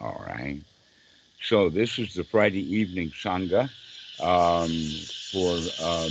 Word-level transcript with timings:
All 0.00 0.22
right. 0.26 0.62
So 1.42 1.68
this 1.70 1.98
is 1.98 2.14
the 2.14 2.24
Friday 2.24 2.62
evening 2.76 3.12
sangha 3.12 3.70
um, 4.20 5.08
for 5.32 5.72
uh, 5.78 6.10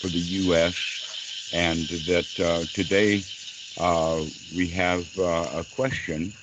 for 0.00 0.08
the 0.10 0.20
U.S. 0.44 0.76
and 1.52 1.88
that 2.06 2.40
uh, 2.40 2.66
today 2.72 3.26
uh, 3.78 4.24
we 4.52 4.68
have 4.68 5.06
uh, 5.18 5.50
a 5.60 5.64
question 5.64 6.34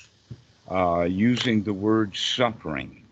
uh, 0.71 1.03
using 1.03 1.63
the 1.63 1.73
word 1.73 2.15
suffering, 2.15 3.03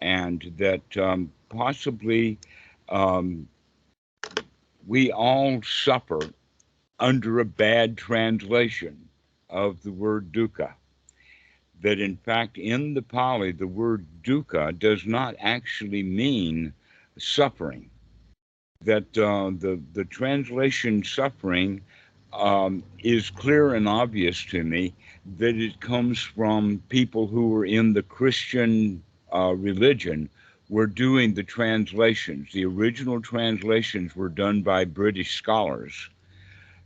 and 0.00 0.54
that 0.58 0.96
um, 0.98 1.32
possibly 1.50 2.38
um, 2.88 3.48
we 4.86 5.12
all 5.12 5.62
suffer 5.62 6.30
under 7.00 7.40
a 7.40 7.44
bad 7.44 7.96
translation 7.98 9.08
of 9.50 9.82
the 9.82 9.92
word 9.92 10.32
dukkha 10.32 10.72
that 11.82 12.00
in 12.00 12.16
fact 12.16 12.56
in 12.56 12.94
the 12.94 13.02
Pali 13.02 13.52
the 13.52 13.66
word 13.66 14.06
dukkha 14.22 14.78
does 14.78 15.04
not 15.04 15.34
actually 15.40 16.02
mean 16.02 16.72
suffering. 17.18 17.90
That 18.84 19.16
uh, 19.18 19.50
the 19.58 19.80
the 19.92 20.04
translation 20.06 21.04
suffering 21.04 21.82
um, 22.32 22.82
is 23.00 23.30
clear 23.30 23.74
and 23.74 23.86
obvious 23.86 24.44
to 24.46 24.64
me 24.64 24.94
that 25.38 25.56
it 25.56 25.80
comes 25.80 26.20
from 26.20 26.82
people 26.88 27.26
who 27.26 27.48
were 27.50 27.66
in 27.66 27.92
the 27.92 28.02
Christian 28.02 29.02
uh, 29.32 29.54
religion 29.54 30.28
were 30.68 30.86
doing 30.86 31.34
the 31.34 31.42
translations. 31.42 32.50
The 32.52 32.64
original 32.64 33.20
translations 33.20 34.16
were 34.16 34.30
done 34.30 34.62
by 34.62 34.84
British 34.84 35.34
scholars 35.34 36.08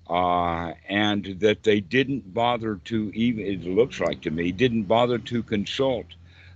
uh, 0.08 0.72
and 0.88 1.24
that 1.40 1.62
they 1.62 1.80
didn't 1.80 2.32
bother 2.34 2.76
to 2.84 3.10
even 3.14 3.44
it 3.44 3.64
looks 3.64 4.00
like 4.00 4.20
to 4.22 4.30
me 4.30 4.52
didn't 4.52 4.84
bother 4.84 5.18
to 5.18 5.42
consult 5.42 6.06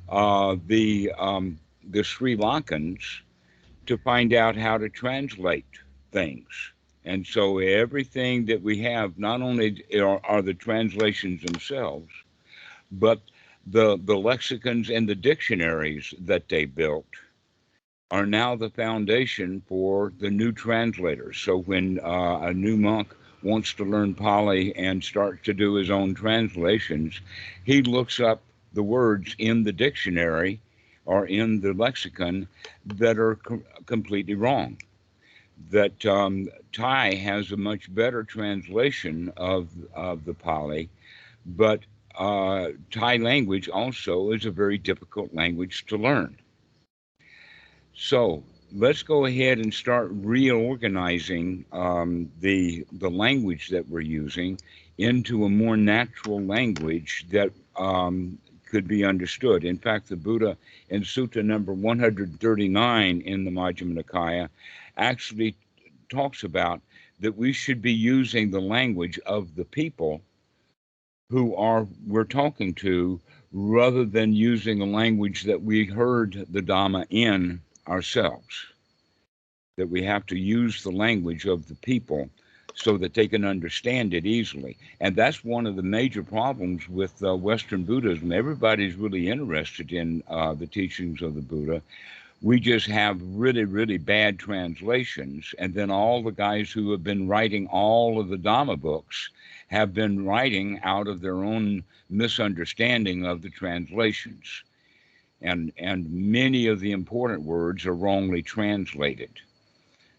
uh, 0.09 0.57
the 0.67 1.13
um, 1.19 1.59
the 1.89 2.03
Sri 2.03 2.37
Lankans 2.37 3.21
to 3.87 3.97
find 3.99 4.33
out 4.33 4.57
how 4.57 4.79
to 4.79 4.89
translate 4.89 5.67
things. 6.13 6.73
And 7.05 7.27
so 7.27 7.59
everything 7.59 8.47
that 8.47 8.63
we 8.63 8.81
have 8.83 9.19
not 9.19 9.41
only 9.43 9.83
are, 9.95 10.21
are 10.25 10.43
the 10.43 10.55
translations 10.55 11.43
themselves, 11.43 12.13
but 12.91 13.21
the 13.67 13.99
the 14.05 14.17
lexicons 14.17 14.91
and 14.91 15.09
the 15.09 15.15
dictionaries 15.15 16.15
that 16.19 16.49
they 16.49 16.65
built 16.67 17.07
are 18.11 18.27
now 18.27 18.55
the 18.57 18.71
foundation 18.71 19.61
for 19.67 20.13
the 20.19 20.31
new 20.31 20.53
translators. 20.53 21.39
So 21.39 21.59
when 21.59 21.99
uh, 22.01 22.41
a 22.43 22.53
new 22.55 22.77
monk 22.77 23.15
wants 23.43 23.73
to 23.75 23.85
learn 23.85 24.15
Pali 24.15 24.75
and 24.77 25.03
starts 25.05 25.43
to 25.45 25.55
do 25.55 25.75
his 25.75 25.91
own 25.91 26.15
translations, 26.15 27.21
he 27.65 27.83
looks 27.83 28.21
up 28.21 28.43
the 28.73 28.83
words 28.83 29.35
in 29.39 29.65
the 29.65 29.73
dictionary 29.73 30.61
or 31.05 31.27
in 31.27 31.61
the 31.61 31.73
lexicon 31.73 32.49
that 32.85 33.19
are 33.19 33.37
co- 33.37 33.63
completely 33.87 34.35
wrong. 34.35 34.79
That 35.71 36.05
um, 36.07 36.49
Thai 36.73 37.15
has 37.15 37.51
a 37.53 37.57
much 37.57 37.93
better 37.95 38.23
translation 38.25 39.33
of, 39.37 39.69
of 39.95 40.25
the 40.25 40.35
Pali, 40.35 40.91
but 41.45 41.87
uh, 42.17 42.69
Thai 42.91 43.17
language 43.17 43.69
also 43.69 44.31
is 44.33 44.45
a 44.47 44.51
very 44.51 44.79
difficult 44.79 45.35
language 45.35 45.87
to 45.87 45.97
learn. 45.97 46.37
So 47.95 48.45
let's 48.73 49.03
go 49.03 49.27
ahead 49.27 49.59
and 49.59 49.73
start 49.73 50.11
reorganizing 50.13 51.65
um, 51.73 52.31
the 52.41 52.85
the 52.93 53.11
language 53.11 53.69
that 53.69 53.89
we're 53.89 54.01
using 54.01 54.59
into 54.99 55.45
a 55.45 55.49
more 55.49 55.77
natural 55.77 56.41
language 56.41 57.27
that 57.31 57.51
um, 57.77 58.39
could 58.69 58.87
be 58.87 59.05
understood. 59.05 59.65
In 59.65 59.79
fact, 59.79 60.09
the 60.09 60.17
Buddha 60.17 60.57
in 60.89 61.03
Sutta 61.03 61.45
number 61.45 61.73
139 61.73 63.21
in 63.23 63.45
the 63.45 63.51
Majjhima 63.51 64.03
Nikaya 64.03 64.49
actually 64.97 65.57
talks 66.09 66.45
about 66.45 66.81
that 67.21 67.37
we 67.37 67.53
should 67.53 67.83
be 67.83 67.93
using 67.93 68.51
the 68.51 68.61
language 68.61 69.19
of 69.27 69.55
the 69.57 69.65
people 69.65 70.21
who 71.31 71.55
are 71.57 71.87
we're 72.07 72.25
talking 72.25 72.75
to 72.75 73.21
rather 73.53 74.05
than 74.05 74.33
using 74.33 74.81
a 74.81 74.87
language 74.87 75.43
that 75.45 75.63
we 75.63 75.85
heard 75.85 76.47
the 76.51 76.61
Dhamma 76.61 77.07
in 77.11 77.61
ourselves. 77.89 78.67
That 79.77 79.89
we 79.89 80.03
have 80.03 80.27
to 80.27 80.37
use 80.37 80.83
the 80.83 80.91
language 80.91 81.47
of 81.47 81.69
the 81.69 81.75
people 81.77 82.29
so 82.75 82.97
that 82.99 83.15
they 83.15 83.29
can 83.29 83.45
understand 83.45 84.15
it 84.15 84.27
easily. 84.27 84.77
And 85.01 85.17
that's 85.17 85.45
one 85.45 85.67
of 85.67 85.77
the 85.77 85.83
major 85.83 86.23
problems 86.23 86.89
with 86.89 87.23
uh, 87.23 87.35
Western 87.37 87.85
Buddhism. 87.85 88.33
Everybody's 88.33 88.95
really 88.95 89.29
interested 89.29 89.93
in 89.93 90.23
uh, 90.29 90.55
the 90.55 90.67
teachings 90.67 91.23
of 91.23 91.35
the 91.35 91.41
Buddha. 91.41 91.83
We 92.43 92.59
just 92.59 92.87
have 92.87 93.21
really, 93.23 93.65
really 93.65 93.99
bad 93.99 94.39
translations. 94.39 95.55
And 95.59 95.75
then 95.75 95.91
all 95.91 96.23
the 96.23 96.31
guys 96.31 96.71
who 96.71 96.91
have 96.93 97.05
been 97.05 97.29
writing 97.29 97.67
all 97.67 98.19
of 98.19 98.29
the 98.29 98.39
Dhamma 98.39 98.81
books 98.81 99.31
have 99.69 99.93
been 99.93 100.25
writing 100.25 100.81
out 100.83 101.07
of 101.07 101.21
their 101.21 101.45
own 101.45 101.85
misunderstanding 102.09 103.27
of 103.27 103.43
the 103.43 103.51
translations 103.51 104.63
and 105.43 105.73
and 105.79 106.11
many 106.11 106.67
of 106.67 106.81
the 106.81 106.93
important 106.93 107.43
words 107.43 107.87
are 107.87 107.95
wrongly 107.95 108.43
translated. 108.43 109.31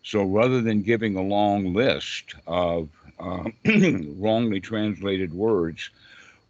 So 0.03 0.23
rather 0.23 0.61
than 0.61 0.81
giving 0.81 1.15
a 1.15 1.21
long 1.21 1.73
list 1.73 2.33
of 2.47 2.89
uh, 3.19 3.49
wrongly 4.15 4.59
translated 4.59 5.33
words, 5.33 5.89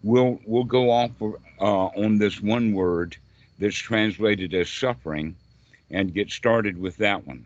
we'll 0.03 0.39
we'll 0.45 0.63
go 0.63 0.89
off 0.89 1.11
uh, 1.21 1.33
on 1.59 2.17
this 2.17 2.41
one 2.41 2.73
word 2.73 3.17
that's 3.59 3.75
translated 3.75 4.53
as 4.53 4.69
suffering, 4.69 5.35
and 5.89 6.13
get 6.13 6.31
started 6.31 6.77
with 6.77 6.97
that 6.97 7.27
one. 7.27 7.45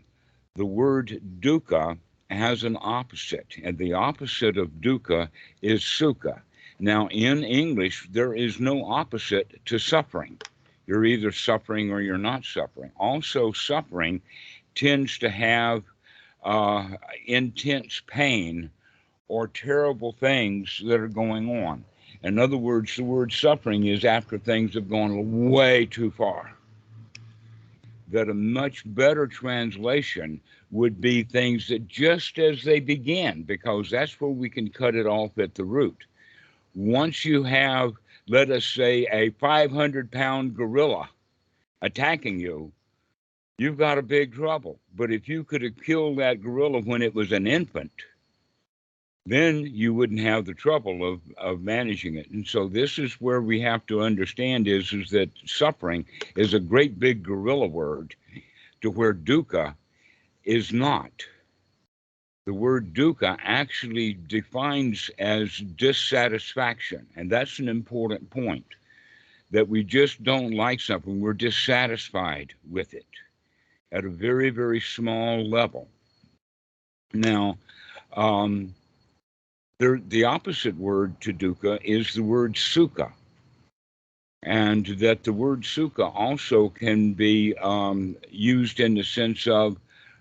The 0.54 0.64
word 0.64 1.20
dukkha 1.40 1.98
has 2.30 2.64
an 2.64 2.78
opposite, 2.80 3.54
and 3.62 3.76
the 3.76 3.92
opposite 3.92 4.56
of 4.56 4.80
dukkha 4.80 5.28
is 5.60 5.82
sukha. 5.82 6.40
Now, 6.78 7.08
in 7.08 7.42
English, 7.42 8.08
there 8.10 8.34
is 8.34 8.60
no 8.60 8.84
opposite 8.84 9.60
to 9.66 9.78
suffering. 9.78 10.38
You're 10.86 11.04
either 11.04 11.32
suffering 11.32 11.90
or 11.90 12.00
you're 12.00 12.18
not 12.18 12.44
suffering. 12.44 12.92
Also, 12.96 13.52
suffering 13.52 14.22
tends 14.74 15.18
to 15.18 15.30
have 15.30 15.82
uh, 16.44 16.88
intense 17.26 18.02
pain 18.06 18.70
or 19.28 19.48
terrible 19.48 20.12
things 20.12 20.80
that 20.86 21.00
are 21.00 21.08
going 21.08 21.64
on. 21.64 21.84
In 22.22 22.38
other 22.38 22.56
words, 22.56 22.96
the 22.96 23.04
word 23.04 23.32
suffering 23.32 23.86
is 23.86 24.04
after 24.04 24.38
things 24.38 24.74
have 24.74 24.88
gone 24.88 25.50
way 25.50 25.86
too 25.86 26.10
far. 26.10 26.52
That 28.12 28.28
a 28.28 28.34
much 28.34 28.82
better 28.86 29.26
translation 29.26 30.40
would 30.70 31.00
be 31.00 31.24
things 31.24 31.68
that 31.68 31.88
just 31.88 32.38
as 32.38 32.62
they 32.62 32.80
begin, 32.80 33.42
because 33.42 33.90
that's 33.90 34.20
where 34.20 34.30
we 34.30 34.48
can 34.48 34.68
cut 34.68 34.94
it 34.94 35.06
off 35.06 35.38
at 35.38 35.54
the 35.54 35.64
root. 35.64 36.04
Once 36.74 37.24
you 37.24 37.42
have 37.42 37.94
let 38.28 38.50
us 38.50 38.64
say, 38.64 39.06
a 39.12 39.30
500 39.30 40.10
pound 40.10 40.56
gorilla 40.56 41.08
attacking 41.82 42.40
you, 42.40 42.72
you've 43.58 43.78
got 43.78 43.98
a 43.98 44.02
big 44.02 44.34
trouble. 44.34 44.80
But 44.94 45.12
if 45.12 45.28
you 45.28 45.44
could 45.44 45.62
have 45.62 45.82
killed 45.82 46.18
that 46.18 46.42
gorilla 46.42 46.80
when 46.80 47.02
it 47.02 47.14
was 47.14 47.32
an 47.32 47.46
infant, 47.46 47.92
then 49.26 49.66
you 49.66 49.92
wouldn't 49.92 50.20
have 50.20 50.44
the 50.44 50.54
trouble 50.54 51.04
of, 51.12 51.20
of 51.36 51.60
managing 51.60 52.14
it. 52.14 52.30
And 52.30 52.46
so 52.46 52.68
this 52.68 52.98
is 52.98 53.20
where 53.20 53.42
we 53.42 53.60
have 53.60 53.84
to 53.86 54.02
understand 54.02 54.68
is, 54.68 54.92
is 54.92 55.10
that 55.10 55.30
suffering 55.44 56.06
is 56.36 56.54
a 56.54 56.60
great 56.60 56.98
big 56.98 57.22
gorilla 57.22 57.66
word 57.66 58.14
to 58.82 58.90
where 58.90 59.12
dukkha 59.12 59.74
is 60.44 60.72
not 60.72 61.10
the 62.46 62.54
word 62.54 62.94
dukkha 62.94 63.36
actually 63.42 64.14
defines 64.14 65.10
as 65.18 65.58
dissatisfaction. 65.58 67.04
And 67.16 67.30
that's 67.30 67.58
an 67.58 67.68
important 67.68 68.30
point 68.30 68.64
that 69.50 69.68
we 69.68 69.82
just 69.82 70.22
don't 70.22 70.52
like 70.52 70.80
something, 70.80 71.20
we're 71.20 71.32
dissatisfied 71.32 72.54
with 72.70 72.94
it 72.94 73.06
at 73.92 74.04
a 74.04 74.08
very, 74.08 74.50
very 74.50 74.80
small 74.80 75.44
level. 75.44 75.88
Now, 77.12 77.58
um, 78.16 78.74
there, 79.78 80.00
the 80.08 80.24
opposite 80.24 80.76
word 80.76 81.20
to 81.22 81.32
dukkha 81.32 81.80
is 81.82 82.14
the 82.14 82.22
word 82.22 82.54
sukha. 82.54 83.12
And 84.42 84.86
that 84.98 85.24
the 85.24 85.32
word 85.32 85.62
sukha 85.62 86.12
also 86.14 86.68
can 86.68 87.12
be 87.12 87.56
um, 87.58 88.16
used 88.30 88.78
in 88.78 88.94
the 88.94 89.02
sense 89.02 89.46
of 89.46 89.76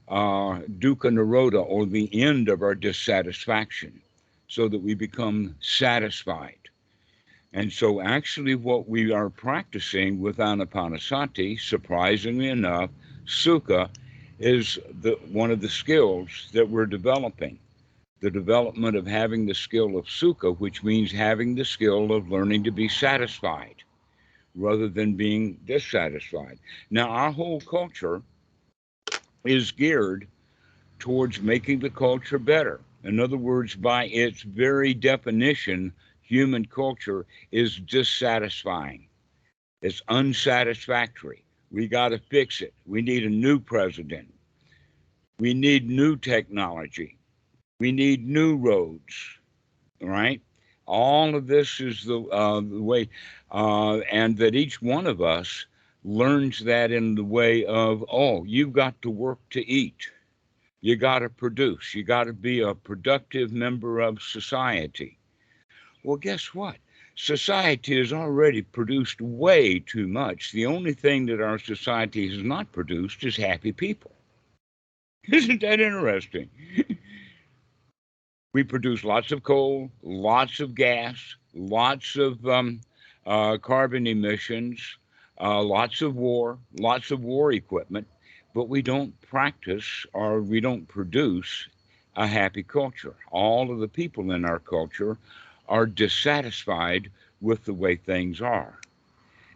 uh, 0.07 0.59
dukkha 0.79 1.11
nirodha, 1.11 1.63
or 1.67 1.85
the 1.85 2.09
end 2.21 2.49
of 2.49 2.61
our 2.61 2.75
dissatisfaction, 2.75 4.01
so 4.47 4.67
that 4.67 4.79
we 4.79 4.93
become 4.93 5.55
satisfied. 5.59 6.59
And 7.53 7.71
so, 7.71 8.01
actually, 8.01 8.55
what 8.55 8.87
we 8.89 9.11
are 9.11 9.29
practicing 9.29 10.19
with 10.19 10.37
anapanasati, 10.37 11.59
surprisingly 11.59 12.49
enough, 12.49 12.89
sukha 13.25 13.89
is 14.39 14.77
the, 15.01 15.17
one 15.31 15.51
of 15.51 15.61
the 15.61 15.69
skills 15.69 16.49
that 16.51 16.69
we're 16.69 16.85
developing. 16.85 17.57
The 18.19 18.29
development 18.29 18.97
of 18.97 19.07
having 19.07 19.45
the 19.45 19.53
skill 19.53 19.97
of 19.97 20.05
sukha, 20.05 20.57
which 20.59 20.83
means 20.83 21.11
having 21.11 21.55
the 21.55 21.65
skill 21.65 22.11
of 22.11 22.29
learning 22.29 22.63
to 22.65 22.71
be 22.71 22.89
satisfied 22.89 23.75
rather 24.55 24.87
than 24.87 25.13
being 25.13 25.57
dissatisfied. 25.65 26.59
Now, 26.89 27.09
our 27.09 27.31
whole 27.31 27.61
culture 27.61 28.21
is 29.45 29.71
geared 29.71 30.27
towards 30.99 31.41
making 31.41 31.79
the 31.79 31.89
culture 31.89 32.39
better. 32.39 32.81
In 33.03 33.19
other 33.19 33.37
words, 33.37 33.75
by 33.75 34.05
its 34.05 34.41
very 34.41 34.93
definition, 34.93 35.93
human 36.21 36.65
culture 36.65 37.25
is 37.51 37.79
dissatisfying. 37.79 39.07
It's 39.81 40.01
unsatisfactory. 40.07 41.45
We 41.71 41.87
got 41.87 42.09
to 42.09 42.19
fix 42.19 42.61
it. 42.61 42.73
We 42.85 43.01
need 43.01 43.23
a 43.25 43.29
new 43.29 43.59
president. 43.59 44.33
We 45.39 45.53
need 45.53 45.89
new 45.89 46.15
technology. 46.15 47.17
We 47.79 47.91
need 47.91 48.27
new 48.27 48.55
roads. 48.57 49.39
Right? 50.01 50.41
All 50.85 51.35
of 51.35 51.47
this 51.47 51.79
is 51.79 52.03
the, 52.03 52.21
uh, 52.21 52.61
the 52.61 52.81
way, 52.81 53.09
uh, 53.51 53.97
and 54.11 54.37
that 54.37 54.55
each 54.55 54.81
one 54.81 55.07
of 55.07 55.21
us 55.21 55.65
learns 56.05 56.59
that 56.59 56.91
in 56.91 57.15
the 57.15 57.23
way 57.23 57.65
of, 57.65 58.05
oh, 58.11 58.43
you've 58.43 58.73
got 58.73 59.01
to 59.01 59.09
work 59.09 59.39
to 59.49 59.67
eat. 59.67 60.07
You 60.81 60.95
got 60.95 61.19
to 61.19 61.29
produce. 61.29 61.95
You 61.95 62.03
got 62.03 62.25
to 62.25 62.33
be 62.33 62.61
a 62.61 62.75
productive 62.75 63.51
member 63.51 63.99
of 63.99 64.21
society. 64.21 65.17
Well, 66.03 66.17
guess 66.17 66.53
what? 66.53 66.75
Society 67.15 67.97
has 67.97 68.13
already 68.13 68.61
produced 68.61 69.19
way 69.19 69.79
too 69.79 70.07
much. 70.07 70.51
The 70.51 70.67
only 70.67 70.93
thing 70.93 71.25
that 71.25 71.41
our 71.41 71.57
society 71.57 72.29
has 72.29 72.43
not 72.43 72.71
produced 72.71 73.23
is 73.23 73.35
happy 73.35 73.71
people. 73.71 74.11
Isn't 75.31 75.61
that 75.61 75.79
interesting? 75.79 76.49
we 78.53 78.63
produce 78.63 79.03
lots 79.03 79.31
of 79.31 79.41
coal, 79.41 79.89
lots 80.03 80.59
of 80.59 80.75
gas, 80.75 81.17
lots 81.55 82.15
of 82.15 82.45
um, 82.45 82.81
uh, 83.25 83.57
carbon 83.57 84.05
emissions, 84.05 84.97
uh, 85.39 85.61
lots 85.61 86.01
of 86.01 86.15
war, 86.15 86.57
lots 86.79 87.11
of 87.11 87.21
war 87.21 87.51
equipment, 87.51 88.07
but 88.53 88.69
we 88.69 88.81
don't 88.81 89.19
practice 89.21 90.05
or 90.13 90.41
we 90.41 90.59
don't 90.61 90.87
produce 90.87 91.67
a 92.15 92.25
happy 92.25 92.63
culture. 92.63 93.15
All 93.31 93.71
of 93.71 93.79
the 93.79 93.87
people 93.87 94.31
in 94.31 94.45
our 94.45 94.59
culture 94.59 95.17
are 95.67 95.85
dissatisfied 95.85 97.09
with 97.41 97.65
the 97.65 97.73
way 97.73 97.95
things 97.95 98.41
are. 98.41 98.79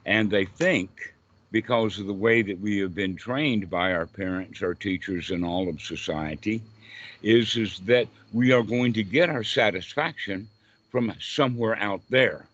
And 0.06 0.30
they 0.30 0.46
think, 0.46 1.14
because 1.52 1.98
of 2.00 2.08
the 2.08 2.14
way 2.14 2.42
that 2.42 2.60
we 2.60 2.78
have 2.80 2.94
been 2.94 3.16
trained 3.16 3.70
by 3.70 3.94
our 3.94 4.06
parents, 4.06 4.62
our 4.62 4.76
teachers, 4.76 5.32
and 5.32 5.44
all 5.46 5.70
of 5.70 5.82
society, 5.82 6.62
is, 7.24 7.56
is 7.56 7.80
that 7.86 8.08
we 8.34 8.52
are 8.52 8.64
going 8.64 8.94
to 8.94 9.04
get 9.04 9.30
our 9.30 9.44
satisfaction 9.44 10.48
from 10.92 11.14
somewhere 11.20 11.76
out 11.78 12.02
there. 12.10 12.46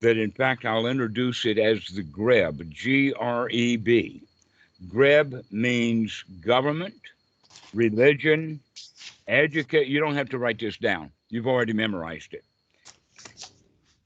That 0.00 0.16
in 0.16 0.30
fact, 0.30 0.64
I'll 0.64 0.86
introduce 0.86 1.44
it 1.44 1.58
as 1.58 1.84
the 1.88 2.04
GREB, 2.04 2.68
G 2.70 3.12
R 3.14 3.48
E 3.50 3.76
B. 3.76 4.22
GREB 4.86 5.42
means 5.50 6.22
government, 6.40 6.94
religion, 7.74 8.60
educate. 9.26 9.88
You 9.88 9.98
don't 9.98 10.14
have 10.14 10.28
to 10.30 10.38
write 10.38 10.60
this 10.60 10.76
down, 10.76 11.10
you've 11.30 11.48
already 11.48 11.72
memorized 11.72 12.32
it. 12.34 12.44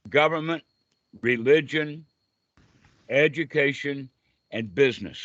Government, 0.09 0.63
religion, 1.21 2.07
education, 3.11 4.09
and 4.51 4.75
business. 4.75 5.19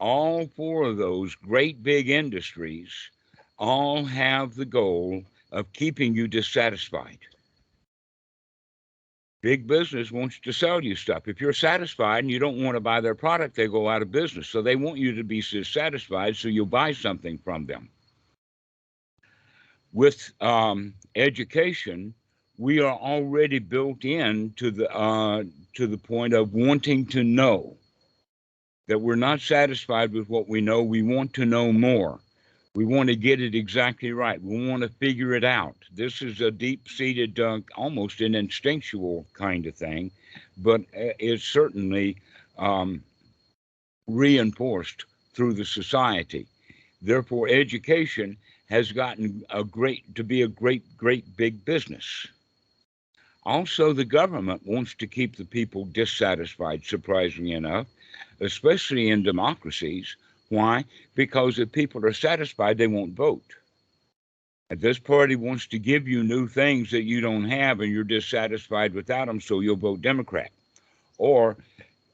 All 0.00 0.46
four 0.56 0.84
of 0.84 0.96
those 0.96 1.34
great 1.36 1.82
big 1.82 2.08
industries 2.10 2.92
all 3.58 4.04
have 4.04 4.54
the 4.54 4.64
goal 4.64 5.22
of 5.52 5.72
keeping 5.72 6.14
you 6.14 6.28
dissatisfied. 6.28 7.18
Big 9.40 9.68
business 9.68 10.10
wants 10.10 10.40
to 10.40 10.52
sell 10.52 10.82
you 10.82 10.96
stuff. 10.96 11.28
If 11.28 11.40
you're 11.40 11.52
satisfied 11.52 12.24
and 12.24 12.30
you 12.30 12.40
don't 12.40 12.62
want 12.62 12.74
to 12.74 12.80
buy 12.80 13.00
their 13.00 13.14
product, 13.14 13.54
they 13.54 13.68
go 13.68 13.88
out 13.88 14.02
of 14.02 14.10
business. 14.10 14.48
So 14.48 14.62
they 14.62 14.74
want 14.74 14.98
you 14.98 15.14
to 15.14 15.22
be 15.22 15.40
satisfied 15.40 16.34
so 16.34 16.48
you'll 16.48 16.66
buy 16.66 16.92
something 16.92 17.38
from 17.38 17.66
them. 17.66 17.88
With 19.92 20.32
um, 20.40 20.94
education, 21.14 22.14
we 22.58 22.80
are 22.80 22.94
already 22.96 23.60
built 23.60 24.04
in 24.04 24.52
to 24.56 24.70
the 24.72 24.90
uh, 24.92 25.44
to 25.74 25.86
the 25.86 25.96
point 25.96 26.34
of 26.34 26.52
wanting 26.52 27.06
to 27.06 27.22
know 27.22 27.76
that 28.88 29.00
we're 29.00 29.14
not 29.14 29.40
satisfied 29.40 30.12
with 30.12 30.28
what 30.28 30.48
we 30.48 30.60
know. 30.60 30.82
We 30.82 31.02
want 31.02 31.32
to 31.34 31.46
know 31.46 31.72
more. 31.72 32.18
We 32.74 32.84
want 32.84 33.08
to 33.08 33.16
get 33.16 33.40
it 33.40 33.54
exactly 33.54 34.12
right. 34.12 34.40
We 34.42 34.68
want 34.68 34.82
to 34.82 34.88
figure 34.88 35.34
it 35.34 35.44
out. 35.44 35.76
This 35.92 36.22
is 36.22 36.40
a 36.40 36.50
deep 36.50 36.88
seated, 36.88 37.40
uh, 37.40 37.60
almost 37.76 38.20
an 38.20 38.34
instinctual 38.34 39.26
kind 39.32 39.66
of 39.66 39.74
thing, 39.74 40.10
but 40.58 40.82
uh, 40.82 41.16
it's 41.18 41.44
certainly 41.44 42.16
um, 42.56 43.02
reinforced 44.06 45.04
through 45.34 45.54
the 45.54 45.64
society. 45.64 46.46
Therefore, 47.00 47.48
education 47.48 48.36
has 48.68 48.92
gotten 48.92 49.42
a 49.50 49.64
great 49.64 50.14
to 50.14 50.24
be 50.24 50.42
a 50.42 50.48
great, 50.48 50.84
great 50.96 51.36
big 51.36 51.64
business. 51.64 52.26
Also, 53.44 53.92
the 53.92 54.04
government 54.04 54.60
wants 54.66 54.94
to 54.94 55.06
keep 55.06 55.36
the 55.36 55.44
people 55.44 55.86
dissatisfied, 55.86 56.84
surprisingly 56.84 57.52
enough, 57.52 57.86
especially 58.40 59.08
in 59.08 59.22
democracies. 59.22 60.16
Why? 60.48 60.84
Because 61.14 61.58
if 61.58 61.72
people 61.72 62.04
are 62.06 62.12
satisfied, 62.12 62.78
they 62.78 62.86
won't 62.86 63.14
vote. 63.14 63.44
If 64.70 64.80
this 64.80 64.98
party 64.98 65.36
wants 65.36 65.66
to 65.68 65.78
give 65.78 66.06
you 66.06 66.22
new 66.22 66.46
things 66.46 66.90
that 66.90 67.02
you 67.02 67.20
don't 67.20 67.48
have 67.48 67.80
and 67.80 67.90
you're 67.90 68.04
dissatisfied 68.04 68.92
without 68.94 69.26
them, 69.26 69.40
so 69.40 69.60
you'll 69.60 69.76
vote 69.76 70.02
Democrat. 70.02 70.50
Or 71.16 71.56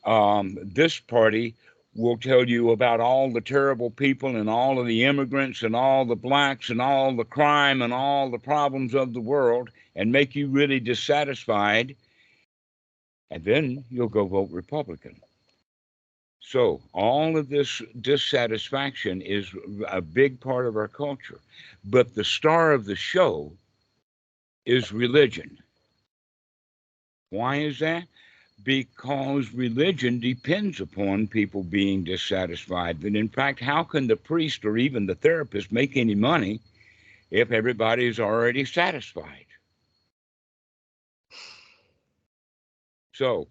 um, 0.04 0.56
this 0.62 1.00
party 1.00 1.54
will 1.96 2.16
tell 2.16 2.48
you 2.48 2.70
about 2.70 3.00
all 3.00 3.32
the 3.32 3.40
terrible 3.40 3.90
people 3.90 4.36
and 4.36 4.48
all 4.50 4.80
of 4.80 4.86
the 4.86 5.04
immigrants 5.04 5.62
and 5.62 5.76
all 5.76 6.04
the 6.04 6.16
blacks 6.16 6.70
and 6.70 6.80
all 6.80 7.14
the 7.14 7.24
crime 7.24 7.82
and 7.82 7.92
all 7.92 8.30
the 8.30 8.38
problems 8.38 8.94
of 8.94 9.12
the 9.12 9.20
world 9.20 9.70
and 9.94 10.10
make 10.10 10.34
you 10.34 10.48
really 10.48 10.80
dissatisfied. 10.80 11.94
And 13.30 13.44
then 13.44 13.84
you'll 13.90 14.08
go 14.08 14.26
vote 14.26 14.50
Republican. 14.50 15.20
So, 16.46 16.82
all 16.92 17.36
of 17.38 17.48
this 17.48 17.80
dissatisfaction 18.00 19.22
is 19.22 19.50
a 19.88 20.02
big 20.02 20.40
part 20.40 20.66
of 20.66 20.76
our 20.76 20.88
culture. 20.88 21.40
But 21.84 22.14
the 22.14 22.24
star 22.24 22.72
of 22.72 22.84
the 22.84 22.96
show 22.96 23.52
is 24.66 24.92
religion. 24.92 25.58
Why 27.30 27.56
is 27.56 27.78
that? 27.80 28.04
because 28.64 29.52
religion 29.52 30.18
depends 30.18 30.80
upon 30.80 31.26
people 31.26 31.62
being 31.62 32.02
dissatisfied. 32.02 33.02
And 33.02 33.16
in 33.16 33.28
fact, 33.28 33.60
how 33.60 33.84
can 33.84 34.06
the 34.06 34.16
priest 34.16 34.64
or 34.64 34.78
even 34.78 35.06
the 35.06 35.14
therapist 35.14 35.70
make 35.70 35.96
any 35.96 36.14
money 36.14 36.60
if 37.30 37.52
everybody 37.52 38.06
is 38.06 38.18
already 38.18 38.64
satisfied? 38.64 39.46
So, 43.12 43.48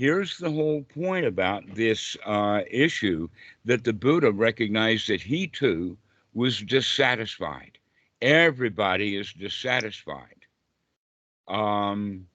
here's 0.00 0.38
the 0.38 0.50
whole 0.50 0.82
point 0.94 1.26
about 1.26 1.62
this 1.74 2.16
uh, 2.24 2.62
issue 2.70 3.28
that 3.66 3.84
the 3.84 3.92
Buddha 3.92 4.32
recognized 4.32 5.08
that 5.08 5.20
he 5.20 5.46
too 5.46 5.94
was 6.32 6.62
dissatisfied. 6.62 7.76
Everybody 8.22 9.16
is 9.16 9.34
dissatisfied. 9.34 10.46
Um, 11.48 12.26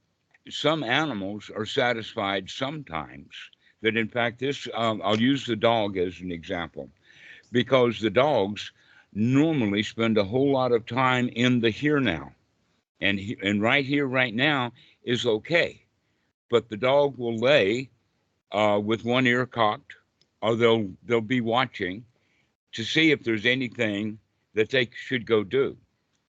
some 0.47 0.83
animals 0.83 1.49
are 1.55 1.65
satisfied 1.65 2.51
sometimes. 2.51 3.33
That 3.81 3.97
in 3.97 4.09
fact, 4.09 4.39
this 4.39 4.67
um, 4.75 5.01
I'll 5.03 5.19
use 5.19 5.47
the 5.47 5.55
dog 5.55 5.97
as 5.97 6.19
an 6.21 6.31
example, 6.31 6.91
because 7.51 7.99
the 7.99 8.11
dogs 8.11 8.71
normally 9.11 9.81
spend 9.81 10.19
a 10.19 10.23
whole 10.23 10.51
lot 10.51 10.71
of 10.71 10.85
time 10.85 11.29
in 11.29 11.61
the 11.61 11.71
here 11.71 11.99
now, 11.99 12.31
and 13.01 13.19
and 13.41 13.59
right 13.59 13.85
here, 13.85 14.05
right 14.05 14.35
now 14.35 14.71
is 15.03 15.25
okay, 15.25 15.84
but 16.49 16.69
the 16.69 16.77
dog 16.77 17.17
will 17.17 17.37
lay 17.37 17.89
uh, 18.51 18.79
with 18.83 19.03
one 19.03 19.27
ear 19.27 19.45
cocked, 19.45 19.93
or 20.41 20.55
they'll 20.55 20.89
they'll 21.03 21.21
be 21.21 21.41
watching 21.41 22.05
to 22.73 22.83
see 22.83 23.11
if 23.11 23.23
there's 23.23 23.45
anything 23.45 24.19
that 24.53 24.69
they 24.69 24.89
should 24.93 25.25
go 25.25 25.43
do. 25.43 25.77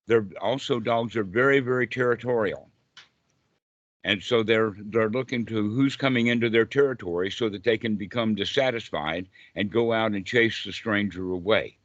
They're 0.06 0.26
also 0.40 0.80
dogs 0.80 1.16
are 1.16 1.24
very 1.24 1.60
very 1.60 1.86
territorial 1.86 2.70
and 4.06 4.22
so 4.22 4.44
they're 4.44 4.72
they're 4.78 5.10
looking 5.10 5.44
to 5.44 5.68
who's 5.68 5.96
coming 5.96 6.28
into 6.28 6.48
their 6.48 6.64
territory 6.64 7.28
so 7.30 7.48
that 7.48 7.64
they 7.64 7.76
can 7.76 7.96
become 7.96 8.36
dissatisfied 8.36 9.26
and 9.56 9.70
go 9.70 9.92
out 9.92 10.12
and 10.12 10.24
chase 10.24 10.62
the 10.64 10.72
stranger 10.72 11.32
away 11.32 11.76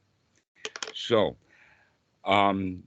so 0.94 1.36
um, 2.24 2.84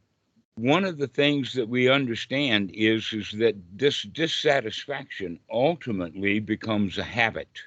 one 0.56 0.84
of 0.84 0.98
the 0.98 1.08
things 1.08 1.52
that 1.54 1.68
we 1.68 1.88
understand 1.88 2.70
is 2.74 3.12
is 3.12 3.32
that 3.38 3.56
this 3.72 4.02
dissatisfaction 4.02 5.40
ultimately 5.50 6.38
becomes 6.38 6.96
a 6.96 7.02
habit. 7.02 7.60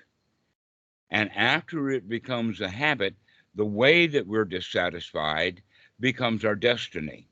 And 1.09 1.29
after 1.35 1.89
it 1.89 2.07
becomes 2.07 2.61
a 2.61 2.69
habit 2.69 3.15
the 3.55 3.65
way 3.65 4.07
that 4.07 4.27
we're 4.27 4.45
dissatisfied 4.45 5.61
becomes 5.99 6.45
our 6.45 6.55
destiny. 6.55 7.27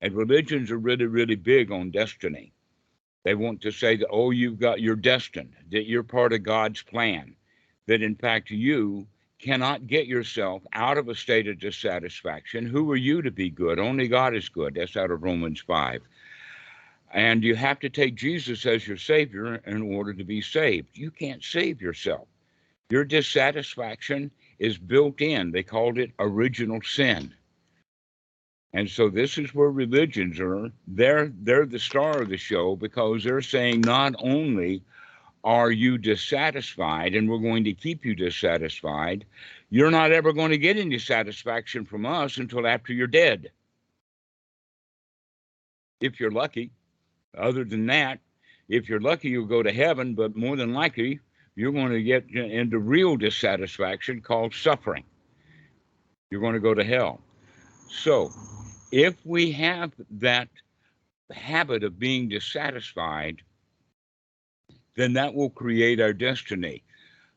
And 0.00 0.14
religions 0.14 0.70
are 0.70 0.78
really 0.78 1.06
really 1.06 1.36
big 1.36 1.72
on 1.72 1.90
destiny. 1.90 2.52
They 3.24 3.34
want 3.34 3.62
to 3.62 3.72
say 3.72 3.96
that, 3.96 4.08
oh, 4.10 4.30
you've 4.30 4.60
got, 4.60 4.80
you're 4.82 4.96
destined, 4.96 5.54
that 5.70 5.86
you're 5.86 6.02
part 6.02 6.34
of 6.34 6.42
God's 6.42 6.82
plan, 6.82 7.34
that 7.86 8.02
in 8.02 8.14
fact 8.14 8.50
you 8.50 9.08
cannot 9.44 9.86
get 9.86 10.06
yourself 10.06 10.62
out 10.72 10.96
of 10.96 11.08
a 11.10 11.14
state 11.14 11.46
of 11.46 11.58
dissatisfaction. 11.58 12.64
Who 12.64 12.90
are 12.90 12.96
you 12.96 13.20
to 13.20 13.30
be 13.30 13.50
good? 13.50 13.78
Only 13.78 14.08
God 14.08 14.34
is 14.34 14.48
good. 14.48 14.74
That's 14.74 14.96
out 14.96 15.10
of 15.10 15.22
Romans 15.22 15.60
5. 15.60 16.00
And 17.12 17.44
you 17.44 17.54
have 17.54 17.78
to 17.80 17.90
take 17.90 18.14
Jesus 18.14 18.64
as 18.64 18.88
your 18.88 18.96
Savior 18.96 19.56
in 19.66 19.82
order 19.82 20.14
to 20.14 20.24
be 20.24 20.40
saved. 20.40 20.88
You 20.94 21.10
can't 21.10 21.44
save 21.44 21.82
yourself. 21.82 22.26
Your 22.88 23.04
dissatisfaction 23.04 24.30
is 24.58 24.78
built 24.78 25.20
in. 25.20 25.52
They 25.52 25.62
called 25.62 25.98
it 25.98 26.12
original 26.18 26.80
sin. 26.82 27.34
And 28.72 28.88
so 28.88 29.10
this 29.10 29.36
is 29.36 29.54
where 29.54 29.70
religions 29.70 30.40
are. 30.40 30.70
They're 30.88 31.30
they're 31.42 31.66
the 31.66 31.78
star 31.78 32.22
of 32.22 32.30
the 32.30 32.38
show 32.38 32.76
because 32.76 33.22
they're 33.22 33.42
saying 33.42 33.82
not 33.82 34.14
only 34.18 34.82
are 35.44 35.70
you 35.70 35.98
dissatisfied 35.98 37.14
and 37.14 37.28
we're 37.28 37.38
going 37.38 37.64
to 37.64 37.74
keep 37.74 38.04
you 38.04 38.14
dissatisfied, 38.14 39.26
you're 39.68 39.90
not 39.90 40.10
ever 40.10 40.32
going 40.32 40.50
to 40.50 40.58
get 40.58 40.78
any 40.78 40.98
satisfaction 40.98 41.84
from 41.84 42.06
us 42.06 42.38
until 42.38 42.66
after 42.66 42.92
you're 42.94 43.06
dead. 43.06 43.50
If 46.00 46.18
you're 46.18 46.30
lucky. 46.30 46.70
Other 47.36 47.64
than 47.64 47.86
that, 47.86 48.20
if 48.68 48.88
you're 48.88 49.00
lucky, 49.00 49.28
you'll 49.28 49.46
go 49.46 49.62
to 49.62 49.72
heaven, 49.72 50.14
but 50.14 50.34
more 50.34 50.56
than 50.56 50.72
likely, 50.72 51.20
you're 51.56 51.72
going 51.72 51.92
to 51.92 52.02
get 52.02 52.28
into 52.30 52.78
real 52.78 53.16
dissatisfaction 53.16 54.20
called 54.20 54.54
suffering. 54.54 55.04
You're 56.30 56.40
going 56.40 56.54
to 56.54 56.60
go 56.60 56.74
to 56.74 56.84
hell. 56.84 57.20
So, 57.88 58.30
if 58.92 59.14
we 59.24 59.52
have 59.52 59.92
that 60.10 60.48
habit 61.30 61.84
of 61.84 61.98
being 61.98 62.28
dissatisfied, 62.28 63.42
then 64.96 65.12
that 65.14 65.34
will 65.34 65.50
create 65.50 66.00
our 66.00 66.12
destiny. 66.12 66.82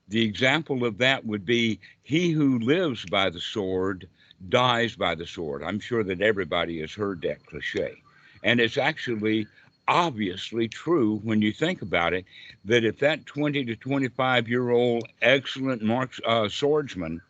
The 0.10 0.24
example 0.24 0.86
of 0.86 0.98
that 1.00 1.26
would 1.26 1.46
be 1.46 1.80
he 2.04 2.32
who 2.32 2.60
lives 2.60 3.06
by 3.06 3.30
the 3.30 3.42
sword 3.42 4.08
dies 4.50 4.96
by 4.96 5.16
the 5.16 5.28
sword. 5.28 5.64
I'm 5.64 5.80
sure 5.80 6.04
that 6.04 6.22
everybody 6.22 6.80
has 6.82 6.94
heard 6.94 7.22
that 7.24 7.46
cliche. 7.46 8.02
And 8.44 8.60
it's 8.60 8.78
actually 8.78 9.48
obviously 9.88 10.68
true 10.68 11.20
when 11.24 11.42
you 11.42 11.52
think 11.52 11.82
about 11.82 12.14
it 12.14 12.26
that 12.66 12.84
if 12.84 13.00
that 13.00 13.26
20 13.26 13.66
to 13.66 13.76
25 13.76 14.48
year 14.48 14.70
old 14.70 15.08
excellent 15.22 15.82
marks, 15.82 16.20
uh, 16.26 16.48
swordsman 16.48 17.22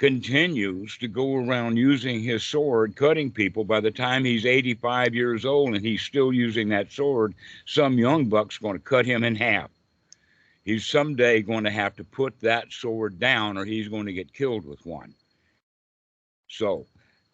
continues 0.00 0.96
to 0.96 1.06
go 1.06 1.36
around 1.36 1.76
using 1.76 2.22
his 2.22 2.42
sword, 2.42 2.96
cutting 2.96 3.30
people. 3.30 3.64
By 3.64 3.80
the 3.80 3.90
time 3.90 4.24
he's 4.24 4.46
85 4.46 5.14
years 5.14 5.44
old 5.44 5.74
and 5.74 5.84
he's 5.84 6.00
still 6.00 6.32
using 6.32 6.70
that 6.70 6.90
sword, 6.90 7.34
some 7.66 7.98
young 7.98 8.24
buck's 8.24 8.56
going 8.56 8.76
to 8.76 8.82
cut 8.82 9.04
him 9.04 9.22
in 9.22 9.36
half. 9.36 9.70
He's 10.64 10.86
someday 10.86 11.42
going 11.42 11.64
to 11.64 11.70
have 11.70 11.96
to 11.96 12.04
put 12.04 12.40
that 12.40 12.72
sword 12.72 13.20
down 13.20 13.58
or 13.58 13.66
he's 13.66 13.88
going 13.88 14.06
to 14.06 14.14
get 14.14 14.32
killed 14.32 14.64
with 14.64 14.84
one. 14.86 15.14
So, 16.48 16.86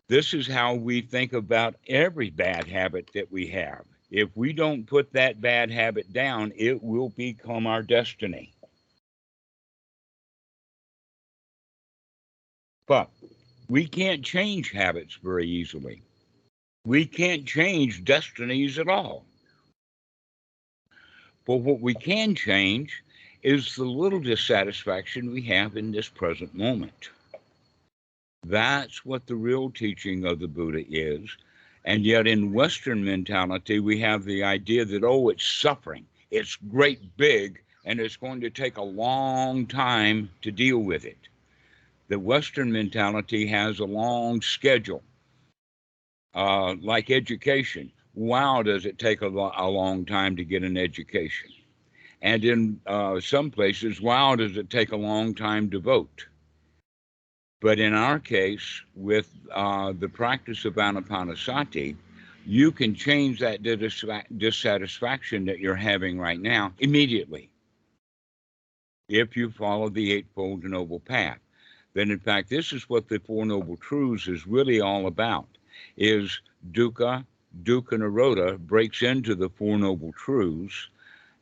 this 0.09 0.35
is 0.35 0.49
how 0.49 0.75
we 0.75 1.03
think 1.03 1.35
about 1.35 1.77
every 1.89 2.31
bad 2.31 2.67
habit 2.67 3.11
that 3.15 3.31
we 3.31 3.47
have. 3.49 3.85
If 4.11 4.29
we 4.35 4.53
don't 4.53 4.87
put 4.87 5.13
that 5.13 5.41
bad 5.41 5.71
habit 5.71 6.13
down, 6.13 6.53
it 6.57 6.83
will 6.83 7.11
become 7.11 7.67
our 7.69 7.83
destiny. 7.83 8.56
But 12.87 13.11
we 13.69 13.87
can't 13.87 14.25
change 14.25 14.71
habits 14.71 15.15
very 15.15 15.47
easily. 15.47 16.03
We 16.85 17.05
can't 17.05 17.45
change 17.45 18.05
destinies 18.05 18.79
at 18.79 18.89
all. 18.89 19.25
But 21.45 21.57
what 21.57 21.81
we 21.81 21.95
can 21.95 22.35
change 22.35 23.03
is 23.43 23.75
the 23.75 23.85
little 23.85 24.21
dissatisfaction 24.21 25.33
we 25.33 25.43
have 25.43 25.77
in 25.77 25.91
this 25.91 26.09
present 26.09 26.55
moment. 26.55 27.11
That's 28.45 29.05
what 29.05 29.27
the 29.27 29.35
real 29.35 29.71
teaching 29.71 30.25
of 30.25 30.39
the 30.39 30.49
Buddha 30.49 30.85
is. 30.89 31.29
And 31.85 32.05
yet, 32.05 32.27
in 32.27 32.53
Western 32.53 33.05
mentality, 33.05 33.81
we 33.81 34.01
have 34.01 34.25
the 34.25 34.43
idea 34.45 34.85
that, 34.85 35.05
oh, 35.05 35.29
it's 35.29 35.47
suffering, 35.47 36.07
it's 36.31 36.57
great 36.69 37.17
big, 37.17 37.61
and 37.85 38.01
it's 38.01 38.17
going 38.17 38.41
to 38.41 38.51
take 38.51 38.77
a 38.77 38.83
long 38.83 39.67
time 39.67 40.31
to 40.43 40.51
deal 40.51 40.79
with 40.79 41.05
it 41.05 41.29
the 42.09 42.19
Western 42.19 42.71
mentality 42.71 43.47
has 43.47 43.81
a 43.81 43.85
long 43.85 44.41
schedule, 44.41 45.03
uh, 46.35 46.75
like 46.81 47.11
education. 47.11 47.91
Wow, 48.15 48.63
does 48.63 48.87
it 48.87 48.99
take 48.99 49.23
a, 49.23 49.27
lo- 49.27 49.53
a, 49.57 49.69
long 49.69 50.05
time 50.05 50.37
to 50.37 50.45
get 50.45 50.63
an 50.63 50.77
education? 50.77 51.51
And 52.23 52.45
in 52.45 52.81
uh, 52.87 53.21
some 53.21 53.51
places, 53.51 54.01
wow, 54.01 54.37
does 54.37 54.57
it 54.57 54.71
take 54.71 54.93
a 54.93 54.97
long 54.97 55.35
time 55.35 55.69
to 55.71 55.81
vote? 55.81 56.27
But 57.61 57.79
in 57.79 57.95
our 57.95 58.19
case, 58.19 58.83
with 58.95 59.29
uh, 59.53 59.93
the 59.99 60.09
practice 60.09 60.65
of 60.65 60.75
Anapanasati, 60.75 61.97
you 62.47 62.71
can 62.71 62.95
change 62.95 63.41
that 63.41 63.63
dissatisfaction 63.63 65.45
that 65.47 65.59
you're 65.59 65.75
having 65.75 66.19
right 66.19 66.41
now 66.41 66.73
immediately 66.79 67.51
if 69.09 69.37
you 69.37 69.51
follow 69.51 69.89
the 69.89 70.13
Eightfold 70.13 70.65
Noble 70.65 71.01
Path 71.01 71.39
then 71.97 72.11
in 72.11 72.19
fact 72.19 72.51
this 72.51 72.73
is 72.73 72.89
what 72.89 73.09
the 73.09 73.19
Four 73.19 73.47
Noble 73.47 73.77
Truths 73.77 74.29
is 74.29 74.47
really 74.47 74.81
all 74.81 75.07
about, 75.07 75.49
is 75.97 76.41
dukkha, 76.73 77.25
dukkha 77.63 77.95
nirodha 77.95 78.59
breaks 78.59 79.03
into 79.03 79.35
the 79.35 79.49
Four 79.49 79.79
Noble 79.79 80.13
Truths, 80.13 80.89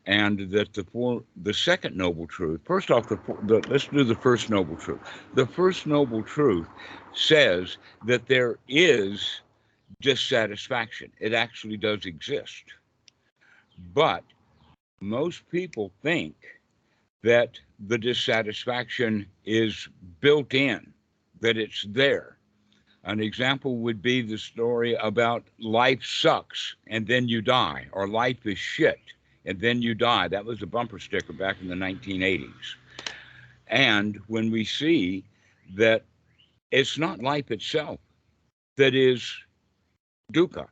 and 0.07 0.51
that 0.51 0.73
the 0.75 0.85
four, 0.85 1.23
the 1.43 1.55
second 1.55 1.97
noble 1.97 2.27
truth. 2.27 2.61
First 2.65 2.91
off, 2.91 3.09
the, 3.09 3.19
the, 3.45 3.63
let's 3.69 3.89
do 3.89 4.05
the 4.05 4.15
first 4.15 4.51
noble 4.51 4.77
truth. 4.77 5.01
The 5.35 5.47
first 5.47 5.87
noble 5.87 6.23
truth 6.23 6.69
says 7.15 7.79
that 8.05 8.27
there 8.27 8.59
is 8.69 9.41
dissatisfaction. 10.03 11.11
It 11.21 11.33
actually 11.33 11.79
does 11.79 12.05
exist, 12.05 12.65
but 13.95 14.23
most 15.01 15.49
people 15.51 15.91
think 16.03 16.35
that 17.25 17.59
the 17.87 17.97
dissatisfaction 17.97 19.27
is 19.47 19.89
built 20.21 20.53
in, 20.53 20.93
that 21.41 21.57
it's 21.57 21.87
there. 21.89 22.37
An 23.05 23.19
example 23.19 23.79
would 23.79 24.03
be 24.03 24.21
the 24.21 24.37
story 24.37 24.95
about 24.95 25.43
life 25.59 26.05
sucks 26.05 26.77
and 26.87 27.07
then 27.07 27.27
you 27.27 27.41
die, 27.41 27.87
or 27.93 28.07
life 28.07 28.47
is 28.47 28.59
shit 28.59 29.01
and 29.47 29.59
then 29.59 29.81
you 29.81 29.95
die. 29.95 30.29
That 30.29 30.45
was 30.45 30.63
a 30.63 30.67
bumper 30.67 30.99
sticker 30.99 31.33
back 31.33 31.57
in 31.63 31.69
the 31.69 31.75
1980s. 31.75 32.77
And 33.69 34.21
when 34.27 34.51
we 34.51 34.65
see 34.65 35.25
that 35.77 36.05
it's 36.71 36.99
not 36.99 37.23
life 37.23 37.51
itself 37.51 38.01
that 38.77 38.95
is 38.95 39.35
dukkha, 40.31 40.67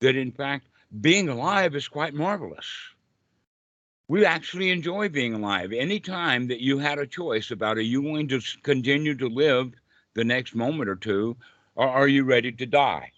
that 0.00 0.14
in 0.14 0.30
fact 0.30 0.66
being 1.00 1.28
alive 1.28 1.74
is 1.74 1.88
quite 1.88 2.14
marvelous 2.14 2.66
we 4.08 4.24
actually 4.24 4.70
enjoy 4.70 5.10
being 5.10 5.34
alive. 5.34 5.72
Any 5.72 6.00
time 6.00 6.48
that 6.48 6.60
you 6.60 6.78
had 6.78 6.98
a 6.98 7.06
choice 7.06 7.50
about 7.50 7.76
are 7.76 7.82
you 7.82 8.02
going 8.02 8.28
to 8.28 8.40
continue 8.62 9.14
to 9.16 9.28
live 9.28 9.72
the 10.14 10.24
next 10.24 10.54
moment 10.54 10.88
or 10.88 10.96
two, 10.96 11.36
or 11.76 11.86
are 11.86 12.08
you 12.08 12.24
ready 12.24 12.50
to 12.50 12.66
die? 12.66 13.12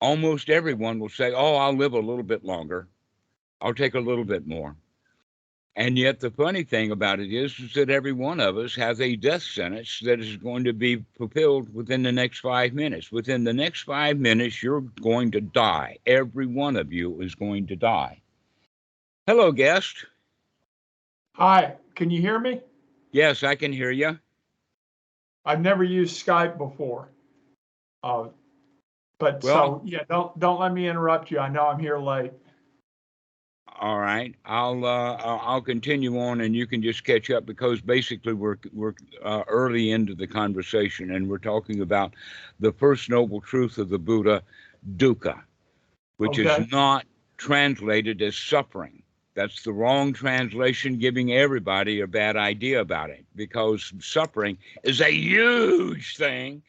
Almost 0.00 0.48
everyone 0.48 0.98
will 0.98 1.10
say, 1.10 1.32
Oh, 1.34 1.56
I'll 1.56 1.76
live 1.76 1.92
a 1.92 1.98
little 1.98 2.22
bit 2.22 2.42
longer. 2.42 2.88
I'll 3.60 3.74
take 3.74 3.94
a 3.94 4.00
little 4.00 4.24
bit 4.24 4.46
more. 4.46 4.76
And 5.76 5.96
yet, 5.96 6.18
the 6.18 6.30
funny 6.30 6.64
thing 6.64 6.90
about 6.90 7.20
it 7.20 7.32
is, 7.32 7.56
is 7.60 7.72
that 7.74 7.90
every 7.90 8.12
one 8.12 8.40
of 8.40 8.56
us 8.56 8.74
has 8.74 9.00
a 9.00 9.14
death 9.14 9.42
sentence 9.42 10.00
that 10.02 10.18
is 10.18 10.36
going 10.36 10.64
to 10.64 10.72
be 10.72 11.04
fulfilled 11.16 11.72
within 11.72 12.02
the 12.02 12.10
next 12.10 12.40
five 12.40 12.72
minutes. 12.72 13.12
Within 13.12 13.44
the 13.44 13.52
next 13.52 13.82
five 13.82 14.18
minutes, 14.18 14.60
you're 14.60 14.80
going 14.80 15.30
to 15.32 15.40
die. 15.40 15.98
Every 16.04 16.46
one 16.46 16.76
of 16.76 16.92
you 16.92 17.20
is 17.20 17.36
going 17.36 17.68
to 17.68 17.76
die. 17.76 18.20
Hello, 19.28 19.52
guest. 19.52 20.06
Hi, 21.34 21.74
can 21.94 22.08
you 22.10 22.18
hear 22.18 22.38
me? 22.38 22.62
Yes, 23.12 23.42
I 23.42 23.56
can 23.56 23.74
hear 23.74 23.90
you. 23.90 24.18
I've 25.44 25.60
never 25.60 25.84
used 25.84 26.24
Skype 26.26 26.56
before. 26.56 27.10
Uh, 28.02 28.28
but 29.18 29.44
Well- 29.44 29.80
so, 29.80 29.82
yeah, 29.84 30.04
don't, 30.08 30.38
don't 30.38 30.58
let 30.58 30.72
me 30.72 30.88
interrupt 30.88 31.30
you. 31.30 31.40
I 31.40 31.50
know 31.50 31.66
I'm 31.66 31.78
here 31.78 31.98
late. 31.98 32.32
All 33.78 33.98
right, 33.98 34.34
I'll 34.46 34.86
uh, 34.86 35.16
I'll 35.16 35.40
I'll 35.44 35.60
continue 35.60 36.18
on, 36.18 36.40
and 36.40 36.56
you 36.56 36.66
can 36.66 36.80
just 36.82 37.04
catch 37.04 37.30
up 37.30 37.44
because 37.44 37.82
basically 37.82 38.32
we're 38.32 38.56
we're 38.72 38.94
uh, 39.22 39.42
early 39.46 39.90
into 39.90 40.14
the 40.14 40.26
conversation, 40.26 41.12
and 41.12 41.28
we're 41.28 41.36
talking 41.36 41.82
about 41.82 42.14
the 42.60 42.72
first 42.72 43.10
noble 43.10 43.42
truth 43.42 43.76
of 43.76 43.90
the 43.90 43.98
Buddha, 43.98 44.42
dukkha, 44.96 45.42
which 46.16 46.38
Okay. 46.38 46.62
is 46.62 46.72
not 46.72 47.04
translated 47.36 48.22
as 48.22 48.34
suffering. 48.34 49.02
That's 49.38 49.62
the 49.62 49.72
wrong 49.72 50.12
translation, 50.12 50.98
giving 50.98 51.32
everybody 51.32 52.00
a 52.00 52.08
bad 52.08 52.36
idea 52.36 52.80
about 52.80 53.10
it 53.10 53.24
because 53.36 53.92
suffering 54.00 54.58
is 54.82 55.00
a 55.00 55.12
huge 55.12 56.16
thing 56.16 56.60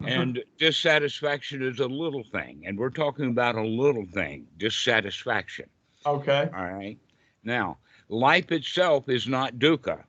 uh-huh. 0.00 0.10
and 0.10 0.44
dissatisfaction 0.58 1.62
is 1.62 1.78
a 1.78 1.86
little 1.86 2.24
thing. 2.24 2.64
And 2.66 2.76
we're 2.76 2.90
talking 2.90 3.26
about 3.26 3.54
a 3.54 3.62
little 3.62 4.04
thing, 4.04 4.48
dissatisfaction. 4.56 5.66
Okay. 6.04 6.48
All 6.52 6.72
right. 6.72 6.98
Now, 7.44 7.78
life 8.08 8.50
itself 8.50 9.08
is 9.08 9.28
not 9.28 9.60
dukkha. 9.60 10.02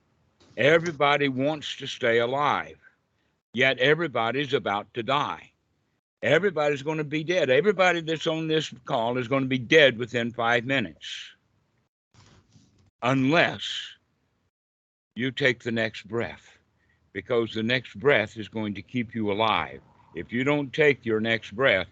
Everybody 0.57 1.29
wants 1.29 1.75
to 1.75 1.85
stay 1.85 2.17
alive, 2.17 2.79
yet 3.53 3.77
everybody's 3.77 4.55
about 4.55 4.91
to 4.95 5.03
die. 5.03 5.51
Everybody's 6.23 6.81
going 6.81 6.97
to 6.97 7.03
be 7.03 7.23
dead. 7.23 7.51
Everybody 7.51 8.01
that's 8.01 8.25
on 8.25 8.47
this 8.47 8.73
call 8.85 9.19
is 9.19 9.27
going 9.27 9.43
to 9.43 9.47
be 9.47 9.59
dead 9.59 10.00
within 10.00 10.31
five 10.31 10.65
minutes, 10.65 11.35
unless 13.03 13.63
you 15.15 15.29
take 15.29 15.62
the 15.62 15.72
next 15.72 16.07
breath, 16.07 16.57
because 17.12 17.53
the 17.53 17.62
next 17.62 18.00
breath 18.00 18.38
is 18.38 18.48
going 18.48 18.74
to 18.74 18.81
keep 18.81 19.13
you 19.13 19.31
alive. 19.31 19.81
If 20.15 20.31
you 20.31 20.43
don't 20.43 20.74
take 20.74 21.05
your 21.05 21.19
next 21.19 21.55
breath, 21.55 21.88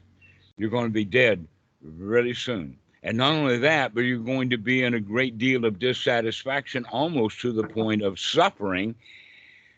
you're 0.58 0.70
going 0.70 0.86
to 0.86 0.90
be 0.90 1.06
dead 1.06 1.46
really 1.84 2.34
soon. 2.34 2.78
And 3.04 3.18
not 3.18 3.34
only 3.34 3.58
that, 3.58 3.94
but 3.94 4.02
you're 4.02 4.20
going 4.20 4.50
to 4.52 4.58
be 4.58 4.84
in 4.84 4.94
a 4.94 5.00
great 5.00 5.38
deal 5.38 5.66
of 5.66 5.80
dissatisfaction, 5.80 6.86
almost 6.86 7.42
to 7.42 7.52
the 7.52 7.68
point 7.68 8.04
of 8.04 8.20
suffering, 8.20 8.96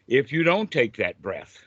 if 0.08 0.32
you 0.32 0.44
don't 0.44 0.70
take 0.70 0.98
that 0.98 1.22
breath. 1.22 1.58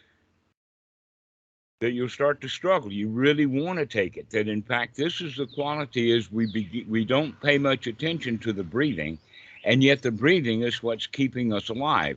That 1.80 1.92
you'll 1.92 2.08
start 2.08 2.40
to 2.40 2.48
struggle. 2.48 2.90
You 2.90 3.08
really 3.08 3.44
want 3.44 3.78
to 3.78 3.86
take 3.86 4.16
it. 4.16 4.30
That 4.30 4.48
in 4.48 4.62
fact, 4.62 4.96
this 4.96 5.20
is 5.20 5.36
the 5.36 5.46
quality: 5.46 6.10
is 6.10 6.32
we 6.32 6.50
be, 6.50 6.86
we 6.88 7.04
don't 7.04 7.38
pay 7.42 7.58
much 7.58 7.86
attention 7.86 8.38
to 8.38 8.54
the 8.54 8.64
breathing, 8.64 9.18
and 9.66 9.82
yet 9.82 10.00
the 10.00 10.12
breathing 10.12 10.62
is 10.62 10.82
what's 10.82 11.08
keeping 11.08 11.52
us 11.52 11.68
alive. 11.68 12.16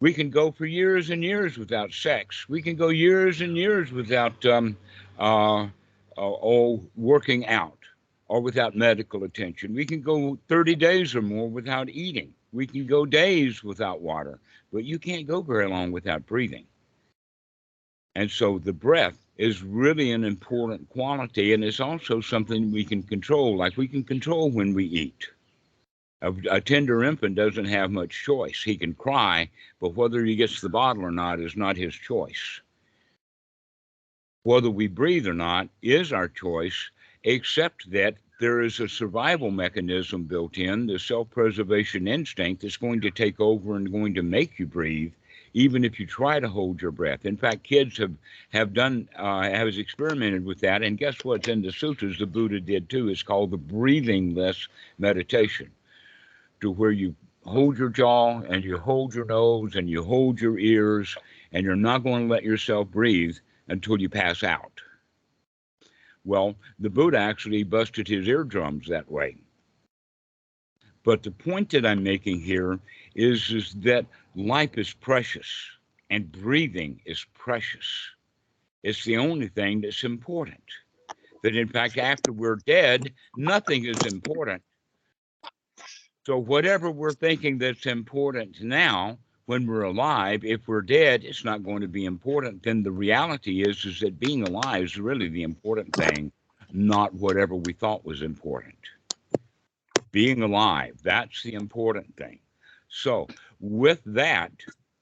We 0.00 0.14
can 0.14 0.30
go 0.30 0.50
for 0.50 0.64
years 0.64 1.10
and 1.10 1.22
years 1.22 1.58
without 1.58 1.92
sex. 1.92 2.48
We 2.48 2.62
can 2.62 2.76
go 2.76 2.88
years 2.88 3.42
and 3.42 3.54
years 3.56 3.92
without 3.92 4.44
um, 4.46 4.74
uh, 5.18 5.68
oh, 6.16 6.82
working 6.96 7.46
out 7.46 7.76
or 8.28 8.40
without 8.40 8.74
medical 8.74 9.24
attention. 9.24 9.74
We 9.74 9.84
can 9.84 10.00
go 10.00 10.38
30 10.48 10.74
days 10.76 11.14
or 11.14 11.20
more 11.20 11.48
without 11.48 11.90
eating. 11.90 12.32
We 12.52 12.66
can 12.66 12.86
go 12.86 13.04
days 13.04 13.62
without 13.62 14.00
water, 14.00 14.40
but 14.72 14.84
you 14.84 14.98
can't 14.98 15.26
go 15.26 15.42
very 15.42 15.68
long 15.68 15.92
without 15.92 16.24
breathing. 16.24 16.64
And 18.14 18.30
so 18.30 18.58
the 18.58 18.72
breath 18.72 19.18
is 19.36 19.62
really 19.62 20.12
an 20.12 20.24
important 20.24 20.88
quality, 20.88 21.52
and 21.52 21.62
it's 21.62 21.80
also 21.80 22.22
something 22.22 22.72
we 22.72 22.84
can 22.84 23.02
control, 23.02 23.58
like 23.58 23.76
we 23.76 23.86
can 23.86 24.02
control 24.02 24.50
when 24.50 24.72
we 24.72 24.86
eat. 24.86 25.28
A, 26.22 26.32
a 26.50 26.60
tender 26.60 27.02
infant 27.02 27.34
doesn't 27.34 27.64
have 27.64 27.90
much 27.90 28.24
choice. 28.24 28.62
He 28.62 28.76
can 28.76 28.94
cry, 28.94 29.50
but 29.80 29.94
whether 29.94 30.24
he 30.24 30.36
gets 30.36 30.60
the 30.60 30.68
bottle 30.68 31.04
or 31.04 31.10
not 31.10 31.40
is 31.40 31.56
not 31.56 31.76
his 31.76 31.94
choice. 31.94 32.60
Whether 34.42 34.70
we 34.70 34.86
breathe 34.86 35.26
or 35.26 35.34
not 35.34 35.68
is 35.82 36.12
our 36.12 36.28
choice, 36.28 36.90
except 37.24 37.90
that 37.90 38.16
there 38.40 38.62
is 38.62 38.80
a 38.80 38.88
survival 38.88 39.50
mechanism 39.50 40.24
built 40.24 40.56
in, 40.56 40.86
the 40.86 40.98
self 40.98 41.30
preservation 41.30 42.08
instinct 42.08 42.62
that's 42.62 42.78
going 42.78 43.02
to 43.02 43.10
take 43.10 43.38
over 43.38 43.76
and 43.76 43.92
going 43.92 44.14
to 44.14 44.22
make 44.22 44.58
you 44.58 44.66
breathe, 44.66 45.12
even 45.52 45.84
if 45.84 46.00
you 46.00 46.06
try 46.06 46.40
to 46.40 46.48
hold 46.48 46.80
your 46.80 46.90
breath. 46.90 47.26
In 47.26 47.36
fact, 47.36 47.64
kids 47.64 47.98
have, 47.98 48.14
have 48.50 48.72
done, 48.72 49.08
uh, 49.16 49.42
has 49.42 49.76
experimented 49.76 50.44
with 50.44 50.60
that. 50.60 50.82
And 50.82 50.96
guess 50.96 51.22
what's 51.22 51.48
in 51.48 51.60
the 51.60 51.70
sutras? 51.70 52.18
The 52.18 52.26
Buddha 52.26 52.60
did 52.60 52.88
too. 52.88 53.10
It's 53.10 53.22
called 53.22 53.50
the 53.50 53.58
breathingless 53.58 54.68
meditation, 54.98 55.70
to 56.60 56.70
where 56.70 56.90
you 56.90 57.14
hold 57.44 57.78
your 57.78 57.88
jaw 57.88 58.40
and 58.40 58.62
you 58.64 58.78
hold 58.78 59.14
your 59.14 59.24
nose 59.24 59.76
and 59.76 59.88
you 59.88 60.02
hold 60.02 60.40
your 60.40 60.58
ears, 60.58 61.16
and 61.52 61.64
you're 61.64 61.76
not 61.76 62.04
going 62.04 62.28
to 62.28 62.32
let 62.32 62.44
yourself 62.44 62.88
breathe 62.88 63.36
until 63.68 64.00
you 64.00 64.08
pass 64.08 64.42
out. 64.42 64.80
Well, 66.24 66.54
the 66.78 66.90
Buddha 66.90 67.18
actually 67.18 67.62
busted 67.62 68.06
his 68.06 68.28
eardrums 68.28 68.86
that 68.88 69.10
way. 69.10 69.36
But 71.02 71.22
the 71.22 71.30
point 71.30 71.70
that 71.70 71.86
I'm 71.86 72.02
making 72.02 72.40
here 72.40 72.78
is, 73.14 73.50
is 73.50 73.72
that 73.78 74.04
life 74.34 74.76
is 74.76 74.92
precious 74.92 75.48
and 76.10 76.30
breathing 76.30 77.00
is 77.06 77.24
precious. 77.34 77.86
It's 78.82 79.04
the 79.04 79.16
only 79.16 79.48
thing 79.48 79.80
that's 79.80 80.04
important. 80.04 80.62
That 81.42 81.56
in 81.56 81.68
fact, 81.68 81.96
after 81.96 82.32
we're 82.32 82.58
dead, 82.66 83.12
nothing 83.36 83.86
is 83.86 84.04
important. 84.04 84.62
So, 86.30 86.38
whatever 86.38 86.92
we're 86.92 87.10
thinking 87.10 87.58
that's 87.58 87.86
important 87.86 88.62
now, 88.62 89.18
when 89.46 89.66
we're 89.66 89.82
alive, 89.82 90.44
if 90.44 90.68
we're 90.68 90.80
dead, 90.80 91.24
it's 91.24 91.44
not 91.44 91.64
going 91.64 91.80
to 91.80 91.88
be 91.88 92.04
important. 92.04 92.62
Then 92.62 92.84
the 92.84 92.92
reality 92.92 93.68
is, 93.68 93.84
is 93.84 93.98
that 93.98 94.20
being 94.20 94.46
alive 94.46 94.84
is 94.84 94.96
really 94.96 95.28
the 95.28 95.42
important 95.42 95.92
thing, 95.92 96.30
not 96.72 97.12
whatever 97.14 97.56
we 97.56 97.72
thought 97.72 98.04
was 98.04 98.22
important. 98.22 98.78
Being 100.12 100.42
alive, 100.42 101.00
that's 101.02 101.42
the 101.42 101.54
important 101.54 102.16
thing. 102.16 102.38
So, 102.88 103.26
with 103.58 104.00
that, 104.06 104.52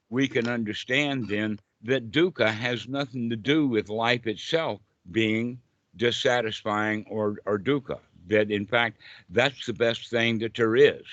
we 0.08 0.28
can 0.28 0.48
understand 0.48 1.28
then 1.28 1.60
that 1.82 2.10
dukkha 2.10 2.50
has 2.50 2.88
nothing 2.88 3.28
to 3.28 3.36
do 3.36 3.68
with 3.68 3.90
life 3.90 4.26
itself 4.26 4.80
being 5.12 5.60
dissatisfying 5.94 7.04
or, 7.10 7.36
or 7.44 7.58
dukkha. 7.58 7.98
That 8.28 8.50
in 8.50 8.66
fact, 8.66 8.98
that's 9.30 9.66
the 9.66 9.72
best 9.72 10.10
thing 10.10 10.38
that 10.38 10.54
there 10.54 10.76
is 10.76 11.04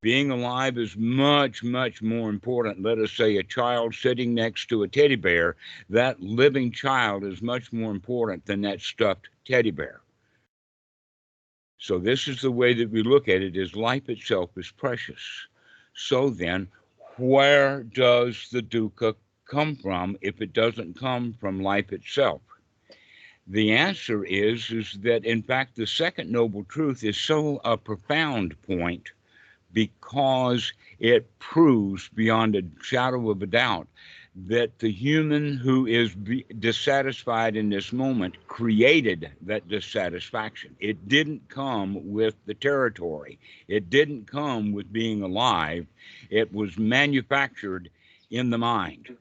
being 0.00 0.30
alive 0.30 0.78
is 0.78 0.96
much, 0.96 1.62
much 1.62 2.02
more 2.02 2.30
important. 2.30 2.82
Let 2.82 2.98
us 2.98 3.12
say 3.12 3.36
a 3.36 3.42
child 3.42 3.94
sitting 3.94 4.34
next 4.34 4.66
to 4.68 4.82
a 4.82 4.88
teddy 4.88 5.16
bear, 5.16 5.56
that 5.90 6.20
living 6.20 6.72
child 6.72 7.24
is 7.24 7.42
much 7.42 7.72
more 7.72 7.90
important 7.90 8.46
than 8.46 8.62
that 8.62 8.80
stuffed 8.80 9.28
teddy 9.44 9.70
bear. 9.70 10.00
So 11.78 11.98
this 11.98 12.28
is 12.28 12.40
the 12.40 12.50
way 12.50 12.72
that 12.74 12.90
we 12.90 13.02
look 13.02 13.28
at 13.28 13.42
it 13.42 13.56
is 13.56 13.76
life 13.76 14.08
itself 14.08 14.50
is 14.56 14.70
precious. 14.70 15.20
So 15.94 16.30
then, 16.30 16.68
where 17.18 17.82
does 17.82 18.48
the 18.50 18.62
dukkha 18.62 19.14
come 19.46 19.76
from 19.76 20.16
if 20.22 20.40
it 20.40 20.54
doesn't 20.54 20.98
come 20.98 21.34
from 21.34 21.60
life 21.60 21.92
itself? 21.92 22.40
The 23.46 23.72
answer 23.72 24.24
is, 24.24 24.70
is 24.70 24.92
that 25.02 25.24
in 25.24 25.42
fact 25.42 25.76
the 25.76 25.86
second 25.86 26.30
noble 26.30 26.64
truth 26.64 27.04
is 27.04 27.16
so 27.16 27.60
a 27.64 27.76
profound 27.76 28.60
point 28.62 29.12
because 29.72 30.72
it 30.98 31.38
proves 31.38 32.08
beyond 32.08 32.56
a 32.56 32.62
shadow 32.82 33.30
of 33.30 33.42
a 33.42 33.46
doubt 33.46 33.88
that 34.46 34.78
the 34.78 34.90
human 34.90 35.56
who 35.56 35.86
is 35.86 36.14
dissatisfied 36.58 37.54
in 37.54 37.68
this 37.68 37.92
moment 37.92 38.34
created 38.48 39.30
that 39.42 39.68
dissatisfaction. 39.68 40.74
It 40.80 41.08
didn't 41.08 41.48
come 41.48 42.12
with 42.12 42.34
the 42.46 42.54
territory, 42.54 43.38
it 43.68 43.90
didn't 43.90 44.26
come 44.26 44.72
with 44.72 44.92
being 44.92 45.22
alive, 45.22 45.86
it 46.30 46.52
was 46.52 46.78
manufactured 46.78 47.90
in 48.30 48.50
the 48.50 48.58
mind. 48.58 49.16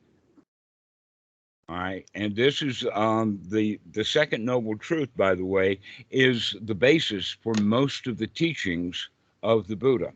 All 1.69 1.77
right, 1.77 2.05
and 2.13 2.35
this 2.35 2.61
is 2.61 2.85
um, 2.93 3.39
the 3.49 3.79
the 3.91 4.03
second 4.03 4.43
noble 4.43 4.77
truth, 4.77 5.09
by 5.15 5.33
the 5.33 5.45
way, 5.45 5.79
is 6.11 6.55
the 6.61 6.75
basis 6.75 7.37
for 7.41 7.53
most 7.55 8.05
of 8.07 8.17
the 8.17 8.27
teachings 8.27 9.09
of 9.41 9.67
the 9.67 9.75
Buddha 9.75 10.13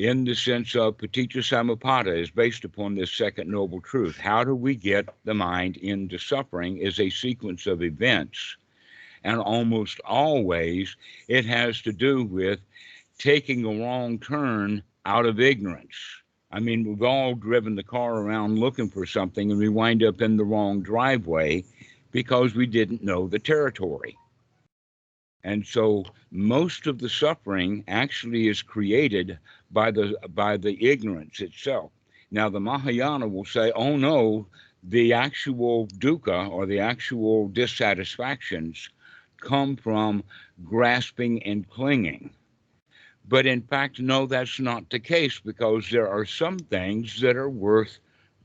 in 0.00 0.24
the 0.24 0.34
sense 0.34 0.74
of 0.76 0.96
paticca 0.96 1.42
samuppada 1.42 2.16
is 2.16 2.30
based 2.30 2.64
upon 2.64 2.94
this 2.94 3.12
second 3.12 3.50
noble 3.50 3.82
truth. 3.82 4.16
How 4.16 4.42
do 4.44 4.54
we 4.54 4.74
get 4.74 5.08
the 5.24 5.34
mind 5.34 5.76
into 5.76 6.18
suffering 6.18 6.78
is 6.78 6.98
a 6.98 7.10
sequence 7.10 7.66
of 7.66 7.82
events. 7.82 8.56
And 9.24 9.38
almost 9.38 10.00
always 10.06 10.96
it 11.28 11.44
has 11.44 11.82
to 11.82 11.92
do 11.92 12.24
with 12.24 12.60
taking 13.18 13.66
a 13.66 13.84
wrong 13.84 14.18
turn 14.18 14.82
out 15.04 15.26
of 15.26 15.38
ignorance. 15.38 16.19
I 16.52 16.58
mean, 16.58 16.84
we've 16.84 17.02
all 17.02 17.34
driven 17.34 17.76
the 17.76 17.84
car 17.84 18.18
around 18.18 18.58
looking 18.58 18.88
for 18.88 19.06
something 19.06 19.50
and 19.50 19.60
we 19.60 19.68
wind 19.68 20.02
up 20.02 20.20
in 20.20 20.36
the 20.36 20.44
wrong 20.44 20.82
driveway 20.82 21.64
because 22.10 22.54
we 22.54 22.66
didn't 22.66 23.04
know 23.04 23.28
the 23.28 23.38
territory. 23.38 24.16
And 25.44 25.64
so 25.64 26.04
most 26.30 26.86
of 26.86 26.98
the 26.98 27.08
suffering 27.08 27.84
actually 27.86 28.48
is 28.48 28.62
created 28.62 29.38
by 29.70 29.90
the 29.90 30.18
by 30.34 30.56
the 30.56 30.84
ignorance 30.84 31.40
itself. 31.40 31.92
Now 32.30 32.48
the 32.48 32.60
Mahayana 32.60 33.28
will 33.28 33.44
say, 33.44 33.72
"Oh 33.72 33.96
no, 33.96 34.46
the 34.82 35.12
actual 35.12 35.86
dukkha 35.86 36.50
or 36.50 36.66
the 36.66 36.80
actual 36.80 37.48
dissatisfactions 37.48 38.90
come 39.38 39.76
from 39.76 40.24
grasping 40.64 41.42
and 41.44 41.68
clinging." 41.70 42.30
But 43.30 43.46
in 43.46 43.62
fact, 43.62 43.98
no, 44.00 44.26
that's 44.26 44.60
not 44.60 44.90
the 44.90 45.00
case 45.00 45.40
because 45.40 45.88
there 45.88 46.10
are 46.10 46.26
some 46.26 46.58
things 46.58 47.18
that 47.22 47.36
are 47.36 47.48
worth 47.48 47.98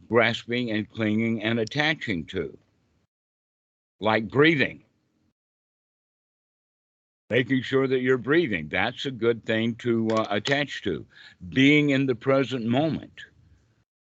grasping 0.08 0.72
and 0.72 0.90
clinging 0.90 1.44
and 1.44 1.60
attaching 1.60 2.24
to, 2.28 2.58
like 4.00 4.30
breathing 4.30 4.86
making 7.30 7.62
sure 7.62 7.88
that 7.88 8.02
you're 8.02 8.18
breathing. 8.18 8.68
That's 8.70 9.06
a 9.06 9.12
good 9.12 9.46
thing 9.46 9.76
to 9.76 10.08
uh, 10.10 10.28
attach 10.30 10.84
to. 10.84 11.06
Being 11.50 11.90
in 11.90 12.06
the 12.06 12.16
present 12.16 12.66
moment 12.66 13.12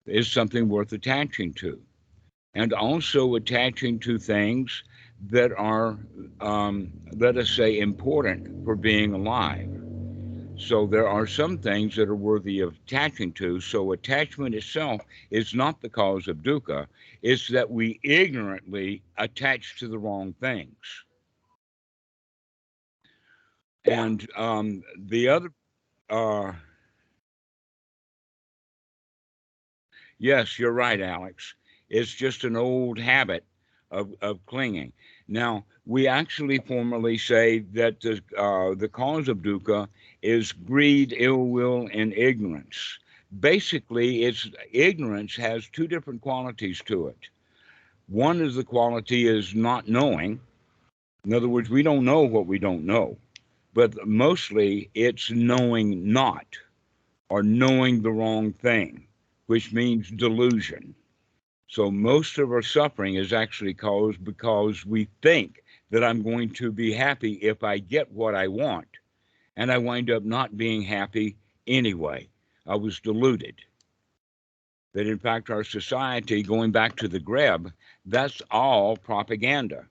is 0.05 0.31
something 0.31 0.67
worth 0.67 0.91
attaching 0.93 1.53
to. 1.55 1.79
And 2.55 2.73
also 2.73 3.35
attaching 3.35 3.99
to 3.99 4.19
things 4.19 4.83
that 5.29 5.51
are, 5.53 5.97
um, 6.41 6.91
let 7.13 7.37
us 7.37 7.49
say, 7.49 7.79
important 7.79 8.65
for 8.65 8.75
being 8.75 9.13
alive. 9.13 9.69
So 10.57 10.85
there 10.85 11.07
are 11.07 11.25
some 11.25 11.57
things 11.57 11.95
that 11.95 12.09
are 12.09 12.15
worthy 12.15 12.59
of 12.59 12.75
attaching 12.85 13.33
to. 13.33 13.59
So 13.59 13.91
attachment 13.91 14.55
itself 14.55 15.01
is 15.31 15.53
not 15.53 15.81
the 15.81 15.89
cause 15.89 16.27
of 16.27 16.37
dukkha. 16.37 16.87
It's 17.21 17.47
that 17.49 17.69
we 17.69 17.99
ignorantly 18.03 19.01
attach 19.17 19.79
to 19.79 19.87
the 19.87 19.97
wrong 19.97 20.33
things. 20.39 20.75
And 23.85 24.25
um, 24.37 24.83
the 24.97 25.27
other, 25.29 25.51
uh, 26.09 26.53
yes, 30.19 30.57
you're 30.59 30.71
right, 30.71 31.01
Alex. 31.01 31.55
It's 31.89 32.13
just 32.13 32.43
an 32.43 32.55
old 32.55 32.97
habit 32.97 33.43
of, 33.91 34.13
of 34.21 34.45
clinging. 34.45 34.93
Now, 35.27 35.65
we 35.85 36.07
actually 36.07 36.59
formally 36.59 37.17
say 37.17 37.59
that 37.73 37.99
the, 38.01 38.21
uh, 38.37 38.75
the 38.75 38.87
cause 38.87 39.27
of 39.27 39.39
dukkha 39.39 39.87
is 40.23 40.51
greed, 40.53 41.13
ill 41.17 41.45
will, 41.47 41.89
and 41.93 42.13
ignorance. 42.13 42.97
Basically, 43.39 44.23
it's 44.23 44.49
ignorance 44.71 45.35
has 45.35 45.67
two 45.67 45.87
different 45.87 46.21
qualities 46.21 46.81
to 46.85 47.07
it. 47.07 47.29
One 48.07 48.41
is 48.41 48.55
the 48.55 48.63
quality 48.63 49.27
is 49.27 49.53
not 49.53 49.87
knowing. 49.87 50.39
In 51.25 51.33
other 51.33 51.49
words, 51.49 51.69
we 51.69 51.83
don't 51.83 52.05
know 52.05 52.21
what 52.21 52.47
we 52.47 52.59
don't 52.59 52.85
know, 52.85 53.17
but 53.73 54.07
mostly 54.07 54.89
it's 54.93 55.29
knowing 55.31 56.11
not 56.11 56.45
or 57.29 57.43
knowing 57.43 58.01
the 58.01 58.11
wrong 58.11 58.53
thing, 58.53 59.07
which 59.47 59.73
means 59.73 60.09
delusion. 60.09 60.95
So 61.67 61.89
most 61.89 62.37
of 62.37 62.51
our 62.51 62.61
suffering 62.61 63.15
is 63.15 63.33
actually 63.33 63.73
caused 63.73 64.23
because 64.23 64.85
we 64.85 65.07
think 65.21 65.63
that 65.89 66.03
I'm 66.03 66.21
going 66.21 66.49
to 66.51 66.71
be 66.71 66.93
happy 66.93 67.33
if 67.33 67.63
I 67.63 67.79
get 67.79 68.11
what 68.11 68.35
I 68.35 68.47
want. 68.47 68.87
And 69.55 69.71
I 69.71 69.77
wind 69.77 70.09
up 70.09 70.23
not 70.23 70.57
being 70.57 70.81
happy 70.81 71.37
anyway. 71.67 72.27
I 72.65 72.75
was 72.75 72.99
deluded. 72.99 73.55
That 74.93 75.07
in 75.07 75.17
fact, 75.17 75.49
our 75.49 75.63
society, 75.63 76.43
going 76.43 76.71
back 76.71 76.95
to 76.97 77.07
the 77.07 77.19
Greb, 77.19 77.71
that's 78.05 78.41
all 78.51 78.95
propaganda. 78.95 79.85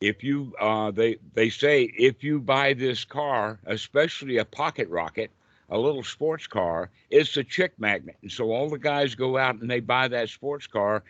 If 0.00 0.22
you, 0.22 0.54
uh, 0.60 0.90
they, 0.90 1.16
they 1.32 1.48
say, 1.48 1.84
if 1.98 2.22
you 2.22 2.40
buy 2.40 2.74
this 2.74 3.04
car, 3.04 3.58
especially 3.66 4.38
a 4.38 4.44
pocket 4.44 4.88
rocket, 4.88 5.30
a 5.70 5.78
little 5.78 6.04
sports 6.04 6.46
car 6.46 6.90
it's 7.14 7.34
the 7.34 7.44
chick 7.44 7.72
magnet. 7.78 8.16
And 8.22 8.32
so 8.32 8.50
all 8.50 8.68
the 8.68 8.78
guys 8.78 9.14
go 9.14 9.36
out 9.38 9.60
and 9.60 9.70
they 9.70 9.80
buy 9.80 10.08
that 10.08 10.28
sports 10.28 10.66
car 10.66 11.04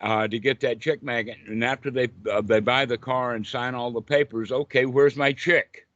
uh, 0.00 0.26
to 0.28 0.38
get 0.38 0.60
that 0.60 0.80
chick 0.80 1.02
magnet. 1.02 1.36
And 1.46 1.62
after 1.62 1.90
they 1.90 2.08
uh, 2.30 2.40
they 2.40 2.60
buy 2.60 2.86
the 2.86 2.98
car 2.98 3.34
and 3.34 3.46
sign 3.46 3.74
all 3.74 3.90
the 3.90 4.00
papers, 4.00 4.50
okay, 4.50 4.86
where's 4.86 5.16
my 5.16 5.32
chick? 5.32 5.86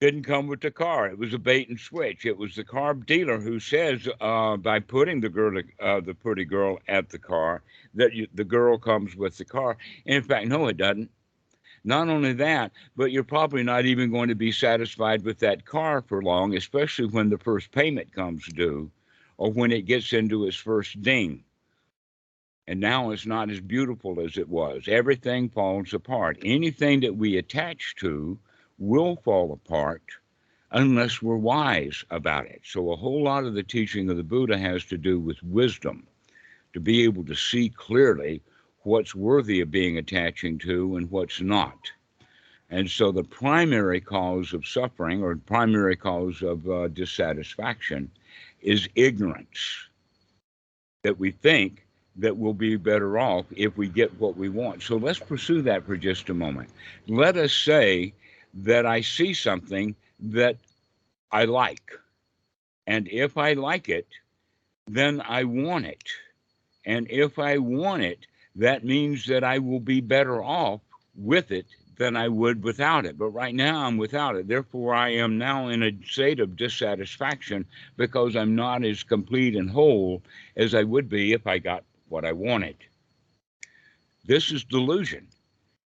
Didn't 0.00 0.24
come 0.24 0.46
with 0.46 0.62
the 0.62 0.70
car. 0.70 1.08
It 1.08 1.18
was 1.18 1.34
a 1.34 1.38
bait 1.38 1.68
and 1.68 1.78
switch. 1.78 2.24
It 2.24 2.38
was 2.38 2.54
the 2.54 2.64
car 2.64 2.94
dealer 2.94 3.38
who 3.38 3.60
says 3.60 4.08
uh, 4.18 4.56
by 4.56 4.80
putting 4.80 5.20
the 5.20 5.28
girl, 5.28 5.60
uh, 5.78 6.00
the 6.00 6.14
pretty 6.14 6.46
girl, 6.46 6.78
at 6.88 7.10
the 7.10 7.18
car 7.18 7.62
that 7.92 8.14
you, 8.14 8.26
the 8.32 8.44
girl 8.44 8.78
comes 8.78 9.14
with 9.14 9.36
the 9.36 9.44
car. 9.44 9.76
And 10.06 10.16
in 10.16 10.22
fact, 10.22 10.46
no, 10.46 10.68
it 10.68 10.78
doesn't. 10.78 11.10
Not 11.84 12.08
only 12.08 12.32
that, 12.32 12.72
but 12.96 13.12
you're 13.12 13.24
probably 13.24 13.62
not 13.62 13.84
even 13.84 14.10
going 14.10 14.30
to 14.30 14.34
be 14.34 14.52
satisfied 14.52 15.22
with 15.22 15.38
that 15.40 15.66
car 15.66 16.00
for 16.00 16.22
long, 16.22 16.56
especially 16.56 17.08
when 17.08 17.28
the 17.28 17.36
first 17.36 17.70
payment 17.70 18.10
comes 18.10 18.46
due 18.46 18.90
or 19.36 19.52
when 19.52 19.70
it 19.70 19.82
gets 19.82 20.14
into 20.14 20.46
its 20.46 20.56
first 20.56 21.02
ding. 21.02 21.44
And 22.66 22.80
now 22.80 23.10
it's 23.10 23.26
not 23.26 23.50
as 23.50 23.60
beautiful 23.60 24.18
as 24.20 24.38
it 24.38 24.48
was. 24.48 24.84
Everything 24.88 25.50
falls 25.50 25.92
apart. 25.92 26.38
Anything 26.42 27.00
that 27.00 27.16
we 27.16 27.36
attach 27.36 27.96
to 27.96 28.38
will 28.80 29.16
fall 29.16 29.52
apart 29.52 30.02
unless 30.72 31.22
we're 31.22 31.36
wise 31.36 32.04
about 32.10 32.46
it. 32.46 32.62
So, 32.64 32.90
a 32.90 32.96
whole 32.96 33.22
lot 33.22 33.44
of 33.44 33.54
the 33.54 33.62
teaching 33.62 34.10
of 34.10 34.16
the 34.16 34.24
Buddha 34.24 34.58
has 34.58 34.84
to 34.86 34.98
do 34.98 35.20
with 35.20 35.40
wisdom, 35.42 36.06
to 36.72 36.80
be 36.80 37.04
able 37.04 37.24
to 37.26 37.34
see 37.36 37.68
clearly 37.68 38.42
what's 38.82 39.14
worthy 39.14 39.60
of 39.60 39.70
being 39.70 39.98
attaching 39.98 40.58
to 40.58 40.96
and 40.96 41.10
what's 41.10 41.40
not. 41.40 41.78
And 42.70 42.88
so 42.88 43.10
the 43.10 43.24
primary 43.24 44.00
cause 44.00 44.52
of 44.52 44.66
suffering 44.66 45.22
or 45.22 45.34
primary 45.36 45.96
cause 45.96 46.40
of 46.42 46.68
uh, 46.68 46.88
dissatisfaction 46.88 48.10
is 48.62 48.88
ignorance. 48.94 49.88
That 51.02 51.18
we 51.18 51.32
think 51.32 51.86
that 52.16 52.36
we'll 52.36 52.54
be 52.54 52.76
better 52.76 53.18
off 53.18 53.46
if 53.56 53.76
we 53.76 53.88
get 53.88 54.18
what 54.20 54.36
we 54.36 54.48
want. 54.48 54.82
So 54.82 54.96
let's 54.96 55.18
pursue 55.18 55.62
that 55.62 55.84
for 55.84 55.96
just 55.96 56.28
a 56.28 56.34
moment. 56.34 56.70
Let 57.08 57.36
us 57.36 57.52
say 57.52 58.12
that 58.54 58.86
I 58.86 59.00
see 59.00 59.34
something 59.34 59.94
that 60.20 60.56
I 61.30 61.44
like. 61.44 61.92
And 62.86 63.08
if 63.08 63.36
I 63.36 63.52
like 63.52 63.88
it, 63.88 64.06
then 64.86 65.22
I 65.26 65.44
want 65.44 65.86
it. 65.86 66.02
And 66.84 67.06
if 67.10 67.38
I 67.38 67.58
want 67.58 68.02
it, 68.02 68.26
that 68.56 68.84
means 68.84 69.26
that 69.26 69.44
I 69.44 69.58
will 69.58 69.80
be 69.80 70.00
better 70.00 70.42
off 70.42 70.80
with 71.14 71.52
it 71.52 71.66
than 71.98 72.16
I 72.16 72.28
would 72.28 72.64
without 72.64 73.04
it. 73.04 73.18
But 73.18 73.28
right 73.28 73.54
now 73.54 73.84
I'm 73.84 73.98
without 73.98 74.34
it. 74.34 74.48
Therefore, 74.48 74.94
I 74.94 75.10
am 75.10 75.38
now 75.38 75.68
in 75.68 75.82
a 75.82 75.92
state 76.04 76.40
of 76.40 76.56
dissatisfaction 76.56 77.66
because 77.96 78.34
I'm 78.34 78.56
not 78.56 78.84
as 78.84 79.02
complete 79.02 79.54
and 79.54 79.70
whole 79.70 80.22
as 80.56 80.74
I 80.74 80.82
would 80.82 81.08
be 81.08 81.32
if 81.32 81.46
I 81.46 81.58
got 81.58 81.84
what 82.08 82.24
I 82.24 82.32
wanted. 82.32 82.76
This 84.24 84.50
is 84.50 84.64
delusion. 84.64 85.28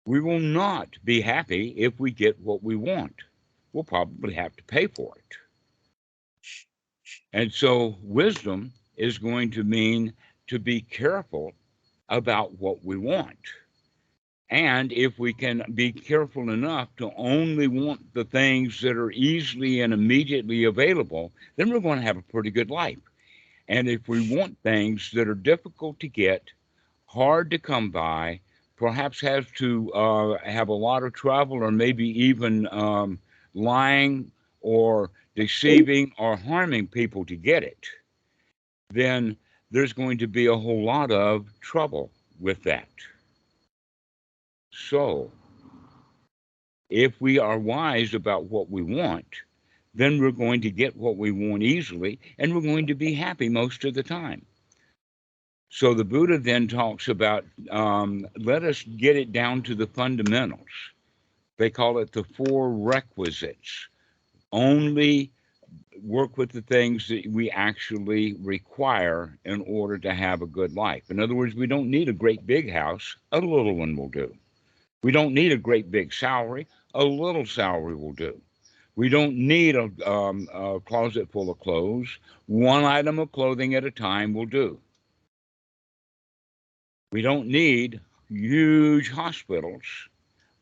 We 0.05 0.19
will 0.19 0.39
not 0.39 0.89
be 1.03 1.21
happy 1.21 1.69
if 1.77 1.99
we 1.99 2.11
get 2.11 2.39
what 2.39 2.61
we 2.61 2.75
want. 2.75 3.15
We'll 3.71 3.83
probably 3.83 4.33
have 4.33 4.55
to 4.57 4.63
pay 4.63 4.87
for 4.87 5.15
it. 5.17 5.37
And 7.31 7.51
so, 7.51 7.97
wisdom 8.01 8.73
is 8.95 9.17
going 9.17 9.51
to 9.51 9.63
mean 9.63 10.13
to 10.47 10.59
be 10.59 10.81
careful 10.81 11.53
about 12.09 12.59
what 12.59 12.83
we 12.83 12.97
want. 12.97 13.39
And 14.49 14.91
if 14.91 15.17
we 15.17 15.33
can 15.33 15.63
be 15.73 15.91
careful 15.91 16.51
enough 16.51 16.89
to 16.97 17.11
only 17.15 17.67
want 17.67 18.13
the 18.13 18.25
things 18.25 18.81
that 18.81 18.95
are 18.95 19.09
easily 19.11 19.81
and 19.81 19.93
immediately 19.93 20.65
available, 20.65 21.31
then 21.55 21.71
we're 21.71 21.79
going 21.79 21.99
to 21.99 22.05
have 22.05 22.17
a 22.17 22.21
pretty 22.21 22.51
good 22.51 22.69
life. 22.69 22.99
And 23.67 23.89
if 23.89 24.07
we 24.07 24.35
want 24.35 24.57
things 24.61 25.09
that 25.13 25.27
are 25.27 25.33
difficult 25.33 25.99
to 26.01 26.07
get, 26.07 26.43
hard 27.05 27.49
to 27.51 27.57
come 27.57 27.89
by, 27.89 28.41
perhaps 28.83 29.21
has 29.21 29.45
to 29.55 29.89
uh, 29.93 30.37
have 30.43 30.67
a 30.67 30.73
lot 30.73 31.03
of 31.03 31.13
trouble 31.13 31.63
or 31.63 31.71
maybe 31.71 32.05
even 32.21 32.67
um, 32.69 33.17
lying 33.53 34.29
or 34.59 35.09
deceiving 35.37 36.11
or 36.17 36.35
harming 36.35 36.85
people 36.87 37.23
to 37.23 37.37
get 37.37 37.63
it, 37.63 37.87
then 38.89 39.37
there's 39.71 39.93
going 39.93 40.17
to 40.17 40.27
be 40.27 40.47
a 40.47 40.57
whole 40.57 40.83
lot 40.83 41.11
of 41.11 41.45
trouble 41.61 42.11
with 42.41 42.61
that. 42.63 42.89
So, 44.73 45.31
if 46.89 47.21
we 47.21 47.39
are 47.39 47.57
wise 47.57 48.13
about 48.13 48.47
what 48.47 48.69
we 48.69 48.81
want, 48.81 49.33
then 49.95 50.19
we're 50.19 50.31
going 50.31 50.59
to 50.59 50.69
get 50.69 50.97
what 50.97 51.15
we 51.15 51.31
want 51.31 51.63
easily 51.63 52.19
and 52.37 52.53
we're 52.53 52.69
going 52.73 52.87
to 52.87 52.95
be 52.95 53.13
happy 53.13 53.47
most 53.47 53.85
of 53.85 53.93
the 53.93 54.03
time. 54.03 54.45
So 55.75 55.95
the 55.95 56.05
Buddha 56.05 56.37
then 56.37 56.67
talks 56.67 57.07
about 57.07 57.45
um, 57.71 58.27
let 58.37 58.63
us 58.63 58.83
get 58.83 59.17
it 59.17 59.31
down 59.31 59.63
to 59.63 59.73
the 59.73 59.87
fundamentals. 59.87 60.69
They 61.57 61.71
call 61.71 61.97
it 61.97 62.11
the 62.11 62.23
four 62.23 62.69
requisites. 62.71 63.87
Only 64.51 65.31
work 66.03 66.37
with 66.37 66.51
the 66.51 66.61
things 66.61 67.07
that 67.07 67.25
we 67.27 67.49
actually 67.49 68.33
require 68.33 69.39
in 69.45 69.61
order 69.61 69.97
to 69.97 70.13
have 70.13 70.43
a 70.43 70.45
good 70.45 70.75
life. 70.75 71.09
In 71.09 71.19
other 71.19 71.33
words, 71.33 71.55
we 71.55 71.65
don't 71.65 71.89
need 71.89 72.07
a 72.07 72.13
great 72.13 72.45
big 72.45 72.71
house, 72.71 73.15
a 73.31 73.39
little 73.39 73.73
one 73.73 73.95
will 73.95 74.09
do. 74.09 74.31
We 75.01 75.11
don't 75.11 75.33
need 75.33 75.53
a 75.53 75.57
great 75.57 75.89
big 75.89 76.13
salary, 76.13 76.67
a 76.93 77.03
little 77.03 77.47
salary 77.47 77.95
will 77.95 78.13
do. 78.13 78.39
We 78.95 79.09
don't 79.09 79.35
need 79.35 79.75
a, 79.75 79.89
um, 80.07 80.47
a 80.53 80.79
closet 80.81 81.31
full 81.31 81.49
of 81.49 81.59
clothes, 81.59 82.19
one 82.45 82.83
item 82.83 83.17
of 83.17 83.31
clothing 83.31 83.73
at 83.73 83.85
a 83.85 83.91
time 83.91 84.35
will 84.35 84.45
do. 84.45 84.79
We 87.13 87.21
don't 87.21 87.47
need 87.47 87.99
huge 88.27 89.11
hospitals. 89.11 89.83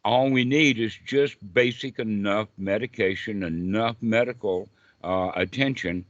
All 0.03 0.29
we 0.29 0.43
need 0.43 0.79
is 0.79 0.93
just 1.05 1.37
basic 1.53 1.97
enough 1.97 2.49
medication, 2.57 3.43
enough 3.43 3.95
medical 4.01 4.67
uh, 5.01 5.31
attention 5.33 6.03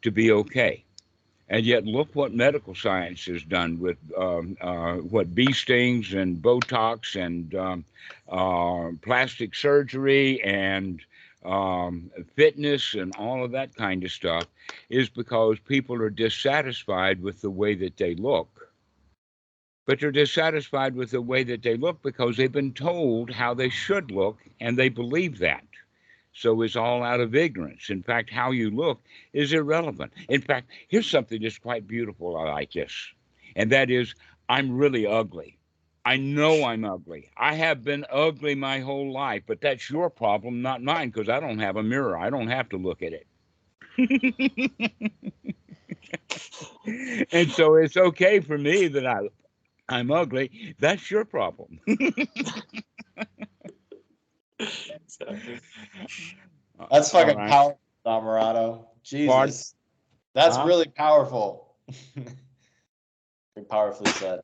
to 0.00 0.10
be 0.10 0.32
okay. 0.32 0.82
And 1.50 1.66
yet, 1.66 1.84
look 1.84 2.08
what 2.14 2.32
medical 2.32 2.74
science 2.74 3.26
has 3.26 3.42
done 3.42 3.80
with 3.80 3.98
um, 4.16 4.56
uh, 4.62 4.94
what 4.94 5.34
bee 5.34 5.52
stings 5.52 6.14
and 6.14 6.40
Botox 6.40 7.14
and 7.22 7.54
um, 7.54 7.84
uh, 8.30 8.92
plastic 9.02 9.54
surgery 9.54 10.42
and 10.42 11.02
um, 11.44 12.10
fitness 12.34 12.94
and 12.94 13.14
all 13.18 13.44
of 13.44 13.50
that 13.50 13.74
kind 13.74 14.04
of 14.04 14.10
stuff 14.10 14.46
is 14.88 15.10
because 15.10 15.58
people 15.58 16.00
are 16.00 16.08
dissatisfied 16.08 17.22
with 17.22 17.42
the 17.42 17.50
way 17.50 17.74
that 17.74 17.98
they 17.98 18.14
look. 18.14 18.61
But 19.86 20.00
they're 20.00 20.12
dissatisfied 20.12 20.94
with 20.94 21.10
the 21.10 21.22
way 21.22 21.42
that 21.44 21.62
they 21.62 21.76
look 21.76 22.02
because 22.02 22.36
they've 22.36 22.52
been 22.52 22.72
told 22.72 23.30
how 23.30 23.54
they 23.54 23.68
should 23.68 24.10
look 24.10 24.38
and 24.60 24.76
they 24.76 24.88
believe 24.88 25.38
that. 25.38 25.64
So 26.34 26.62
it's 26.62 26.76
all 26.76 27.02
out 27.02 27.20
of 27.20 27.34
ignorance. 27.34 27.90
In 27.90 28.02
fact, 28.02 28.30
how 28.30 28.52
you 28.52 28.70
look 28.70 29.00
is 29.32 29.52
irrelevant. 29.52 30.12
In 30.28 30.40
fact, 30.40 30.70
here's 30.88 31.10
something 31.10 31.42
that's 31.42 31.58
quite 31.58 31.86
beautiful. 31.86 32.36
I 32.36 32.44
like 32.50 32.72
this, 32.72 32.92
and 33.54 33.70
that 33.72 33.90
is 33.90 34.14
I'm 34.48 34.76
really 34.76 35.06
ugly. 35.06 35.58
I 36.04 36.16
know 36.16 36.64
I'm 36.64 36.84
ugly. 36.84 37.30
I 37.36 37.54
have 37.54 37.84
been 37.84 38.04
ugly 38.10 38.54
my 38.54 38.80
whole 38.80 39.12
life, 39.12 39.42
but 39.46 39.60
that's 39.60 39.88
your 39.90 40.10
problem, 40.10 40.62
not 40.62 40.82
mine, 40.82 41.10
because 41.10 41.28
I 41.28 41.38
don't 41.38 41.60
have 41.60 41.76
a 41.76 41.82
mirror. 41.82 42.16
I 42.16 42.30
don't 42.30 42.48
have 42.48 42.68
to 42.70 42.76
look 42.76 43.02
at 43.02 43.12
it. 43.12 43.26
and 47.32 47.50
so 47.50 47.74
it's 47.74 47.96
okay 47.96 48.40
for 48.40 48.58
me 48.58 48.88
that 48.88 49.06
I 49.06 49.28
I'm 49.92 50.10
ugly. 50.10 50.74
That's 50.78 51.10
your 51.10 51.24
problem. 51.24 51.80
Exactly. 54.58 55.60
That's 56.90 57.10
fucking 57.10 57.36
right. 57.36 57.50
powerful, 57.50 57.78
Dhammarato. 58.06 58.84
Jesus. 59.04 59.26
Pardon? 59.32 59.54
That's 60.34 60.56
Huh? 60.56 60.64
really 60.66 60.88
powerful. 60.88 61.76
Very 63.54 63.66
powerfully 63.70 64.10
said. 64.12 64.40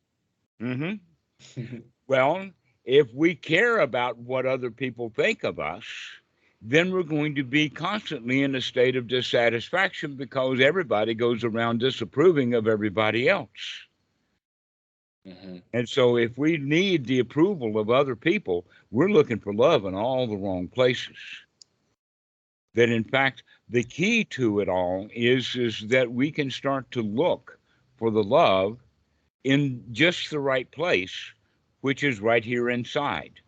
Mm-hmm. 0.62 1.76
Well, 2.08 2.48
if 2.86 3.12
we 3.12 3.34
care 3.34 3.80
about 3.80 4.16
what 4.16 4.46
other 4.46 4.70
people 4.70 5.10
think 5.14 5.44
of 5.44 5.58
us, 5.60 5.84
then 6.62 6.90
we're 6.90 7.02
going 7.02 7.34
to 7.34 7.44
be 7.44 7.68
constantly 7.68 8.42
in 8.42 8.54
a 8.54 8.62
state 8.62 8.96
of 8.96 9.06
dissatisfaction 9.06 10.16
because 10.16 10.58
everybody 10.58 11.12
goes 11.12 11.44
around 11.44 11.80
disapproving 11.80 12.54
of 12.54 12.66
everybody 12.66 13.28
else. 13.28 13.48
Mhm. 15.28 15.62
And 15.74 15.88
so, 15.88 16.16
if 16.16 16.38
we 16.38 16.56
need 16.58 17.06
the 17.06 17.20
approval 17.20 17.78
of 17.78 17.90
other 17.90 18.16
people, 18.16 18.66
we're 18.90 19.10
looking 19.10 19.40
for 19.40 19.54
love 19.54 19.84
in 19.86 19.94
all 19.94 20.26
the 20.26 20.36
wrong 20.38 20.68
places. 20.68 21.18
That, 22.74 22.90
in 22.90 23.04
fact, 23.04 23.44
the 23.68 23.84
key 23.84 24.24
to 24.26 24.60
it 24.60 24.68
all 24.68 25.08
is, 25.14 25.56
is 25.56 25.88
that 25.88 26.12
we 26.12 26.32
can 26.32 26.50
start 26.50 26.90
to 26.92 27.02
look 27.02 27.58
for 27.96 28.10
the 28.10 28.24
love 28.24 28.78
in 29.44 29.84
just 29.92 30.30
the 30.30 30.40
right 30.40 30.70
place, 30.70 31.32
which 31.82 32.04
is 32.04 32.20
right 32.20 32.44
here 32.44 32.70
inside. 32.70 33.40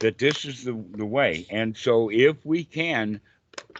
That 0.00 0.18
this 0.18 0.44
is 0.44 0.64
the, 0.64 0.72
the 0.96 1.06
way. 1.06 1.46
And 1.50 1.76
so, 1.76 2.10
if 2.10 2.44
we 2.44 2.64
can, 2.64 3.20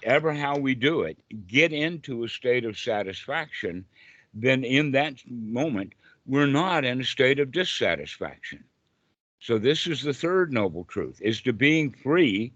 ever 0.03 0.33
how 0.35 0.59
we 0.59 0.74
do 0.74 1.03
it, 1.03 1.18
get 1.46 1.72
into 1.72 2.24
a 2.24 2.29
state 2.29 2.64
of 2.64 2.79
satisfaction, 2.79 3.87
then 4.35 4.64
in 4.64 4.92
that 4.92 5.16
moment, 5.29 5.94
we're 6.29 6.47
not 6.47 6.85
in 6.85 7.01
a 7.01 7.05
state 7.05 7.41
of 7.41 7.51
dissatisfaction. 7.51 8.62
So 9.41 9.59
this 9.59 9.87
is 9.87 10.03
the 10.03 10.12
third 10.12 10.53
noble 10.53 10.85
truth 10.85 11.21
is 11.23 11.41
to 11.43 11.53
being 11.53 11.91
free 11.91 12.53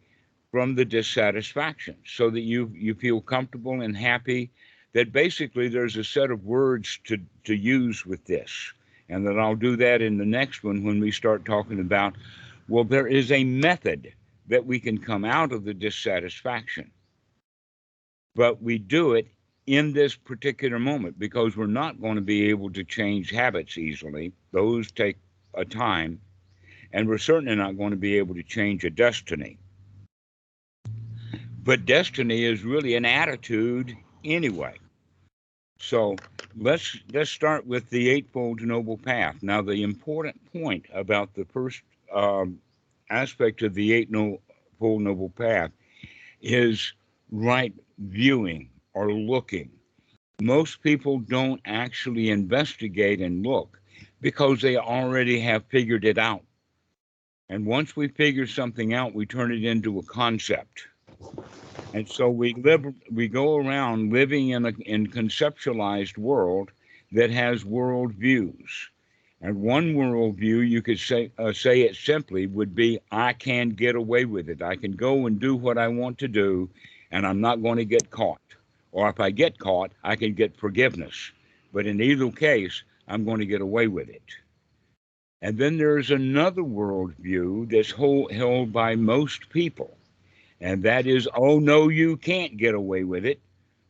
from 0.51 0.75
the 0.75 0.85
dissatisfaction 0.85 1.97
so 2.05 2.29
that 2.31 2.41
you 2.41 2.71
you 2.75 2.95
feel 2.95 3.21
comfortable 3.21 3.81
and 3.81 3.97
happy 3.97 4.51
that 4.93 5.13
basically 5.13 5.69
there's 5.69 5.97
a 5.97 6.05
set 6.05 6.31
of 6.31 6.45
words 6.45 6.99
to 7.05 7.19
to 7.45 7.55
use 7.55 8.05
with 8.05 8.25
this 8.27 8.73
and 9.09 9.27
then 9.27 9.39
I'll 9.39 9.57
do 9.57 9.77
that 9.77 10.03
in 10.03 10.19
the 10.19 10.27
next 10.27 10.63
one 10.63 10.85
when 10.85 11.01
we 11.01 11.11
start 11.11 11.47
talking 11.47 11.81
about 11.81 12.15
well 12.69 12.85
there 12.85 13.07
is 13.07 13.33
a 13.33 13.45
method 13.45 14.13
that 14.49 14.67
we 14.67 14.79
can 14.79 14.99
come 14.99 15.25
out 15.25 15.53
of 15.53 15.65
the 15.65 15.73
dissatisfaction 15.73 16.91
but 18.35 18.61
we 18.63 18.77
do 18.77 19.15
it 19.15 19.29
in 19.67 19.93
this 19.93 20.17
particular 20.17 20.79
moment 20.79 21.19
because 21.19 21.57
we're 21.57 21.67
not 21.67 22.01
going 22.01 22.17
to 22.17 22.23
be 22.23 22.49
able 22.51 22.71
to 22.73 22.85
change 22.85 23.31
habits 23.31 23.79
easily. 23.79 24.33
Those 24.53 24.91
take 24.91 25.19
a 25.55 25.65
time, 25.65 26.21
and 26.93 27.09
we're 27.09 27.19
certainly 27.19 27.55
not 27.55 27.77
going 27.77 27.91
to 27.91 27.97
be 27.97 28.19
able 28.19 28.35
to 28.35 28.43
change 28.43 28.85
a 28.85 28.91
destiny. 28.91 29.59
But 31.65 31.87
destiny 31.87 32.45
is 32.45 32.65
really 32.65 32.97
an 32.97 33.05
attitude 33.05 33.97
anyway. 34.25 34.79
So 35.79 36.17
let's 36.57 36.99
let's 37.13 37.31
start 37.31 37.67
with 37.67 37.89
the 37.91 38.11
eightfold 38.11 38.61
noble 38.63 38.99
path. 38.99 39.37
Now, 39.43 39.63
the 39.63 39.83
important 39.83 40.53
point 40.53 40.87
about 40.93 41.35
the 41.35 41.45
first 41.45 41.83
um, 42.13 42.61
aspect 43.11 43.63
of 43.63 43.75
the 43.75 43.93
eightfold 43.93 44.41
noble 44.81 45.31
path 45.31 45.71
is 46.41 46.93
right 47.31 47.73
viewing 47.99 48.69
or 48.95 49.13
looking. 49.13 49.71
Most 50.41 50.83
people 50.83 51.19
don't 51.21 51.61
actually 51.65 52.31
investigate 52.31 53.21
and 53.21 53.47
look 53.47 53.81
because 54.21 54.61
they 54.61 54.77
already 54.77 55.41
have 55.41 55.65
figured 55.67 56.05
it 56.05 56.19
out. 56.19 56.43
And 57.49 57.67
once 57.67 57.95
we 57.95 58.09
figure 58.09 58.47
something 58.47 58.95
out, 58.95 59.15
we 59.15 59.27
turn 59.27 59.53
it 59.53 59.65
into 59.65 59.99
a 59.99 60.03
concept. 60.03 60.87
And 61.95 62.09
so 62.09 62.31
we 62.31 62.55
live, 62.55 62.87
we 63.11 63.29
go 63.29 63.57
around 63.57 64.13
living 64.13 64.51
in 64.51 64.65
a 64.65 64.73
in 64.87 65.09
conceptualized 65.09 66.17
world 66.17 66.71
that 67.13 67.31
has 67.31 67.65
world 67.65 68.15
views. 68.15 68.89
And 69.43 69.61
one 69.61 69.95
worldview, 69.95 70.69
you 70.69 70.83
could 70.83 70.99
say 70.99 71.33
uh, 71.37 71.53
say 71.53 71.83
it 71.83 71.97
simply, 71.97 72.47
would 72.47 72.75
be 72.75 73.01
I 73.11 73.33
can 73.33 73.71
get 73.71 73.97
away 73.97 74.25
with 74.25 74.49
it. 74.49 74.63
I 74.63 74.77
can 74.77 74.93
go 74.93 75.27
and 75.27 75.39
do 75.39 75.55
what 75.55 75.79
I 75.79 75.89
want 75.89 76.19
to 76.19 76.29
do, 76.29 76.71
and 77.11 77.27
I'm 77.27 77.41
not 77.41 77.63
going 77.63 77.79
to 77.79 77.85
get 77.85 78.11
caught 78.11 78.41
or 78.93 79.09
if 79.09 79.19
I 79.19 79.31
get 79.31 79.59
caught, 79.59 79.93
I 80.05 80.17
can 80.17 80.35
get 80.35 80.57
forgiveness. 80.57 81.33
But 81.73 81.87
in 81.87 82.01
either 82.01 82.31
case, 82.31 82.83
I'm 83.09 83.25
going 83.25 83.41
to 83.41 83.47
get 83.47 83.61
away 83.61 83.89
with 83.89 84.09
it. 84.09 84.23
And 85.41 85.59
then 85.59 85.77
there's 85.77 86.11
another 86.11 86.63
worldview 86.63 87.71
that's 87.71 87.91
hold, 87.91 88.31
held 88.31 88.73
by 88.73 88.95
most 88.95 89.49
people, 89.51 89.97
and 90.61 90.85
that 90.85 91.07
is, 91.09 91.29
oh, 91.35 91.59
no, 91.59 91.89
you 91.89 92.17
can't 92.17 92.57
get 92.57 92.75
away 92.75 93.03
with 93.03 93.27
it. 93.27 93.41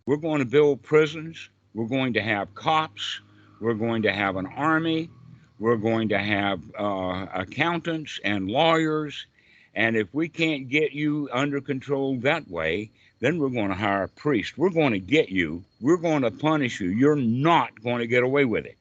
We're 0.06 0.16
going 0.16 0.38
to 0.38 0.46
build 0.46 0.82
prisons. 0.82 1.50
We're 1.74 1.86
going 1.86 2.14
to 2.14 2.22
have 2.22 2.54
cops. 2.54 3.20
We're 3.60 3.74
going 3.74 4.02
to 4.02 4.12
have 4.12 4.36
an 4.36 4.46
army. 4.46 5.10
We're 5.58 5.76
going 5.76 6.08
to 6.08 6.18
have 6.18 6.60
uh, 6.78 7.26
accountants 7.34 8.18
and 8.24 8.50
lawyers. 8.50 9.26
And 9.74 9.96
if 9.96 10.08
we 10.12 10.28
can't 10.28 10.68
get 10.68 10.92
you 10.92 11.28
under 11.32 11.60
control 11.60 12.18
that 12.20 12.48
way, 12.48 12.90
then 13.22 13.38
we're 13.38 13.48
going 13.48 13.68
to 13.68 13.74
hire 13.76 14.02
a 14.02 14.08
priest. 14.08 14.58
We're 14.58 14.70
going 14.70 14.92
to 14.94 14.98
get 14.98 15.28
you. 15.28 15.62
We're 15.80 15.96
going 15.96 16.22
to 16.22 16.30
punish 16.32 16.80
you. 16.80 16.88
You're 16.88 17.14
not 17.14 17.80
going 17.80 18.00
to 18.00 18.08
get 18.08 18.24
away 18.24 18.44
with 18.44 18.66
it. 18.66 18.76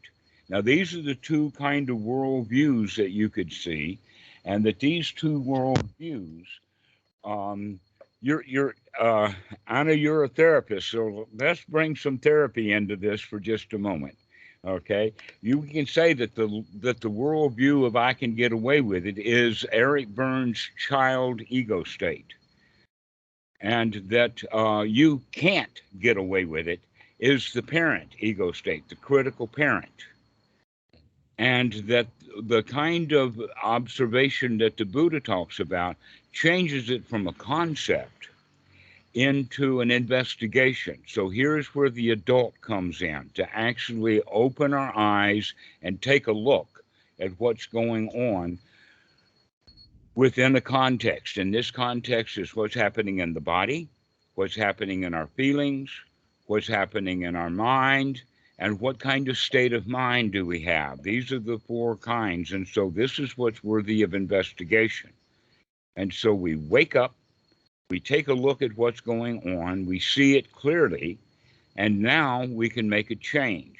Now, 0.50 0.62
these 0.62 0.96
are 0.96 1.02
the 1.04 1.14
two 1.14 1.52
kind 1.52 1.88
of 1.92 1.98
worldviews 1.98 2.96
that 2.96 3.12
you 3.12 3.30
could 3.30 3.54
see, 3.54 4.00
and 4.44 4.66
that 4.66 4.80
these 4.80 5.12
two 5.12 5.40
worldviews, 5.44 6.46
um, 7.24 7.80
you're, 8.24 8.44
you're, 8.48 8.74
uh, 9.00 9.32
Anna, 9.68 9.94
you're 9.94 10.24
a 10.24 10.28
therapist, 10.28 10.90
so 10.90 11.28
let's 11.36 11.64
bring 11.66 11.96
some 11.96 12.18
therapy 12.18 12.74
into 12.74 12.96
this 12.96 13.22
for 13.22 13.40
just 13.40 13.74
a 13.74 13.78
moment. 13.78 14.18
Okay, 14.66 15.14
you 15.42 15.62
can 15.62 15.86
say 15.86 16.14
that 16.14 16.36
the 16.36 16.64
that 16.82 17.02
the 17.02 17.10
worldview 17.10 17.84
of 17.84 17.96
I 17.96 18.14
can 18.14 18.36
get 18.36 18.52
away 18.52 18.82
with 18.82 19.08
it 19.08 19.18
is 19.18 19.66
Eric 19.72 20.10
Berne's 20.10 20.70
child 20.88 21.42
ego 21.50 21.84
state 21.84 22.36
and 23.62 23.94
that 24.08 24.42
uh, 24.54 24.82
you 24.82 25.22
can't 25.32 25.82
get 26.00 26.18
away 26.18 26.46
with 26.46 26.68
it 26.68 26.80
is 27.20 27.54
the 27.54 27.62
parent 27.62 28.10
ego 28.20 28.52
state, 28.52 28.88
the 28.90 28.96
critical 28.96 29.48
parent. 29.48 30.06
And 31.38 31.74
that 31.88 32.08
the 32.44 32.64
kind 32.64 33.12
of 33.12 33.40
observation 33.62 34.58
that 34.60 34.78
the 34.78 34.86
Buddha 34.86 35.20
talks 35.20 35.60
about 35.60 35.96
changes 36.32 36.90
it 36.90 37.06
from 37.06 37.28
a 37.28 37.34
concept 37.34 38.30
into 39.14 39.82
an 39.82 39.92
investigation. 39.92 40.98
So 41.08 41.30
here's 41.30 41.76
where 41.76 41.90
the 41.90 42.12
adult 42.12 42.60
comes 42.62 43.02
in 43.02 43.30
to 43.34 43.56
actually 43.56 44.22
open 44.32 44.74
our 44.74 44.98
eyes 44.98 45.54
and 45.84 46.02
take 46.02 46.28
a 46.28 46.32
look 46.32 46.84
at 47.20 47.32
what's 47.38 47.66
going 47.66 48.10
on 48.10 48.58
within 50.16 50.56
a 50.56 50.62
context. 50.62 51.38
And 51.38 51.54
this 51.54 51.72
context 51.72 52.38
is 52.38 52.56
what's 52.56 52.76
happening 52.76 53.20
in 53.20 53.34
the 53.34 53.42
body, 53.42 53.90
what's 54.36 54.56
happening 54.56 55.04
in 55.04 55.14
our 55.14 55.28
feelings, 55.28 55.90
what's 56.48 56.68
happening 56.68 57.22
in 57.24 57.36
our 57.36 57.50
mind, 57.50 58.22
and 58.60 58.80
what 58.80 59.00
kind 59.00 59.28
of 59.28 59.38
state 59.38 59.74
of 59.74 59.88
mind 59.88 60.32
do 60.32 60.46
we 60.46 60.62
have. 60.62 61.02
These 61.02 61.32
are 61.32 61.40
the 61.40 61.60
four 61.68 61.96
kinds. 61.96 62.52
And 62.52 62.68
so 62.68 62.92
this 62.94 63.18
is 63.18 63.38
what's 63.38 63.64
worthy 63.64 64.04
of 64.04 64.14
investigation. 64.14 65.12
And 65.96 66.14
so 66.14 66.34
we 66.34 66.56
wake 66.56 66.96
up, 66.96 67.16
we 67.90 68.00
take 68.00 68.28
a 68.28 68.34
look 68.34 68.62
at 68.62 68.78
what's 68.78 69.02
going 69.02 69.60
on, 69.60 69.86
we 69.86 70.00
see 70.00 70.38
it 70.38 70.52
clearly, 70.52 71.18
and 71.76 72.02
now 72.02 72.46
we 72.46 72.70
can 72.70 72.88
make 72.88 73.12
a 73.12 73.16
change. 73.16 73.78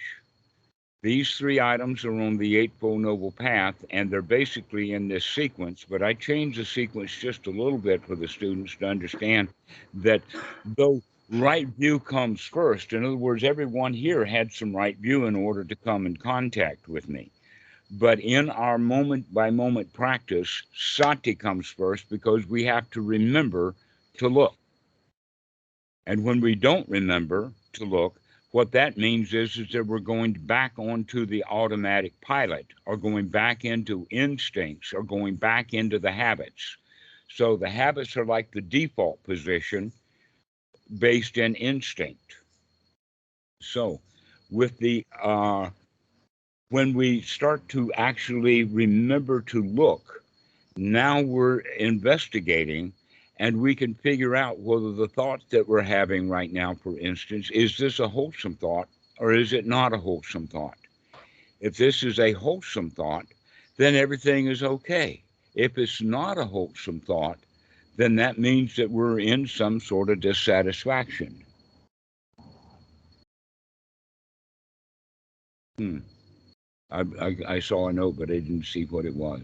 These 1.04 1.36
three 1.36 1.60
items 1.60 2.06
are 2.06 2.14
on 2.14 2.38
the 2.38 2.58
Eightfold 2.58 3.02
Noble 3.02 3.32
Path, 3.32 3.84
and 3.90 4.12
they're 4.12 4.22
basically 4.22 4.94
in 4.94 5.08
this 5.08 5.26
sequence, 5.26 5.84
but 5.90 6.04
I 6.04 6.14
changed 6.14 6.60
the 6.60 6.66
sequence 6.66 7.12
just 7.18 7.48
a 7.48 7.52
little 7.52 7.80
bit 7.80 8.06
for 8.06 8.16
the 8.16 8.28
students 8.28 8.76
to 8.78 8.86
understand 8.88 9.50
that 9.96 10.22
though 10.78 11.02
right 11.32 11.68
view 11.68 12.00
comes 12.00 12.42
first. 12.42 12.94
In 12.94 13.04
other 13.04 13.16
words, 13.16 13.44
everyone 13.44 13.94
here 13.94 14.26
had 14.26 14.52
some 14.52 14.76
right 14.76 14.96
view 14.98 15.26
in 15.26 15.36
order 15.36 15.64
to 15.64 15.76
come 15.76 16.06
in 16.06 16.18
contact 16.18 16.88
with 16.88 17.10
me. 17.10 17.32
But 17.90 18.20
in 18.20 18.52
our 18.52 18.78
moment 18.78 19.34
by 19.34 19.50
moment 19.50 19.92
practice, 19.94 20.62
sati 20.76 21.34
comes 21.34 21.68
first 21.68 22.10
because 22.12 22.46
we 22.46 22.64
have 22.66 22.90
to 22.92 23.02
remember 23.02 23.74
to 24.18 24.28
look. 24.28 24.56
And 26.06 26.24
when 26.24 26.42
we 26.42 26.54
don't 26.54 26.88
remember 26.88 27.52
to 27.74 27.86
look, 27.86 28.21
what 28.52 28.72
that 28.74 28.98
means 28.98 29.34
is, 29.34 29.58
is 29.58 29.70
that 29.72 29.86
we're 29.86 30.00
going 30.00 30.34
back 30.34 30.74
onto 30.78 31.26
the 31.26 31.44
automatic 31.46 32.20
pilot 32.22 32.68
or 32.86 32.98
going 32.98 33.28
back 33.28 33.64
into 33.64 34.06
instincts 34.12 34.94
or 34.94 35.04
going 35.04 35.36
back 35.36 35.74
into 35.74 36.00
the 36.00 36.12
habits. 36.12 36.78
So 37.30 37.56
the 37.56 37.70
habits 37.70 38.18
are 38.18 38.26
like 38.26 38.52
the 38.52 38.62
default 38.62 39.24
position 39.24 39.94
based 41.00 41.38
in 41.38 41.56
instinct. 41.56 42.36
So 43.62 44.02
with 44.50 44.78
the 44.80 45.06
uh, 45.22 45.70
when 46.70 46.94
we 46.94 47.22
start 47.22 47.68
to 47.70 47.92
actually 47.94 48.64
remember 48.64 49.42
to 49.42 49.64
look, 49.64 50.24
now 50.76 51.22
we're 51.22 51.60
investigating 51.60 52.94
and 53.42 53.60
we 53.60 53.74
can 53.74 53.96
figure 53.96 54.36
out 54.36 54.60
whether 54.60 54.92
the 54.92 55.08
thought 55.08 55.42
that 55.50 55.68
we're 55.68 55.82
having 55.82 56.30
right 56.30 56.54
now, 56.54 56.76
for 56.76 56.96
instance, 57.00 57.50
is 57.50 57.76
this 57.76 57.98
a 58.00 58.08
wholesome 58.08 58.54
thought 58.54 58.88
or 59.18 59.34
is 59.34 59.52
it 59.52 59.66
not 59.66 59.94
a 59.94 59.98
wholesome 59.98 60.46
thought? 60.46 60.78
If 61.60 61.76
this 61.76 62.04
is 62.04 62.20
a 62.20 62.34
wholesome 62.34 62.92
thought, 62.92 63.26
then 63.78 63.96
everything 63.96 64.46
is 64.46 64.62
okay. 64.62 65.24
If 65.56 65.80
it's 65.80 66.04
not 66.04 66.38
a 66.38 66.46
wholesome 66.46 67.00
thought, 67.00 67.40
then 67.98 68.16
that 68.18 68.38
means 68.38 68.76
that 68.76 68.92
we're 68.92 69.20
in 69.20 69.48
some 69.48 69.80
sort 69.80 70.12
of 70.12 70.20
dissatisfaction. 70.20 71.44
Hmm. 75.80 75.98
I, 76.92 77.06
I, 77.20 77.36
I 77.48 77.60
saw 77.60 77.88
a 77.88 77.94
note, 77.94 78.18
but 78.20 78.30
I 78.30 78.38
didn't 78.38 78.66
see 78.66 78.86
what 78.86 79.06
it 79.06 79.16
was. 79.16 79.42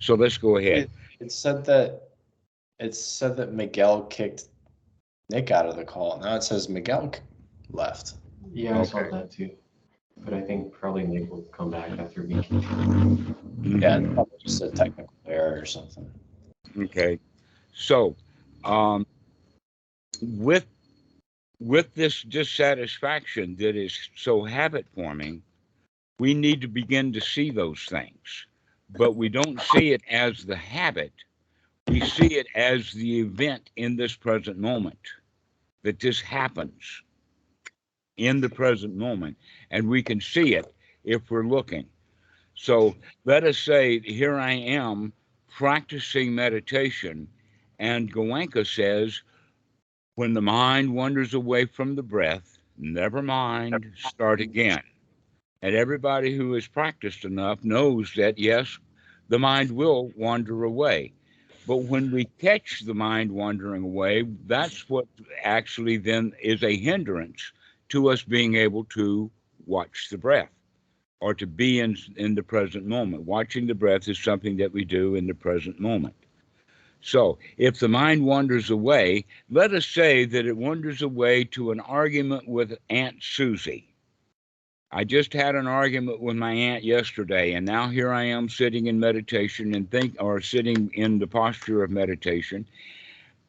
So 0.00 0.16
let's 0.16 0.36
go 0.36 0.56
ahead. 0.56 0.90
It 1.20 1.30
said 1.30 1.64
that, 1.66 2.05
it 2.78 2.94
said 2.94 3.36
that 3.36 3.52
Miguel 3.52 4.02
kicked 4.04 4.44
Nick 5.30 5.50
out 5.50 5.66
of 5.66 5.76
the 5.76 5.84
call. 5.84 6.18
Now 6.20 6.36
it 6.36 6.42
says 6.42 6.68
Miguel 6.68 7.12
left. 7.70 8.14
Yeah, 8.52 8.78
I 8.78 8.82
saw 8.84 8.98
Okay. 8.98 9.10
that 9.10 9.30
too. 9.30 9.50
But 10.18 10.34
I 10.34 10.40
think 10.40 10.72
probably 10.72 11.04
Nick 11.06 11.30
will 11.30 11.42
come 11.52 11.70
back 11.70 11.90
after 11.98 12.22
we. 12.22 12.34
Yeah, 12.34 13.98
it's 13.98 14.14
probably 14.14 14.38
just 14.42 14.62
a 14.62 14.70
technical 14.70 15.12
error 15.26 15.60
or 15.60 15.66
something. 15.66 16.10
Okay, 16.78 17.18
so, 17.74 18.14
um, 18.64 19.06
with, 20.22 20.66
with 21.60 21.94
this 21.94 22.22
dissatisfaction 22.22 23.56
that 23.56 23.76
is 23.76 24.10
so 24.16 24.44
habit 24.44 24.86
forming, 24.94 25.42
we 26.18 26.34
need 26.34 26.60
to 26.62 26.68
begin 26.68 27.12
to 27.12 27.20
see 27.20 27.50
those 27.50 27.84
things. 27.84 28.46
But 28.96 29.16
we 29.16 29.28
don't 29.28 29.60
see 29.60 29.92
it 29.92 30.02
as 30.10 30.44
the 30.44 30.56
habit. 30.56 31.12
We 31.88 32.00
see 32.00 32.34
it 32.34 32.46
as 32.54 32.92
the 32.92 33.20
event 33.20 33.70
in 33.76 33.96
this 33.96 34.14
present 34.14 34.58
moment, 34.58 34.98
that 35.82 36.00
this 36.00 36.20
happens 36.20 37.02
in 38.16 38.40
the 38.40 38.48
present 38.48 38.96
moment. 38.96 39.36
And 39.70 39.88
we 39.88 40.02
can 40.02 40.20
see 40.20 40.54
it 40.54 40.74
if 41.04 41.30
we're 41.30 41.46
looking. 41.46 41.86
So 42.54 42.96
let 43.24 43.44
us 43.44 43.58
say, 43.58 44.00
here 44.00 44.36
I 44.36 44.52
am 44.52 45.12
practicing 45.48 46.34
meditation, 46.34 47.28
and 47.78 48.12
Goenka 48.12 48.66
says, 48.66 49.22
when 50.16 50.32
the 50.32 50.42
mind 50.42 50.92
wanders 50.92 51.34
away 51.34 51.66
from 51.66 51.94
the 51.94 52.02
breath, 52.02 52.58
never 52.78 53.22
mind, 53.22 53.92
start 53.96 54.40
again. 54.40 54.82
And 55.62 55.74
everybody 55.74 56.34
who 56.34 56.54
has 56.54 56.66
practiced 56.66 57.24
enough 57.24 57.62
knows 57.62 58.12
that, 58.16 58.38
yes, 58.38 58.78
the 59.28 59.38
mind 59.38 59.70
will 59.70 60.10
wander 60.16 60.64
away. 60.64 61.12
But 61.66 61.78
when 61.78 62.12
we 62.12 62.26
catch 62.40 62.82
the 62.82 62.94
mind 62.94 63.32
wandering 63.32 63.82
away, 63.82 64.22
that's 64.46 64.88
what 64.88 65.06
actually 65.42 65.96
then 65.96 66.32
is 66.40 66.62
a 66.62 66.76
hindrance 66.76 67.52
to 67.88 68.10
us 68.10 68.22
being 68.22 68.54
able 68.54 68.84
to 68.84 69.30
watch 69.66 70.08
the 70.10 70.18
breath 70.18 70.50
or 71.20 71.34
to 71.34 71.46
be 71.46 71.80
in, 71.80 71.96
in 72.16 72.34
the 72.34 72.42
present 72.42 72.86
moment. 72.86 73.24
Watching 73.24 73.66
the 73.66 73.74
breath 73.74 74.08
is 74.08 74.18
something 74.18 74.56
that 74.58 74.72
we 74.72 74.84
do 74.84 75.16
in 75.16 75.26
the 75.26 75.34
present 75.34 75.80
moment. 75.80 76.14
So, 77.00 77.38
if 77.56 77.78
the 77.78 77.88
mind 77.88 78.24
wanders 78.24 78.70
away, 78.70 79.26
let 79.50 79.72
us 79.72 79.86
say 79.86 80.24
that 80.24 80.46
it 80.46 80.56
wanders 80.56 81.02
away 81.02 81.44
to 81.44 81.70
an 81.70 81.80
argument 81.80 82.48
with 82.48 82.78
Aunt 82.90 83.22
Susie. 83.22 83.88
I 84.92 85.04
just 85.04 85.32
had 85.32 85.56
an 85.56 85.66
argument 85.66 86.20
with 86.20 86.36
my 86.36 86.52
aunt 86.52 86.84
yesterday, 86.84 87.54
and 87.54 87.66
now 87.66 87.88
here 87.88 88.12
I 88.12 88.24
am 88.24 88.48
sitting 88.48 88.86
in 88.86 89.00
meditation 89.00 89.74
and 89.74 89.90
think, 89.90 90.16
or 90.20 90.40
sitting 90.40 90.90
in 90.94 91.18
the 91.18 91.26
posture 91.26 91.82
of 91.82 91.90
meditation, 91.90 92.66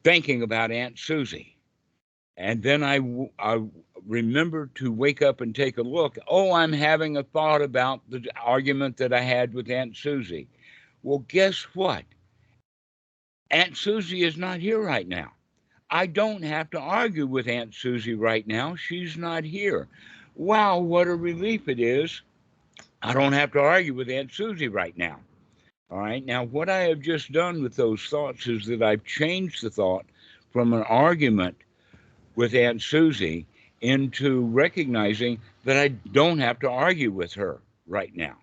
thinking 0.02 0.42
about 0.42 0.72
Aunt 0.72 0.98
Susie. 0.98 1.56
And 2.36 2.62
then 2.62 2.82
I, 2.82 3.00
I 3.38 3.62
remember 4.06 4.70
to 4.76 4.92
wake 4.92 5.22
up 5.22 5.40
and 5.40 5.54
take 5.54 5.78
a 5.78 5.82
look. 5.82 6.18
Oh, 6.26 6.52
I'm 6.52 6.72
having 6.72 7.16
a 7.16 7.22
thought 7.22 7.62
about 7.62 8.00
the 8.08 8.24
argument 8.44 8.96
that 8.96 9.12
I 9.12 9.20
had 9.20 9.54
with 9.54 9.70
Aunt 9.70 9.96
Susie. 9.96 10.48
Well, 11.02 11.24
guess 11.28 11.62
what? 11.74 12.04
Aunt 13.50 13.76
Susie 13.76 14.24
is 14.24 14.36
not 14.36 14.60
here 14.60 14.80
right 14.80 15.06
now. 15.06 15.32
I 15.90 16.06
don't 16.06 16.42
have 16.42 16.68
to 16.70 16.80
argue 16.80 17.26
with 17.26 17.48
Aunt 17.48 17.74
Susie 17.74 18.14
right 18.14 18.46
now. 18.46 18.76
She's 18.76 19.16
not 19.16 19.44
here. 19.44 19.88
Wow, 20.38 20.78
what 20.78 21.08
a 21.08 21.16
relief 21.16 21.68
it 21.68 21.80
is. 21.80 22.22
I 23.02 23.12
don't 23.12 23.32
have 23.32 23.50
to 23.52 23.58
argue 23.58 23.92
with 23.92 24.08
Aunt 24.08 24.32
Susie 24.32 24.68
right 24.68 24.96
now. 24.96 25.18
All 25.90 25.98
right. 25.98 26.24
Now, 26.24 26.44
what 26.44 26.68
I 26.68 26.82
have 26.82 27.00
just 27.00 27.32
done 27.32 27.60
with 27.60 27.74
those 27.74 28.04
thoughts 28.04 28.46
is 28.46 28.64
that 28.66 28.80
I've 28.80 29.02
changed 29.04 29.64
the 29.64 29.70
thought 29.70 30.06
from 30.52 30.72
an 30.74 30.84
argument 30.84 31.56
with 32.36 32.54
Aunt 32.54 32.80
Susie 32.80 33.46
into 33.80 34.42
recognizing 34.42 35.40
that 35.64 35.76
I 35.76 35.88
don't 35.88 36.38
have 36.38 36.60
to 36.60 36.70
argue 36.70 37.10
with 37.10 37.32
her 37.34 37.58
right 37.88 38.14
now. 38.14 38.36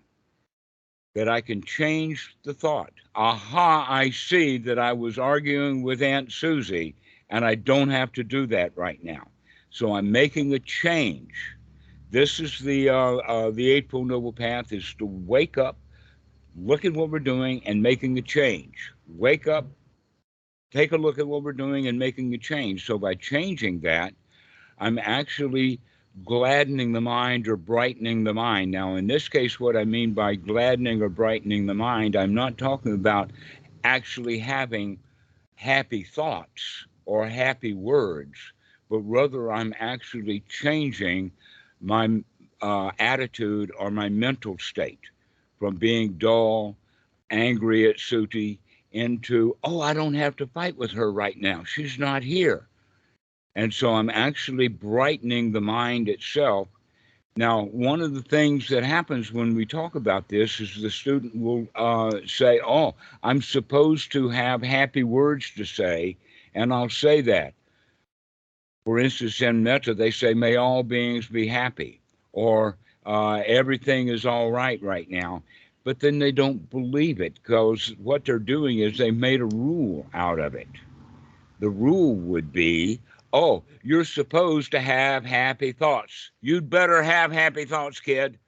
That 1.14 1.30
I 1.30 1.40
can 1.40 1.62
change 1.62 2.36
the 2.42 2.52
thought. 2.52 2.92
Aha, 3.14 3.86
I 3.88 4.10
see 4.10 4.58
that 4.58 4.78
I 4.78 4.92
was 4.92 5.18
arguing 5.18 5.82
with 5.82 6.02
Aunt 6.02 6.30
Susie 6.30 6.94
and 7.30 7.42
I 7.42 7.54
don't 7.54 7.88
have 7.88 8.12
to 8.12 8.22
do 8.22 8.46
that 8.48 8.76
right 8.76 9.02
now. 9.02 9.28
So 9.70 9.94
I'm 9.94 10.12
making 10.12 10.52
a 10.52 10.58
change. 10.58 11.55
This 12.10 12.38
is 12.38 12.60
the 12.60 12.88
uh, 12.88 13.16
uh, 13.16 13.50
the 13.50 13.70
Eightfold 13.70 14.06
Noble 14.06 14.32
Path 14.32 14.72
is 14.72 14.94
to 14.98 15.06
wake 15.06 15.58
up, 15.58 15.76
look 16.56 16.84
at 16.84 16.92
what 16.92 17.10
we're 17.10 17.18
doing, 17.18 17.62
and 17.66 17.82
making 17.82 18.16
a 18.16 18.22
change. 18.22 18.92
Wake 19.08 19.48
up, 19.48 19.66
take 20.70 20.92
a 20.92 20.96
look 20.96 21.18
at 21.18 21.26
what 21.26 21.42
we're 21.42 21.52
doing, 21.52 21.88
and 21.88 21.98
making 21.98 22.32
a 22.32 22.38
change. 22.38 22.86
So 22.86 22.96
by 22.96 23.14
changing 23.16 23.80
that, 23.80 24.14
I'm 24.78 24.98
actually 25.00 25.80
gladdening 26.24 26.92
the 26.92 27.00
mind 27.00 27.48
or 27.48 27.56
brightening 27.56 28.22
the 28.22 28.34
mind. 28.34 28.70
Now, 28.70 28.94
in 28.94 29.08
this 29.08 29.28
case, 29.28 29.58
what 29.58 29.76
I 29.76 29.84
mean 29.84 30.14
by 30.14 30.36
gladdening 30.36 31.02
or 31.02 31.08
brightening 31.08 31.66
the 31.66 31.74
mind, 31.74 32.14
I'm 32.14 32.34
not 32.34 32.56
talking 32.56 32.94
about 32.94 33.32
actually 33.82 34.38
having 34.38 34.98
happy 35.56 36.04
thoughts 36.04 36.86
or 37.04 37.26
happy 37.26 37.74
words, 37.74 38.38
but 38.88 39.00
rather 39.00 39.50
I'm 39.52 39.74
actually 39.78 40.44
changing 40.48 41.32
my 41.80 42.22
uh, 42.62 42.90
attitude 42.98 43.72
or 43.78 43.90
my 43.90 44.08
mental 44.08 44.58
state 44.58 45.00
from 45.58 45.76
being 45.76 46.14
dull, 46.14 46.76
angry 47.30 47.88
at 47.88 47.98
Susie, 47.98 48.58
into, 48.92 49.56
oh, 49.62 49.80
I 49.80 49.92
don't 49.92 50.14
have 50.14 50.36
to 50.36 50.46
fight 50.46 50.76
with 50.76 50.90
her 50.92 51.12
right 51.12 51.38
now. 51.38 51.64
She's 51.64 51.98
not 51.98 52.22
here. 52.22 52.66
And 53.54 53.72
so 53.72 53.94
I'm 53.94 54.10
actually 54.10 54.68
brightening 54.68 55.52
the 55.52 55.60
mind 55.60 56.08
itself. 56.08 56.68
Now, 57.36 57.64
one 57.64 58.00
of 58.00 58.14
the 58.14 58.22
things 58.22 58.68
that 58.68 58.82
happens 58.82 59.32
when 59.32 59.54
we 59.54 59.66
talk 59.66 59.94
about 59.94 60.28
this 60.28 60.60
is 60.60 60.80
the 60.80 60.90
student 60.90 61.36
will 61.36 61.66
uh, 61.74 62.20
say, 62.26 62.60
Oh, 62.64 62.94
I'm 63.22 63.42
supposed 63.42 64.12
to 64.12 64.28
have 64.30 64.62
happy 64.62 65.04
words 65.04 65.50
to 65.56 65.64
say, 65.64 66.16
and 66.54 66.72
I'll 66.72 66.88
say 66.88 67.20
that. 67.22 67.52
For 68.86 69.00
instance, 69.00 69.42
in 69.42 69.64
Metta, 69.64 69.94
they 69.94 70.12
say, 70.12 70.32
May 70.32 70.54
all 70.54 70.84
beings 70.84 71.26
be 71.26 71.48
happy, 71.48 72.00
or 72.32 72.76
uh, 73.04 73.42
everything 73.44 74.06
is 74.06 74.24
all 74.24 74.52
right 74.52 74.80
right 74.80 75.10
now. 75.10 75.42
But 75.82 75.98
then 75.98 76.20
they 76.20 76.30
don't 76.30 76.70
believe 76.70 77.20
it 77.20 77.34
because 77.34 77.92
what 77.98 78.24
they're 78.24 78.38
doing 78.38 78.78
is 78.78 78.96
they 78.96 79.10
made 79.10 79.40
a 79.40 79.46
rule 79.46 80.06
out 80.14 80.38
of 80.38 80.54
it. 80.54 80.68
The 81.58 81.68
rule 81.68 82.14
would 82.14 82.52
be, 82.52 83.00
oh, 83.32 83.64
you're 83.82 84.04
supposed 84.04 84.70
to 84.70 84.80
have 84.80 85.26
happy 85.26 85.72
thoughts. 85.72 86.30
You'd 86.40 86.70
better 86.70 87.02
have 87.02 87.32
happy 87.32 87.64
thoughts, 87.64 87.98
kid. 87.98 88.38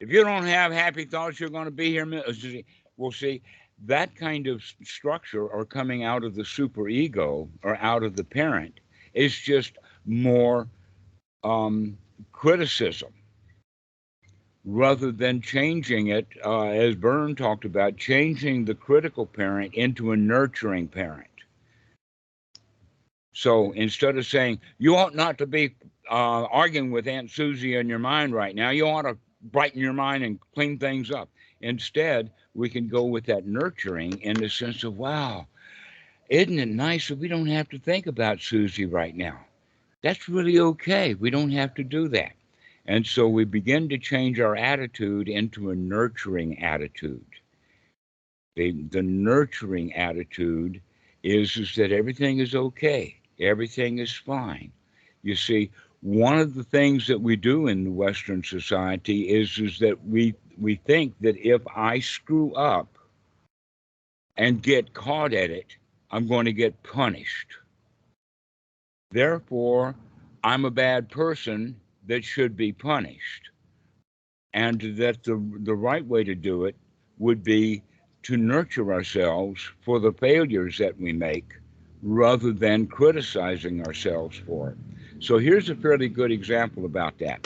If 0.00 0.10
you 0.10 0.22
don't 0.22 0.44
have 0.44 0.70
happy 0.70 1.06
thoughts, 1.06 1.40
you're 1.40 1.48
going 1.48 1.64
to 1.64 1.70
be 1.70 1.88
here. 1.88 2.06
We'll 2.98 3.10
see, 3.10 3.40
that 3.86 4.14
kind 4.16 4.48
of 4.48 4.62
structure 4.84 5.50
are 5.50 5.64
coming 5.64 6.04
out 6.04 6.24
of 6.24 6.34
the 6.34 6.42
superego 6.42 7.48
or 7.62 7.78
out 7.78 8.02
of 8.02 8.16
the 8.16 8.24
parent 8.24 8.80
is 9.18 9.36
just 9.36 9.72
more 10.06 10.68
um, 11.44 11.98
criticism 12.32 13.12
rather 14.64 15.10
than 15.10 15.40
changing 15.40 16.08
it, 16.08 16.26
uh, 16.44 16.68
as 16.68 16.94
Berne 16.94 17.34
talked 17.34 17.64
about, 17.64 17.96
changing 17.96 18.64
the 18.64 18.74
critical 18.74 19.24
parent 19.24 19.74
into 19.74 20.12
a 20.12 20.16
nurturing 20.16 20.88
parent. 20.88 21.24
So 23.32 23.72
instead 23.72 24.16
of 24.18 24.26
saying, 24.26 24.60
you 24.78 24.96
ought 24.96 25.14
not 25.14 25.38
to 25.38 25.46
be 25.46 25.74
uh, 26.10 26.44
arguing 26.44 26.90
with 26.90 27.08
Aunt 27.08 27.30
Susie 27.30 27.76
in 27.76 27.88
your 27.88 27.98
mind 27.98 28.34
right 28.34 28.54
now, 28.54 28.70
you 28.70 28.86
ought 28.86 29.02
to 29.02 29.16
brighten 29.40 29.80
your 29.80 29.92
mind 29.92 30.24
and 30.24 30.38
clean 30.54 30.78
things 30.78 31.10
up. 31.10 31.28
Instead, 31.60 32.30
we 32.54 32.68
can 32.68 32.88
go 32.88 33.04
with 33.04 33.24
that 33.26 33.46
nurturing 33.46 34.20
in 34.20 34.34
the 34.34 34.48
sense 34.48 34.84
of, 34.84 34.98
wow, 34.98 35.46
isn't 36.28 36.58
it 36.58 36.68
nice 36.68 37.08
that 37.08 37.18
we 37.18 37.28
don't 37.28 37.46
have 37.46 37.68
to 37.70 37.78
think 37.78 38.06
about 38.06 38.40
Susie 38.40 38.86
right 38.86 39.14
now? 39.16 39.38
That's 40.02 40.28
really 40.28 40.58
okay. 40.58 41.14
We 41.14 41.30
don't 41.30 41.50
have 41.50 41.74
to 41.74 41.84
do 41.84 42.08
that. 42.08 42.32
And 42.86 43.06
so 43.06 43.28
we 43.28 43.44
begin 43.44 43.88
to 43.90 43.98
change 43.98 44.40
our 44.40 44.56
attitude 44.56 45.28
into 45.28 45.70
a 45.70 45.74
nurturing 45.74 46.62
attitude. 46.62 47.24
The, 48.56 48.72
the 48.90 49.02
nurturing 49.02 49.94
attitude 49.94 50.80
is, 51.22 51.56
is 51.56 51.74
that 51.76 51.92
everything 51.92 52.38
is 52.38 52.54
okay, 52.54 53.16
everything 53.40 53.98
is 53.98 54.12
fine. 54.12 54.72
You 55.22 55.34
see, 55.34 55.70
one 56.00 56.38
of 56.38 56.54
the 56.54 56.64
things 56.64 57.06
that 57.08 57.20
we 57.20 57.36
do 57.36 57.66
in 57.66 57.96
Western 57.96 58.42
society 58.42 59.28
is, 59.28 59.58
is 59.58 59.78
that 59.80 60.06
we, 60.06 60.34
we 60.56 60.76
think 60.76 61.14
that 61.20 61.36
if 61.36 61.60
I 61.74 61.98
screw 61.98 62.54
up 62.54 62.96
and 64.36 64.62
get 64.62 64.94
caught 64.94 65.34
at 65.34 65.50
it, 65.50 65.76
I'm 66.10 66.26
going 66.26 66.46
to 66.46 66.52
get 66.52 66.82
punished. 66.82 67.56
Therefore, 69.10 69.94
I'm 70.42 70.64
a 70.64 70.70
bad 70.70 71.08
person 71.08 71.76
that 72.06 72.24
should 72.24 72.56
be 72.56 72.72
punished. 72.72 73.50
And 74.54 74.80
that 74.96 75.22
the, 75.24 75.42
the 75.60 75.74
right 75.74 76.04
way 76.04 76.24
to 76.24 76.34
do 76.34 76.64
it 76.64 76.74
would 77.18 77.44
be 77.44 77.82
to 78.22 78.36
nurture 78.36 78.92
ourselves 78.92 79.70
for 79.84 80.00
the 80.00 80.12
failures 80.12 80.78
that 80.78 80.98
we 80.98 81.12
make 81.12 81.54
rather 82.02 82.52
than 82.52 82.86
criticizing 82.86 83.84
ourselves 83.84 84.40
for 84.46 84.70
it. 84.70 84.78
So 85.20 85.38
here's 85.38 85.68
a 85.68 85.74
fairly 85.74 86.08
good 86.08 86.30
example 86.30 86.84
about 86.84 87.18
that. 87.18 87.40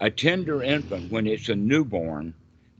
A 0.00 0.10
tender 0.10 0.62
infant, 0.62 1.10
when 1.10 1.26
it's 1.26 1.48
a 1.48 1.56
newborn, 1.56 2.34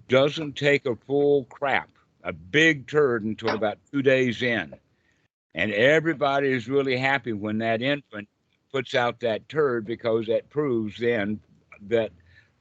doesn't 0.08 0.56
take 0.56 0.86
a 0.86 0.94
full 0.94 1.44
crap, 1.44 1.88
a 2.22 2.32
big 2.32 2.86
turd 2.86 3.24
until 3.24 3.50
about 3.50 3.78
two 3.90 4.02
days 4.02 4.42
in. 4.42 4.74
And 5.56 5.72
everybody 5.72 6.52
is 6.52 6.68
really 6.68 6.98
happy 6.98 7.32
when 7.32 7.58
that 7.58 7.80
infant 7.80 8.28
puts 8.70 8.94
out 8.94 9.20
that 9.20 9.48
turd 9.48 9.86
because 9.86 10.26
that 10.26 10.50
proves 10.50 10.98
then 10.98 11.40
that 11.88 12.10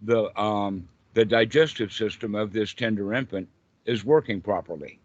the 0.01 0.37
um, 0.39 0.87
the 1.13 1.25
digestive 1.25 1.91
system 1.91 2.35
of 2.35 2.53
this 2.53 2.73
tender 2.73 3.13
infant 3.13 3.49
is 3.85 4.05
working 4.05 4.39
properly, 4.39 4.99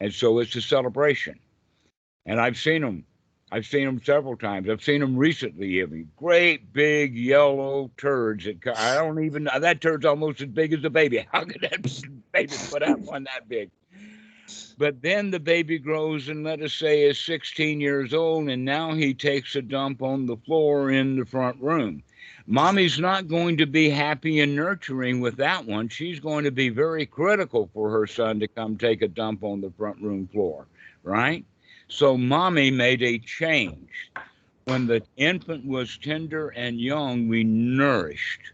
and 0.00 0.12
so 0.12 0.38
it's 0.38 0.54
a 0.54 0.60
celebration. 0.60 1.38
And 2.26 2.38
I've 2.38 2.58
seen 2.58 2.82
them. 2.82 3.04
I've 3.50 3.64
seen 3.64 3.86
them 3.86 4.02
several 4.04 4.36
times. 4.36 4.68
I've 4.68 4.82
seen 4.82 5.00
them 5.00 5.16
recently. 5.16 5.80
Even 5.80 6.10
great 6.14 6.74
big 6.74 7.16
yellow 7.16 7.90
turds. 7.96 8.44
That 8.44 8.76
I 8.76 8.96
don't 8.96 9.24
even. 9.24 9.44
That 9.44 9.80
turd's 9.80 10.04
almost 10.04 10.42
as 10.42 10.48
big 10.48 10.74
as 10.74 10.84
a 10.84 10.90
baby. 10.90 11.26
How 11.32 11.44
could 11.44 11.62
that 11.62 11.82
baby 12.32 12.54
put 12.70 12.82
out 12.82 13.00
one 13.00 13.24
that 13.24 13.48
big? 13.48 13.70
But 14.78 15.02
then 15.02 15.30
the 15.30 15.40
baby 15.40 15.78
grows 15.78 16.28
and 16.28 16.44
let 16.44 16.62
us 16.62 16.72
say 16.72 17.02
is 17.02 17.18
16 17.18 17.80
years 17.80 18.14
old, 18.14 18.48
and 18.48 18.64
now 18.64 18.94
he 18.94 19.12
takes 19.14 19.56
a 19.56 19.62
dump 19.62 20.02
on 20.02 20.26
the 20.26 20.36
floor 20.36 20.90
in 20.90 21.16
the 21.16 21.26
front 21.26 21.60
room. 21.60 22.02
Mommy's 22.46 22.98
not 22.98 23.28
going 23.28 23.58
to 23.58 23.66
be 23.66 23.90
happy 23.90 24.40
and 24.40 24.56
nurturing 24.56 25.20
with 25.20 25.36
that 25.36 25.66
one. 25.66 25.88
She's 25.88 26.18
going 26.18 26.44
to 26.44 26.50
be 26.50 26.70
very 26.70 27.04
critical 27.04 27.68
for 27.74 27.90
her 27.90 28.06
son 28.06 28.40
to 28.40 28.48
come 28.48 28.78
take 28.78 29.02
a 29.02 29.08
dump 29.08 29.44
on 29.44 29.60
the 29.60 29.70
front 29.76 30.00
room 30.00 30.26
floor, 30.28 30.66
right? 31.02 31.44
So 31.88 32.16
mommy 32.16 32.70
made 32.70 33.02
a 33.02 33.18
change. 33.18 34.10
When 34.64 34.86
the 34.86 35.02
infant 35.16 35.66
was 35.66 35.98
tender 35.98 36.48
and 36.50 36.80
young, 36.80 37.28
we 37.28 37.44
nourished. 37.44 38.52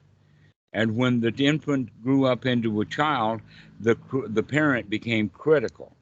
And 0.72 0.97
when 0.97 1.20
the 1.20 1.32
infant 1.38 1.90
grew 2.03 2.24
up 2.24 2.47
into 2.47 2.80
a 2.80 2.86
child, 2.86 3.40
the, 3.85 3.99
the 4.28 4.43
parent 4.43 4.89
became 4.89 5.28
critical. 5.28 5.95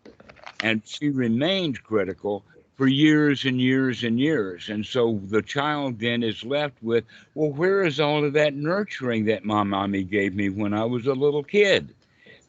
And 0.63 0.83
she 0.87 1.11
remained 1.11 1.83
critical 1.83 2.45
for 2.77 2.87
years 2.87 3.45
and 3.45 3.61
years 3.61 4.05
and 4.05 4.19
years. 4.21 4.69
And 4.69 4.87
so 4.87 5.21
the 5.27 5.43
child 5.43 5.99
then 5.99 6.23
is 6.23 6.45
left 6.45 6.77
with, 6.81 7.05
well, 7.35 7.51
where 7.51 7.83
is 7.83 7.99
all 7.99 8.25
of 8.25 8.33
that 8.35 8.55
nurturing 8.55 9.25
that 9.27 9.45
my 9.45 9.65
mommy 9.65 10.05
gave 10.05 10.35
me 10.35 10.49
when 10.49 10.73
I 10.73 10.85
was 10.85 11.07
a 11.07 11.13
little 11.13 11.43
kid? 11.43 11.93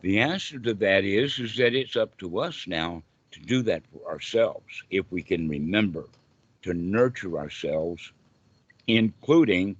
The 0.01 0.19
answer 0.19 0.59
to 0.59 0.73
that 0.75 1.03
is, 1.03 1.39
is 1.39 1.57
that 1.57 1.73
it's 1.73 1.95
up 1.95 2.15
to 2.19 2.39
us 2.39 2.65
now 2.67 3.01
to 3.31 3.39
do 3.39 3.63
that 3.63 3.81
for 3.91 4.07
ourselves 4.11 4.83
if 4.91 5.05
we 5.11 5.23
can 5.23 5.49
remember 5.49 6.05
to 6.61 6.73
nurture 6.75 7.39
ourselves, 7.39 8.11
including 8.85 9.77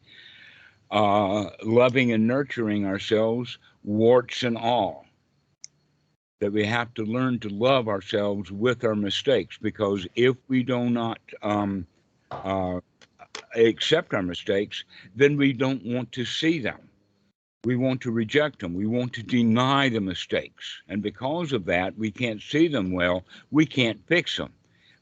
uh, 0.89 1.49
loving 1.61 2.11
and 2.11 2.25
nurturing 2.25 2.85
ourselves, 2.87 3.59
warts 3.83 4.41
and 4.41 4.57
all 4.57 5.05
that 6.43 6.51
we 6.51 6.65
have 6.65 6.93
to 6.93 7.05
learn 7.05 7.39
to 7.39 7.47
love 7.47 7.87
ourselves 7.87 8.51
with 8.51 8.83
our 8.83 8.95
mistakes 8.95 9.57
because 9.61 10.05
if 10.13 10.35
we 10.49 10.61
do 10.61 10.89
not 10.89 11.21
um, 11.41 11.87
uh, 12.31 12.81
accept 13.55 14.13
our 14.13 14.21
mistakes, 14.21 14.83
then 15.15 15.37
we 15.37 15.53
don't 15.53 15.85
want 15.85 16.11
to 16.11 16.25
see 16.25 16.59
them. 16.59 16.81
We 17.63 17.77
want 17.77 18.01
to 18.01 18.11
reject 18.11 18.59
them. 18.59 18.73
We 18.73 18.87
want 18.87 19.13
to 19.13 19.23
deny 19.23 19.87
the 19.87 20.01
mistakes. 20.01 20.81
And 20.89 21.01
because 21.01 21.53
of 21.53 21.63
that, 21.63 21.97
we 21.97 22.11
can't 22.11 22.41
see 22.41 22.67
them 22.67 22.91
well. 22.91 23.23
We 23.49 23.65
can't 23.65 24.05
fix 24.05 24.35
them. 24.35 24.51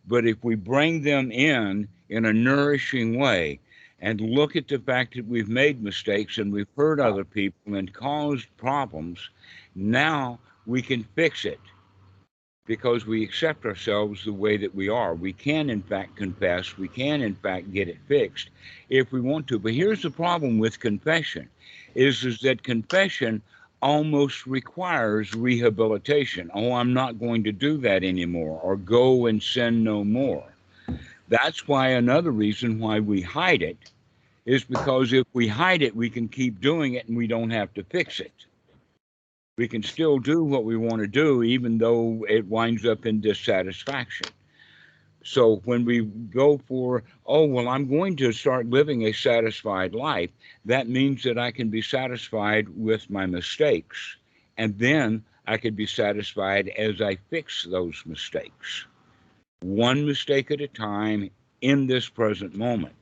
But 0.07 0.27
if 0.27 0.43
we 0.43 0.53
bring 0.53 1.01
them 1.01 1.31
in 1.31 1.87
in 2.07 2.25
a 2.25 2.33
nourishing 2.33 3.17
way 3.17 3.59
and 3.99 4.21
look 4.21 4.55
at 4.55 4.67
the 4.67 4.77
fact 4.77 5.15
that 5.15 5.25
we've 5.25 5.49
made 5.49 5.81
mistakes 5.81 6.37
and 6.37 6.53
we've 6.53 6.75
hurt 6.77 6.99
other 6.99 7.25
people 7.25 7.73
and 7.73 7.91
caused 7.91 8.45
problems, 8.57 9.31
now 9.73 10.37
we 10.65 10.81
can 10.81 11.03
fix 11.15 11.45
it 11.45 11.59
because 12.65 13.05
we 13.05 13.23
accept 13.23 13.65
ourselves 13.65 14.23
the 14.23 14.33
way 14.33 14.57
that 14.57 14.73
we 14.75 14.87
are. 14.87 15.13
We 15.15 15.33
can, 15.33 15.69
in 15.69 15.81
fact, 15.81 16.15
confess. 16.15 16.77
We 16.77 16.87
can, 16.87 17.21
in 17.21 17.35
fact, 17.35 17.73
get 17.73 17.87
it 17.89 17.97
fixed 18.07 18.49
if 18.89 19.11
we 19.11 19.19
want 19.19 19.47
to. 19.47 19.59
But 19.59 19.73
here's 19.73 20.03
the 20.03 20.11
problem 20.11 20.59
with 20.59 20.79
confession 20.79 21.49
is, 21.95 22.23
is 22.23 22.39
that 22.41 22.63
confession 22.63 23.41
almost 23.81 24.45
requires 24.45 25.33
rehabilitation. 25.33 26.49
Oh, 26.53 26.73
I'm 26.73 26.93
not 26.93 27.19
going 27.19 27.43
to 27.45 27.51
do 27.51 27.77
that 27.79 28.03
anymore, 28.03 28.59
or 28.63 28.77
go 28.77 29.25
and 29.25 29.41
sin 29.41 29.83
no 29.83 30.03
more. 30.03 30.43
That's 31.27 31.67
why 31.67 31.89
another 31.89 32.31
reason 32.31 32.79
why 32.79 32.99
we 32.99 33.21
hide 33.21 33.63
it 33.63 33.91
is 34.45 34.63
because 34.63 35.13
if 35.13 35.25
we 35.33 35.47
hide 35.47 35.81
it, 35.81 35.95
we 35.95 36.09
can 36.09 36.27
keep 36.27 36.61
doing 36.61 36.93
it 36.93 37.07
and 37.07 37.17
we 37.17 37.27
don't 37.27 37.49
have 37.51 37.73
to 37.73 37.83
fix 37.83 38.19
it 38.19 38.45
we 39.57 39.67
can 39.67 39.83
still 39.83 40.17
do 40.17 40.43
what 40.43 40.63
we 40.63 40.77
want 40.77 41.01
to 41.01 41.07
do, 41.07 41.43
even 41.43 41.77
though 41.77 42.25
it 42.29 42.47
winds 42.47 42.85
up 42.85 43.05
in 43.05 43.21
dissatisfaction. 43.21 44.27
So 45.23 45.61
when 45.65 45.85
we 45.85 46.01
go 46.01 46.57
for, 46.67 47.03
oh, 47.25 47.45
well, 47.45 47.67
I'm 47.67 47.87
going 47.87 48.15
to 48.17 48.31
start 48.31 48.67
living 48.67 49.03
a 49.03 49.11
satisfied 49.11 49.93
life, 49.93 50.31
that 50.65 50.89
means 50.89 51.23
that 51.23 51.37
I 51.37 51.51
can 51.51 51.69
be 51.69 51.81
satisfied 51.81 52.67
with 52.69 53.09
my 53.09 53.25
mistakes. 53.25 54.17
And 54.57 54.77
then 54.79 55.23
I 55.47 55.57
can 55.57 55.75
be 55.75 55.85
satisfied 55.85 56.69
as 56.69 57.01
I 57.01 57.17
fix 57.29 57.67
those 57.69 58.01
mistakes, 58.05 58.85
one 59.61 60.05
mistake 60.05 60.49
at 60.49 60.61
a 60.61 60.67
time 60.67 61.29
in 61.61 61.87
this 61.87 62.09
present 62.09 62.55
moment. 62.55 62.95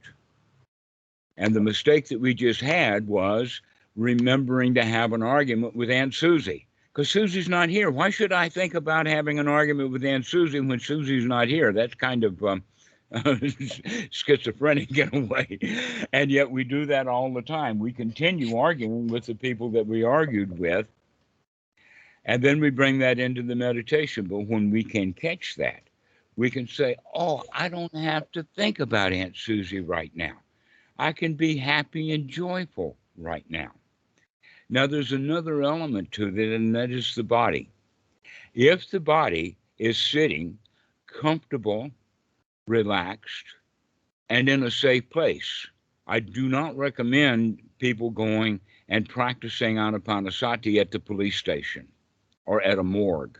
And 1.38 1.54
the 1.54 1.62
mistake 1.62 2.10
that 2.10 2.20
we 2.20 2.34
just 2.34 2.60
had 2.60 3.08
was 3.08 3.62
remembering 4.00 4.74
to 4.76 4.84
have 4.84 5.14
an 5.14 5.22
argument 5.22 5.76
with 5.76 5.89
Aunt 5.91 6.14
Susie 6.14 6.68
because 6.93 7.10
Susie's 7.10 7.50
not 7.50 7.70
here. 7.70 7.91
Why 7.91 8.10
should 8.10 8.34
I 8.34 8.50
think 8.50 8.74
about 8.74 9.06
having 9.06 9.39
an 9.39 9.47
argument 9.47 9.91
with 9.91 10.04
Aunt 10.04 10.26
Susie 10.26 10.60
when 10.60 10.80
Susie's 10.80 11.26
not 11.26 11.47
here? 11.47 11.72
That's 11.72 11.93
kind 11.93 12.24
of 12.24 12.43
um, 12.43 12.64
schizophrenic 14.12 14.97
in 14.97 15.10
a 15.14 15.26
way. 15.26 15.60
And 16.14 16.32
yet 16.32 16.50
we 16.50 16.64
do 16.64 16.86
that 16.88 17.08
all 17.08 17.34
the 17.34 17.41
time. 17.41 17.80
We 17.80 17.91
continue 17.91 18.58
arguing 18.58 19.08
with 19.08 19.26
the 19.26 19.36
people 19.36 19.70
that 19.72 19.86
we 19.86 20.04
argued 20.04 20.58
with. 20.58 20.88
And 22.26 22.43
then 22.43 22.60
we 22.60 22.70
bring 22.70 23.00
that 23.00 23.20
into 23.20 23.43
the 23.43 23.56
meditation. 23.56 24.26
But 24.26 24.47
when 24.47 24.72
we 24.72 24.84
can 24.84 25.14
catch 25.14 25.56
that, 25.56 25.84
we 26.36 26.50
can 26.50 26.68
say, 26.68 26.95
Oh, 27.14 27.43
I 27.54 27.70
don't 27.70 27.95
have 27.95 28.32
to 28.32 28.43
think 28.56 28.80
about 28.80 29.14
Aunt 29.14 29.36
Susie 29.36 29.82
right 29.82 30.12
now. 30.16 30.34
I 30.97 31.14
can 31.14 31.34
be 31.34 31.58
happy 31.58 32.14
and 32.14 32.28
joyful 32.28 32.97
right 33.18 33.45
now. 33.50 33.72
Now, 34.70 34.86
there's 34.86 35.12
another 35.12 35.64
element 35.64 36.12
to 36.14 36.28
it, 36.28 36.56
and 36.56 36.76
that 36.76 36.92
is 36.92 37.16
the 37.16 37.24
body. 37.24 37.70
If 38.54 38.90
the 38.90 39.00
body 39.00 39.58
is 39.78 39.98
sitting 39.98 40.60
comfortable, 41.08 41.90
relaxed, 42.68 43.46
and 44.30 44.48
in 44.48 44.64
a 44.64 44.72
safe 44.72 45.10
place, 45.10 45.68
I 46.06 46.20
do 46.20 46.48
not 46.48 46.78
recommend 46.78 47.62
people 47.80 48.12
going 48.12 48.60
and 48.90 49.10
practicing 49.10 49.78
anapanasati 49.78 50.80
at 50.80 50.92
the 50.92 51.00
police 51.00 51.38
station 51.38 51.88
or 52.46 52.62
at 52.62 52.80
a 52.80 52.84
morgue 52.84 53.40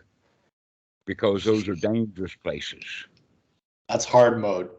because 1.06 1.44
those 1.44 1.68
are 1.68 1.76
dangerous 1.76 2.36
places. 2.36 3.08
That's 3.88 4.06
hard 4.06 4.40
mode. 4.40 4.70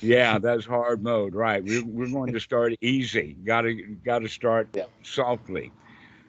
Yeah, 0.00 0.38
that's 0.38 0.64
hard 0.64 1.02
mode, 1.02 1.34
right? 1.34 1.62
We're, 1.62 1.84
we're 1.84 2.08
going 2.08 2.32
to 2.32 2.40
start 2.40 2.72
easy. 2.80 3.36
Got 3.44 3.62
to 3.62 3.74
got 3.74 4.20
to 4.20 4.28
start 4.28 4.68
Yeah. 4.74 4.84
softly. 5.02 5.70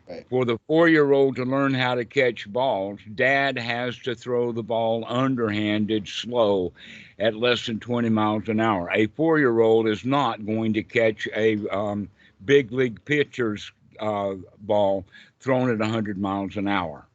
Right. 0.09 0.25
For 0.29 0.43
the 0.43 0.57
four-year-old 0.67 1.37
to 1.37 1.45
learn 1.45 1.73
how 1.73 1.95
to 1.95 2.03
catch 2.03 2.51
balls, 2.51 2.99
Dad 3.15 3.57
has 3.57 3.97
to 3.99 4.13
throw 4.13 4.51
the 4.51 4.63
ball 4.63 5.05
underhanded, 5.07 6.07
slow, 6.07 6.73
at 7.17 7.35
less 7.35 7.65
than 7.65 7.79
20 7.79 8.09
miles 8.09 8.49
an 8.49 8.59
hour. 8.59 8.89
A 8.91 9.07
four-year-old 9.07 9.87
is 9.87 10.03
not 10.03 10.45
going 10.45 10.73
to 10.73 10.83
catch 10.83 11.29
a 11.33 11.65
um, 11.69 12.09
big 12.43 12.73
league 12.73 13.03
pitcher's 13.05 13.71
uh, 14.01 14.33
ball 14.61 15.05
thrown 15.39 15.69
at 15.69 15.79
100 15.79 16.17
miles 16.17 16.57
an 16.57 16.67
hour. 16.67 17.05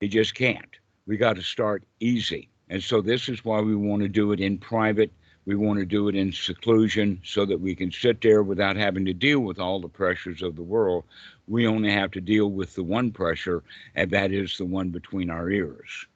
He 0.00 0.08
just 0.08 0.34
can't. 0.34 0.76
We 1.06 1.16
got 1.16 1.36
to 1.36 1.42
start 1.42 1.84
easy, 2.00 2.48
and 2.68 2.82
so 2.82 3.00
this 3.00 3.30
is 3.30 3.44
why 3.46 3.60
we 3.60 3.74
want 3.76 4.02
to 4.02 4.08
do 4.08 4.32
it 4.32 4.40
in 4.40 4.58
private 4.58 5.10
we 5.46 5.54
want 5.54 5.78
to 5.78 5.86
do 5.86 6.08
it 6.08 6.16
in 6.16 6.32
seclusion 6.32 7.20
so 7.24 7.46
that 7.46 7.60
we 7.60 7.74
can 7.74 7.92
sit 7.92 8.20
there 8.20 8.42
without 8.42 8.74
having 8.76 9.04
to 9.04 9.14
deal 9.14 9.38
with 9.38 9.60
all 9.60 9.80
the 9.80 9.88
pressures 9.88 10.42
of 10.42 10.56
the 10.56 10.62
world. 10.62 11.04
We 11.46 11.68
only 11.68 11.90
have 11.92 12.10
to 12.12 12.20
deal 12.20 12.50
with 12.50 12.74
the 12.74 12.82
one 12.82 13.12
pressure, 13.12 13.62
and 13.94 14.10
that 14.10 14.32
is 14.32 14.58
the 14.58 14.64
one 14.64 14.90
between 14.90 15.30
our 15.30 15.48
ears. 15.48 16.06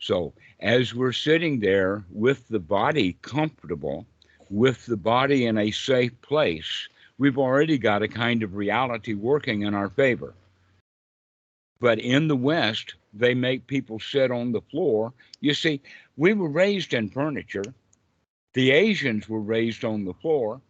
So, 0.00 0.32
as 0.58 0.92
we're 0.92 1.12
sitting 1.12 1.60
there 1.60 2.04
with 2.10 2.48
the 2.48 2.58
body 2.58 3.16
comfortable, 3.22 4.06
with 4.50 4.84
the 4.86 4.96
body 4.96 5.46
in 5.46 5.56
a 5.56 5.70
safe 5.70 6.20
place, 6.20 6.88
we've 7.16 7.38
already 7.38 7.78
got 7.78 8.02
a 8.02 8.08
kind 8.08 8.42
of 8.42 8.56
reality 8.56 9.14
working 9.14 9.62
in 9.62 9.74
our 9.74 9.88
favor. 9.88 10.34
But 11.80 12.00
in 12.00 12.26
the 12.26 12.36
West, 12.36 12.94
they 13.12 13.34
make 13.34 13.68
people 13.68 14.00
sit 14.00 14.32
on 14.32 14.50
the 14.50 14.62
floor. 14.62 15.12
You 15.40 15.54
see, 15.54 15.80
we 16.16 16.32
were 16.32 16.48
raised 16.48 16.92
in 16.92 17.08
furniture 17.08 17.62
the 18.54 18.70
Asians 18.70 19.28
were 19.28 19.40
raised 19.40 19.84
on 19.84 20.04
the 20.04 20.14
floor. 20.14 20.60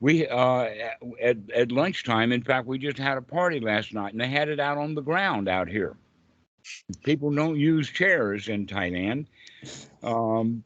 We 0.00 0.26
uh, 0.26 0.68
at 1.20 1.36
at 1.54 1.72
lunchtime. 1.72 2.32
In 2.32 2.42
fact, 2.42 2.66
we 2.66 2.78
just 2.78 2.98
had 2.98 3.16
a 3.16 3.22
party 3.22 3.60
last 3.60 3.94
night, 3.94 4.12
and 4.12 4.20
they 4.20 4.28
had 4.28 4.48
it 4.48 4.60
out 4.60 4.76
on 4.76 4.94
the 4.94 5.00
ground 5.00 5.48
out 5.48 5.68
here. 5.68 5.96
People 7.04 7.30
don't 7.32 7.58
use 7.58 7.88
chairs 7.88 8.48
in 8.48 8.66
Thailand, 8.66 9.26
um, 10.02 10.64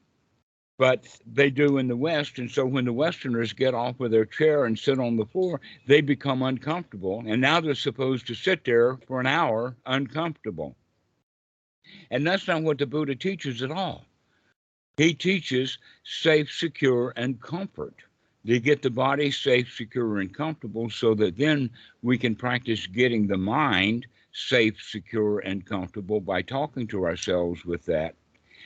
but 0.78 1.06
they 1.30 1.50
do 1.50 1.78
in 1.78 1.88
the 1.88 1.96
West. 1.96 2.38
And 2.38 2.50
so 2.50 2.66
when 2.66 2.84
the 2.84 2.92
Westerners 2.92 3.52
get 3.52 3.74
off 3.74 4.00
of 4.00 4.10
their 4.10 4.26
chair 4.26 4.64
and 4.64 4.78
sit 4.78 4.98
on 4.98 5.16
the 5.16 5.26
floor, 5.26 5.60
they 5.86 6.00
become 6.00 6.42
uncomfortable. 6.42 7.22
And 7.26 7.40
now 7.40 7.60
they're 7.60 7.74
supposed 7.74 8.26
to 8.26 8.34
sit 8.34 8.64
there 8.64 8.98
for 9.06 9.20
an 9.20 9.26
hour 9.26 9.76
uncomfortable. 9.86 10.76
And 12.10 12.26
that's 12.26 12.46
not 12.46 12.62
what 12.62 12.78
the 12.78 12.86
Buddha 12.86 13.14
teaches 13.14 13.62
at 13.62 13.70
all. 13.70 14.04
He 14.96 15.12
teaches 15.12 15.78
safe, 16.04 16.50
secure, 16.50 17.12
and 17.16 17.40
comfort. 17.40 17.94
To 18.46 18.60
get 18.60 18.80
the 18.80 18.90
body 18.90 19.30
safe, 19.30 19.74
secure, 19.74 20.20
and 20.20 20.32
comfortable 20.32 20.88
so 20.88 21.14
that 21.16 21.36
then 21.36 21.68
we 22.02 22.16
can 22.16 22.34
practice 22.34 22.86
getting 22.86 23.26
the 23.26 23.36
mind 23.36 24.06
safe, 24.32 24.80
secure, 24.80 25.40
and 25.40 25.66
comfortable 25.66 26.20
by 26.20 26.42
talking 26.42 26.86
to 26.86 27.04
ourselves 27.04 27.64
with 27.64 27.84
that. 27.86 28.14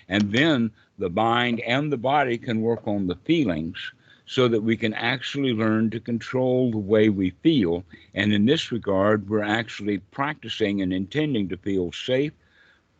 And 0.09 0.31
then 0.33 0.71
the 0.99 1.11
mind 1.11 1.61
and 1.61 1.91
the 1.91 1.97
body 1.97 2.37
can 2.37 2.61
work 2.61 2.87
on 2.87 3.07
the 3.07 3.17
feelings 3.25 3.93
so 4.27 4.47
that 4.49 4.63
we 4.63 4.77
can 4.77 4.95
actually 4.95 5.53
learn 5.53 5.91
to 5.91 5.99
control 5.99 6.71
the 6.71 6.79
way 6.79 7.09
we 7.09 7.31
feel. 7.43 7.85
And 8.15 8.33
in 8.33 8.45
this 8.45 8.71
regard, 8.71 9.29
we're 9.29 9.43
actually 9.43 9.99
practicing 9.99 10.83
and 10.83 10.93
intending 10.93 11.49
to 11.49 11.57
feel 11.57 11.91
safe, 11.91 12.33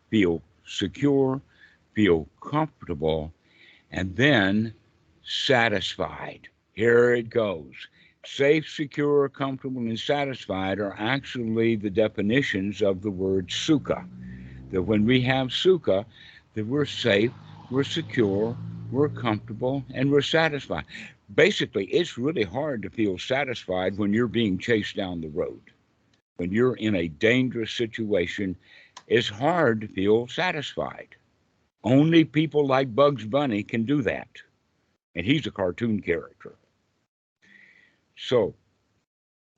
feel 0.09 0.43
secure, 0.65 1.41
feel 1.95 2.29
comfortable, 2.43 3.33
and 3.91 4.17
then 4.17 4.75
satisfied. 5.23 6.49
Here 6.73 7.15
it 7.15 7.31
goes. 7.31 7.75
Safe, 8.25 8.69
secure, 8.69 9.29
comfortable, 9.29 9.81
and 9.81 9.99
satisfied 9.99 10.79
are 10.79 10.95
actually 10.99 11.77
the 11.77 11.91
definitions 11.91 12.83
of 12.83 13.03
the 13.03 13.11
word 13.11 13.49
sukha. 13.49 14.07
That 14.71 14.83
when 14.83 15.05
we 15.05 15.21
have 15.23 15.49
sukha, 15.49 16.05
that 16.55 16.67
we're 16.67 16.85
safe, 16.85 17.33
we're 17.71 17.85
secure, 17.85 18.57
we're 18.91 19.09
comfortable, 19.09 19.85
and 19.95 20.11
we're 20.11 20.21
satisfied. 20.23 20.85
Basically, 21.35 21.87
it's 21.87 22.19
really 22.19 22.43
hard 22.43 22.83
to 22.83 22.91
feel 22.91 23.19
satisfied 23.19 23.97
when 23.97 24.13
you're 24.13 24.27
being 24.27 24.59
chased 24.59 24.97
down 24.97 25.21
the 25.21 25.29
road. 25.29 25.63
When 26.37 26.53
you're 26.53 26.77
in 26.77 26.97
a 26.97 27.09
dangerous 27.09 27.73
situation, 27.73 28.57
it's 29.07 29.29
hard 29.29 29.81
to 29.83 29.89
feel 29.89 30.29
satisfied. 30.29 31.17
Only 31.83 32.25
people 32.25 32.67
like 32.67 32.95
Bugs 32.95 33.25
Bunny 33.25 33.63
can 33.63 33.85
do 33.85 34.03
that. 34.03 34.29
And 35.17 35.27
he's 35.27 35.47
a 35.47 35.51
cartoon 35.51 36.01
character. 36.01 36.55
So 38.17 38.55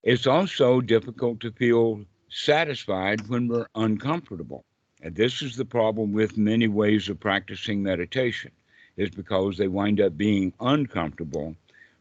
it's 0.02 0.26
also 0.26 0.80
difficult 0.80 1.40
to 1.40 1.52
feel 1.52 2.04
satisfied 2.28 3.28
when 3.28 3.48
we're 3.48 3.66
uncomfortable. 3.74 4.64
And 5.02 5.14
this 5.14 5.42
is 5.42 5.56
the 5.56 5.64
problem 5.64 6.12
with 6.12 6.38
many 6.38 6.68
ways 6.68 7.08
of 7.08 7.18
practicing 7.18 7.82
meditation, 7.82 8.52
is 8.96 9.10
because 9.10 9.58
they 9.58 9.68
wind 9.68 10.00
up 10.00 10.16
being 10.16 10.52
uncomfortable 10.60 11.56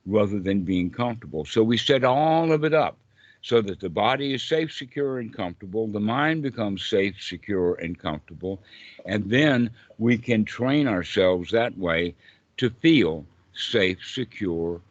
rather 0.05 0.39
than 0.39 0.61
being 0.61 0.89
comfortable. 0.89 1.45
So 1.45 1.63
we 1.63 1.77
set 1.77 2.03
all 2.03 2.51
of 2.51 2.63
it 2.63 2.73
up 2.73 2.97
so 3.41 3.61
that 3.61 3.79
the 3.79 3.89
body 3.89 4.33
is 4.33 4.43
safe, 4.43 4.71
secure, 4.71 5.19
and 5.19 5.33
comfortable. 5.35 5.87
The 5.87 5.99
mind 5.99 6.43
becomes 6.43 6.85
safe, 6.85 7.15
secure, 7.21 7.75
and 7.75 7.97
comfortable. 7.97 8.61
And 9.05 9.29
then 9.29 9.71
we 9.97 10.17
can 10.17 10.45
train 10.45 10.87
ourselves 10.87 11.51
that 11.51 11.77
way 11.77 12.15
to 12.57 12.69
feel 12.69 13.25
safe, 13.53 13.97
secure, 14.05 14.81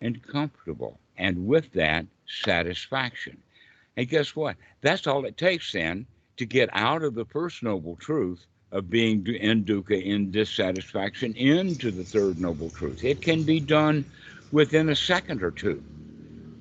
and 0.00 0.22
comfortable. 0.26 0.98
And 1.18 1.46
with 1.46 1.72
that, 1.72 2.06
satisfaction. 2.26 3.36
And 3.96 4.08
guess 4.08 4.34
what? 4.36 4.56
That's 4.80 5.06
all 5.06 5.24
it 5.24 5.36
takes 5.36 5.72
then 5.72 6.06
to 6.36 6.46
get 6.46 6.70
out 6.72 7.02
of 7.02 7.14
the 7.14 7.24
first 7.26 7.62
noble 7.62 7.96
truth 7.96 8.46
of 8.70 8.90
being 8.90 9.26
in 9.26 9.64
dukkha, 9.64 10.02
in 10.02 10.30
dissatisfaction, 10.30 11.34
into 11.34 11.90
the 11.90 12.04
third 12.04 12.38
noble 12.38 12.70
truth. 12.70 13.02
It 13.02 13.20
can 13.20 13.42
be 13.42 13.60
done 13.60 14.04
within 14.50 14.88
a 14.88 14.96
second 14.96 15.42
or 15.42 15.50
two. 15.50 15.82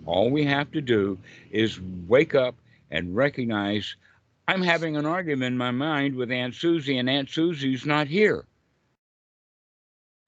All 0.07 0.29
we 0.31 0.45
have 0.45 0.71
to 0.71 0.81
do 0.81 1.19
is 1.51 1.79
wake 2.07 2.33
up 2.33 2.55
and 2.89 3.15
recognize 3.15 3.95
I'm 4.47 4.61
having 4.61 4.95
an 4.95 5.05
argument 5.05 5.53
in 5.53 5.57
my 5.57 5.71
mind 5.71 6.15
with 6.15 6.31
Aunt 6.31 6.55
Susie, 6.55 6.97
and 6.97 7.09
Aunt 7.09 7.29
Susie's 7.29 7.85
not 7.85 8.07
here. 8.07 8.45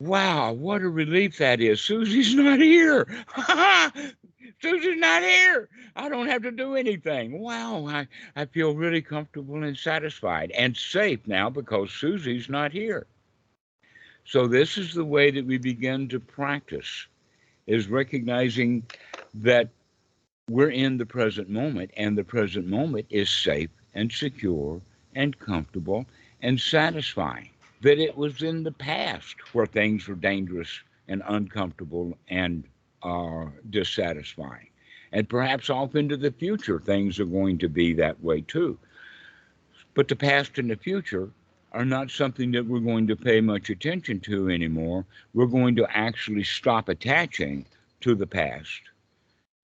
Wow, 0.02 0.52
what 0.54 0.82
a 0.82 0.90
relief 0.90 1.38
that 1.38 1.62
is. 1.62 1.82
Susie's 1.82 2.36
not 2.36 2.60
here. 2.60 3.08
Susie's 4.62 5.00
not 5.00 5.24
here. 5.24 5.70
I 5.96 6.10
don't 6.10 6.28
have 6.28 6.42
to 6.44 6.52
do 6.52 6.76
anything. 6.76 7.40
Wow, 7.40 7.88
I, 7.88 8.08
I 8.36 8.46
feel 8.46 8.76
really 8.76 9.02
comfortable 9.02 9.64
and 9.64 9.78
satisfied 9.78 10.52
and 10.52 10.76
safe 10.76 11.20
now 11.26 11.50
because 11.50 11.92
Susie's 11.92 12.50
not 12.50 12.74
here. 12.74 13.08
So 14.26 14.48
this 14.48 14.78
is 14.78 14.94
the 14.94 15.06
way 15.06 15.32
that 15.32 15.46
we 15.46 15.58
begin 15.58 16.10
to 16.10 16.20
practice 16.20 17.08
is 17.68 17.88
recognizing 17.88 18.84
that 19.34 19.70
we're 20.50 20.72
in 20.72 20.98
the 20.98 21.06
present 21.06 21.50
moment 21.50 21.92
and 21.96 22.18
the 22.18 22.24
present 22.24 22.68
moment 22.68 23.06
is 23.10 23.30
safe 23.30 23.70
and 23.94 24.12
secure 24.12 24.82
and 25.16 25.38
comfortable 25.40 26.06
and 26.42 26.60
satisfying. 26.60 27.50
That 27.82 28.00
it 28.00 28.18
was 28.18 28.42
in 28.42 28.64
the 28.64 28.72
past 28.72 29.36
where 29.54 29.66
things 29.66 30.08
were 30.08 30.16
dangerous 30.16 30.82
and 31.08 31.22
uncomfortable 31.28 32.18
and 32.28 32.64
uh, 33.04 33.46
dissatisfying. 33.70 34.68
And 35.12 35.30
perhaps 35.30 35.70
off 35.70 35.96
into 35.96 36.18
the 36.18 36.32
future, 36.32 36.80
things 36.80 37.20
are 37.20 37.26
going 37.26 37.58
to 37.60 37.70
be 37.70 37.94
that 37.94 38.22
way 38.24 38.42
too. 38.42 38.78
But 39.94 40.08
the 40.08 40.16
past 40.16 40.58
and 40.58 40.70
the 40.70 40.76
future 40.76 41.30
are 41.72 41.86
not 41.86 42.12
something 42.12 42.52
that 42.52 42.66
we're 42.66 42.80
going 42.80 43.08
to 43.08 43.16
pay 43.16 43.42
much 43.42 43.70
attention 43.70 44.20
to 44.22 44.50
anymore. 44.50 45.06
We're 45.34 45.46
going 45.46 45.76
to 45.78 45.88
actually 45.96 46.44
stop 46.44 46.90
attaching 46.90 47.66
to 48.02 48.16
the 48.16 48.28
past 48.28 48.82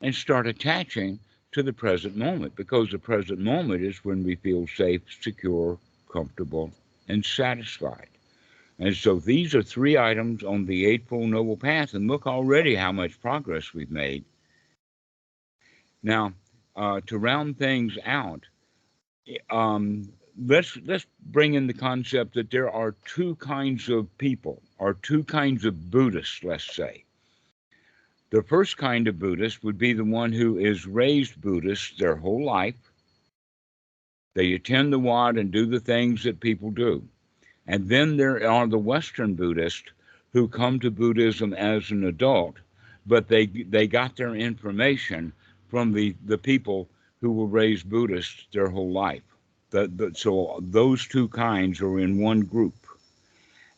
and 0.01 0.13
start 0.13 0.47
attaching 0.47 1.19
to 1.51 1.63
the 1.63 1.73
present 1.73 2.15
moment 2.17 2.55
because 2.55 2.91
the 2.91 2.99
present 2.99 3.39
moment 3.39 3.81
is 3.81 4.03
when 4.03 4.23
we 4.23 4.35
feel 4.35 4.67
safe, 4.67 5.01
secure, 5.21 5.77
comfortable, 6.11 6.71
and 7.07 7.23
satisfied. 7.25 8.09
And 8.77 8.93
so 8.93 9.19
these 9.19 9.55
are 9.55 9.63
three 9.63 9.97
items 9.97 10.43
on 10.43 10.65
the 10.65 10.85
Eightfold 10.85 11.29
Noble 11.29 11.55
Path, 11.55 11.93
and 11.93 12.09
look 12.09 12.27
already 12.27 12.75
how 12.75 12.91
much 12.91 13.21
progress 13.21 13.73
we've 13.73 13.91
made. 13.91 14.25
Now, 16.03 16.33
uh, 16.75 16.99
to 17.07 17.17
round 17.17 17.57
things 17.57 17.97
out, 18.05 18.43
um, 19.49 20.09
let's 20.45 20.77
let's 20.85 21.05
bring 21.27 21.53
in 21.53 21.67
the 21.67 21.73
concept 21.73 22.33
that 22.35 22.51
there 22.51 22.69
are 22.69 22.95
two 23.05 23.35
kinds 23.35 23.87
of 23.87 24.15
people, 24.17 24.61
or 24.77 24.95
two 24.95 25.23
kinds 25.23 25.63
of 25.63 25.89
Buddhists, 25.89 26.43
let's 26.43 26.75
say. 26.75 27.05
The 28.36 28.43
first 28.43 28.75
kind 28.75 29.07
of 29.07 29.17
Buddhist 29.17 29.63
would 29.63 29.77
be 29.77 29.93
the 29.93 30.03
one 30.03 30.33
who 30.33 30.57
is 30.57 30.86
raised 30.86 31.39
Buddhist 31.39 31.97
their 31.97 32.17
whole 32.17 32.43
life. 32.43 32.91
They 34.33 34.51
attend 34.51 34.91
the 34.91 34.99
Wat 34.99 35.38
and 35.38 35.51
do 35.51 35.65
the 35.65 35.79
things 35.79 36.23
that 36.23 36.41
people 36.41 36.69
do. 36.69 37.07
And 37.65 37.88
then 37.88 38.17
there 38.17 38.45
are 38.45 38.67
the 38.67 38.77
Western 38.77 39.36
Buddhists 39.36 39.89
who 40.33 40.49
come 40.49 40.81
to 40.81 40.91
Buddhism 40.91 41.53
as 41.53 41.91
an 41.91 42.03
adult, 42.03 42.57
but 43.05 43.29
they 43.29 43.45
they 43.45 43.88
got 43.88 44.17
their 44.17 44.36
information 44.36 45.31
from 45.69 45.93
the, 45.93 46.13
the 46.25 46.38
people 46.38 46.89
who 47.21 47.31
were 47.31 47.47
raised 47.47 47.89
Buddhist 47.89 48.51
their 48.51 48.67
whole 48.67 48.91
life. 48.91 49.23
The, 49.69 49.88
the, 49.88 50.11
so 50.13 50.59
those 50.61 51.07
two 51.07 51.29
kinds 51.29 51.79
are 51.79 51.99
in 51.99 52.19
one 52.19 52.41
group. 52.41 52.86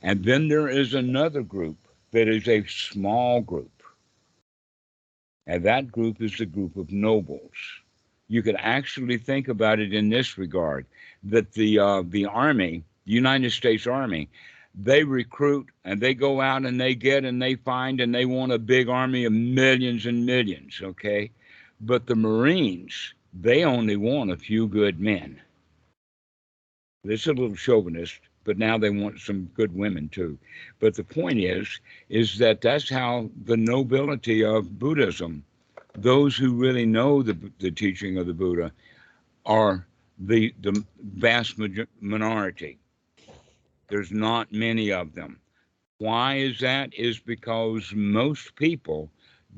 And 0.01 0.25
then 0.25 0.47
there 0.47 0.67
is 0.67 0.95
another 0.95 1.43
group 1.43 1.77
that 2.09 2.27
is 2.27 2.47
a 2.47 2.65
small 2.65 3.41
group. 3.41 3.76
And 5.47 5.63
that 5.63 5.91
group 5.91 6.21
is 6.21 6.37
the 6.37 6.45
group 6.45 6.75
of 6.75 6.91
nobles. 6.91 7.55
You 8.27 8.43
could 8.43 8.57
actually 8.59 9.17
think 9.17 9.47
about 9.47 9.79
it 9.79 9.93
in 9.93 10.09
this 10.09 10.37
regard 10.37 10.85
that 11.23 11.53
the, 11.53 11.79
uh, 11.79 12.03
the 12.05 12.25
Army, 12.25 12.83
the 13.05 13.13
United 13.13 13.51
States 13.51 13.87
Army, 13.87 14.29
they 14.75 15.03
recruit 15.03 15.69
and 15.85 16.01
they 16.01 16.13
go 16.13 16.41
out 16.41 16.65
and 16.65 16.79
they 16.79 16.93
get 16.93 17.23
and 17.23 17.41
they 17.41 17.55
find 17.55 18.01
and 18.01 18.13
they 18.13 18.25
want 18.25 18.51
a 18.51 18.59
big 18.59 18.89
army 18.89 19.23
of 19.23 19.31
millions 19.31 20.05
and 20.05 20.25
millions, 20.25 20.81
okay? 20.83 21.31
But 21.79 22.05
the 22.05 22.15
Marines, 22.15 23.13
they 23.33 23.63
only 23.63 23.95
want 23.95 24.31
a 24.31 24.37
few 24.37 24.67
good 24.67 24.99
men. 24.99 25.41
This 27.03 27.21
is 27.21 27.27
a 27.27 27.33
little 27.33 27.55
chauvinist, 27.55 28.19
but 28.47 28.57
now 28.57 28.77
they 28.77 28.89
want 28.89 29.19
some 29.19 29.43
good 29.55 29.75
women 29.75 30.07
too. 30.07 30.37
But 30.79 30.95
the 30.95 31.03
point 31.03 31.37
is, 31.39 31.81
is 32.07 32.37
that 32.37 32.61
that's 32.61 32.89
how 32.89 33.29
the 33.43 33.57
nobility 33.57 34.41
of 34.41 34.79
Buddhism, 34.79 35.43
those 35.93 36.37
who 36.37 36.53
really 36.53 36.85
know 36.85 37.21
the, 37.21 37.37
the 37.59 37.71
teaching 37.71 38.17
of 38.17 38.25
the 38.25 38.33
Buddha, 38.33 38.71
are 39.45 39.85
the 40.17 40.55
the 40.61 40.81
vast 41.03 41.59
minority. 41.99 42.79
There's 43.89 44.13
not 44.13 44.53
many 44.53 44.93
of 44.93 45.13
them. 45.13 45.41
Why 45.97 46.35
is 46.35 46.59
that? 46.61 46.93
Is 46.93 47.19
because 47.19 47.93
most 47.93 48.55
people 48.55 49.11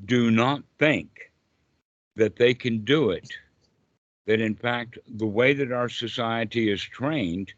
do 0.05 0.31
not 0.31 0.63
think 0.79 1.31
that 2.15 2.37
they 2.37 2.55
can 2.55 2.83
do 2.85 3.11
it. 3.11 3.29
That 4.25 4.41
in 4.41 4.55
fact, 4.55 4.97
the 5.07 5.27
way 5.27 5.53
that 5.53 5.71
our 5.71 5.89
society 5.89 6.71
is 6.71 6.81
trained 6.81 7.53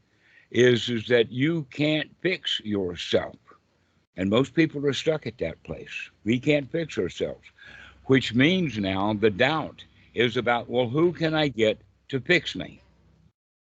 is, 0.51 0.89
is 0.89 1.07
that 1.07 1.31
you 1.31 1.65
can't 1.71 2.09
fix 2.21 2.61
yourself. 2.63 3.35
And 4.17 4.29
most 4.29 4.53
people 4.53 4.85
are 4.85 4.93
stuck 4.93 5.25
at 5.25 5.37
that 5.39 5.63
place. 5.63 6.11
We 6.25 6.39
can't 6.39 6.69
fix 6.71 6.97
ourselves, 6.97 7.47
which 8.05 8.35
means 8.35 8.77
now 8.77 9.13
the 9.13 9.29
doubt 9.29 9.83
is 10.13 10.37
about, 10.37 10.69
well, 10.69 10.89
who 10.89 11.13
can 11.13 11.33
I 11.33 11.47
get 11.47 11.81
to 12.09 12.19
fix 12.19 12.55
me? 12.55 12.81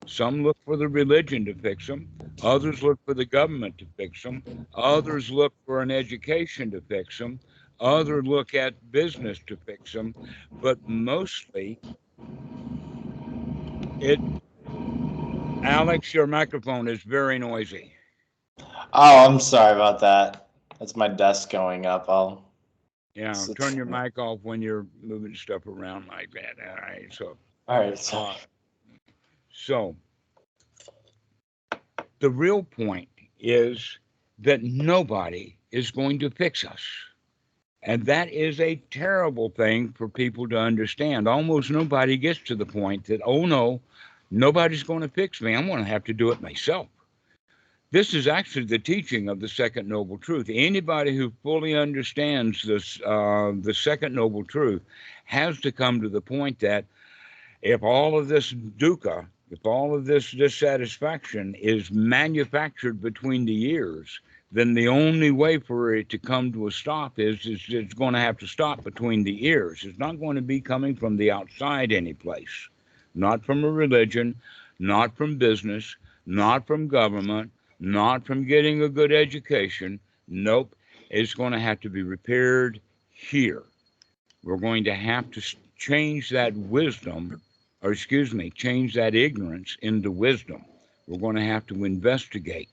Some 0.06 0.42
look 0.42 0.56
for 0.64 0.76
the 0.76 0.88
religion 0.88 1.44
to 1.44 1.54
fix 1.54 1.86
them. 1.86 2.08
Others 2.42 2.82
look 2.82 2.98
for 3.04 3.14
the 3.14 3.26
government 3.26 3.78
to 3.78 3.86
fix 3.96 4.22
them. 4.22 4.42
Others 4.74 5.30
look 5.30 5.52
for 5.66 5.82
an 5.82 5.90
education 5.90 6.70
to 6.70 6.80
fix 6.80 7.18
them. 7.18 7.38
Others 7.80 8.24
look 8.24 8.54
at 8.54 8.90
business 8.90 9.38
to 9.46 9.56
fix 9.66 9.92
them. 9.92 10.14
But 10.60 10.78
mostly, 10.88 11.78
it. 14.00 14.18
Alex, 15.62 16.14
your 16.14 16.26
microphone 16.26 16.88
is 16.88 17.02
very 17.02 17.38
noisy. 17.38 17.92
Oh, 18.92 19.26
I'm 19.26 19.40
sorry 19.40 19.74
about 19.74 20.00
that. 20.00 20.48
That's 20.78 20.96
my 20.96 21.08
desk 21.08 21.50
going 21.50 21.86
up. 21.86 22.06
I'll. 22.08 22.44
Yeah, 23.14 23.32
So 23.32 23.52
turn 23.52 23.76
your 23.76 23.86
mic 23.86 24.18
off 24.18 24.38
when 24.42 24.62
you're 24.62 24.86
moving 25.02 25.34
stuff 25.34 25.66
around 25.66 26.06
like 26.08 26.30
that. 26.32 26.56
All 26.66 26.76
right, 26.76 27.12
so. 27.12 27.36
All 27.68 27.80
right. 27.80 27.98
So, 27.98 28.18
Uh, 28.18 28.34
So, 29.52 29.96
the 32.20 32.30
real 32.30 32.62
point 32.62 33.08
is 33.38 33.98
that 34.38 34.62
nobody 34.62 35.56
is 35.70 35.90
going 35.90 36.18
to 36.20 36.30
fix 36.30 36.64
us. 36.64 36.82
And 37.82 38.04
that 38.06 38.30
is 38.30 38.60
a 38.60 38.76
terrible 38.90 39.50
thing 39.50 39.92
for 39.92 40.08
people 40.08 40.48
to 40.48 40.58
understand. 40.58 41.26
Almost 41.26 41.70
nobody 41.70 42.16
gets 42.16 42.40
to 42.40 42.54
the 42.54 42.66
point 42.66 43.04
that, 43.06 43.20
oh 43.24 43.46
no, 43.46 43.80
nobody's 44.30 44.82
going 44.82 45.00
to 45.02 45.08
fix 45.08 45.40
me. 45.40 45.54
I'm 45.54 45.66
going 45.66 45.82
to 45.82 45.90
have 45.90 46.04
to 46.04 46.12
do 46.12 46.30
it 46.30 46.40
myself. 46.40 46.86
This 47.92 48.14
is 48.14 48.28
actually 48.28 48.66
the 48.66 48.78
teaching 48.78 49.28
of 49.28 49.40
the 49.40 49.48
second 49.48 49.88
noble 49.88 50.16
truth. 50.16 50.48
Anybody 50.48 51.16
who 51.16 51.32
fully 51.42 51.74
understands 51.74 52.62
this, 52.62 53.00
uh, 53.04 53.52
the 53.60 53.74
second 53.74 54.14
noble 54.14 54.44
truth, 54.44 54.82
has 55.24 55.60
to 55.60 55.72
come 55.72 56.00
to 56.00 56.08
the 56.08 56.20
point 56.20 56.60
that 56.60 56.84
if 57.62 57.82
all 57.82 58.16
of 58.16 58.28
this 58.28 58.52
dukkha, 58.52 59.26
if 59.50 59.66
all 59.66 59.94
of 59.94 60.04
this 60.04 60.30
dissatisfaction 60.30 61.54
is 61.56 61.90
manufactured 61.90 63.02
between 63.02 63.44
the 63.44 63.64
ears, 63.70 64.20
then 64.52 64.74
the 64.74 64.88
only 64.88 65.30
way 65.30 65.58
for 65.58 65.94
it 65.94 66.08
to 66.08 66.18
come 66.18 66.52
to 66.52 66.68
a 66.68 66.72
stop 66.72 67.18
is, 67.18 67.44
is 67.46 67.60
it's 67.68 67.94
going 67.94 68.14
to 68.14 68.20
have 68.20 68.38
to 68.38 68.46
stop 68.46 68.82
between 68.84 69.22
the 69.24 69.46
ears. 69.46 69.84
It's 69.84 69.98
not 69.98 70.20
going 70.20 70.36
to 70.36 70.42
be 70.42 70.60
coming 70.60 70.94
from 70.94 71.16
the 71.16 71.30
outside 71.30 71.92
any 71.92 72.14
place, 72.14 72.68
not 73.14 73.44
from 73.44 73.64
a 73.64 73.70
religion, 73.70 74.34
not 74.78 75.16
from 75.16 75.36
business, 75.36 75.96
not 76.26 76.66
from 76.66 76.88
government, 76.88 77.50
not 77.78 78.24
from 78.24 78.46
getting 78.46 78.82
a 78.82 78.88
good 78.88 79.12
education. 79.12 79.98
Nope, 80.28 80.74
it's 81.10 81.34
going 81.34 81.52
to 81.52 81.58
have 81.58 81.80
to 81.80 81.88
be 81.88 82.02
repaired 82.02 82.80
here. 83.12 83.62
We're 84.44 84.56
going 84.56 84.84
to 84.84 84.94
have 84.94 85.30
to 85.32 85.42
change 85.76 86.30
that 86.30 86.54
wisdom 86.54 87.40
or 87.82 87.92
excuse 87.92 88.32
me, 88.34 88.50
change 88.50 88.94
that 88.94 89.14
ignorance 89.14 89.76
into 89.82 90.10
wisdom. 90.10 90.64
We're 91.06 91.18
going 91.18 91.36
to 91.36 91.44
have 91.44 91.66
to 91.68 91.84
investigate. 91.84 92.68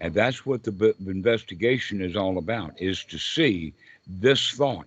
And 0.00 0.14
that's 0.14 0.46
what 0.46 0.62
the 0.62 0.72
b- 0.72 0.94
investigation 1.06 2.00
is 2.00 2.16
all 2.16 2.38
about, 2.38 2.80
is 2.80 3.04
to 3.04 3.18
see 3.18 3.72
this 4.06 4.52
thought 4.52 4.86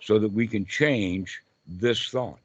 so 0.00 0.18
that 0.18 0.32
we 0.32 0.46
can 0.46 0.64
change 0.66 1.40
this 1.66 2.08
thought. 2.08 2.38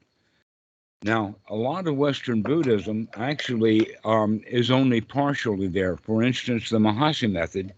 Now, 1.02 1.34
a 1.48 1.54
lot 1.54 1.86
of 1.86 1.96
Western 1.96 2.42
Buddhism 2.42 3.08
actually 3.14 3.96
um, 4.04 4.42
is 4.46 4.70
only 4.70 5.00
partially 5.00 5.68
there. 5.68 5.96
For 5.96 6.22
instance, 6.22 6.68
the 6.68 6.78
Mahasi 6.78 7.30
method, 7.30 7.72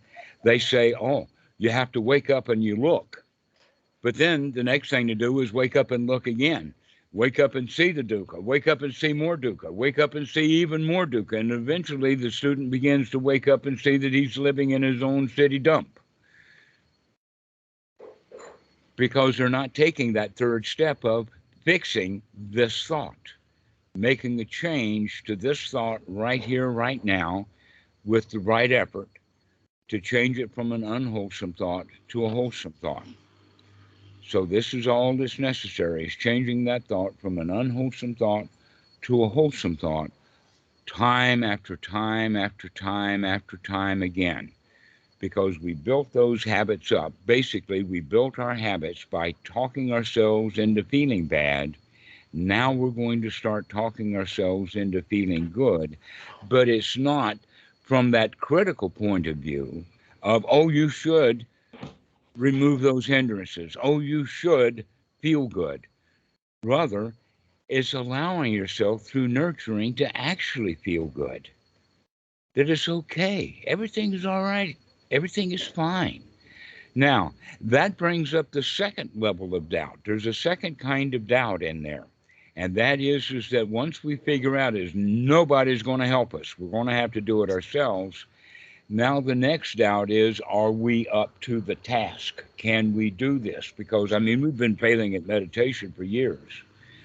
they 0.45 0.59
say, 0.59 0.93
oh, 1.01 1.29
you 1.59 1.71
have 1.71 1.93
to 1.93 2.01
wake 2.01 2.31
up 2.31 2.49
and 2.49 2.65
you 2.65 2.77
look. 2.77 3.25
But 4.03 4.17
then 4.17 4.51
the 4.51 4.65
next 4.65 4.91
thing 4.91 5.07
to 5.07 5.15
do 5.15 5.41
is 5.41 5.53
wake 5.53 5.77
up 5.77 5.93
and 5.93 6.09
look 6.09 6.27
again 6.27 6.75
wake 7.13 7.39
up 7.39 7.55
and 7.55 7.71
see 7.71 7.93
the 7.93 8.03
dukkha, 8.03 8.43
wake 8.43 8.67
up 8.67 8.83
and 8.83 8.95
see 8.95 9.13
more 9.13 9.37
dukkha, 9.37 9.71
wake 9.71 9.99
up 9.99 10.15
and 10.15 10.27
see 10.27 10.45
even 10.45 10.85
more 10.85 11.07
dukkha. 11.07 11.39
And 11.39 11.53
eventually 11.53 12.15
the 12.15 12.31
student 12.31 12.71
begins 12.71 13.11
to 13.11 13.19
wake 13.19 13.49
up 13.49 13.67
and 13.67 13.79
see 13.79 13.99
that 13.99 14.13
he's 14.13 14.39
living 14.39 14.71
in 14.71 14.83
his 14.83 15.03
own 15.03 15.29
city 15.29 15.59
dump. 15.59 16.01
Because 18.97 19.37
they're 19.37 19.49
not 19.49 19.75
taking 19.75 20.15
that 20.15 20.37
third 20.37 20.67
step 20.67 21.05
of 21.05 21.29
fixing 21.65 22.23
this 22.35 22.87
thought, 22.87 23.33
making 23.95 24.41
a 24.41 24.45
change 24.45 25.23
to 25.27 25.37
this 25.37 25.71
thought 25.71 26.01
right 26.07 26.43
here, 26.43 26.71
right 26.71 27.05
now, 27.05 27.47
with 28.05 28.29
the 28.31 28.39
right 28.39 28.73
effort 28.73 29.09
to 29.89 30.01
change 30.01 30.39
it 30.39 30.55
from 30.55 30.73
an 30.73 30.85
unwholesome 30.85 31.53
thought 31.53 31.87
to 32.09 32.25
a 32.25 32.29
wholesome 32.29 32.73
thought. 32.81 33.07
So 34.25 34.45
this 34.47 34.73
is 34.73 34.87
all 34.87 35.17
that's 35.17 35.39
necessary 35.39 36.07
is 36.07 36.15
changing 36.15 36.65
that 36.65 36.85
thought 36.85 37.19
from 37.21 37.39
an 37.39 37.51
unwholesome 37.51 38.15
thought 38.15 38.47
to 39.03 39.25
a 39.25 39.29
wholesome 39.29 39.77
thought, 39.77 40.11
time 40.87 41.45
after 41.45 41.77
time 41.77 42.37
after 42.37 42.69
time 42.71 43.25
after 43.25 43.57
time 43.59 44.03
again. 44.03 44.53
Because 45.23 45.61
we 45.61 45.75
built 45.75 46.13
those 46.13 46.43
habits 46.43 46.91
up. 46.91 47.13
Basically, 47.27 47.85
we 47.85 48.01
built 48.01 48.41
our 48.41 48.55
habits 48.55 49.05
by 49.05 49.37
talking 49.45 49.93
ourselves 49.93 50.59
into 50.59 50.83
feeling 50.83 51.27
bad. 51.27 51.77
Now 52.33 52.73
we're 52.73 52.91
going 52.91 53.23
to 53.23 53.31
start 53.31 53.69
talking 53.69 54.17
ourselves 54.17 54.75
into 54.75 55.01
feeling 55.03 55.49
good. 55.53 55.97
But 56.49 56.69
it's 56.69 56.99
not 56.99 57.39
from 57.83 58.11
that 58.11 58.41
critical 58.41 58.91
point 58.91 59.29
of 59.29 59.37
view 59.37 59.85
of, 60.25 60.45
oh, 60.49 60.69
you 60.71 60.89
should 60.89 61.47
remove 62.37 62.81
those 62.81 63.07
hindrances. 63.07 63.77
Oh, 63.81 64.01
you 64.01 64.27
should 64.27 64.85
feel 65.21 65.47
good. 65.47 65.87
Rather, 66.65 67.15
it's 67.69 67.95
allowing 67.95 68.53
yourself 68.53 69.03
through 69.03 69.29
nurturing 69.29 69.95
to 69.95 70.17
actually 70.17 70.75
feel 70.75 71.07
good. 71.07 71.49
That 72.55 72.69
it's 72.69 72.89
okay. 72.89 73.63
Everything 73.69 74.15
is 74.15 74.27
all 74.27 74.43
right. 74.43 74.77
Everything 75.13 75.53
is 75.53 75.63
fine. 75.63 76.23
Now, 76.95 77.35
that 77.61 77.97
brings 77.97 78.35
up 78.35 78.51
the 78.51 78.63
second 78.63 79.11
level 79.15 79.55
of 79.55 79.69
doubt. 79.69 79.99
There's 80.05 80.27
a 80.27 80.35
second 80.35 80.79
kind 80.79 81.15
of 81.15 81.27
doubt 81.27 81.63
in 81.63 81.83
there. 81.83 82.07
And 82.57 82.75
that 82.75 83.01
is, 83.01 83.31
is 83.31 83.49
that 83.51 83.69
once 83.69 84.03
we 84.03 84.17
figure 84.17 84.57
out 84.57 84.75
is 84.75 84.95
nobody's 84.95 85.83
going 85.83 86.01
to 86.01 86.07
help 86.07 86.35
us, 86.35 86.59
we're 86.59 86.71
going 86.71 86.87
to 86.87 86.95
have 86.95 87.13
to 87.13 87.21
do 87.21 87.43
it 87.43 87.51
ourselves. 87.51 88.27
Now, 88.89 89.21
the 89.21 89.35
next 89.35 89.77
doubt 89.77 90.11
is 90.11 90.41
are 90.47 90.73
we 90.73 91.07
up 91.09 91.39
to 91.43 91.61
the 91.61 91.77
task? 91.77 92.45
Can 92.59 92.95
we 92.95 93.11
do 93.11 93.39
this? 93.39 93.73
Because, 93.75 94.13
I 94.13 94.19
mean, 94.19 94.43
we've 94.43 94.57
been 94.57 94.77
failing 94.77 95.15
at 95.15 95.27
meditation 95.27 95.93
for 95.97 96.05
years. 96.05 96.63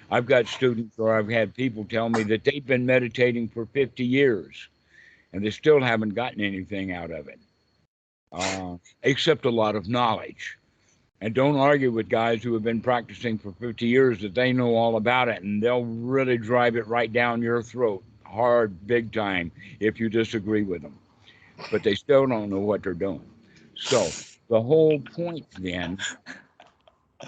I've 0.09 0.25
got 0.25 0.47
students 0.47 0.97
or 0.97 1.17
I've 1.17 1.29
had 1.29 1.53
people 1.53 1.85
tell 1.85 2.09
me 2.09 2.23
that 2.23 2.43
they've 2.45 2.65
been 2.65 2.85
meditating 2.85 3.49
for 3.49 3.65
50 3.67 4.05
years 4.05 4.67
and 5.31 5.45
they 5.45 5.51
still 5.51 5.81
haven't 5.81 6.15
gotten 6.15 6.41
anything 6.41 6.91
out 6.93 7.11
of 7.11 7.27
it, 7.27 7.39
uh, 8.31 8.77
except 9.03 9.45
a 9.45 9.49
lot 9.49 9.75
of 9.75 9.87
knowledge. 9.87 10.57
And 11.19 11.33
don't 11.33 11.55
argue 11.57 11.91
with 11.91 12.09
guys 12.09 12.43
who 12.43 12.53
have 12.53 12.63
been 12.63 12.81
practicing 12.81 13.39
for 13.39 13.51
50 13.53 13.87
years 13.87 14.21
that 14.21 14.35
they 14.35 14.53
know 14.53 14.75
all 14.75 14.97
about 14.97 15.29
it 15.29 15.41
and 15.41 15.61
they'll 15.61 15.83
really 15.83 16.37
drive 16.37 16.75
it 16.75 16.85
right 16.87 17.11
down 17.11 17.41
your 17.41 17.63
throat 17.63 18.03
hard, 18.27 18.87
big 18.87 19.11
time, 19.11 19.51
if 19.79 19.99
you 19.99 20.09
disagree 20.09 20.63
with 20.63 20.81
them. 20.81 20.97
But 21.71 21.83
they 21.83 21.95
still 21.95 22.27
don't 22.27 22.49
know 22.49 22.59
what 22.59 22.83
they're 22.83 22.93
doing. 22.93 23.25
So 23.75 24.07
the 24.49 24.61
whole 24.61 24.99
point 24.99 25.45
then 25.59 25.97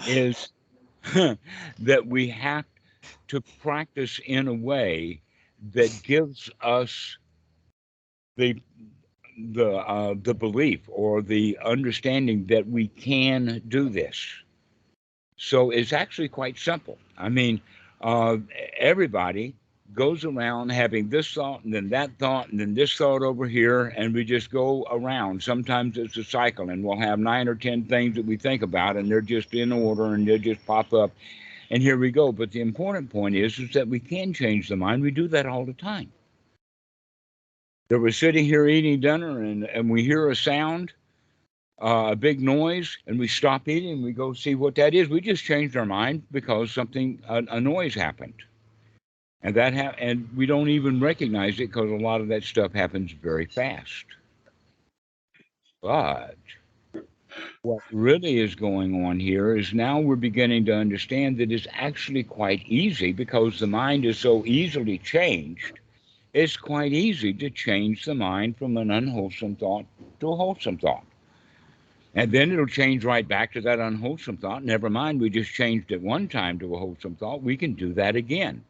is 0.06 0.48
that 1.78 2.06
we 2.06 2.28
have 2.28 2.64
to 3.28 3.40
practice 3.62 4.20
in 4.26 4.48
a 4.48 4.54
way 4.54 5.20
that 5.72 6.00
gives 6.02 6.50
us 6.62 7.16
the 8.36 8.60
the 9.52 9.76
uh, 9.76 10.14
the 10.22 10.34
belief 10.34 10.80
or 10.88 11.22
the 11.22 11.58
understanding 11.64 12.46
that 12.46 12.66
we 12.68 12.88
can 12.88 13.62
do 13.68 13.88
this. 13.88 14.26
So 15.36 15.70
it's 15.70 15.92
actually 15.92 16.28
quite 16.28 16.58
simple. 16.58 16.98
I 17.16 17.28
mean, 17.28 17.60
uh, 18.00 18.36
everybody 18.78 19.54
goes 19.92 20.24
around 20.24 20.70
having 20.70 21.08
this 21.08 21.32
thought 21.32 21.64
and 21.64 21.74
then 21.74 21.88
that 21.88 22.10
thought 22.18 22.48
and 22.50 22.60
then 22.60 22.74
this 22.74 22.94
thought 22.96 23.22
over 23.22 23.46
here, 23.46 23.86
and 23.96 24.14
we 24.14 24.24
just 24.24 24.50
go 24.50 24.86
around. 24.90 25.42
Sometimes 25.42 25.98
it's 25.98 26.16
a 26.16 26.24
cycle, 26.24 26.70
and 26.70 26.84
we'll 26.84 26.98
have 26.98 27.18
nine 27.18 27.48
or 27.48 27.54
ten 27.54 27.84
things 27.84 28.14
that 28.16 28.24
we 28.24 28.36
think 28.36 28.62
about, 28.62 28.96
and 28.96 29.10
they're 29.10 29.20
just 29.20 29.54
in 29.54 29.72
order 29.72 30.14
and 30.14 30.28
they 30.28 30.38
just 30.38 30.64
pop 30.66 30.92
up, 30.92 31.10
and 31.70 31.82
here 31.82 31.96
we 31.96 32.10
go. 32.10 32.32
But 32.32 32.52
the 32.52 32.60
important 32.60 33.10
point 33.10 33.34
is, 33.34 33.58
is 33.58 33.72
that 33.72 33.88
we 33.88 33.98
can 33.98 34.32
change 34.32 34.68
the 34.68 34.76
mind. 34.76 35.02
We 35.02 35.10
do 35.10 35.28
that 35.28 35.46
all 35.46 35.64
the 35.64 35.72
time 35.72 36.12
that 37.90 37.98
we're 37.98 38.12
sitting 38.12 38.44
here 38.44 38.68
eating 38.68 39.00
dinner 39.00 39.42
and, 39.42 39.64
and 39.64 39.90
we 39.90 40.04
hear 40.04 40.30
a 40.30 40.36
sound, 40.36 40.92
uh, 41.82 42.10
a 42.12 42.16
big 42.16 42.40
noise, 42.40 42.96
and 43.08 43.18
we 43.18 43.26
stop 43.26 43.68
eating 43.68 43.90
and 43.90 44.04
we 44.04 44.12
go 44.12 44.32
see 44.32 44.54
what 44.54 44.76
that 44.76 44.94
is. 44.94 45.08
We 45.08 45.20
just 45.20 45.42
changed 45.42 45.76
our 45.76 45.84
mind 45.84 46.22
because 46.30 46.70
something, 46.70 47.20
a, 47.28 47.42
a 47.50 47.60
noise 47.60 47.94
happened. 47.94 48.34
And 49.42 49.56
that 49.56 49.74
ha- 49.74 49.96
and 49.98 50.28
we 50.36 50.46
don't 50.46 50.68
even 50.68 51.00
recognize 51.00 51.54
it 51.54 51.66
because 51.66 51.90
a 51.90 51.96
lot 51.96 52.20
of 52.20 52.28
that 52.28 52.44
stuff 52.44 52.72
happens 52.72 53.10
very 53.10 53.46
fast. 53.46 54.04
But 55.82 56.36
what 57.62 57.80
really 57.90 58.38
is 58.38 58.54
going 58.54 59.04
on 59.04 59.18
here 59.18 59.56
is 59.56 59.74
now 59.74 59.98
we're 59.98 60.14
beginning 60.14 60.64
to 60.66 60.76
understand 60.76 61.38
that 61.38 61.50
it's 61.50 61.66
actually 61.72 62.22
quite 62.22 62.62
easy 62.66 63.12
because 63.12 63.58
the 63.58 63.66
mind 63.66 64.04
is 64.04 64.18
so 64.18 64.44
easily 64.46 64.98
changed 64.98 65.80
it's 66.32 66.56
quite 66.56 66.92
easy 66.92 67.32
to 67.34 67.50
change 67.50 68.04
the 68.04 68.14
mind 68.14 68.56
from 68.56 68.76
an 68.76 68.90
unwholesome 68.90 69.56
thought 69.56 69.86
to 70.20 70.30
a 70.30 70.36
wholesome 70.36 70.78
thought. 70.78 71.04
And 72.14 72.30
then 72.32 72.52
it'll 72.52 72.66
change 72.66 73.04
right 73.04 73.26
back 73.26 73.52
to 73.52 73.60
that 73.62 73.78
unwholesome 73.78 74.36
thought. 74.36 74.64
Never 74.64 74.90
mind, 74.90 75.20
we 75.20 75.30
just 75.30 75.52
changed 75.52 75.92
it 75.92 76.00
one 76.00 76.28
time 76.28 76.58
to 76.60 76.74
a 76.74 76.78
wholesome 76.78 77.16
thought. 77.16 77.42
We 77.42 77.56
can 77.56 77.74
do 77.74 77.92
that 77.94 78.16
again 78.16 78.64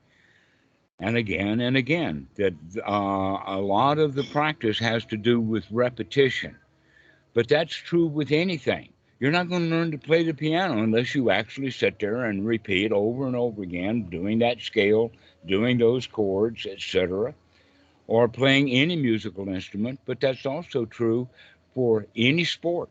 and 0.98 1.16
again 1.16 1.60
and 1.60 1.76
again. 1.76 2.28
That 2.36 2.54
uh, 2.86 3.42
a 3.46 3.60
lot 3.60 3.98
of 3.98 4.14
the 4.14 4.24
practice 4.24 4.78
has 4.78 5.04
to 5.06 5.16
do 5.16 5.40
with 5.40 5.64
repetition. 5.70 6.56
But 7.32 7.48
that's 7.48 7.74
true 7.74 8.06
with 8.06 8.32
anything. 8.32 8.90
You're 9.20 9.32
not 9.32 9.50
going 9.50 9.68
to 9.68 9.76
learn 9.76 9.90
to 9.90 9.98
play 9.98 10.24
the 10.24 10.32
piano 10.32 10.82
unless 10.82 11.14
you 11.14 11.30
actually 11.30 11.70
sit 11.70 11.98
there 11.98 12.24
and 12.24 12.46
repeat 12.46 12.90
over 12.90 13.26
and 13.26 13.36
over 13.36 13.62
again, 13.62 14.04
doing 14.04 14.38
that 14.38 14.60
scale, 14.60 15.12
doing 15.46 15.76
those 15.76 16.06
chords, 16.06 16.66
etc 16.66 17.34
or 18.10 18.26
playing 18.26 18.68
any 18.68 18.96
musical 18.96 19.48
instrument, 19.48 20.00
but 20.04 20.18
that's 20.20 20.44
also 20.44 20.84
true 20.84 21.28
for 21.72 22.04
any 22.16 22.42
sport 22.42 22.90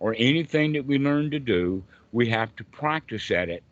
or 0.00 0.12
anything 0.18 0.72
that 0.72 0.84
we 0.84 0.98
learn 0.98 1.30
to 1.30 1.38
do. 1.38 1.84
We 2.10 2.28
have 2.30 2.54
to 2.56 2.64
practice 2.64 3.30
at 3.30 3.48
it. 3.48 3.62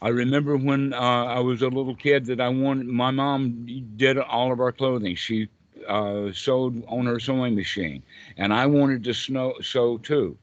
I 0.00 0.08
remember 0.08 0.56
when 0.56 0.94
uh, 0.94 0.96
I 0.96 1.40
was 1.40 1.60
a 1.60 1.68
little 1.68 1.94
kid 1.94 2.24
that 2.26 2.40
I 2.40 2.48
wanted, 2.48 2.86
my 2.86 3.10
mom 3.10 3.66
did 3.96 4.16
all 4.16 4.52
of 4.52 4.58
our 4.58 4.72
clothing. 4.72 5.16
She 5.16 5.50
uh, 5.86 6.32
sewed 6.32 6.82
on 6.88 7.04
her 7.04 7.20
sewing 7.20 7.54
machine, 7.54 8.02
and 8.38 8.54
I 8.54 8.64
wanted 8.64 9.04
to 9.04 9.12
snow, 9.12 9.52
sew 9.60 9.98
too. 9.98 10.38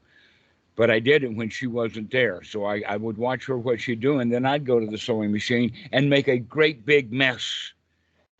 But 0.76 0.88
I 0.88 1.00
did 1.00 1.24
it 1.24 1.34
when 1.34 1.50
she 1.50 1.66
wasn't 1.66 2.12
there. 2.12 2.44
So 2.44 2.64
I, 2.64 2.82
I 2.88 2.96
would 2.96 3.18
watch 3.18 3.46
her 3.46 3.58
what 3.58 3.80
she'd 3.80 4.00
do, 4.00 4.20
and 4.20 4.32
then 4.32 4.46
I'd 4.46 4.64
go 4.64 4.78
to 4.78 4.86
the 4.86 4.98
sewing 4.98 5.32
machine 5.32 5.72
and 5.90 6.08
make 6.08 6.28
a 6.28 6.38
great 6.38 6.86
big 6.86 7.12
mess 7.12 7.72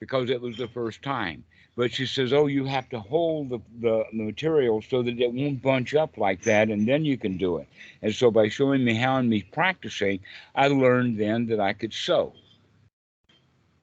because 0.00 0.30
it 0.30 0.40
was 0.40 0.56
the 0.56 0.68
first 0.68 1.02
time. 1.02 1.44
But 1.76 1.92
she 1.92 2.06
says, 2.06 2.32
oh, 2.32 2.46
you 2.46 2.64
have 2.64 2.88
to 2.88 2.98
hold 2.98 3.50
the, 3.50 3.60
the, 3.80 4.04
the 4.12 4.24
material 4.24 4.82
so 4.82 5.02
that 5.02 5.20
it 5.20 5.32
won't 5.32 5.62
bunch 5.62 5.94
up 5.94 6.18
like 6.18 6.42
that, 6.42 6.68
and 6.68 6.88
then 6.88 7.04
you 7.04 7.16
can 7.16 7.36
do 7.36 7.58
it. 7.58 7.68
And 8.02 8.12
so 8.12 8.30
by 8.30 8.48
showing 8.48 8.84
me 8.84 8.94
how 8.94 9.16
and 9.16 9.30
me 9.30 9.42
practicing, 9.52 10.20
I 10.54 10.68
learned 10.68 11.18
then 11.18 11.46
that 11.46 11.60
I 11.60 11.74
could 11.74 11.92
sew. 11.92 12.34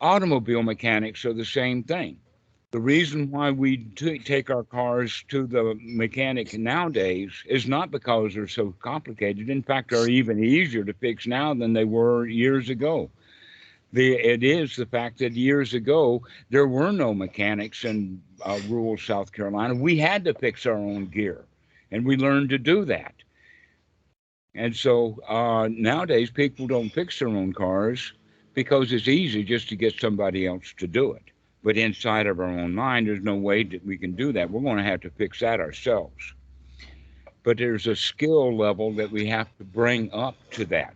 Automobile 0.01 0.63
mechanics 0.63 1.23
are 1.23 1.33
the 1.33 1.45
same 1.45 1.83
thing. 1.83 2.17
The 2.71 2.79
reason 2.79 3.31
why 3.31 3.51
we 3.51 3.77
t- 3.77 4.19
take 4.19 4.49
our 4.49 4.63
cars 4.63 5.23
to 5.29 5.47
the 5.47 5.79
mechanic 5.81 6.53
nowadays 6.53 7.31
is 7.45 7.67
not 7.67 7.89
because 7.89 8.33
they're 8.33 8.47
so 8.47 8.75
complicated. 8.79 9.49
In 9.49 9.63
fact, 9.63 9.91
they're 9.91 10.09
even 10.09 10.43
easier 10.43 10.83
to 10.83 10.93
fix 10.93 11.25
now 11.25 11.53
than 11.53 11.71
they 11.71 11.85
were 11.85 12.27
years 12.27 12.69
ago 12.69 13.09
the 13.93 14.15
it 14.15 14.43
is 14.43 14.75
the 14.75 14.85
fact 14.85 15.19
that 15.19 15.33
years 15.33 15.73
ago 15.73 16.21
there 16.49 16.67
were 16.67 16.91
no 16.91 17.13
mechanics 17.13 17.85
in 17.85 18.21
uh, 18.43 18.59
rural 18.67 18.97
South 18.97 19.31
Carolina. 19.31 19.75
We 19.75 19.97
had 19.97 20.25
to 20.25 20.33
fix 20.33 20.65
our 20.65 20.75
own 20.77 21.05
gear, 21.07 21.45
and 21.91 22.05
we 22.05 22.17
learned 22.17 22.49
to 22.49 22.57
do 22.57 22.85
that. 22.85 23.13
And 24.55 24.75
so 24.75 25.19
uh, 25.27 25.69
nowadays 25.71 26.31
people 26.31 26.67
don't 26.67 26.89
fix 26.89 27.19
their 27.19 27.29
own 27.29 27.53
cars 27.53 28.13
because 28.53 28.91
it's 28.91 29.07
easy 29.07 29.43
just 29.43 29.69
to 29.69 29.75
get 29.75 29.99
somebody 29.99 30.47
else 30.47 30.73
to 30.77 30.87
do 30.87 31.13
it. 31.13 31.23
But 31.63 31.77
inside 31.77 32.27
of 32.27 32.39
our 32.39 32.47
own 32.49 32.73
mind, 32.73 33.07
there's 33.07 33.23
no 33.23 33.35
way 33.35 33.63
that 33.63 33.85
we 33.85 33.97
can 33.97 34.15
do 34.15 34.31
that. 34.33 34.49
We're 34.49 34.61
going 34.61 34.77
to 34.77 34.83
have 34.83 35.01
to 35.01 35.11
fix 35.11 35.39
that 35.41 35.59
ourselves. 35.59 36.33
But 37.43 37.57
there's 37.57 37.87
a 37.87 37.95
skill 37.95 38.57
level 38.57 38.93
that 38.93 39.11
we 39.11 39.27
have 39.27 39.55
to 39.57 39.63
bring 39.63 40.11
up 40.11 40.35
to 40.51 40.65
that 40.65 40.95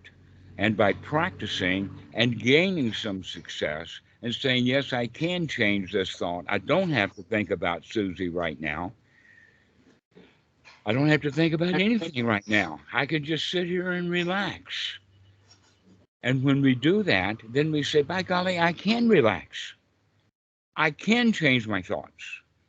and 0.62 0.78
by 0.78 0.94
practicing 0.94 1.90
and 2.14 2.38
gaining 2.38 2.94
some 2.94 3.24
success 3.24 4.00
and 4.22 4.32
saying, 4.32 4.64
yes, 4.64 4.94
I 4.94 5.08
can 5.08 5.48
change 5.48 5.92
this 5.92 6.16
thought. 6.16 6.46
I 6.48 6.60
don't 6.60 6.92
have 6.92 7.16
to 7.16 7.24
think 7.24 7.50
about 7.50 7.84
Susie 7.84 8.30
right 8.30 8.62
now. 8.62 8.92
I 10.86 10.94
don't 10.94 11.10
have 11.10 11.24
to 11.24 11.32
think 11.32 11.56
about 11.56 11.74
anything 11.74 12.28
right 12.28 12.48
now. 12.48 12.80
I 12.94 13.08
can 13.08 13.24
just 13.24 13.50
sit 13.50 13.66
here 13.66 13.94
and 13.94 14.12
relax. 14.12 15.00
And 16.22 16.44
when 16.44 16.62
we 16.62 16.76
do 16.76 17.02
that, 17.02 17.38
then 17.50 17.72
we 17.72 17.82
say, 17.82 18.04
by 18.04 18.22
golly, 18.22 18.60
I 18.60 18.72
can 18.72 19.10
relax. 19.10 19.74
I 20.76 20.92
can 20.92 21.32
change 21.32 21.68
my 21.68 21.82
thoughts. 21.82 22.24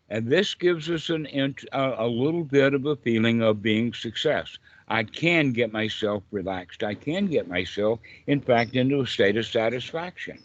And 0.09 0.27
this 0.27 0.55
gives 0.55 0.91
us 0.91 1.11
an, 1.11 1.27
a, 1.73 1.95
a 1.99 2.09
little 2.09 2.45
bit 2.45 2.73
of 2.73 2.87
a 2.87 2.97
feeling 2.97 3.43
of 3.43 3.61
being 3.61 3.93
success. 3.93 4.57
I 4.93 5.05
can 5.05 5.53
get 5.53 5.73
myself 5.73 6.23
relaxed. 6.31 6.85
I 6.85 6.93
can 6.93 7.27
get 7.27 7.49
myself, 7.49 8.01
in 8.27 8.43
fact, 8.43 8.77
into 8.77 9.01
a 9.01 9.07
state 9.07 9.39
of 9.39 9.47
satisfaction. 9.47 10.39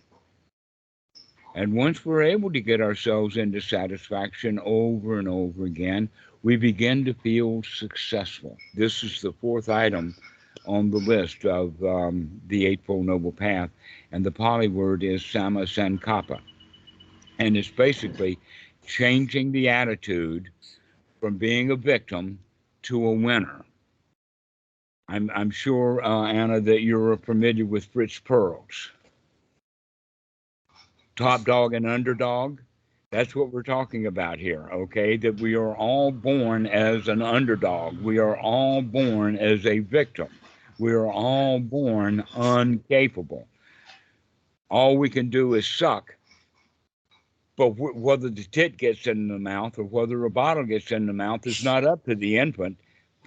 And 1.53 1.73
once 1.73 2.05
we're 2.05 2.23
able 2.23 2.53
to 2.53 2.61
get 2.61 2.79
ourselves 2.79 3.35
into 3.35 3.59
satisfaction 3.59 4.57
over 4.63 5.19
and 5.19 5.27
over 5.27 5.65
again, 5.65 6.07
we 6.43 6.55
begin 6.55 7.03
to 7.03 7.13
feel 7.13 7.61
successful. 7.63 8.57
This 8.73 9.03
is 9.03 9.19
the 9.19 9.33
fourth 9.33 9.67
item 9.67 10.15
on 10.65 10.91
the 10.91 10.97
list 10.97 11.43
of 11.43 11.83
um, 11.83 12.39
the 12.47 12.67
Eightfold 12.67 13.05
Noble 13.05 13.33
Path, 13.33 13.71
and 14.13 14.25
the 14.25 14.31
Pali 14.31 14.69
word 14.69 15.03
is 15.03 15.21
Samma 15.23 15.67
Sankappa. 15.67 16.39
And 17.37 17.57
it's 17.57 17.67
basically 17.71 18.39
changing 18.85 19.51
the 19.51 19.67
attitude 19.67 20.51
from 21.19 21.35
being 21.35 21.71
a 21.71 21.75
victim 21.75 22.39
to 22.83 23.05
a 23.07 23.11
winner. 23.11 23.65
I'm, 25.09 25.31
I'm 25.35 25.51
sure, 25.51 26.03
uh, 26.03 26.27
Anna, 26.27 26.61
that 26.61 26.81
you're 26.81 27.17
familiar 27.17 27.65
with 27.65 27.85
Fritz 27.85 28.19
Perls. 28.19 28.91
Top 31.15 31.45
dog 31.45 31.73
and 31.73 31.87
underdog. 31.87 32.59
That's 33.11 33.35
what 33.35 33.51
we're 33.51 33.63
talking 33.63 34.07
about 34.07 34.39
here, 34.39 34.69
okay? 34.73 35.17
That 35.17 35.39
we 35.39 35.55
are 35.55 35.75
all 35.75 36.11
born 36.11 36.67
as 36.67 37.07
an 37.07 37.21
underdog. 37.21 37.99
We 38.01 38.19
are 38.19 38.37
all 38.37 38.81
born 38.81 39.37
as 39.37 39.65
a 39.65 39.79
victim. 39.79 40.29
We 40.79 40.93
are 40.93 41.11
all 41.11 41.59
born 41.59 42.23
uncapable. 42.35 43.45
All 44.69 44.97
we 44.97 45.09
can 45.09 45.29
do 45.29 45.55
is 45.55 45.67
suck 45.67 46.13
But 47.57 47.71
wh- 47.71 47.95
whether 47.95 48.29
the 48.29 48.43
tit 48.43 48.77
gets 48.77 49.07
in 49.07 49.27
the 49.27 49.39
mouth 49.39 49.77
or 49.77 49.83
whether 49.83 50.23
a 50.25 50.29
bottle 50.31 50.63
gets 50.63 50.91
in 50.91 51.05
the 51.05 51.13
mouth 51.13 51.45
is 51.45 51.63
not 51.63 51.85
up 51.85 52.03
to 52.05 52.15
the 52.15 52.37
infant. 52.37 52.77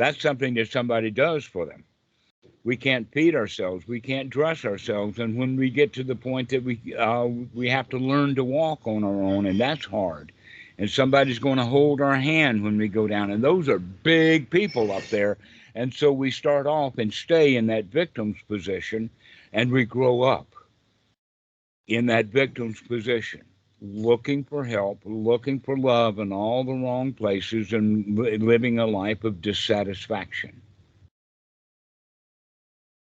That's 0.01 0.22
something 0.22 0.55
that 0.55 0.70
somebody 0.70 1.11
does 1.11 1.44
for 1.44 1.66
them. 1.66 1.84
We 2.64 2.78
can't 2.78 3.12
feed 3.12 3.34
ourselves. 3.34 3.86
We 3.86 4.01
can't 4.01 4.30
dress 4.30 4.64
ourselves. 4.64 5.18
And 5.18 5.36
when 5.36 5.59
we 5.59 5.68
get 5.68 5.92
to 5.92 6.03
the 6.03 6.14
point 6.14 6.48
that 6.48 6.64
we 6.64 6.80
uh, 6.96 7.26
we 7.53 7.68
have 7.68 7.86
to 7.90 7.98
learn 7.98 8.34
to 8.36 8.42
walk 8.42 8.86
on 8.86 9.05
our 9.05 9.22
own, 9.22 9.44
and 9.44 9.61
that's 9.61 9.84
hard. 9.84 10.32
And 10.78 10.88
somebody's 10.88 11.38
going 11.38 11.59
to 11.59 11.66
hold 11.66 12.01
our 12.01 12.16
hand 12.16 12.64
when 12.64 12.78
we 12.78 12.88
go 12.88 13.07
down. 13.09 13.30
And 13.30 13.44
those 13.44 13.68
are 13.68 13.78
big 13.78 14.48
people 14.48 14.90
up 14.90 15.07
there. 15.11 15.36
And 15.74 15.92
so 15.92 16.11
we 16.11 16.30
start 16.30 16.66
off 16.66 16.96
and 16.96 17.12
stay 17.12 17.57
in 17.57 17.66
that 17.66 17.84
victim's 17.84 18.40
position, 18.48 19.11
and 19.53 19.70
we 19.70 19.84
grow 19.84 20.22
up 20.22 20.46
in 21.86 22.07
that 22.07 22.24
victim's 22.24 22.80
position 22.80 23.42
looking 23.81 24.45
for 24.45 24.64
help, 24.64 25.01
looking 25.05 25.61
for 25.61 25.76
love 25.76 26.18
in 26.18 26.33
all 26.33 26.64
the 26.64 26.72
wrong 26.72 27.12
places, 27.12 27.72
and 27.72 28.18
li- 28.18 28.39
living 28.39 28.78
a 28.78 28.87
life 28.87 29.24
of 29.24 29.43
dissatisfaction. 29.43 30.62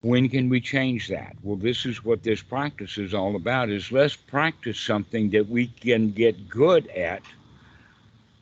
When 0.01 0.29
can 0.29 0.49
we 0.49 0.61
change 0.61 1.07
that? 1.09 1.35
Well, 1.43 1.57
this 1.57 1.85
is 1.85 2.03
what 2.03 2.23
this 2.23 2.41
practice 2.41 2.97
is 2.97 3.13
all 3.13 3.35
about 3.35 3.69
is 3.69 3.91
let's 3.91 4.15
practice 4.15 4.79
something 4.79 5.29
that 5.31 5.49
we 5.49 5.67
can 5.67 6.11
get 6.11 6.49
good 6.49 6.87
at 6.89 7.23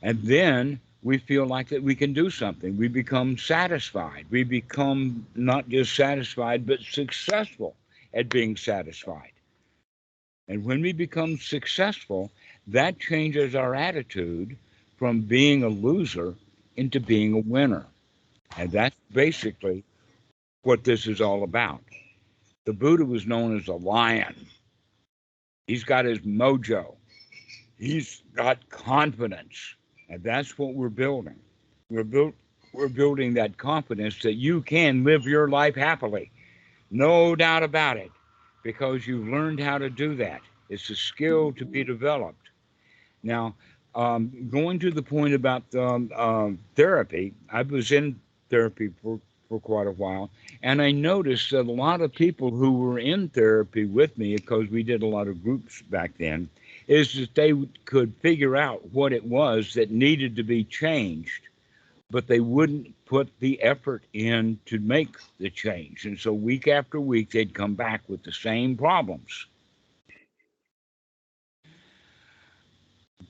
and 0.02 0.22
then 0.24 0.80
we 1.04 1.18
feel 1.18 1.46
like 1.46 1.70
that 1.70 1.84
we 1.84 1.96
can 1.96 2.14
do 2.14 2.30
something. 2.30 2.78
We 2.78 2.88
become 2.88 3.38
satisfied. 3.38 4.26
We 4.30 4.44
become 4.44 5.26
not 5.36 5.70
just 5.70 5.96
satisfied 5.96 6.66
but 6.66 6.82
successful 6.82 7.76
at 8.14 8.30
being 8.30 8.56
satisfied. 8.58 9.32
And 10.52 10.66
when 10.66 10.82
we 10.82 10.92
become 10.92 11.38
successful, 11.38 12.30
that 12.68 13.00
changes 13.00 13.56
our 13.56 13.74
attitude 13.74 14.58
from 14.98 15.22
being 15.22 15.64
a 15.64 15.70
loser 15.70 16.36
into 16.76 17.00
being 17.00 17.32
a 17.32 17.40
winner. 17.40 17.86
And 18.58 18.70
that's 18.70 18.98
basically 19.14 19.86
what 20.64 20.84
this 20.84 21.08
is 21.08 21.22
all 21.22 21.44
about. 21.44 21.80
The 22.66 22.74
Buddha 22.74 23.06
was 23.06 23.26
known 23.26 23.58
as 23.58 23.70
a 23.70 23.76
lion. 23.76 24.36
He's 25.68 25.86
got 25.86 26.04
his 26.04 26.20
mojo. 26.20 26.96
He's 27.80 28.22
got 28.36 28.70
confidence. 28.70 29.76
And 30.10 30.22
that's 30.22 30.58
what 30.58 30.74
we're 30.74 30.90
building. 30.90 31.40
We're 31.90 32.34
we're 32.74 32.90
building 32.90 33.36
that 33.36 33.58
confidence 33.58 34.20
that 34.24 34.34
you 34.34 34.64
can 34.64 35.06
live 35.06 35.24
your 35.24 35.48
life 35.48 35.76
happily. 35.76 36.30
No 36.90 37.38
doubt 37.38 37.64
about 37.64 37.96
it 37.96 38.12
because 38.64 39.06
you've 39.08 39.28
learned 39.28 39.60
how 39.60 39.78
to 39.78 39.90
do 39.90 40.16
that. 40.16 40.42
It's 40.70 40.90
a 40.90 40.96
skill 40.96 41.52
to 41.54 41.66
be 41.66 41.84
developed. 41.84 42.50
Now, 43.24 43.56
um, 43.94 44.48
going 44.50 44.80
to 44.80 44.92
the 44.92 45.02
point 45.02 45.34
about 45.34 45.64
um, 45.76 46.12
um, 46.16 46.60
therapy, 46.76 47.34
I 47.52 47.62
was 47.64 47.92
in 47.92 48.20
therapy 48.50 48.92
for, 49.04 49.20
for 49.50 49.60
quite 49.60 49.88
a 49.88 49.92
while, 49.92 50.30
and 50.64 50.82
I 50.82 50.92
noticed 50.92 51.52
that 51.52 51.62
a 51.66 51.72
lot 51.72 52.02
of 52.02 52.14
people 52.14 52.52
who 52.52 52.74
were 52.74 53.00
in 53.00 53.28
therapy 53.30 53.86
with 53.86 54.18
me, 54.18 54.36
because 54.36 54.70
we 54.70 54.84
did 54.84 55.04
a 55.04 55.08
lot 55.08 55.28
of 55.28 55.44
groups 55.44 55.82
back 55.82 56.12
then, 56.18 56.50
is 56.88 57.14
that 57.16 57.36
they 57.36 57.54
could 57.86 58.14
figure 58.22 58.56
out 58.56 58.92
what 58.92 59.14
it 59.14 59.26
was 59.26 59.74
that 59.74 59.92
needed 59.92 60.38
to 60.38 60.44
be 60.44 60.64
changed, 60.64 61.50
but 62.12 62.28
they 62.28 62.42
wouldn't 62.42 62.94
put 63.06 63.30
the 63.40 63.62
effort 63.62 64.04
in 64.14 64.60
to 64.66 64.80
make 64.80 65.16
the 65.40 65.50
change. 65.50 66.06
And 66.06 66.20
so 66.20 66.34
week 66.34 66.68
after 66.68 67.00
week, 67.00 67.32
they'd 67.32 67.54
come 67.54 67.74
back 67.74 68.02
with 68.08 68.24
the 68.24 68.32
same 68.32 68.78
problems. 68.78 69.48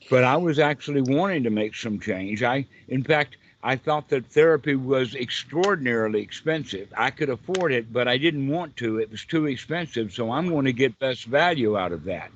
But 0.10 0.24
I 0.24 0.36
was 0.36 0.60
actually 0.60 1.02
wanting 1.02 1.44
to 1.44 1.50
make 1.50 1.76
some 1.76 2.00
change. 2.00 2.44
I, 2.44 2.66
in 2.88 3.04
fact, 3.04 3.38
I 3.64 3.76
thought 3.76 4.10
that 4.10 4.26
therapy 4.26 4.76
was 4.76 5.16
extraordinarily 5.16 6.22
expensive. 6.22 6.92
I 6.98 7.12
could 7.12 7.30
afford 7.30 7.72
it, 7.72 7.94
but 7.94 8.08
I 8.08 8.18
didn't 8.18 8.48
want 8.48 8.76
to. 8.78 8.98
It 8.98 9.12
was 9.12 9.24
too 9.24 9.46
expensive. 9.46 10.12
So 10.12 10.32
I'm 10.32 10.50
going 10.50 10.66
to 10.66 10.74
get 10.74 10.98
best 10.98 11.26
value 11.26 11.78
out 11.78 11.92
of 11.92 12.04
that. 12.06 12.32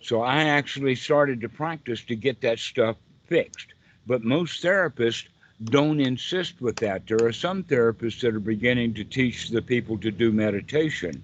So 0.00 0.22
I 0.22 0.44
actually 0.44 0.94
started 0.94 1.42
to 1.42 1.48
practice 1.48 2.02
to 2.04 2.16
get 2.16 2.40
that 2.40 2.58
stuff 2.58 2.96
fixed. 3.26 3.74
But 4.08 4.24
most 4.24 4.62
therapists 4.62 5.26
don't 5.64 6.00
insist 6.00 6.62
with 6.62 6.78
that. 6.78 7.06
There 7.06 7.24
are 7.26 7.32
some 7.32 7.62
therapists 7.62 8.20
that 8.20 8.34
are 8.34 8.40
beginning 8.40 8.94
to 8.94 9.04
teach 9.04 9.50
the 9.50 9.60
people 9.60 9.98
to 9.98 10.10
do 10.10 10.32
meditation, 10.32 11.22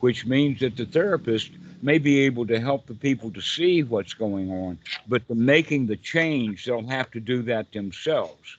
which 0.00 0.24
means 0.24 0.60
that 0.60 0.76
the 0.76 0.86
therapist 0.86 1.50
may 1.82 1.98
be 1.98 2.20
able 2.20 2.46
to 2.46 2.58
help 2.58 2.86
the 2.86 2.94
people 2.94 3.30
to 3.32 3.42
see 3.42 3.82
what's 3.82 4.14
going 4.14 4.50
on, 4.50 4.78
but 5.08 5.28
the 5.28 5.34
making 5.34 5.86
the 5.86 5.96
change, 5.96 6.64
they'll 6.64 6.86
have 6.86 7.10
to 7.10 7.20
do 7.20 7.42
that 7.42 7.70
themselves. 7.72 8.56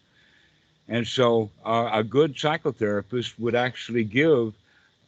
And 0.88 1.08
so 1.08 1.50
uh, 1.66 1.90
a 1.94 2.04
good 2.04 2.36
psychotherapist 2.36 3.40
would 3.40 3.56
actually 3.56 4.04
give 4.04 4.54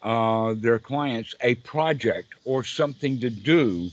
uh, 0.02 0.56
their 0.58 0.80
clients 0.80 1.36
a 1.42 1.56
project 1.56 2.34
or 2.46 2.64
something 2.64 3.20
to 3.20 3.30
do 3.30 3.92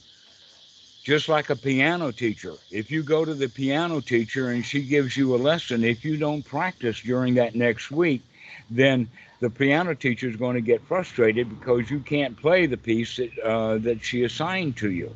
just 1.03 1.29
like 1.29 1.51
a 1.51 1.57
piano 1.57 2.13
teacher. 2.13 2.55
If 2.71 2.91
you 2.91 3.03
go 3.03 3.25
to 3.25 3.35
the 3.35 3.49
piano 3.49 4.01
teacher 4.01 4.51
and 4.51 4.65
she 4.65 4.83
gives 4.83 5.17
you 5.17 5.35
a 5.35 5.37
lesson, 5.37 5.83
if 5.85 6.05
you 6.05 6.17
don't 6.17 6.43
practice 6.43 7.01
during 7.01 7.35
that 7.35 7.57
next 7.57 7.91
week, 7.91 8.23
then 8.71 9.09
the 9.41 9.51
piano 9.51 9.95
teacher 9.95 10.29
is 10.29 10.37
going 10.37 10.55
to 10.55 10.61
get 10.61 10.87
frustrated 10.87 11.49
because 11.49 11.91
you 11.91 11.99
can't 11.99 12.37
play 12.37 12.67
the 12.67 12.77
piece 12.77 13.17
that, 13.17 13.37
uh, 13.41 13.79
that 13.79 14.05
she 14.05 14.23
assigned 14.23 14.77
to 14.77 14.91
you. 14.91 15.13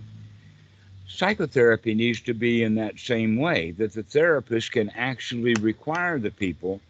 Psychotherapy 1.06 1.94
needs 1.94 2.20
to 2.22 2.34
be 2.34 2.64
in 2.64 2.74
that 2.74 2.98
same 2.98 3.36
way, 3.36 3.70
that 3.72 3.92
the 3.92 4.02
therapist 4.02 4.72
can 4.72 4.90
actually 4.90 5.54
require 5.54 6.18
the 6.18 6.32
people 6.32 6.80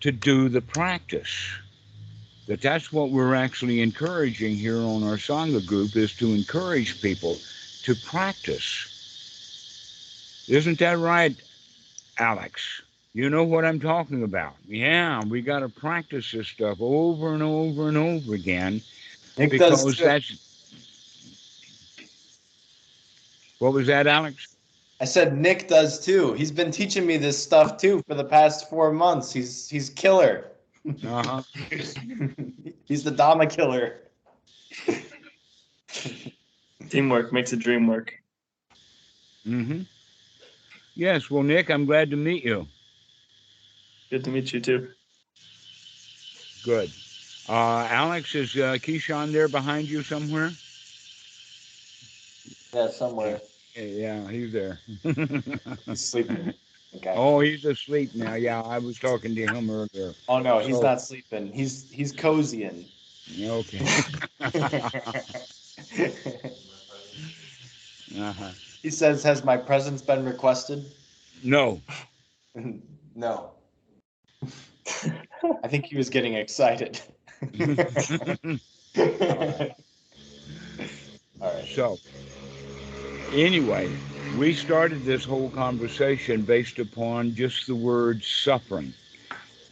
to 0.00 0.10
do 0.10 0.48
the 0.48 0.60
practice. 0.60 1.48
That 2.48 2.60
that's 2.60 2.92
what 2.92 3.10
we're 3.10 3.36
actually 3.36 3.80
encouraging 3.80 4.56
here 4.56 4.80
on 4.80 5.04
our 5.04 5.16
Sangha 5.16 5.64
group 5.64 5.94
is 5.94 6.12
to 6.14 6.34
encourage 6.34 7.00
people 7.00 7.38
to 7.82 7.94
practice. 7.94 8.88
Isn't 10.48 10.78
that 10.80 10.98
right, 10.98 11.36
Alex? 12.18 12.82
You 13.12 13.28
know 13.28 13.44
what 13.44 13.64
I'm 13.64 13.80
talking 13.80 14.22
about. 14.22 14.54
Yeah, 14.68 15.22
we 15.24 15.42
got 15.42 15.60
to 15.60 15.68
practice 15.68 16.30
this 16.30 16.48
stuff 16.48 16.78
over 16.80 17.34
and 17.34 17.42
over 17.42 17.88
and 17.88 17.96
over 17.96 18.34
again 18.34 18.82
does 19.36 19.50
because 19.50 19.96
too. 19.96 20.04
that's. 20.04 20.36
What 23.58 23.72
was 23.72 23.86
that, 23.88 24.06
Alex? 24.06 24.56
I 25.00 25.04
said 25.04 25.36
Nick 25.36 25.66
does 25.66 25.98
too. 26.04 26.34
He's 26.34 26.52
been 26.52 26.70
teaching 26.70 27.06
me 27.06 27.16
this 27.16 27.42
stuff 27.42 27.78
too 27.78 28.02
for 28.06 28.14
the 28.14 28.24
past 28.24 28.68
four 28.68 28.92
months. 28.92 29.32
He's 29.32 29.68
he's 29.68 29.90
killer. 29.90 30.52
Uh 30.86 31.22
huh. 31.22 31.42
he's 32.84 33.04
the 33.04 33.10
Dhamma 33.10 33.48
killer. 33.50 34.02
Teamwork 36.90 37.32
makes 37.32 37.52
a 37.52 37.56
dream 37.56 37.86
work. 37.86 38.12
Mm-hmm. 39.46 39.82
Yes. 40.94 41.30
Well, 41.30 41.42
Nick, 41.42 41.70
I'm 41.70 41.86
glad 41.86 42.10
to 42.10 42.16
meet 42.16 42.44
you. 42.44 42.66
Good 44.10 44.24
to 44.24 44.30
meet 44.30 44.52
you 44.52 44.60
too. 44.60 44.90
Good. 46.64 46.90
Uh, 47.48 47.86
Alex, 47.90 48.34
is 48.34 48.54
uh, 48.56 48.74
Keyshawn 48.74 49.32
there 49.32 49.48
behind 49.48 49.88
you 49.88 50.02
somewhere? 50.02 50.50
Yeah, 52.72 52.90
somewhere. 52.90 53.40
Yeah, 53.74 54.28
he's 54.28 54.52
there. 54.52 54.80
He's 55.86 56.04
sleeping. 56.04 56.52
Okay. 56.96 57.14
oh, 57.16 57.38
he's 57.38 57.64
asleep 57.64 58.14
now. 58.16 58.34
Yeah, 58.34 58.60
I 58.62 58.78
was 58.78 58.98
talking 58.98 59.34
to 59.36 59.46
him 59.46 59.70
earlier. 59.70 60.12
Oh 60.28 60.40
no, 60.40 60.58
he's 60.58 60.74
So- 60.76 60.82
not 60.82 61.00
sleeping. 61.00 61.52
He's 61.52 61.88
he's 61.90 62.12
cozying. 62.12 62.86
Okay. 63.40 63.86
uh-huh. 68.16 68.50
he 68.82 68.90
says, 68.90 69.22
"Has 69.22 69.44
my 69.44 69.56
presence 69.56 70.02
been 70.02 70.24
requested?" 70.24 70.84
No. 71.42 71.80
no. 73.14 73.50
I 75.64 75.68
think 75.68 75.86
he 75.86 75.96
was 75.96 76.10
getting 76.10 76.34
excited. 76.34 77.00
All 81.40 81.54
right. 81.54 81.66
So, 81.74 81.98
anyway, 83.32 83.90
we 84.38 84.52
started 84.52 85.04
this 85.04 85.24
whole 85.24 85.50
conversation 85.50 86.42
based 86.42 86.78
upon 86.78 87.34
just 87.34 87.66
the 87.66 87.74
word 87.74 88.22
suffering. 88.22 88.92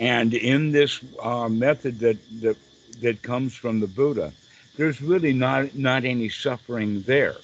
And 0.00 0.32
in 0.32 0.72
this 0.72 1.00
uh, 1.22 1.48
method 1.48 1.98
that, 2.00 2.16
that, 2.40 2.56
that 3.00 3.22
comes 3.22 3.54
from 3.54 3.80
the 3.80 3.86
Buddha, 3.86 4.32
there's 4.76 5.02
really 5.02 5.32
not, 5.32 5.74
not 5.74 6.04
any 6.04 6.28
suffering 6.28 7.02
there. 7.02 7.36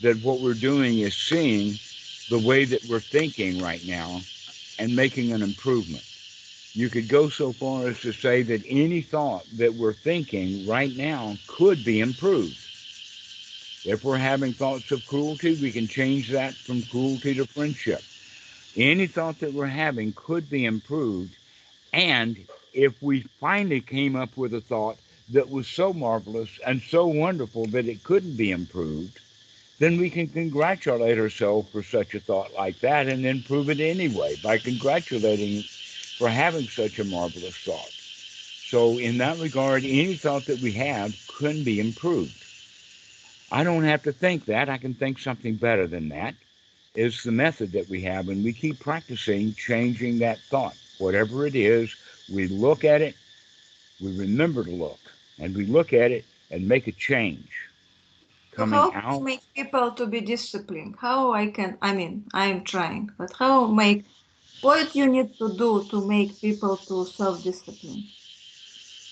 That 0.00 0.20
what 0.20 0.40
we're 0.40 0.54
doing 0.54 1.00
is 1.00 1.16
seeing 1.16 1.80
the 2.28 2.38
way 2.40 2.64
that 2.66 2.84
we're 2.84 3.00
thinking 3.00 3.58
right 3.58 3.84
now 3.84 4.26
and 4.78 4.96
making 4.96 5.32
an 5.32 5.42
improvement. 5.42 6.04
You 6.74 6.90
could 6.90 7.08
go 7.08 7.28
so 7.30 7.52
far 7.54 7.88
as 7.88 8.00
to 8.02 8.12
say 8.12 8.42
that 8.44 8.62
any 8.66 9.02
thought 9.02 9.46
that 9.58 9.74
we're 9.74 9.94
thinking 9.94 10.66
right 10.66 10.94
now 10.94 11.38
could 11.46 11.84
be 11.84 12.00
improved 12.00 12.58
If 13.84 14.04
we're 14.04 14.18
having 14.18 14.54
thoughts 14.54 14.92
of 14.92 15.06
cruelty, 15.06 15.54
we 15.54 15.72
can 15.72 15.88
change 15.88 16.30
that 16.30 16.56
from 16.64 16.84
cruelty 16.84 17.34
to 17.34 17.48
friendship. 17.48 18.06
Any 18.76 19.08
thought 19.08 19.40
that 19.40 19.54
we're 19.54 19.66
having 19.66 20.14
could 20.14 20.48
be 20.50 20.66
improved. 20.66 21.36
And 21.92 22.46
if 22.72 22.94
we 23.02 23.26
finally 23.40 23.80
came 23.82 24.16
up 24.16 24.36
with 24.36 24.54
a 24.54 24.62
thought 24.62 25.00
that 25.30 25.50
was 25.50 25.68
so 25.68 25.92
marvelous 25.94 26.50
and 26.66 26.82
so 26.82 27.06
wonderful 27.06 27.66
that 27.68 27.86
it 27.88 28.04
couldn't 28.04 28.36
be 28.36 28.50
improved, 28.52 29.20
then 29.78 29.98
we 29.98 30.10
can 30.10 30.28
congratulate 30.28 31.18
ourselves 31.18 31.68
for 31.72 31.82
such 31.82 32.14
a 32.14 32.20
thought 32.20 32.52
like 32.52 32.80
that 32.80 33.08
and 33.08 33.24
then 33.24 33.42
prove 33.42 33.70
it 33.70 33.80
anyway 33.80 34.36
by 34.36 34.58
congratulating 34.58 35.64
for 36.18 36.28
having 36.28 36.68
such 36.68 36.98
a 36.98 37.04
marvelous 37.04 37.56
thought. 37.64 37.92
So, 38.62 38.98
in 38.98 39.18
that 39.18 39.38
regard, 39.38 39.84
any 39.84 40.16
thought 40.16 40.46
that 40.46 40.58
we 40.60 40.72
have 40.74 41.14
can 41.38 41.62
be 41.62 41.78
improved. 41.80 42.44
I 43.50 43.64
don't 43.64 43.84
have 43.84 44.02
to 44.02 44.12
think 44.12 44.46
that. 44.46 44.68
I 44.68 44.78
can 44.78 44.94
think 44.94 45.18
something 45.18 45.56
better 45.56 45.86
than 45.86 46.08
that. 46.10 46.34
Is 46.94 47.22
the 47.22 47.32
method 47.32 47.72
that 47.72 47.88
we 47.88 48.02
have, 48.02 48.28
and 48.28 48.42
we 48.42 48.52
keep 48.52 48.80
practicing 48.80 49.54
changing 49.54 50.18
that 50.18 50.40
thought. 50.50 50.76
Whatever 50.98 51.46
it 51.46 51.54
is, 51.54 51.94
we 52.28 52.48
look 52.48 52.84
at 52.84 53.02
it, 53.02 53.16
we 54.00 54.10
remember 54.10 54.64
to 54.64 54.72
look, 54.72 55.00
and 55.38 55.56
we 55.56 55.66
look 55.66 55.92
at 55.92 56.10
it 56.10 56.26
and 56.50 56.66
make 56.66 56.88
a 56.88 56.92
change. 56.92 57.67
Coming 58.58 58.74
how 58.74 58.90
to 59.10 59.20
out, 59.20 59.24
make 59.24 59.42
people 59.54 59.92
to 59.92 60.06
be 60.06 60.20
disciplined? 60.20 60.96
How 61.00 61.32
I 61.32 61.48
can, 61.50 61.78
I 61.82 61.94
mean, 61.94 62.26
I'm 62.34 62.64
trying, 62.64 63.10
but 63.18 63.32
how 63.38 63.66
make, 63.66 64.06
what 64.60 64.94
you 64.94 65.06
need 65.06 65.38
to 65.38 65.52
do 65.54 65.86
to 65.90 66.06
make 66.06 66.40
people 66.40 66.76
to 66.88 67.06
self-discipline? 67.06 68.08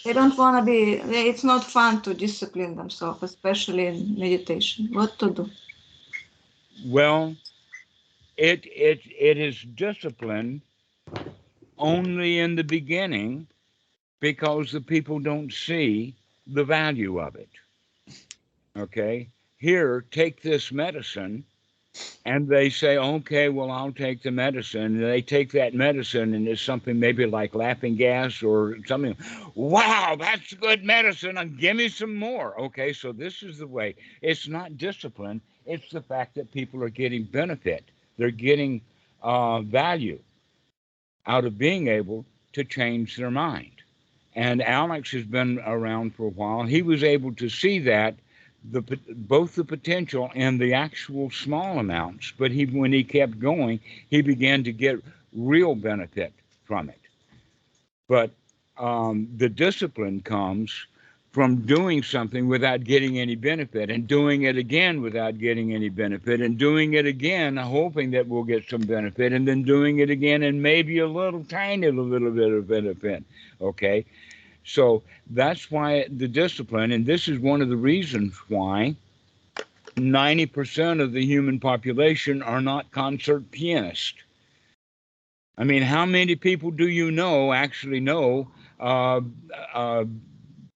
They 0.04 0.12
don't 0.12 0.36
want 0.38 0.58
to 0.58 0.64
be, 0.64 0.94
it's 1.28 1.44
not 1.44 1.64
fun 1.64 2.02
to 2.02 2.14
discipline 2.14 2.76
themselves, 2.76 3.22
especially 3.22 3.86
in 3.86 4.18
meditation. 4.18 4.88
What 4.92 5.18
to 5.20 5.30
do? 5.30 5.50
well, 6.84 7.36
it 8.36 8.66
it 8.66 9.00
it 9.18 9.38
is 9.38 9.62
discipline 9.62 10.62
only 11.78 12.38
in 12.38 12.54
the 12.56 12.64
beginning 12.64 13.48
because 14.20 14.72
the 14.72 14.80
people 14.80 15.18
don't 15.20 15.52
see 15.52 16.16
the 16.46 16.64
value 16.64 17.18
of 17.20 17.36
it. 17.36 17.50
Okay? 18.76 19.30
Here, 19.58 20.04
take 20.10 20.42
this 20.42 20.70
medicine 20.70 21.44
and 22.24 22.48
they 22.48 22.68
say, 22.68 22.98
okay, 22.98 23.48
well, 23.48 23.70
I'll 23.70 23.92
take 23.92 24.22
the 24.22 24.30
medicine. 24.30 24.96
And 24.96 25.02
they 25.02 25.22
take 25.22 25.52
that 25.52 25.74
medicine 25.74 26.34
and 26.34 26.46
it's 26.46 26.60
something 26.60 26.98
maybe 26.98 27.24
like 27.26 27.54
laughing 27.54 27.96
gas 27.96 28.42
or 28.42 28.76
something. 28.86 29.16
Wow, 29.54 30.16
that's 30.18 30.52
good 30.54 30.84
medicine. 30.84 31.38
And 31.38 31.58
give 31.58 31.76
me 31.76 31.88
some 31.88 32.14
more. 32.14 32.58
Okay, 32.60 32.92
so 32.92 33.12
this 33.12 33.42
is 33.42 33.58
the 33.58 33.66
way. 33.66 33.94
It's 34.20 34.48
not 34.48 34.76
discipline, 34.76 35.40
it's 35.64 35.90
the 35.90 36.02
fact 36.02 36.34
that 36.34 36.52
people 36.52 36.82
are 36.82 36.90
getting 36.90 37.24
benefit. 37.24 37.84
They're 38.18 38.30
getting 38.30 38.80
uh, 39.22 39.62
value 39.62 40.18
out 41.26 41.44
of 41.44 41.58
being 41.58 41.88
able 41.88 42.24
to 42.52 42.64
change 42.64 43.16
their 43.16 43.30
mind. 43.30 43.70
And 44.34 44.62
Alex 44.62 45.10
has 45.12 45.24
been 45.24 45.58
around 45.60 46.14
for 46.14 46.26
a 46.26 46.30
while. 46.30 46.64
He 46.64 46.82
was 46.82 47.02
able 47.02 47.32
to 47.36 47.48
see 47.48 47.78
that 47.80 48.16
the 48.70 48.82
both 49.08 49.54
the 49.54 49.64
potential 49.64 50.30
and 50.34 50.60
the 50.60 50.74
actual 50.74 51.30
small 51.30 51.78
amounts. 51.78 52.32
But 52.36 52.50
he, 52.50 52.66
when 52.66 52.92
he 52.92 53.04
kept 53.04 53.38
going, 53.38 53.80
he 54.10 54.22
began 54.22 54.64
to 54.64 54.72
get 54.72 55.02
real 55.32 55.74
benefit 55.74 56.32
from 56.64 56.88
it. 56.88 57.00
But 58.08 58.30
um, 58.78 59.28
the 59.36 59.48
discipline 59.48 60.20
comes 60.20 60.86
from 61.36 61.66
doing 61.66 62.02
something 62.02 62.48
without 62.48 62.82
getting 62.82 63.18
any 63.18 63.34
benefit 63.34 63.90
and 63.90 64.06
doing 64.06 64.44
it 64.44 64.56
again 64.56 65.02
without 65.02 65.36
getting 65.36 65.74
any 65.74 65.90
benefit 65.90 66.40
and 66.40 66.56
doing 66.56 66.94
it 66.94 67.04
again 67.04 67.58
hoping 67.58 68.10
that 68.10 68.26
we'll 68.26 68.42
get 68.42 68.66
some 68.70 68.80
benefit 68.80 69.34
and 69.34 69.46
then 69.46 69.62
doing 69.62 69.98
it 69.98 70.08
again 70.08 70.42
and 70.44 70.62
maybe 70.62 70.98
a 70.98 71.06
little 71.06 71.44
tiny 71.44 71.90
little 71.90 72.30
bit 72.30 72.52
of 72.54 72.66
benefit 72.66 73.22
okay 73.60 74.02
so 74.66 75.04
that's 75.30 75.70
why 75.70 76.06
the 76.10 76.28
discipline 76.28 76.92
and 76.92 77.06
this 77.06 77.28
is 77.28 77.38
one 77.38 77.62
of 77.62 77.68
the 77.70 77.76
reasons 77.76 78.36
why 78.48 78.96
90% 79.96 81.00
of 81.00 81.12
the 81.12 81.24
human 81.24 81.60
population 81.60 82.42
are 82.42 82.60
not 82.60 82.90
concert 82.92 83.50
pianists. 83.52 84.22
I 85.58 85.64
mean 85.64 85.82
how 85.82 86.06
many 86.06 86.36
people 86.36 86.70
do 86.70 86.88
you 86.88 87.10
know 87.10 87.52
actually 87.52 88.00
know 88.00 88.50
uh, 88.80 89.20
uh, 89.74 90.04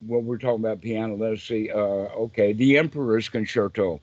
what 0.01 0.24
we're 0.24 0.38
talking 0.38 0.64
about 0.64 0.80
piano 0.82 1.16
let's 1.16 1.43
see 1.43 1.70
uh, 1.70 1.76
okay 2.26 2.53
the 2.53 2.78
emperor's 2.78 3.28
concerto 3.28 4.01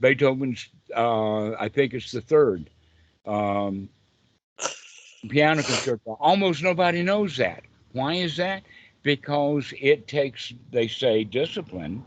beethoven's 0.00 0.68
uh, 0.96 1.52
i 1.52 1.68
think 1.68 1.94
it's 1.94 2.12
the 2.12 2.20
third 2.20 2.70
um, 3.26 3.88
piano 5.28 5.62
concerto. 5.64 6.16
Almost 6.20 6.62
nobody 6.62 7.02
knows 7.02 7.36
that. 7.38 7.64
Why 7.92 8.14
is 8.14 8.36
that 8.36 8.62
because 9.06 9.72
it 9.80 10.08
takes 10.08 10.52
they 10.72 10.88
say 10.88 11.22
discipline. 11.22 12.02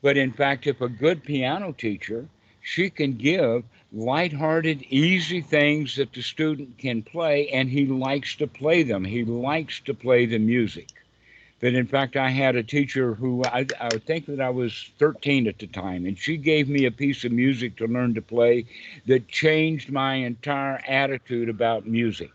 But 0.00 0.16
in 0.16 0.32
fact 0.32 0.68
if 0.68 0.80
a 0.80 0.88
good 0.88 1.24
piano 1.24 1.72
teacher 1.72 2.28
she 2.62 2.88
can 2.88 3.14
give 3.14 3.64
lighthearted 3.92 4.82
easy 4.90 5.40
things 5.40 5.96
that 5.96 6.12
the 6.12 6.22
student 6.22 6.78
can 6.78 7.02
play 7.02 7.48
and 7.48 7.68
he 7.68 7.86
likes 7.86 8.36
to 8.36 8.46
play 8.46 8.84
them. 8.84 9.04
He 9.04 9.24
likes 9.24 9.80
to 9.86 9.92
play 9.92 10.24
the 10.24 10.38
music. 10.38 10.86
That 11.60 11.74
in 11.74 11.88
fact 11.88 12.16
I 12.16 12.30
had 12.30 12.54
a 12.54 12.62
teacher 12.62 13.14
who 13.14 13.44
I, 13.44 13.66
I 13.80 13.98
think 13.98 14.26
that 14.26 14.40
I 14.40 14.50
was 14.50 14.92
13 15.00 15.48
at 15.48 15.58
the 15.58 15.66
time, 15.66 16.06
and 16.06 16.16
she 16.16 16.36
gave 16.36 16.68
me 16.68 16.84
a 16.84 16.92
piece 16.92 17.24
of 17.24 17.32
music 17.32 17.76
to 17.78 17.88
learn 17.88 18.14
to 18.14 18.22
play 18.22 18.66
that 19.06 19.26
changed 19.26 19.90
my 19.90 20.14
entire 20.14 20.80
attitude 20.86 21.48
about 21.48 21.88
music. 21.88 22.30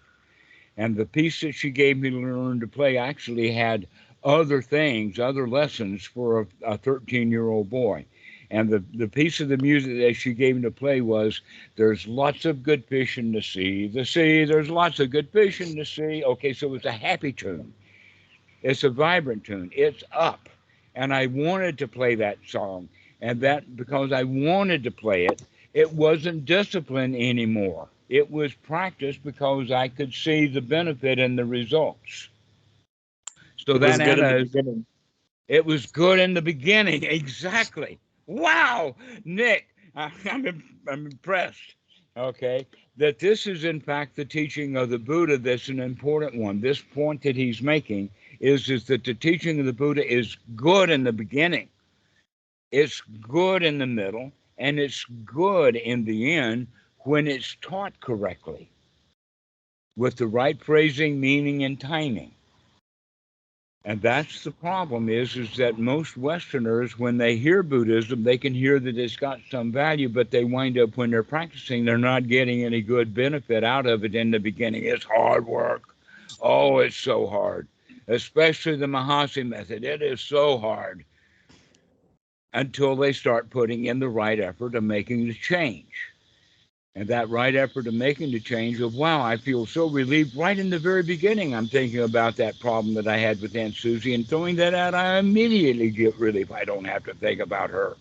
And 0.78 0.96
the 0.96 1.06
piece 1.06 1.42
that 1.42 1.54
she 1.54 1.70
gave 1.70 1.98
me 1.98 2.10
to 2.10 2.18
learn 2.18 2.60
to 2.62 2.68
play 2.68 2.98
actually 2.98 3.52
had 3.52 3.88
other 4.24 4.62
things, 4.62 5.20
other 5.20 5.48
lessons 5.48 6.06
for 6.06 6.48
a 6.66 6.78
13 6.78 7.30
year 7.30 7.48
old 7.48 7.70
boy. 7.70 8.06
And 8.50 8.70
the, 8.70 8.84
the 8.94 9.08
piece 9.08 9.40
of 9.40 9.50
the 9.50 9.58
music 9.58 9.98
that 9.98 10.14
she 10.14 10.34
gave 10.34 10.56
me 10.56 10.62
to 10.64 10.72
play 10.72 11.02
was 11.02 11.42
There's 11.76 12.08
lots 12.08 12.46
of 12.46 12.64
good 12.64 12.86
fish 12.86 13.18
in 13.18 13.32
the 13.32 13.42
sea. 13.42 13.88
The 13.88 14.06
sea, 14.06 14.46
there's 14.46 14.70
lots 14.70 15.00
of 15.00 15.10
good 15.10 15.30
fish 15.30 15.60
in 15.60 15.76
the 15.76 15.86
sea. 15.86 16.24
Okay, 16.24 16.54
so 16.54 16.74
it's 16.76 16.86
a 16.86 16.92
happy 16.92 17.32
tune. 17.34 17.74
It's 18.62 18.84
a 18.84 18.90
vibrant 18.90 19.44
tune. 19.44 19.72
It's 19.74 20.04
up. 20.12 20.50
And 20.96 21.14
I 21.14 21.26
wanted 21.28 21.78
to 21.80 21.88
play 21.88 22.16
that 22.16 22.38
song. 22.48 22.90
And 23.22 23.42
that 23.42 23.76
because 23.76 24.12
I 24.12 24.24
wanted 24.24 24.84
to 24.84 24.92
play 24.92 25.26
it, 25.26 25.42
it 25.74 25.92
wasn't 25.94 26.46
discipline 26.46 27.16
anymore. 27.16 27.88
It 28.14 28.30
was 28.30 28.54
practice 28.54 29.18
because 29.18 29.72
I 29.72 29.88
could 29.88 30.14
see 30.14 30.46
the 30.46 30.62
benefit 30.62 31.18
and 31.18 31.36
the 31.36 31.46
results. 31.46 32.30
So 33.58 33.74
It 33.74 33.82
was 33.82 33.98
that 33.98 34.02
good 34.06 34.20
in 34.20 34.28
the 34.28 34.36
a- 34.36 34.46
it 35.48 35.66
was 35.66 35.88
good 35.88 36.20
in 36.20 36.36
the 36.36 36.42
beginning. 36.44 37.04
Exactly. 37.22 37.98
Wow, 38.28 38.96
Nick, 39.26 39.70
I- 39.96 40.12
I'm, 40.32 40.46
im- 40.46 40.80
I'm 40.88 41.08
impressed. 41.08 41.74
Okay. 42.16 42.68
That 42.98 43.18
this 43.18 43.48
is, 43.48 43.64
in 43.64 43.80
fact, 43.82 44.16
the 44.16 44.26
teaching 44.26 44.78
of 44.78 44.92
the 44.92 45.00
Buddha 45.00 45.40
that's 45.40 45.70
an 45.70 45.80
important 45.80 46.36
one. 46.36 46.62
This 46.62 46.80
point 46.80 47.24
that 47.24 47.36
he's 47.36 47.64
making 47.64 48.12
is, 48.40 48.70
is 48.70 48.86
that 48.86 49.04
the 49.04 49.16
teaching 49.16 49.60
of 49.60 49.66
the 49.66 49.74
Buddha 49.74 50.06
is 50.08 50.38
good 50.56 50.92
in 50.92 51.04
the 51.04 51.12
beginning, 51.14 51.68
it's 52.72 53.02
good 53.22 53.64
in 53.64 53.80
the 53.80 53.88
middle, 53.88 54.32
and 54.60 54.80
it's 54.80 55.04
good 55.26 55.76
in 55.76 56.06
the 56.06 56.36
end 56.36 56.68
when 57.04 57.28
it's 57.28 57.58
taught 57.62 58.00
correctly 58.00 58.70
with 59.96 60.16
the 60.16 60.28
right 60.28 60.62
phrasing, 60.62 61.20
meaning, 61.20 61.64
and 61.64 61.80
timing. 61.80 62.32
And 63.86 64.02
that's 64.02 64.44
the 64.46 64.52
problem 64.52 65.10
is, 65.10 65.36
is 65.36 65.58
that 65.58 65.78
most 65.78 66.16
Westerners, 66.16 66.98
when 66.98 67.18
they 67.18 67.36
hear 67.36 67.62
Buddhism, 67.64 68.24
they 68.24 68.38
can 68.38 68.54
hear 68.54 68.80
that 68.80 68.98
it's 68.98 69.18
got 69.18 69.42
some 69.52 69.74
value, 69.74 70.08
but 70.08 70.32
they 70.32 70.46
wind 70.46 70.80
up 70.80 70.96
when 70.96 71.12
they're 71.12 71.22
practicing, 71.22 71.84
they're 71.84 71.98
not 71.98 72.30
getting 72.30 72.64
any 72.64 72.82
good 72.82 73.14
benefit 73.14 73.64
out 73.64 73.86
of 73.86 74.06
it 74.06 74.16
in 74.16 74.32
the 74.32 74.40
beginning. 74.40 74.86
It's 74.86 75.04
hard 75.04 75.46
work. 75.46 75.96
Oh, 76.42 76.80
it's 76.80 76.96
so 76.96 77.28
hard, 77.28 77.68
especially 78.08 78.78
the 78.78 78.86
Mahasi 78.86 79.46
method. 79.46 79.84
It 79.84 80.02
is 80.02 80.22
so 80.22 80.58
hard 80.58 81.04
until 82.54 82.96
they 82.96 83.12
start 83.12 83.50
putting 83.50 83.86
in 83.86 84.00
the 84.00 84.10
right 84.10 84.40
effort 84.40 84.76
of 84.76 84.84
making 84.84 85.28
the 85.28 85.34
change. 85.34 86.13
And 86.96 87.08
that 87.08 87.30
right 87.30 87.56
effort 87.56 87.88
of 87.88 87.96
making 87.96 88.32
the 88.32 88.40
change 88.40 88.80
of, 88.80 88.94
wow, 88.96 89.24
I 89.24 89.38
feel 89.38 89.66
so 89.66 89.88
relieved 89.88 90.36
right 90.36 90.58
in 90.58 90.70
the 90.70 90.78
very 90.78 91.02
beginning. 91.02 91.56
I'm 91.56 91.68
thinking 91.68 92.02
about 92.02 92.36
that 92.36 92.60
problem 92.60 92.94
that 92.94 93.08
I 93.08 93.18
had 93.18 93.42
with 93.42 93.56
Aunt 93.56 93.76
Susie 93.76 94.14
and 94.14 94.28
throwing 94.28 94.56
that 94.58 94.76
out, 94.76 94.94
I 94.94 95.18
immediately 95.18 95.90
get 95.90 96.16
relief. 96.20 96.52
I 96.52 96.66
don't 96.66 96.86
have 96.86 97.04
to 97.06 97.16
think 97.16 97.40
about 97.40 97.72
her. 97.72 97.98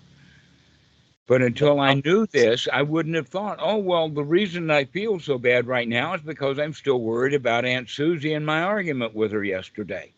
But 1.27 1.41
until 1.41 1.81
I 1.81 1.95
knew 1.95 2.27
this, 2.27 2.69
I 2.71 2.83
wouldn't 2.83 3.15
have 3.15 3.29
thought, 3.29 3.59
oh, 3.63 3.79
well, 3.79 4.11
the 4.11 4.25
reason 4.25 4.71
I 4.71 4.85
feel 4.85 5.19
so 5.21 5.39
bad 5.39 5.67
right 5.67 5.89
now 5.89 6.13
is 6.13 6.21
because 6.21 6.59
I'm 6.59 6.75
still 6.75 7.01
worried 7.01 7.33
about 7.33 7.65
Aunt 7.65 7.89
Susie 7.89 8.35
and 8.35 8.45
my 8.45 8.63
argument 8.63 9.15
with 9.15 9.33
her 9.33 9.43
yesterday. 9.43 10.13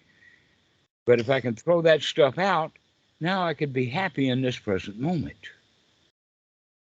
But 1.07 1.20
if 1.20 1.31
I 1.31 1.41
can 1.41 1.55
throw 1.55 1.83
that 1.83 2.03
stuff 2.03 2.39
out, 2.39 2.72
now 3.20 3.47
I 3.47 3.55
could 3.55 3.72
be 3.72 3.87
happy 3.87 4.29
in 4.31 4.43
this 4.43 4.59
present 4.59 4.99
moment. 4.99 5.37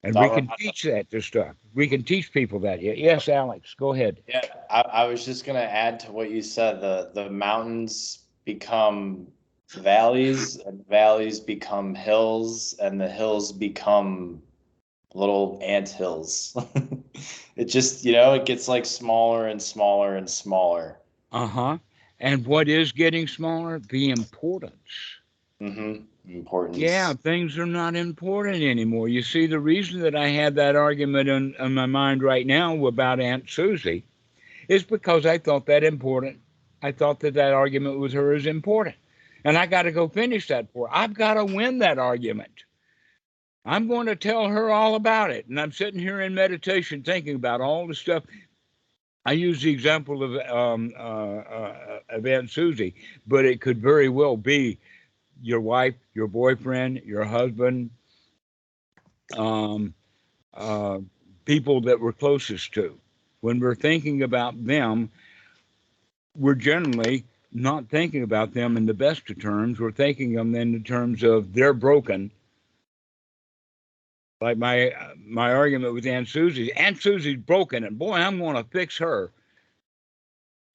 And 0.03 0.15
we 0.15 0.29
can 0.31 0.51
teach 0.59 0.83
that 0.85 1.11
to 1.11 1.21
stuff. 1.21 1.55
We 1.75 1.87
can 1.87 2.03
teach 2.03 2.33
people 2.33 2.59
that. 2.61 2.81
Ye- 2.81 3.03
Yes, 3.03 3.29
Alex, 3.29 3.75
go 3.75 3.93
ahead. 3.93 4.23
Yeah, 4.27 4.43
I, 4.71 4.81
I 4.81 5.05
was 5.05 5.25
just 5.25 5.45
gonna 5.45 5.59
add 5.61 6.01
to 6.01 6.13
what 6.13 6.31
you 6.31 6.43
said, 6.43 6.81
the, 6.81 7.11
the 7.15 7.29
mountains 7.31 8.21
become 8.45 9.27
valleys 9.77 10.57
and 10.57 10.87
valleys 10.89 11.39
become 11.39 11.95
hills 11.95 12.75
and 12.81 13.01
the 13.01 13.09
hills 13.09 13.53
become 13.53 14.43
little 15.15 15.59
ant 15.63 15.89
hills. 15.89 16.57
It 17.57 17.67
just, 17.67 18.07
you 18.07 18.13
know, 18.13 18.33
it 18.33 18.47
gets 18.47 18.69
like 18.69 18.87
smaller 18.87 19.49
and 19.49 19.61
smaller 19.61 20.17
and 20.17 20.31
smaller. 20.31 20.97
Uh 21.31 21.47
huh. 21.47 21.79
And 22.19 22.47
what 22.47 22.69
is 22.69 22.91
getting 22.93 23.27
smaller? 23.29 23.81
The 23.81 24.09
importance. 24.09 24.73
Mm-hmm. 25.61 26.05
Importance. 26.29 26.77
Yeah, 26.77 27.13
things 27.15 27.59
are 27.59 27.67
not 27.67 27.97
important 27.97 28.63
anymore. 28.63 29.09
You 29.09 29.23
see, 29.23 29.47
the 29.47 29.59
reason 29.59 30.01
that 30.01 30.15
I 30.15 30.29
had 30.29 30.55
that 30.57 30.77
argument 30.77 31.29
in, 31.29 31.55
in 31.59 31.75
my 31.75 31.87
mind 31.87 32.23
right 32.23 32.47
now 32.47 32.87
about 32.87 33.21
Aunt 33.21 33.49
Susie 33.49 34.05
is 34.69 34.85
because 34.85 35.27
I 35.27 35.39
thought 35.39 35.67
that 35.67 35.83
important. 35.83 36.39
I 36.83 36.93
thought 36.93 37.21
that 37.21 37.35
that 37.35 37.53
argument 37.53 37.99
with 37.99 38.13
her 38.13 38.35
is 38.35 38.47
important. 38.47 38.97
And 39.45 39.57
I 39.57 39.67
got 39.67 39.83
to 39.83 39.93
go 39.93 40.09
finish 40.09 40.49
that 40.49 40.73
for 40.73 40.89
her. 40.89 40.95
I've 40.95 41.15
got 41.15 41.35
to 41.35 41.45
win 41.45 41.79
that 41.79 41.99
argument. 41.99 42.65
I'm 43.65 43.89
going 43.89 44.07
to 44.07 44.17
tell 44.17 44.47
her 44.47 44.71
all 44.71 44.95
about 44.95 45.31
it. 45.31 45.47
And 45.49 45.61
I'm 45.61 45.73
sitting 45.73 46.01
here 46.01 46.21
in 46.21 46.35
meditation 46.35 47.03
thinking 47.03 47.37
about 47.37 47.61
all 47.61 47.87
the 47.87 47.95
stuff. 47.95 48.25
I 49.27 49.33
use 49.33 49.61
the 49.61 49.71
example 49.71 50.23
of 50.23 50.35
um, 50.49 50.93
uh, 50.97 51.03
uh, 51.03 51.99
of 52.09 52.27
Aunt 52.27 52.51
Susie, 52.51 52.95
but 53.27 53.45
it 53.45 53.61
could 53.61 53.79
very 53.79 54.09
well 54.09 54.37
be 54.37 54.79
your 55.43 55.61
wife, 55.61 55.95
your 56.15 56.27
boyfriend, 56.27 57.03
your 57.05 57.25
husband, 57.25 57.91
um, 59.37 59.95
uh, 60.55 60.99
people 61.45 61.81
that 61.83 62.01
we're 62.01 62.13
closest 62.13 62.75
to. 62.75 62.99
When 63.41 63.61
we're 63.61 63.75
thinking 63.75 64.23
about 64.23 64.63
them, 64.65 65.11
we're 66.37 66.55
generally 66.55 67.25
not 67.53 67.89
thinking 67.89 68.23
about 68.23 68.55
them 68.55 68.77
in 68.77 68.87
the 68.87 68.95
best 68.95 69.29
of 69.31 69.41
terms. 69.41 69.81
We're 69.81 69.91
thinking 69.91 70.37
of 70.39 70.47
them 70.47 70.55
in 70.57 70.73
the 70.73 70.81
terms 70.81 71.23
of 71.23 71.53
they're 71.53 71.75
broken. 71.75 72.31
Like 74.41 74.57
my 74.57 74.93
my 75.23 75.53
argument 75.53 75.93
with 75.93 76.07
Aunt 76.07 76.29
Susie, 76.29 76.73
Aunt 76.73 77.01
Susie's 77.01 77.37
broken, 77.37 77.85
and 77.85 77.99
boy, 77.99 78.15
I'm 78.15 78.39
going 78.39 78.57
to 78.57 78.65
fix 78.65 78.97
her. 78.99 79.31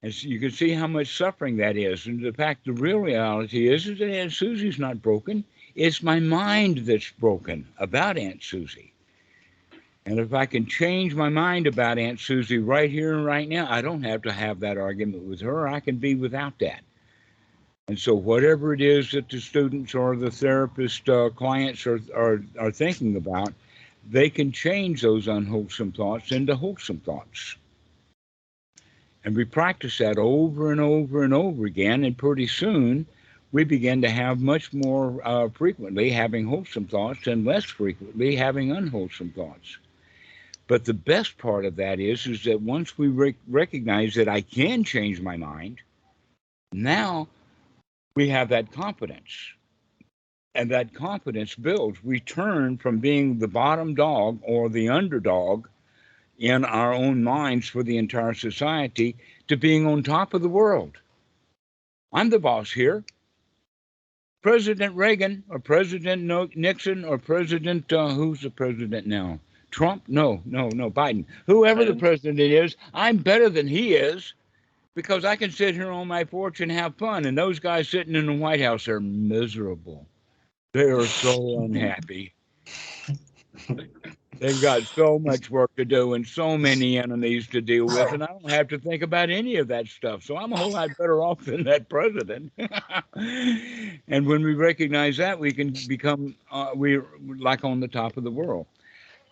And 0.06 0.24
you 0.24 0.40
can 0.40 0.52
see 0.52 0.72
how 0.72 0.86
much 0.86 1.18
suffering 1.18 1.58
that 1.58 1.78
is. 1.78 2.06
And 2.06 2.24
the 2.24 2.32
fact, 2.32 2.66
the 2.66 2.74
real 2.74 3.00
reality 3.00 3.74
is, 3.74 3.88
is 3.88 3.98
that 3.98 4.14
Aunt 4.14 4.32
Susie's 4.32 4.78
not 4.78 5.02
broken. 5.02 5.44
It's 5.74 6.04
my 6.04 6.20
mind 6.20 6.86
that's 6.86 7.10
broken 7.10 7.68
about 7.80 8.16
Aunt 8.16 8.44
Susie. 8.44 8.94
And 10.06 10.20
if 10.20 10.32
I 10.32 10.46
can 10.46 10.68
change 10.68 11.16
my 11.16 11.30
mind 11.30 11.66
about 11.66 11.98
Aunt 11.98 12.20
Susie 12.20 12.60
right 12.60 12.92
here 12.92 13.16
and 13.16 13.26
right 13.26 13.50
now, 13.50 13.66
I 13.68 13.82
don't 13.82 14.04
have 14.04 14.22
to 14.22 14.32
have 14.32 14.60
that 14.60 14.78
argument 14.78 15.24
with 15.24 15.42
her. 15.42 15.68
I 15.68 15.80
can 15.80 15.96
be 15.96 16.14
without 16.14 16.60
that. 16.60 16.82
And 17.88 17.98
so, 17.98 18.14
whatever 18.14 18.76
it 18.76 18.82
is 18.82 19.10
that 19.14 19.28
the 19.30 19.40
students 19.40 19.96
or 19.96 20.16
the 20.16 20.30
therapist 20.30 21.10
uh, 21.10 21.32
clients 21.32 21.88
are, 21.88 22.00
are, 22.16 22.44
are 22.60 22.72
thinking 22.72 23.16
about, 23.16 23.56
they 24.08 24.30
can 24.30 24.52
change 24.52 25.02
those 25.02 25.28
unwholesome 25.28 25.94
thoughts 25.94 26.32
into 26.32 26.56
wholesome 26.56 27.00
thoughts. 27.00 27.56
And 29.26 29.36
we 29.36 29.44
practice 29.44 29.98
that 29.98 30.20
over 30.20 30.72
and 30.72 30.80
over 30.80 31.24
and 31.24 31.34
over 31.34 31.66
again. 31.66 32.04
And 32.04 32.16
pretty 32.16 32.46
soon, 32.46 33.08
we 33.52 33.64
begin 33.64 34.04
to 34.04 34.10
have 34.10 34.40
much 34.40 34.72
more 34.72 35.20
uh, 35.26 35.50
frequently 35.50 36.12
having 36.12 36.46
wholesome 36.46 36.86
thoughts 36.86 37.26
and 37.26 37.44
less 37.44 37.64
frequently 37.64 38.36
having 38.36 38.72
unwholesome 38.72 39.32
thoughts. 39.32 39.78
But 40.68 40.86
the 40.86 40.94
best 40.94 41.40
part 41.40 41.66
of 41.66 41.76
that 41.78 42.00
is, 42.00 42.28
is 42.28 42.44
that 42.44 42.62
once 42.62 42.98
we 43.00 43.08
rec- 43.08 43.36
recognize 43.48 44.14
that 44.16 44.30
I 44.30 44.42
can 44.42 44.84
change 44.84 45.20
my 45.22 45.38
mind, 45.38 45.80
now 46.72 47.28
we 48.16 48.30
have 48.30 48.50
that 48.50 48.72
confidence. 48.72 49.54
And 50.54 50.70
that 50.72 50.94
confidence 50.94 51.56
builds. 51.56 52.04
We 52.04 52.20
turn 52.20 52.78
from 52.78 53.00
being 53.00 53.40
the 53.40 53.48
bottom 53.48 53.96
dog 53.96 54.40
or 54.44 54.70
the 54.70 54.90
underdog 54.90 55.68
in 56.38 56.66
our 56.66 56.94
own 56.94 57.24
minds 57.24 57.68
for 57.68 57.84
the 57.84 57.98
entire 57.98 58.34
society 58.34 59.16
to 59.48 59.56
being 59.56 59.86
on 59.86 60.04
top 60.04 60.34
of 60.34 60.42
the 60.42 60.50
world. 60.50 60.98
I'm 62.12 62.30
the 62.30 62.40
boss 62.40 62.72
here. 62.72 63.04
President 64.42 64.96
Reagan 64.96 65.44
or 65.50 65.60
President 65.60 66.56
Nixon 66.56 67.04
or 67.04 67.18
President, 67.18 67.92
uh, 67.92 68.10
who's 68.10 68.42
the 68.42 68.50
president 68.50 69.08
now? 69.08 69.40
Trump? 69.72 70.04
No, 70.08 70.42
no, 70.46 70.70
no, 70.70 70.90
Biden. 70.90 71.26
Whoever 71.48 71.84
the 71.84 71.96
president 71.96 72.40
is, 72.40 72.78
I'm 72.94 73.18
better 73.18 73.50
than 73.50 73.68
he 73.68 73.96
is 73.96 74.34
because 74.94 75.26
I 75.26 75.36
can 75.36 75.52
sit 75.52 75.76
here 75.76 75.92
on 75.92 76.08
my 76.08 76.24
porch 76.24 76.62
and 76.62 76.72
have 76.72 76.96
fun. 76.96 77.26
And 77.26 77.38
those 77.38 77.60
guys 77.60 77.90
sitting 77.90 78.16
in 78.16 78.26
the 78.26 78.34
White 78.34 78.62
House 78.62 78.88
are 78.88 79.02
miserable. 79.02 80.06
They 80.74 80.90
are 80.92 81.06
so 81.06 81.60
unhappy. 81.64 82.34
They've 84.40 84.62
got 84.62 84.84
so 84.84 85.18
much 85.18 85.50
work 85.50 85.76
to 85.78 85.86
do 85.86 86.14
and 86.14 86.28
so 86.28 86.58
many 86.58 86.98
enemies 86.98 87.48
to 87.48 87.62
deal 87.62 87.86
with, 87.86 88.12
and 88.12 88.24
I 88.24 88.28
don't 88.28 88.50
have 88.50 88.68
to 88.70 88.80
think 88.80 89.02
about 89.02 89.30
any 89.30 89.56
of 89.58 89.70
that 89.70 89.88
stuff. 89.88 90.24
So 90.24 90.38
I'm 90.38 90.52
a 90.52 90.58
whole 90.58 90.72
lot 90.72 90.90
better 90.98 91.22
off 91.22 91.46
than 91.46 91.64
that 91.64 91.88
president. 91.90 92.52
and 93.16 94.26
when 94.26 94.44
we 94.44 94.54
recognize 94.54 95.18
that, 95.18 95.40
we 95.40 95.52
can 95.54 95.74
become 95.88 96.36
uh, 96.52 96.72
we're 96.74 97.06
like 97.38 97.64
on 97.64 97.80
the 97.80 97.88
top 97.88 98.18
of 98.18 98.24
the 98.24 98.32
world. 98.32 98.66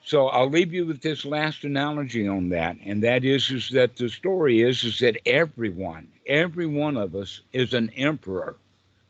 So 0.06 0.28
I'll 0.28 0.50
leave 0.50 0.74
you 0.74 0.86
with 0.86 1.02
this 1.02 1.26
last 1.26 1.64
analogy 1.64 2.28
on 2.28 2.50
that, 2.50 2.78
and 2.86 3.04
that 3.04 3.26
is 3.26 3.50
is 3.52 3.70
that 3.70 3.96
the 3.98 4.10
story 4.10 4.62
is 4.62 4.84
is 4.84 5.00
that 5.00 5.18
everyone, 5.26 6.08
every 6.28 6.66
one 6.66 6.98
of 6.98 7.16
us, 7.16 7.42
is 7.52 7.74
an 7.74 7.90
emperor 7.92 8.56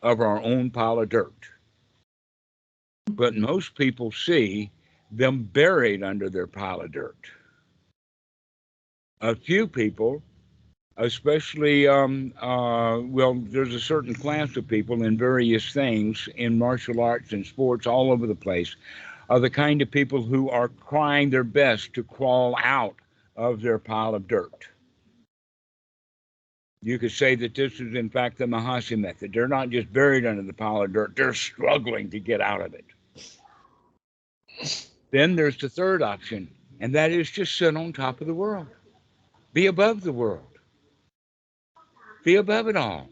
of 0.01 0.21
our 0.21 0.41
own 0.41 0.69
pile 0.69 0.99
of 0.99 1.09
dirt. 1.09 1.33
But 3.09 3.35
most 3.35 3.75
people 3.75 4.11
see 4.11 4.71
them 5.17 5.43
buried 5.43 6.03
under 6.03 6.29
their 6.29 6.47
pile 6.47 6.81
of 6.81 6.91
dirt. 6.91 7.17
A 9.21 9.35
few 9.35 9.67
people, 9.67 10.21
especially, 10.97 11.87
um, 11.87 12.33
uh, 12.41 12.99
well, 13.01 13.35
there's 13.35 13.73
a 13.73 13.79
certain 13.79 14.13
class 14.13 14.57
of 14.57 14.67
people 14.67 15.03
in 15.03 15.17
various 15.17 15.71
things 15.71 16.27
in 16.35 16.57
martial 16.57 16.99
arts 16.99 17.31
and 17.31 17.45
sports 17.45 17.87
all 17.87 18.11
over 18.11 18.27
the 18.27 18.35
place, 18.35 18.75
are 19.29 19.39
the 19.39 19.49
kind 19.49 19.81
of 19.81 19.89
people 19.89 20.21
who 20.21 20.49
are 20.49 20.69
trying 20.89 21.29
their 21.29 21.45
best 21.45 21.93
to 21.93 22.03
crawl 22.03 22.57
out 22.61 22.95
of 23.35 23.61
their 23.61 23.79
pile 23.79 24.15
of 24.15 24.27
dirt. 24.27 24.67
You 26.81 26.99
could 26.99 27.13
say 27.13 27.35
that 27.35 27.55
this 27.55 27.79
is, 27.79 27.95
in 27.95 28.09
fact, 28.09 28.37
the 28.37 28.45
Mahasi 28.45 28.99
method. 28.99 29.31
They're 29.31 29.47
not 29.47 29.69
just 29.69 29.93
buried 29.93 30.25
under 30.25 30.41
the 30.41 30.51
pile 30.51 30.83
of 30.83 30.91
dirt, 30.91 31.15
they're 31.15 31.33
struggling 31.33 32.09
to 32.09 32.19
get 32.19 32.41
out 32.41 32.61
of 32.61 32.73
it. 32.73 32.85
Then 35.13 35.35
there's 35.35 35.59
the 35.59 35.69
third 35.69 36.01
option, 36.01 36.49
and 36.79 36.95
that 36.95 37.11
is 37.11 37.29
just 37.29 37.55
sit 37.55 37.77
on 37.77 37.93
top 37.93 38.19
of 38.19 38.25
the 38.25 38.33
world, 38.33 38.65
be 39.53 39.67
above 39.67 40.01
the 40.01 40.11
world, 40.11 40.57
be 42.23 42.37
above 42.37 42.67
it 42.67 42.75
all. 42.75 43.07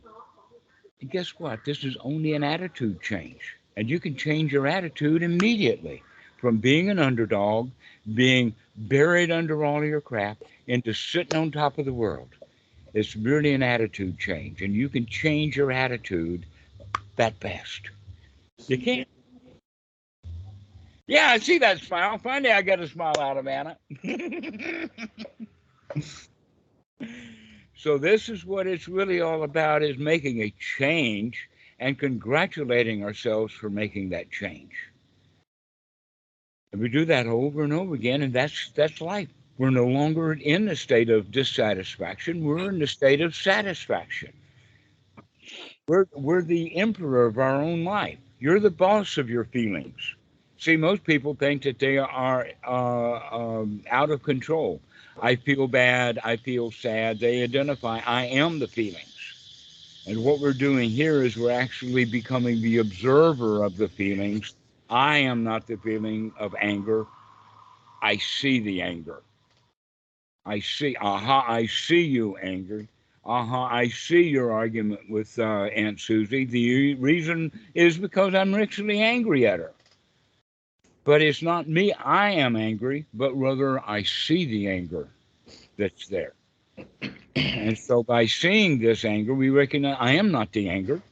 And 1.00 1.12
guess 1.12 1.40
what? 1.40 1.64
This 1.64 1.84
is 1.84 1.96
only 2.02 2.34
an 2.34 2.44
attitude 2.44 3.04
change, 3.04 3.56
and 3.78 3.88
you 3.88 4.00
can 4.00 4.16
change 4.16 4.52
your 4.52 4.66
attitude 4.66 5.22
immediately 5.22 6.02
from 6.40 6.58
being 6.58 6.90
an 6.90 6.98
underdog, 6.98 7.70
being 8.16 8.56
buried 8.76 9.30
under 9.30 9.64
all 9.64 9.86
your 9.86 10.02
crap, 10.02 10.38
into 10.66 10.94
sitting 10.94 11.40
on 11.40 11.52
top 11.52 11.78
of 11.78 11.86
the 11.86 11.94
world. 11.94 12.30
It's 12.96 13.16
really 13.16 13.54
an 13.54 13.62
attitude 13.62 14.18
change, 14.18 14.64
and 14.64 14.74
you 14.74 14.90
can 14.90 15.06
change 15.06 15.56
your 15.56 15.72
attitude 15.72 16.48
that 17.18 17.36
fast. 17.36 17.92
You 18.68 18.80
can't. 18.80 19.08
Yeah, 21.12 21.28
I 21.28 21.40
see 21.40 21.58
that 21.58 21.80
smile. 21.80 22.18
Finally, 22.20 22.54
I 22.54 22.62
got 22.62 22.80
a 22.80 22.88
smile 22.88 23.20
out 23.20 23.36
of 23.36 23.46
Anna. 23.46 23.76
so 27.76 27.98
this 27.98 28.30
is 28.30 28.46
what 28.46 28.66
it's 28.66 28.88
really 28.88 29.20
all 29.20 29.44
about: 29.44 29.84
is 29.84 29.98
making 29.98 30.42
a 30.42 30.54
change 30.78 31.50
and 31.80 32.00
congratulating 32.00 33.04
ourselves 33.04 33.54
for 33.54 33.70
making 33.70 34.12
that 34.12 34.32
change. 34.32 34.72
And 36.72 36.80
we 36.80 36.88
do 36.88 37.04
that 37.04 37.28
over 37.28 37.64
and 37.64 37.74
over 37.74 37.94
again, 37.94 38.22
and 38.22 38.32
that's 38.32 38.72
that's 38.74 39.02
life. 39.02 39.28
We're 39.58 39.70
no 39.70 39.88
longer 39.88 40.32
in 40.32 40.64
the 40.64 40.78
state 40.78 41.10
of 41.10 41.30
dissatisfaction. 41.30 42.42
We're 42.42 42.70
in 42.70 42.80
the 42.80 42.88
state 42.88 43.20
of 43.20 43.36
satisfaction. 43.36 44.32
We're 45.90 46.08
we're 46.14 46.42
the 46.42 46.74
emperor 46.78 47.26
of 47.26 47.38
our 47.38 47.62
own 47.62 47.84
life. 47.84 48.20
You're 48.40 48.62
the 48.62 48.72
boss 48.72 49.18
of 49.18 49.30
your 49.30 49.44
feelings. 49.44 50.16
See, 50.62 50.78
most 50.78 51.04
people 51.06 51.34
think 51.34 51.64
that 51.64 51.80
they 51.80 51.98
are 51.98 52.48
uh, 52.68 53.36
um, 53.36 53.84
out 53.90 54.12
of 54.12 54.22
control. 54.22 54.80
I 55.22 55.36
feel 55.36 55.68
bad. 55.68 56.20
I 56.24 56.38
feel 56.38 56.72
sad. 56.72 57.20
They 57.20 57.42
identify, 57.44 58.00
I 58.06 58.26
am 58.28 58.60
the 58.60 58.68
feelings. 58.68 59.34
And 60.06 60.24
what 60.24 60.40
we're 60.40 60.54
doing 60.54 60.92
here 60.92 61.24
is 61.24 61.38
we're 61.38 61.52
actually 61.52 62.06
becoming 62.06 62.62
the 62.62 62.78
observer 62.80 63.64
of 63.64 63.78
the 63.78 63.90
feelings. 63.90 64.56
I 64.90 65.18
am 65.18 65.44
not 65.44 65.68
the 65.68 65.78
feeling 65.78 66.34
of 66.40 66.56
anger. 66.60 67.08
I 68.04 68.18
see 68.18 68.60
the 68.60 68.82
anger. 68.84 69.24
I 70.46 70.60
see, 70.60 70.96
aha, 70.98 71.46
I 71.48 71.68
see 71.68 72.02
you 72.04 72.38
angry. 72.38 72.88
Aha, 73.26 73.68
I 73.76 73.90
see 73.90 74.24
your 74.24 74.52
argument 74.52 75.10
with 75.10 75.40
uh, 75.40 75.66
Aunt 75.76 76.00
Susie. 76.00 76.46
The 76.46 76.96
reason 76.96 77.52
is 77.76 77.98
because 77.98 78.36
I'm 78.36 78.56
actually 78.56 79.02
angry 79.02 79.48
at 79.48 79.60
her. 79.60 79.74
But 81.06 81.22
it's 81.22 81.42
not 81.42 81.68
me, 81.70 81.94
I 81.94 82.32
am 82.32 82.56
angry, 82.56 83.08
but 83.14 83.34
rather 83.36 83.80
I 83.90 84.04
see 84.04 84.46
the 84.46 84.70
anger 84.70 85.10
that's 85.78 86.08
there. 86.08 86.34
And 87.36 87.78
so 87.78 88.04
by 88.04 88.28
seeing 88.28 88.80
this 88.80 89.06
anger, 89.06 89.34
we 89.34 89.50
recognize 89.50 89.98
I 90.00 90.14
am 90.14 90.32
not 90.32 90.52
the 90.54 90.70
anger. 90.70 91.04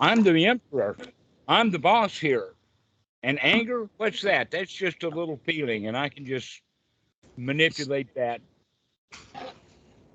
I'm 0.00 0.22
the 0.24 0.46
emperor. 0.46 0.98
I'm 1.48 1.70
the 1.70 1.78
boss 1.80 2.18
here. 2.18 2.54
And 3.22 3.42
anger, 3.44 3.90
what's 3.98 4.22
that? 4.22 4.50
That's 4.52 4.72
just 4.72 5.04
a 5.04 5.10
little 5.10 5.40
feeling, 5.44 5.88
and 5.88 5.96
I 5.98 6.10
can 6.10 6.26
just 6.26 6.62
manipulate 7.36 8.08
that. 8.16 8.42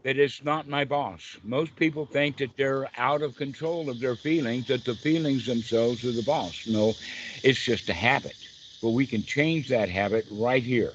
That 0.06 0.20
it's 0.20 0.44
not 0.44 0.68
my 0.68 0.86
boss. 0.86 1.38
Most 1.44 1.76
people 1.78 2.08
think 2.08 2.38
that 2.38 2.58
they're 2.58 2.90
out 2.98 3.22
of 3.24 3.36
control 3.36 3.90
of 3.90 4.00
their 4.02 4.18
feelings, 4.18 4.68
that 4.68 4.86
the 4.86 4.96
feelings 4.96 5.46
themselves 5.48 6.06
are 6.06 6.14
the 6.14 6.24
boss. 6.24 6.64
No, 6.68 6.96
it's 7.44 7.64
just 7.64 7.90
a 7.90 7.94
habit. 7.94 8.41
But 8.82 8.90
we 8.90 9.06
can 9.06 9.24
change 9.24 9.70
that 9.70 9.90
habit 9.90 10.26
right 10.30 10.64
here. 10.64 10.94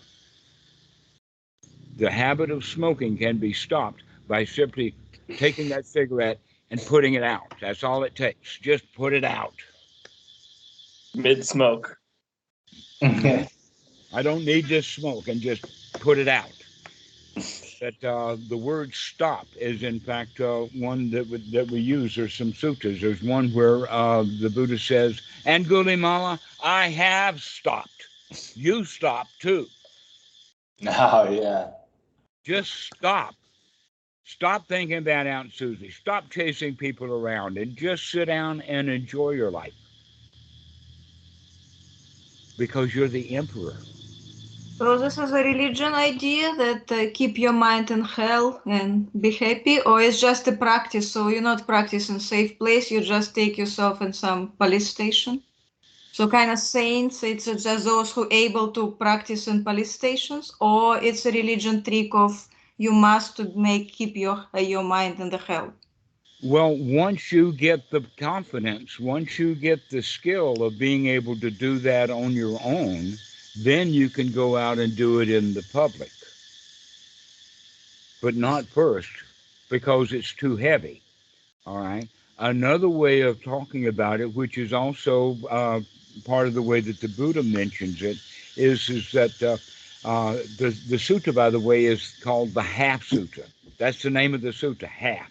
The 1.98 2.10
habit 2.10 2.50
of 2.50 2.64
smoking 2.64 3.16
can 3.16 3.38
be 3.38 3.52
stopped 3.52 4.02
by 4.28 4.44
simply 4.44 4.94
taking 5.36 5.68
that 5.70 5.86
cigarette 5.86 6.40
and 6.70 6.84
putting 6.84 7.14
it 7.14 7.22
out. 7.22 7.54
That's 7.60 7.84
all 7.84 8.04
it 8.04 8.14
takes. 8.14 8.58
Just 8.58 8.92
put 8.92 9.12
it 9.12 9.24
out. 9.24 9.54
Mid 11.14 11.46
smoke. 11.46 11.96
I 13.02 14.22
don't 14.22 14.44
need 14.44 14.66
this 14.66 14.86
smoke 14.86 15.28
and 15.28 15.40
just 15.40 15.64
put 15.94 16.18
it 16.18 16.28
out. 16.28 16.50
That 17.80 18.02
uh, 18.04 18.36
the 18.48 18.56
word 18.56 18.94
stop 18.94 19.48
is 19.56 19.82
in 19.82 20.00
fact 20.00 20.40
uh, 20.40 20.62
one 20.74 21.10
that 21.10 21.28
we, 21.28 21.38
that 21.52 21.70
we 21.70 21.80
use. 21.80 22.14
There's 22.16 22.34
some 22.34 22.54
sutras. 22.54 23.00
There's 23.00 23.22
one 23.22 23.52
where 23.52 23.90
uh, 23.90 24.24
the 24.40 24.50
Buddha 24.50 24.78
says, 24.78 25.20
And 25.44 25.66
"Angulimala, 25.66 26.40
I 26.60 26.88
have 26.88 27.40
stopped. 27.42 28.08
You 28.54 28.84
stop 28.84 29.28
too. 29.38 29.70
Oh, 30.86 31.30
yeah. 31.30 31.70
Just 32.44 32.72
stop. 32.72 33.34
Stop 34.24 34.68
thinking 34.68 34.98
about 34.98 35.26
Aunt 35.26 35.52
Susie. 35.52 35.90
Stop 35.90 36.30
chasing 36.30 36.76
people 36.76 37.06
around 37.06 37.58
and 37.58 37.76
just 37.76 38.10
sit 38.10 38.26
down 38.26 38.60
and 38.62 38.88
enjoy 38.88 39.30
your 39.30 39.50
life. 39.50 39.74
Because 42.56 42.94
you're 42.94 43.08
the 43.08 43.36
emperor. 43.36 43.86
So 44.78 44.98
this 44.98 45.16
is 45.18 45.32
a 45.32 45.42
religion 45.42 45.94
idea 45.94 46.54
that 46.56 46.92
uh, 46.92 47.10
keep 47.14 47.38
your 47.38 47.52
mind 47.52 47.90
in 47.90 48.02
hell 48.02 48.60
and 48.66 49.10
be 49.20 49.30
happy, 49.32 49.80
or 49.80 50.02
it's 50.02 50.20
just 50.20 50.46
a 50.48 50.52
practice. 50.52 51.10
So 51.10 51.28
you're 51.28 51.40
not 51.40 51.66
practicing 51.66 52.18
safe 52.20 52.58
place. 52.58 52.90
You 52.90 53.00
just 53.00 53.34
take 53.34 53.56
yourself 53.56 54.02
in 54.02 54.12
some 54.12 54.52
police 54.58 54.88
station. 54.88 55.42
So 56.12 56.28
kind 56.28 56.50
of 56.50 56.58
saints, 56.58 57.22
it's 57.22 57.46
just 57.46 57.84
those 57.84 58.12
who 58.12 58.28
able 58.30 58.68
to 58.72 58.92
practice 58.92 59.48
in 59.48 59.64
police 59.64 59.92
stations, 59.92 60.52
or 60.60 60.98
it's 60.98 61.26
a 61.26 61.32
religion 61.32 61.82
trick 61.82 62.14
of 62.14 62.48
you 62.78 62.92
must 62.92 63.36
to 63.36 63.52
make 63.56 63.92
keep 63.92 64.16
your 64.16 64.46
uh, 64.54 64.60
your 64.60 64.84
mind 64.84 65.20
in 65.20 65.30
the 65.30 65.38
hell. 65.38 65.72
Well, 66.42 66.76
once 66.76 67.32
you 67.32 67.52
get 67.52 67.90
the 67.90 68.02
confidence, 68.18 69.00
once 69.00 69.38
you 69.38 69.54
get 69.54 69.88
the 69.90 70.02
skill 70.02 70.62
of 70.62 70.78
being 70.78 71.06
able 71.06 71.36
to 71.40 71.50
do 71.50 71.78
that 71.80 72.10
on 72.10 72.32
your 72.32 72.60
own, 72.62 73.16
then 73.56 73.92
you 73.92 74.10
can 74.10 74.32
go 74.32 74.56
out 74.56 74.78
and 74.78 74.94
do 74.94 75.20
it 75.20 75.30
in 75.30 75.54
the 75.54 75.62
public. 75.62 76.12
But 78.20 78.36
not 78.36 78.68
first, 78.68 79.10
because 79.68 80.12
it's 80.12 80.34
too 80.34 80.56
heavy. 80.56 81.02
All 81.66 81.78
right. 81.78 82.08
Another 82.38 82.88
way 82.88 83.22
of 83.22 83.42
talking 83.42 83.86
about 83.86 84.20
it, 84.20 84.34
which 84.34 84.58
is 84.58 84.72
also 84.72 85.38
uh, 85.50 85.80
part 86.24 86.48
of 86.48 86.54
the 86.54 86.62
way 86.62 86.80
that 86.80 87.00
the 87.00 87.08
Buddha 87.08 87.42
mentions 87.42 88.02
it, 88.02 88.18
is 88.56 88.90
is 88.90 89.10
that 89.12 89.42
uh, 89.42 89.56
uh, 90.04 90.34
the 90.58 90.76
the 90.86 90.96
sutta, 90.96 91.34
by 91.34 91.50
the 91.50 91.60
way, 91.60 91.86
is 91.86 92.14
called 92.20 92.52
the 92.54 92.62
Half 92.62 93.08
Sutta. 93.08 93.46
That's 93.78 94.02
the 94.02 94.10
name 94.10 94.34
of 94.34 94.42
the 94.42 94.50
sutta, 94.50 94.86
half. 94.86 95.30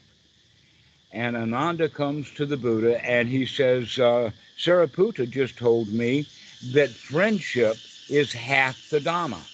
And 1.12 1.38
Ananda 1.38 1.88
comes 1.88 2.30
to 2.32 2.46
the 2.46 2.58
Buddha 2.58 3.04
and 3.06 3.30
he 3.30 3.46
says, 3.46 3.98
uh, 3.98 4.32
Sariputta 4.58 5.30
just 5.30 5.56
told 5.56 5.88
me 5.88 6.26
that 6.74 6.98
friendship 6.98 7.78
is 8.08 8.34
half 8.34 8.78
the 8.90 9.00
Dhamma. 9.02 9.46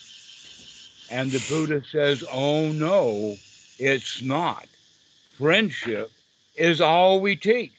And 1.09 1.31
the 1.31 1.39
Buddha 1.39 1.83
says, 1.83 2.23
Oh 2.31 2.71
no, 2.71 3.39
it's 3.77 4.21
not. 4.21 4.67
Friendship 5.37 6.11
is 6.55 6.81
all 6.81 7.19
we 7.21 7.35
teach. 7.35 7.73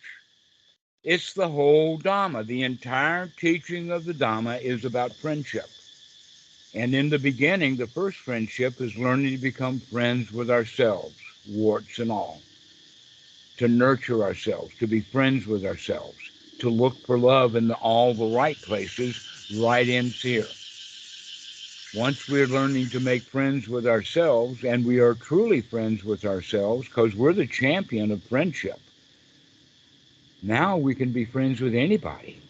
It's 1.04 1.32
the 1.34 1.48
whole 1.48 1.98
Dhamma. 1.98 2.46
The 2.46 2.62
entire 2.62 3.32
teaching 3.36 3.90
of 3.90 4.04
the 4.04 4.14
Dhamma 4.14 4.60
is 4.60 4.84
about 4.84 5.18
friendship. 5.20 5.70
And 6.74 6.94
in 6.94 7.10
the 7.10 7.18
beginning, 7.18 7.76
the 7.76 7.86
first 7.88 8.18
friendship 8.18 8.80
is 8.80 8.96
learning 8.96 9.32
to 9.32 9.38
become 9.38 9.80
friends 9.80 10.32
with 10.32 10.50
ourselves, 10.50 11.16
warts 11.46 11.98
and 11.98 12.10
all, 12.10 12.42
to 13.58 13.68
nurture 13.68 14.24
ourselves, 14.24 14.74
to 14.80 14.86
be 14.86 15.00
friends 15.00 15.46
with 15.46 15.66
ourselves, 15.66 16.18
to 16.60 16.70
look 16.70 17.04
for 17.06 17.18
love 17.18 17.56
in 17.56 17.68
the, 17.68 17.74
all 17.74 18.14
the 18.14 18.24
right 18.26 18.60
places, 18.62 19.20
right 19.50 19.88
in 19.88 20.14
here. 20.22 20.48
Once 21.94 22.26
we're 22.26 22.46
learning 22.46 22.88
to 22.88 23.00
make 23.00 23.22
friends 23.22 23.68
with 23.68 23.86
ourselves, 23.86 24.64
and 24.64 24.84
we 24.84 24.98
are 24.98 25.14
truly 25.14 25.60
friends 25.60 26.02
with 26.02 26.24
ourselves 26.24 26.88
because 26.88 27.14
we're 27.14 27.34
the 27.34 27.46
champion 27.46 28.10
of 28.10 28.22
friendship, 28.24 28.80
now 30.42 30.76
we 30.76 30.94
can 30.94 31.12
be 31.12 31.26
friends 31.26 31.60
with 31.60 31.74
anybody. 31.74 32.40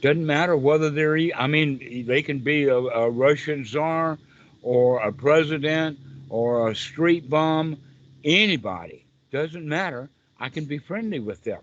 Doesn't 0.00 0.24
matter 0.24 0.56
whether 0.56 0.88
they're, 0.88 1.18
I 1.36 1.46
mean, 1.46 2.06
they 2.06 2.22
can 2.22 2.38
be 2.38 2.64
a, 2.64 2.76
a 2.76 3.10
Russian 3.10 3.64
czar 3.64 4.18
or 4.62 5.00
a 5.00 5.12
president 5.12 5.98
or 6.30 6.70
a 6.70 6.76
street 6.76 7.28
bum, 7.28 7.76
anybody. 8.24 9.04
Doesn't 9.30 9.66
matter. 9.66 10.08
I 10.40 10.48
can 10.48 10.64
be 10.64 10.78
friendly 10.78 11.20
with 11.20 11.44
them. 11.44 11.62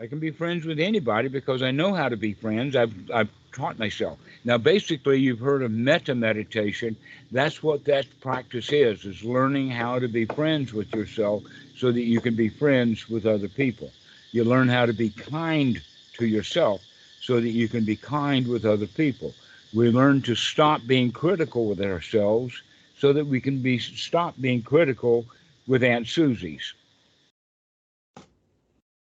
I 0.00 0.06
can 0.06 0.18
be 0.18 0.30
friends 0.30 0.64
with 0.64 0.78
anybody 0.78 1.28
because 1.28 1.62
I 1.62 1.72
know 1.72 1.92
how 1.92 2.08
to 2.08 2.16
be 2.16 2.32
friends. 2.32 2.74
I've, 2.76 2.94
I've 3.12 3.30
taught 3.52 3.78
myself. 3.78 4.18
Now, 4.44 4.58
basically, 4.58 5.18
you've 5.18 5.40
heard 5.40 5.62
of 5.62 5.70
metta 5.70 6.14
meditation. 6.14 6.96
That's 7.30 7.62
what 7.62 7.84
that 7.84 8.06
practice 8.20 8.72
is, 8.72 9.04
is 9.04 9.24
learning 9.24 9.70
how 9.70 9.98
to 9.98 10.08
be 10.08 10.24
friends 10.24 10.72
with 10.72 10.94
yourself 10.94 11.42
so 11.76 11.92
that 11.92 12.02
you 12.02 12.20
can 12.20 12.34
be 12.34 12.48
friends 12.48 13.08
with 13.08 13.26
other 13.26 13.48
people. 13.48 13.90
You 14.32 14.44
learn 14.44 14.68
how 14.68 14.86
to 14.86 14.92
be 14.92 15.10
kind 15.10 15.80
to 16.18 16.26
yourself 16.26 16.80
so 17.20 17.40
that 17.40 17.50
you 17.50 17.68
can 17.68 17.84
be 17.84 17.96
kind 17.96 18.46
with 18.46 18.64
other 18.64 18.86
people. 18.86 19.34
We 19.74 19.90
learn 19.90 20.22
to 20.22 20.34
stop 20.34 20.86
being 20.86 21.12
critical 21.12 21.66
with 21.66 21.80
ourselves 21.80 22.62
so 22.96 23.12
that 23.12 23.26
we 23.26 23.40
can 23.40 23.60
be 23.60 23.78
stop 23.78 24.34
being 24.40 24.62
critical 24.62 25.24
with 25.66 25.84
Aunt 25.84 26.06
Susie's. 26.06 26.74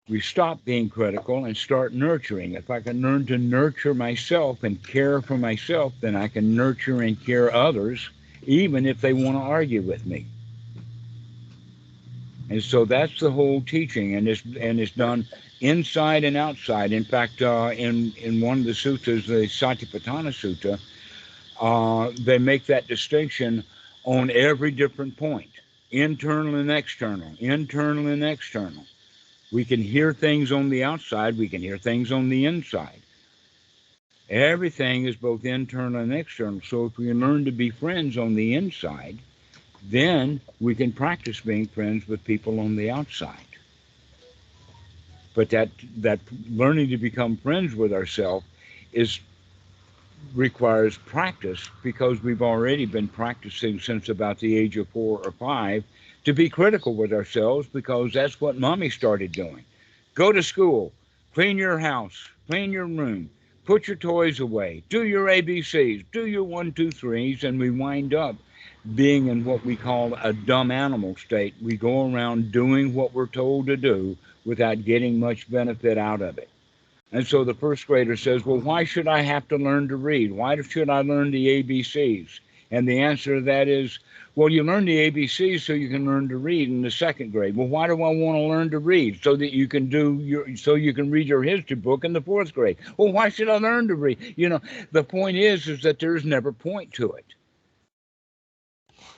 We 0.08 0.20
stop 0.20 0.64
being 0.64 0.88
critical 0.88 1.44
and 1.44 1.56
start 1.56 1.92
nurturing. 1.92 2.54
If 2.54 2.70
I 2.70 2.80
can 2.80 3.00
learn 3.00 3.24
to 3.26 3.38
nurture 3.38 3.94
myself 3.94 4.64
and 4.64 4.82
care 4.84 5.22
for 5.22 5.38
myself, 5.38 5.92
then 6.00 6.16
I 6.16 6.26
can 6.26 6.56
nurture 6.56 7.02
and 7.02 7.24
care 7.24 7.54
others, 7.54 8.10
even 8.42 8.84
if 8.84 9.00
they 9.00 9.12
want 9.12 9.36
to 9.36 9.42
argue 9.42 9.80
with 9.80 10.04
me. 10.04 10.26
And 12.50 12.60
so 12.60 12.84
that's 12.84 13.20
the 13.20 13.30
whole 13.30 13.60
teaching, 13.60 14.16
and 14.16 14.26
it's 14.26 14.42
and 14.60 14.80
it's 14.80 14.90
done 14.90 15.24
inside 15.60 16.24
and 16.24 16.36
outside. 16.36 16.92
In 16.92 17.04
fact, 17.04 17.40
uh, 17.40 17.70
in 17.72 18.12
in 18.16 18.40
one 18.40 18.58
of 18.58 18.64
the 18.64 18.72
suttas, 18.72 19.26
the 19.26 19.46
Satipatthana 19.46 20.32
Sutta, 20.32 20.80
uh, 21.60 22.10
they 22.20 22.38
make 22.38 22.66
that 22.66 22.88
distinction 22.88 23.62
on 24.02 24.30
every 24.32 24.72
different 24.72 25.16
point, 25.16 25.50
internal 25.92 26.56
and 26.56 26.72
external, 26.72 27.32
internal 27.38 28.08
and 28.08 28.24
external. 28.24 28.84
We 29.52 29.66
can 29.66 29.82
hear 29.82 30.14
things 30.14 30.50
on 30.50 30.70
the 30.70 30.82
outside, 30.82 31.36
we 31.38 31.48
can 31.48 31.60
hear 31.60 31.76
things 31.76 32.10
on 32.10 32.30
the 32.30 32.46
inside. 32.46 33.02
Everything 34.30 35.04
is 35.04 35.14
both 35.14 35.44
internal 35.44 36.00
and 36.00 36.14
external. 36.14 36.62
So 36.62 36.86
if 36.86 36.96
we 36.96 37.12
learn 37.12 37.44
to 37.44 37.52
be 37.52 37.68
friends 37.68 38.16
on 38.16 38.34
the 38.34 38.54
inside, 38.54 39.18
then 39.90 40.40
we 40.58 40.74
can 40.74 40.92
practice 40.92 41.40
being 41.40 41.66
friends 41.66 42.08
with 42.08 42.24
people 42.24 42.60
on 42.60 42.76
the 42.76 42.90
outside. 42.90 43.36
But 45.34 45.50
that 45.50 45.68
that 45.98 46.20
learning 46.50 46.90
to 46.90 46.96
become 46.96 47.36
friends 47.36 47.74
with 47.74 47.92
ourselves 47.92 48.46
is 48.92 49.20
requires 50.34 50.96
practice 50.96 51.68
because 51.82 52.22
we've 52.22 52.42
already 52.42 52.86
been 52.86 53.08
practicing 53.08 53.80
since 53.80 54.08
about 54.08 54.38
the 54.38 54.56
age 54.56 54.76
of 54.78 54.88
four 54.88 55.18
or 55.18 55.32
five 55.32 55.84
to 56.24 56.32
be 56.32 56.48
critical 56.48 56.94
with 56.94 57.12
ourselves 57.12 57.66
because 57.68 58.12
that's 58.12 58.40
what 58.40 58.58
mommy 58.58 58.90
started 58.90 59.32
doing. 59.32 59.64
Go 60.14 60.32
to 60.32 60.42
school, 60.42 60.92
clean 61.34 61.58
your 61.58 61.78
house, 61.78 62.28
clean 62.46 62.72
your 62.72 62.86
room, 62.86 63.30
put 63.64 63.86
your 63.86 63.96
toys 63.96 64.40
away, 64.40 64.82
do 64.88 65.04
your 65.04 65.26
ABCs, 65.26 66.04
do 66.12 66.26
your 66.26 66.44
one, 66.44 66.72
two, 66.72 66.90
threes, 66.90 67.44
and 67.44 67.58
we 67.58 67.70
wind 67.70 68.14
up 68.14 68.36
being 68.94 69.28
in 69.28 69.44
what 69.44 69.64
we 69.64 69.76
call 69.76 70.14
a 70.14 70.32
dumb 70.32 70.70
animal 70.70 71.16
state. 71.16 71.54
We 71.62 71.76
go 71.76 72.12
around 72.12 72.52
doing 72.52 72.94
what 72.94 73.12
we're 73.12 73.26
told 73.26 73.66
to 73.66 73.76
do 73.76 74.16
without 74.44 74.84
getting 74.84 75.20
much 75.20 75.50
benefit 75.50 75.98
out 75.98 76.20
of 76.20 76.38
it. 76.38 76.48
And 77.12 77.26
so 77.26 77.44
the 77.44 77.54
first 77.54 77.86
grader 77.86 78.16
says, 78.16 78.44
Well, 78.44 78.58
why 78.58 78.84
should 78.84 79.06
I 79.06 79.20
have 79.20 79.46
to 79.48 79.56
learn 79.56 79.88
to 79.88 79.96
read? 79.96 80.32
Why 80.32 80.60
should 80.62 80.88
I 80.88 81.02
learn 81.02 81.30
the 81.30 81.62
ABCs? 81.62 82.40
And 82.70 82.88
the 82.88 83.00
answer 83.00 83.36
to 83.36 83.42
that 83.42 83.68
is, 83.68 83.98
Well, 84.34 84.48
you 84.48 84.62
learn 84.62 84.86
the 84.86 85.10
ABCs 85.10 85.60
so 85.60 85.74
you 85.74 85.90
can 85.90 86.06
learn 86.06 86.28
to 86.28 86.38
read 86.38 86.68
in 86.70 86.80
the 86.80 86.90
second 86.90 87.32
grade. 87.32 87.54
Well, 87.54 87.68
why 87.68 87.86
do 87.86 87.94
I 87.94 88.08
want 88.08 88.36
to 88.36 88.42
learn 88.42 88.70
to 88.70 88.78
read? 88.78 89.22
So 89.22 89.36
that 89.36 89.52
you 89.52 89.68
can 89.68 89.88
do 89.88 90.18
your 90.22 90.56
so 90.56 90.74
you 90.74 90.94
can 90.94 91.10
read 91.10 91.28
your 91.28 91.42
history 91.42 91.76
book 91.76 92.04
in 92.04 92.14
the 92.14 92.20
fourth 92.20 92.54
grade. 92.54 92.78
Well, 92.96 93.12
why 93.12 93.28
should 93.28 93.50
I 93.50 93.58
learn 93.58 93.88
to 93.88 93.94
read? 93.94 94.34
You 94.36 94.48
know, 94.48 94.60
the 94.90 95.04
point 95.04 95.36
is 95.36 95.68
is 95.68 95.82
that 95.82 95.98
there's 95.98 96.24
never 96.24 96.50
point 96.52 96.92
to 96.94 97.12
it. 97.12 97.34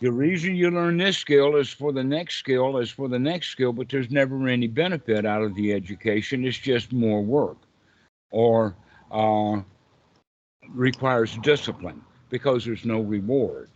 The 0.01 0.11
reason 0.11 0.57
you 0.57 0.71
learn 0.71 0.97
this 0.99 1.17
skill 1.17 1.57
is 1.57 1.71
for 1.71 1.93
the 1.93 2.03
next 2.03 2.37
skill, 2.37 2.79
is 2.79 2.91
for 2.91 3.09
the 3.09 3.19
next 3.19 3.49
skill, 3.51 3.73
but 3.73 3.89
there's 3.89 4.11
never 4.11 4.49
any 4.49 4.67
benefit 4.67 5.25
out 5.25 5.43
of 5.43 5.55
the 5.55 5.73
education. 5.73 6.45
It's 6.45 6.59
just 6.59 6.93
more 6.93 7.23
work 7.23 7.57
or 8.33 8.75
uh, 9.13 9.63
requires 10.69 11.37
discipline 11.39 12.03
because 12.31 12.65
there's 12.65 12.85
no 12.85 13.01
reward. 13.01 13.71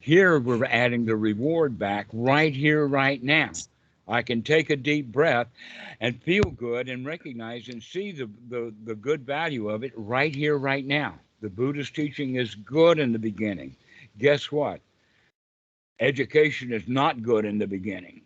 Here, 0.00 0.38
we're 0.38 0.64
adding 0.64 1.04
the 1.04 1.16
reward 1.16 1.78
back 1.78 2.06
right 2.12 2.54
here, 2.54 2.86
right 2.86 3.22
now. 3.22 3.50
I 4.06 4.22
can 4.22 4.42
take 4.42 4.70
a 4.70 4.76
deep 4.76 5.10
breath 5.12 5.48
and 6.00 6.22
feel 6.22 6.44
good 6.44 6.88
and 6.88 7.04
recognize 7.04 7.68
and 7.68 7.82
see 7.82 8.12
the, 8.12 8.30
the, 8.48 8.72
the 8.84 8.94
good 8.94 9.26
value 9.26 9.68
of 9.68 9.82
it 9.82 9.92
right 9.96 10.34
here, 10.34 10.56
right 10.56 10.86
now. 10.86 11.18
The 11.40 11.50
Buddhist 11.50 11.94
teaching 11.94 12.36
is 12.36 12.54
good 12.54 12.98
in 12.98 13.12
the 13.12 13.18
beginning. 13.18 13.76
Guess 14.16 14.50
what? 14.50 14.80
Education 16.00 16.72
is 16.72 16.86
not 16.86 17.22
good 17.22 17.44
in 17.44 17.58
the 17.58 17.66
beginning. 17.66 18.22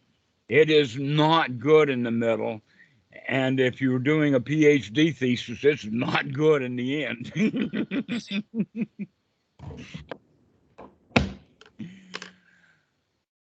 It 0.49 0.70
is 0.70 0.97
not 0.99 1.59
good 1.59 1.89
in 1.89 2.03
the 2.03 2.11
middle. 2.11 2.61
And 3.27 3.59
if 3.59 3.81
you're 3.81 3.99
doing 3.99 4.35
a 4.35 4.40
PhD 4.40 5.16
thesis, 5.16 5.65
it's 5.65 5.85
not 5.85 6.32
good 6.32 6.62
in 6.62 6.77
the 6.77 7.07
end. 7.07 7.32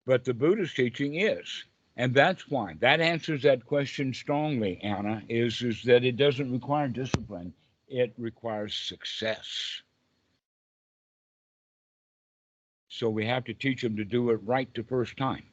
but 0.08 0.24
the 0.24 0.34
Buddhist 0.34 0.78
teaching 0.78 1.16
is. 1.16 1.66
And 1.98 2.14
that's 2.14 2.50
why. 2.50 2.76
That 2.80 3.02
answers 3.02 3.44
that 3.44 3.66
question 3.66 4.14
strongly, 4.14 4.80
Anna, 4.82 5.22
is, 5.28 5.62
is 5.62 5.84
that 5.84 6.06
it 6.06 6.16
doesn't 6.16 6.52
require 6.52 6.88
discipline, 6.88 7.54
it 7.88 8.14
requires 8.18 8.74
success. 8.74 9.82
So 12.90 13.10
we 13.10 13.26
have 13.26 13.44
to 13.46 13.54
teach 13.54 13.82
them 13.82 13.98
to 13.98 14.06
do 14.06 14.32
it 14.32 14.40
right 14.44 14.70
the 14.74 14.84
first 14.84 15.18
time. 15.18 15.44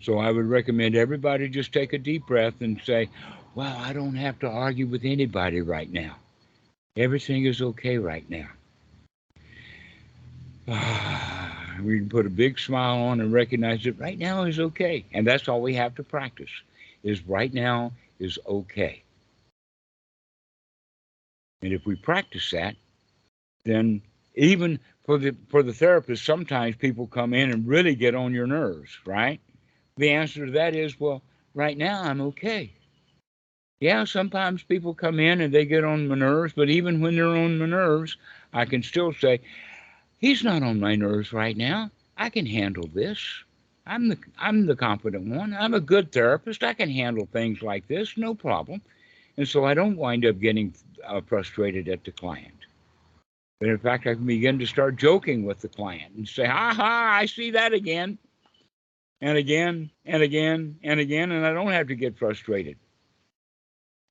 So 0.00 0.18
I 0.18 0.30
would 0.30 0.46
recommend 0.46 0.96
everybody 0.96 1.48
just 1.48 1.72
take 1.72 1.92
a 1.92 1.98
deep 1.98 2.26
breath 2.26 2.60
and 2.60 2.80
say, 2.84 3.08
Well, 3.54 3.76
I 3.78 3.92
don't 3.92 4.16
have 4.16 4.40
to 4.40 4.48
argue 4.48 4.86
with 4.86 5.04
anybody 5.04 5.60
right 5.60 5.90
now. 5.90 6.16
Everything 6.96 7.44
is 7.44 7.62
okay 7.62 7.96
right 7.98 8.28
now. 8.28 8.48
Ah. 10.68 11.43
We 11.82 11.98
can 11.98 12.08
put 12.08 12.26
a 12.26 12.30
big 12.30 12.58
smile 12.58 12.98
on 12.98 13.20
and 13.20 13.32
recognize 13.32 13.84
that 13.84 13.98
right 13.98 14.18
now 14.18 14.44
is 14.44 14.60
okay. 14.60 15.04
And 15.12 15.26
that's 15.26 15.48
all 15.48 15.62
we 15.62 15.74
have 15.74 15.94
to 15.96 16.02
practice 16.02 16.50
is 17.02 17.26
right 17.26 17.52
now 17.52 17.92
is 18.18 18.38
okay. 18.46 19.02
And 21.62 21.72
if 21.72 21.86
we 21.86 21.96
practice 21.96 22.50
that, 22.50 22.76
then 23.64 24.02
even 24.34 24.78
for 25.04 25.18
the 25.18 25.34
for 25.48 25.62
the 25.62 25.72
therapist, 25.72 26.24
sometimes 26.24 26.76
people 26.76 27.06
come 27.06 27.32
in 27.32 27.50
and 27.50 27.66
really 27.66 27.94
get 27.94 28.14
on 28.14 28.34
your 28.34 28.46
nerves, 28.46 28.90
right? 29.06 29.40
The 29.96 30.10
answer 30.10 30.46
to 30.46 30.52
that 30.52 30.74
is, 30.74 30.98
well, 31.00 31.22
right 31.54 31.76
now 31.76 32.02
I'm 32.02 32.20
okay. 32.20 32.72
Yeah, 33.80 34.04
sometimes 34.04 34.62
people 34.62 34.94
come 34.94 35.20
in 35.20 35.40
and 35.40 35.52
they 35.52 35.66
get 35.66 35.84
on 35.84 36.08
my 36.08 36.14
nerves, 36.14 36.54
but 36.54 36.70
even 36.70 37.00
when 37.00 37.16
they're 37.16 37.26
on 37.26 37.58
my 37.58 37.66
nerves, 37.66 38.16
I 38.52 38.64
can 38.64 38.82
still 38.82 39.12
say, 39.12 39.40
he's 40.24 40.44
not 40.44 40.62
on 40.62 40.80
my 40.80 40.94
nerves 40.94 41.32
right 41.32 41.56
now. 41.56 41.90
I 42.16 42.30
can 42.30 42.46
handle 42.46 42.88
this. 42.94 43.18
I'm 43.86 44.08
the 44.08 44.18
I'm 44.38 44.66
the 44.66 44.76
competent 44.76 45.28
one. 45.28 45.54
I'm 45.54 45.74
a 45.74 45.80
good 45.80 46.12
therapist. 46.12 46.64
I 46.64 46.74
can 46.74 46.90
handle 46.90 47.28
things 47.32 47.62
like 47.62 47.86
this, 47.88 48.16
no 48.16 48.34
problem. 48.34 48.80
And 49.36 49.46
so 49.48 49.64
I 49.64 49.74
don't 49.74 49.96
wind 49.96 50.24
up 50.24 50.40
getting 50.40 50.74
uh, 51.06 51.20
frustrated 51.22 51.88
at 51.88 52.04
the 52.04 52.12
client. 52.12 52.54
But 53.60 53.68
in 53.68 53.78
fact, 53.78 54.06
I 54.06 54.14
can 54.14 54.26
begin 54.26 54.58
to 54.60 54.66
start 54.66 54.96
joking 54.96 55.44
with 55.44 55.60
the 55.60 55.68
client 55.68 56.14
and 56.16 56.28
say, 56.28 56.46
"Ha 56.46 56.74
ha! 56.74 57.18
I 57.20 57.26
see 57.26 57.50
that 57.52 57.72
again." 57.74 58.18
and 59.20 59.38
again 59.38 59.90
and 60.04 60.22
again 60.22 60.78
and 60.84 61.00
again, 61.00 61.32
and 61.32 61.46
I 61.46 61.52
don't 61.54 61.72
have 61.72 61.88
to 61.88 61.94
get 61.94 62.18
frustrated. 62.18 62.76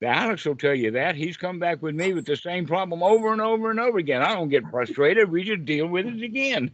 Alex 0.04 0.46
will 0.46 0.56
tell 0.56 0.76
you 0.76 0.92
that. 0.92 1.16
He's 1.16 1.38
come 1.38 1.60
back 1.60 1.82
with 1.82 1.96
me 1.96 2.14
with 2.14 2.26
the 2.26 2.36
same 2.36 2.66
problem 2.66 3.04
over 3.04 3.32
and 3.32 3.42
over 3.42 3.72
and 3.72 3.80
over 3.80 3.98
again. 3.98 4.22
I 4.22 4.34
don't 4.34 4.50
get 4.50 4.70
frustrated. 4.70 5.32
We 5.32 5.44
just 5.44 5.66
deal 5.66 5.88
with 5.88 6.08
it 6.08 6.24
again 6.24 6.72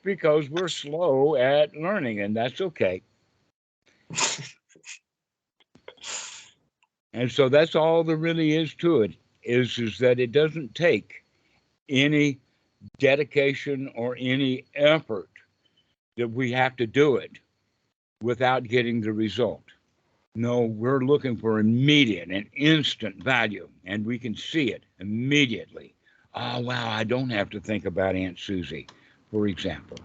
because 0.04 0.48
we're 0.50 0.68
slow 0.68 1.36
at 1.36 1.76
learning, 1.76 2.20
and 2.20 2.36
that's 2.36 2.60
okay. 2.60 3.02
and 7.12 7.30
so 7.30 7.48
that's 7.48 7.74
all 7.74 8.04
there 8.04 8.16
really 8.16 8.56
is 8.56 8.74
to 8.76 9.02
it 9.02 9.12
is 9.42 9.78
is 9.78 9.98
that 9.98 10.20
it 10.20 10.32
doesn't 10.32 10.74
take 10.74 11.24
any 11.88 12.38
dedication 12.98 13.90
or 13.94 14.16
any 14.18 14.64
effort 14.74 15.28
that 16.16 16.28
we 16.28 16.52
have 16.52 16.76
to 16.76 16.86
do 16.86 17.16
it 17.16 17.38
without 18.22 18.64
getting 18.64 19.00
the 19.00 19.12
result. 19.12 19.64
No, 20.34 20.62
we're 20.62 21.00
looking 21.00 21.36
for 21.36 21.58
immediate 21.58 22.30
and 22.30 22.46
instant 22.54 23.22
value, 23.22 23.68
and 23.84 24.06
we 24.06 24.18
can 24.18 24.34
see 24.34 24.72
it 24.72 24.84
immediately. 24.98 25.94
Oh, 26.34 26.60
wow, 26.60 26.90
I 26.90 27.04
don't 27.04 27.28
have 27.28 27.50
to 27.50 27.60
think 27.60 27.84
about 27.84 28.16
Aunt 28.16 28.38
Susie, 28.38 28.88
for 29.30 29.46
example. 29.46 29.98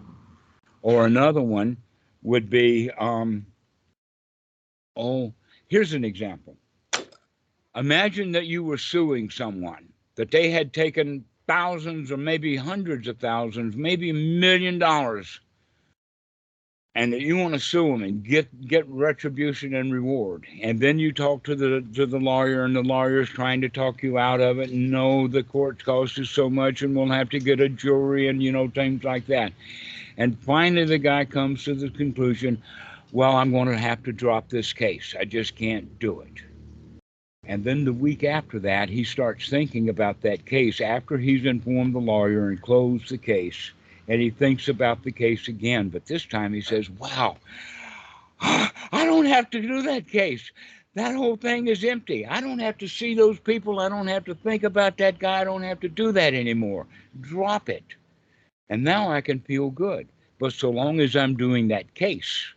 Or 0.81 1.05
another 1.05 1.41
one 1.41 1.77
would 2.23 2.49
be, 2.49 2.91
um, 2.91 3.45
oh, 4.97 5.33
here's 5.69 5.93
an 5.93 6.03
example. 6.03 6.57
Imagine 7.75 8.33
that 8.33 8.47
you 8.47 8.63
were 8.65 8.77
suing 8.77 9.29
someone, 9.29 9.87
that 10.15 10.31
they 10.31 10.49
had 10.49 10.73
taken 10.73 11.23
thousands 11.47 12.11
or 12.11 12.17
maybe 12.17 12.57
hundreds 12.57 13.07
of 13.07 13.17
thousands, 13.17 13.77
maybe 13.77 14.09
a 14.09 14.13
million 14.13 14.77
dollars 14.77 15.39
and 16.97 17.13
that 17.13 17.21
you 17.21 17.37
want 17.37 17.53
to 17.53 17.59
sue 17.59 17.91
them 17.91 18.01
and 18.01 18.23
get 18.23 18.67
get 18.67 18.83
retribution 18.89 19.75
and 19.75 19.93
reward. 19.93 20.47
And 20.63 20.79
then 20.79 20.97
you 20.97 21.13
talk 21.13 21.43
to 21.43 21.53
the 21.53 21.85
to 21.93 22.07
the 22.07 22.17
lawyer 22.17 22.63
and 22.63 22.75
the 22.75 22.81
lawyer's 22.81 23.29
trying 23.29 23.61
to 23.61 23.69
talk 23.69 24.01
you 24.01 24.17
out 24.17 24.41
of 24.41 24.57
it 24.57 24.71
and 24.71 24.89
no 24.89 25.27
the 25.27 25.43
court 25.43 25.85
costs 25.85 26.17
us 26.17 26.31
so 26.31 26.49
much 26.49 26.81
and 26.81 26.95
we'll 26.95 27.09
have 27.09 27.29
to 27.29 27.39
get 27.39 27.59
a 27.59 27.69
jury 27.69 28.27
and 28.27 28.41
you 28.41 28.51
know 28.51 28.67
things 28.67 29.03
like 29.03 29.27
that. 29.27 29.53
And 30.17 30.39
finally 30.39 30.85
the 30.85 30.97
guy 30.97 31.23
comes 31.25 31.63
to 31.65 31.75
the 31.75 31.91
conclusion 31.91 32.59
well 33.11 33.35
i'm 33.35 33.51
going 33.51 33.67
to 33.67 33.77
have 33.77 34.01
to 34.03 34.11
drop 34.11 34.49
this 34.49 34.73
case. 34.73 35.13
I 35.19 35.25
just 35.25 35.55
can't 35.55 35.99
do 35.99 36.21
it. 36.21 36.41
And 37.45 37.63
then 37.63 37.85
the 37.85 37.93
week 37.93 38.23
after 38.23 38.57
that 38.61 38.89
he 38.89 39.03
starts 39.03 39.51
thinking 39.51 39.87
about 39.87 40.21
that 40.21 40.47
case 40.47 40.81
after 40.81 41.19
he's 41.19 41.45
informed 41.45 41.93
the 41.93 41.99
lawyer 41.99 42.49
and 42.49 42.59
closed 42.59 43.09
the 43.09 43.19
case 43.19 43.71
and 44.07 44.21
he 44.21 44.29
thinks 44.29 44.67
about 44.67 45.03
the 45.03 45.11
case 45.11 45.47
again. 45.47 45.89
But 45.89 46.05
this 46.05 46.25
time 46.25 46.53
he 46.53 46.61
says, 46.61 46.89
Wow, 46.89 47.37
I 48.41 48.71
don't 48.91 49.25
have 49.25 49.49
to 49.51 49.61
do 49.61 49.81
that 49.83 50.07
case. 50.07 50.51
That 50.95 51.15
whole 51.15 51.35
thing 51.35 51.67
is 51.67 51.83
empty. 51.83 52.25
I 52.25 52.41
don't 52.41 52.59
have 52.59 52.77
to 52.79 52.87
see 52.87 53.13
those 53.13 53.39
people. 53.39 53.79
I 53.79 53.89
don't 53.89 54.07
have 54.07 54.25
to 54.25 54.33
think 54.33 54.63
about 54.63 54.97
that 54.97 55.19
guy. 55.19 55.41
I 55.41 55.43
don't 55.43 55.61
have 55.61 55.79
to 55.81 55.89
do 55.89 56.11
that 56.13 56.33
anymore. 56.33 56.87
Drop 57.21 57.69
it. 57.69 57.83
And 58.69 58.83
now 58.83 59.11
I 59.11 59.21
can 59.21 59.39
feel 59.41 59.69
good. 59.69 60.07
But 60.39 60.53
so 60.53 60.69
long 60.71 60.99
as 60.99 61.15
I'm 61.15 61.35
doing 61.35 61.67
that 61.67 61.93
case, 61.93 62.47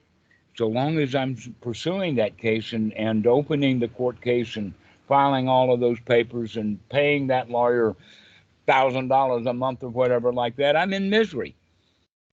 so 0.57 0.69
long 0.69 0.99
as 0.99 1.15
I'm 1.15 1.37
pursuing 1.61 2.15
that 2.17 2.39
case 2.39 2.73
and, 2.73 2.93
and 2.95 3.27
opening 3.27 3.79
the 3.79 3.89
court 3.89 4.21
case 4.21 4.57
and 4.57 4.73
filing 5.07 5.49
all 5.49 5.73
of 5.73 5.81
those 5.81 6.01
papers 6.01 6.57
and 6.57 6.79
paying 6.89 7.27
that 7.27 7.51
lawyer 7.51 7.95
thousand 8.71 9.09
dollars 9.09 9.47
a 9.47 9.53
month 9.53 9.83
or 9.83 9.89
whatever 9.89 10.33
like 10.33 10.55
that, 10.57 10.77
I'm 10.77 10.93
in 10.93 11.11
misery, 11.11 11.57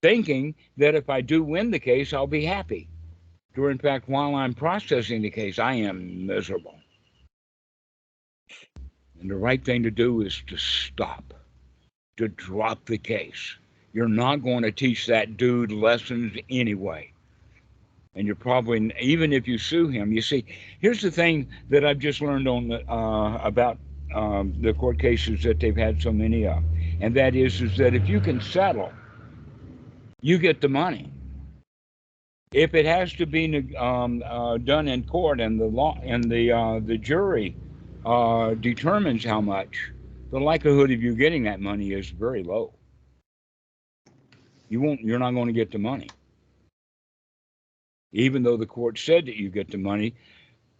thinking 0.03 0.53
that 0.77 0.93
if 0.93 1.09
I 1.09 1.21
do 1.21 1.41
win 1.41 1.71
the 1.71 1.79
case, 1.79 2.13
I'll 2.13 2.27
be 2.27 2.45
happy. 2.45 2.87
Or 3.57 3.71
in 3.71 3.79
fact, 3.79 4.07
while 4.07 4.35
I'm 4.35 4.53
processing 4.53 5.23
the 5.23 5.31
case, 5.31 5.57
I 5.57 5.73
am 5.73 6.27
miserable. 6.27 6.75
And 9.19 9.31
the 9.31 9.35
right 9.35 9.65
thing 9.65 9.81
to 9.81 9.89
do 9.89 10.21
is 10.21 10.43
to 10.45 10.57
stop, 10.57 11.33
to 12.17 12.27
drop 12.27 12.85
the 12.85 12.99
case. 12.99 13.55
You're 13.93 14.07
not 14.07 14.43
going 14.43 14.61
to 14.61 14.71
teach 14.71 15.07
that 15.07 15.37
dude 15.37 15.71
lessons 15.71 16.37
anyway. 16.51 17.11
And 18.13 18.27
you're 18.27 18.35
probably, 18.35 18.93
even 19.01 19.33
if 19.33 19.47
you 19.47 19.57
sue 19.57 19.87
him, 19.87 20.11
you 20.11 20.21
see, 20.21 20.45
here's 20.81 21.01
the 21.01 21.09
thing 21.09 21.47
that 21.69 21.83
I've 21.83 21.97
just 21.97 22.21
learned 22.21 22.47
on 22.47 22.67
the, 22.67 22.87
uh, 22.91 23.41
about 23.43 23.79
um, 24.13 24.53
the 24.61 24.73
court 24.73 24.99
cases 24.99 25.41
that 25.43 25.59
they've 25.59 25.77
had 25.77 26.01
so 26.01 26.11
many 26.11 26.47
of, 26.47 26.63
and 26.99 27.15
that 27.15 27.35
is, 27.35 27.61
is 27.61 27.77
that 27.77 27.95
if 27.95 28.07
you 28.07 28.21
can 28.21 28.41
settle, 28.41 28.93
you 30.21 30.37
get 30.37 30.61
the 30.61 30.69
money. 30.69 31.13
If 32.53 32.73
it 32.75 32.85
has 32.85 33.13
to 33.15 33.25
be 33.25 33.75
um, 33.77 34.23
uh, 34.25 34.57
done 34.57 34.87
in 34.87 35.03
court 35.03 35.39
and 35.41 35.59
the 35.59 35.65
law 35.67 35.97
and 36.03 36.31
the 36.31 36.51
uh, 36.51 36.79
the 36.79 36.97
jury 36.97 37.57
uh, 38.05 38.55
determines 38.55 39.23
how 39.23 39.41
much, 39.41 39.77
the 40.31 40.39
likelihood 40.39 40.91
of 40.91 41.01
you 41.01 41.15
getting 41.15 41.43
that 41.43 41.59
money 41.61 41.93
is 41.93 42.09
very 42.09 42.43
low. 42.43 42.73
You 44.69 44.81
won't. 44.81 45.01
You're 45.01 45.19
not 45.19 45.31
going 45.31 45.47
to 45.47 45.53
get 45.53 45.71
the 45.71 45.79
money, 45.79 46.09
even 48.13 48.43
though 48.43 48.57
the 48.57 48.65
court 48.65 48.97
said 48.99 49.25
that 49.27 49.37
you 49.37 49.49
get 49.49 49.71
the 49.71 49.77
money. 49.77 50.15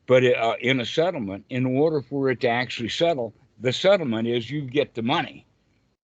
But 0.08 0.24
uh, 0.24 0.56
in 0.62 0.80
a 0.80 0.86
settlement, 0.86 1.46
in 1.50 1.66
order 1.66 2.02
for 2.02 2.30
it 2.30 2.40
to 2.42 2.48
actually 2.48 2.90
settle, 2.90 3.34
the 3.60 3.74
settlement 3.74 4.28
is 4.28 4.50
you 4.50 4.62
get 4.62 4.96
the 4.96 5.02
money. 5.02 5.46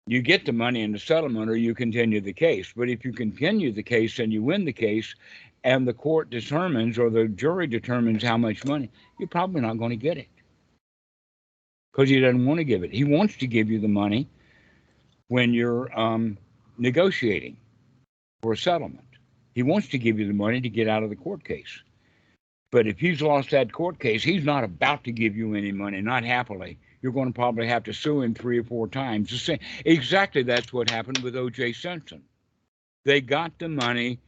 You 0.07 0.23
get 0.23 0.45
the 0.47 0.53
money 0.53 0.83
in 0.83 0.93
the 0.93 0.99
settlement, 0.99 1.51
or 1.51 1.57
you 1.57 1.75
continue 1.75 2.21
the 2.21 2.33
case. 2.33 2.73
But 2.77 2.89
if 2.89 3.05
you 3.05 3.13
continue 3.13 3.73
the 3.73 3.83
case 3.83 4.19
and 4.19 4.33
you 4.33 4.43
win 4.43 4.65
the 4.65 4.73
case, 4.73 5.15
and 5.65 5.89
the 5.89 5.95
court 5.95 6.31
determines 6.31 6.97
or 6.99 7.11
the 7.11 7.27
jury 7.27 7.67
determines 7.67 8.23
how 8.23 8.37
much 8.37 8.65
money, 8.65 8.91
you're 9.19 9.29
probably 9.29 9.61
not 9.61 9.79
going 9.79 9.91
to 9.91 9.97
get 9.97 10.17
it 10.17 10.29
because 11.91 12.11
he 12.11 12.21
doesn't 12.21 12.45
want 12.45 12.59
to 12.59 12.65
give 12.65 12.85
it. 12.85 12.93
He 12.93 13.05
wants 13.05 13.37
to 13.39 13.47
give 13.47 13.71
you 13.71 13.81
the 13.81 13.89
money 13.89 14.29
when 15.29 15.55
you're 15.55 15.99
um, 15.99 16.37
negotiating 16.79 17.57
for 18.43 18.53
a 18.53 18.57
settlement. 18.57 19.07
He 19.55 19.63
wants 19.63 19.89
to 19.89 19.99
give 19.99 20.21
you 20.21 20.27
the 20.29 20.35
money 20.35 20.61
to 20.61 20.69
get 20.69 20.89
out 20.89 21.03
of 21.03 21.09
the 21.11 21.17
court 21.17 21.43
case. 21.43 21.83
But 22.77 22.87
if 22.87 22.99
he's 22.99 23.23
lost 23.23 23.53
that 23.53 23.73
court 23.73 23.99
case, 23.99 24.23
he's 24.23 24.45
not 24.45 24.63
about 24.63 25.03
to 25.05 25.11
give 25.11 25.35
you 25.35 25.55
any 25.55 25.73
money, 25.73 26.03
not 26.03 26.25
happily. 26.25 26.79
You're 27.01 27.11
going 27.11 27.29
to 27.29 27.33
probably 27.33 27.67
have 27.67 27.85
to 27.85 27.95
sue 27.95 28.21
him 28.21 28.35
three 28.35 28.59
or 28.59 28.65
four 28.65 28.87
times. 28.87 29.31
The 29.31 29.39
same, 29.39 29.61
exactly 29.87 30.43
that's 30.43 30.75
what 30.75 30.91
happened 30.91 31.21
with 31.21 31.37
O.J. 31.37 31.73
Simpson. 31.73 32.23
They 33.07 33.23
got 33.23 33.59
the 33.59 33.71
money 33.71 34.19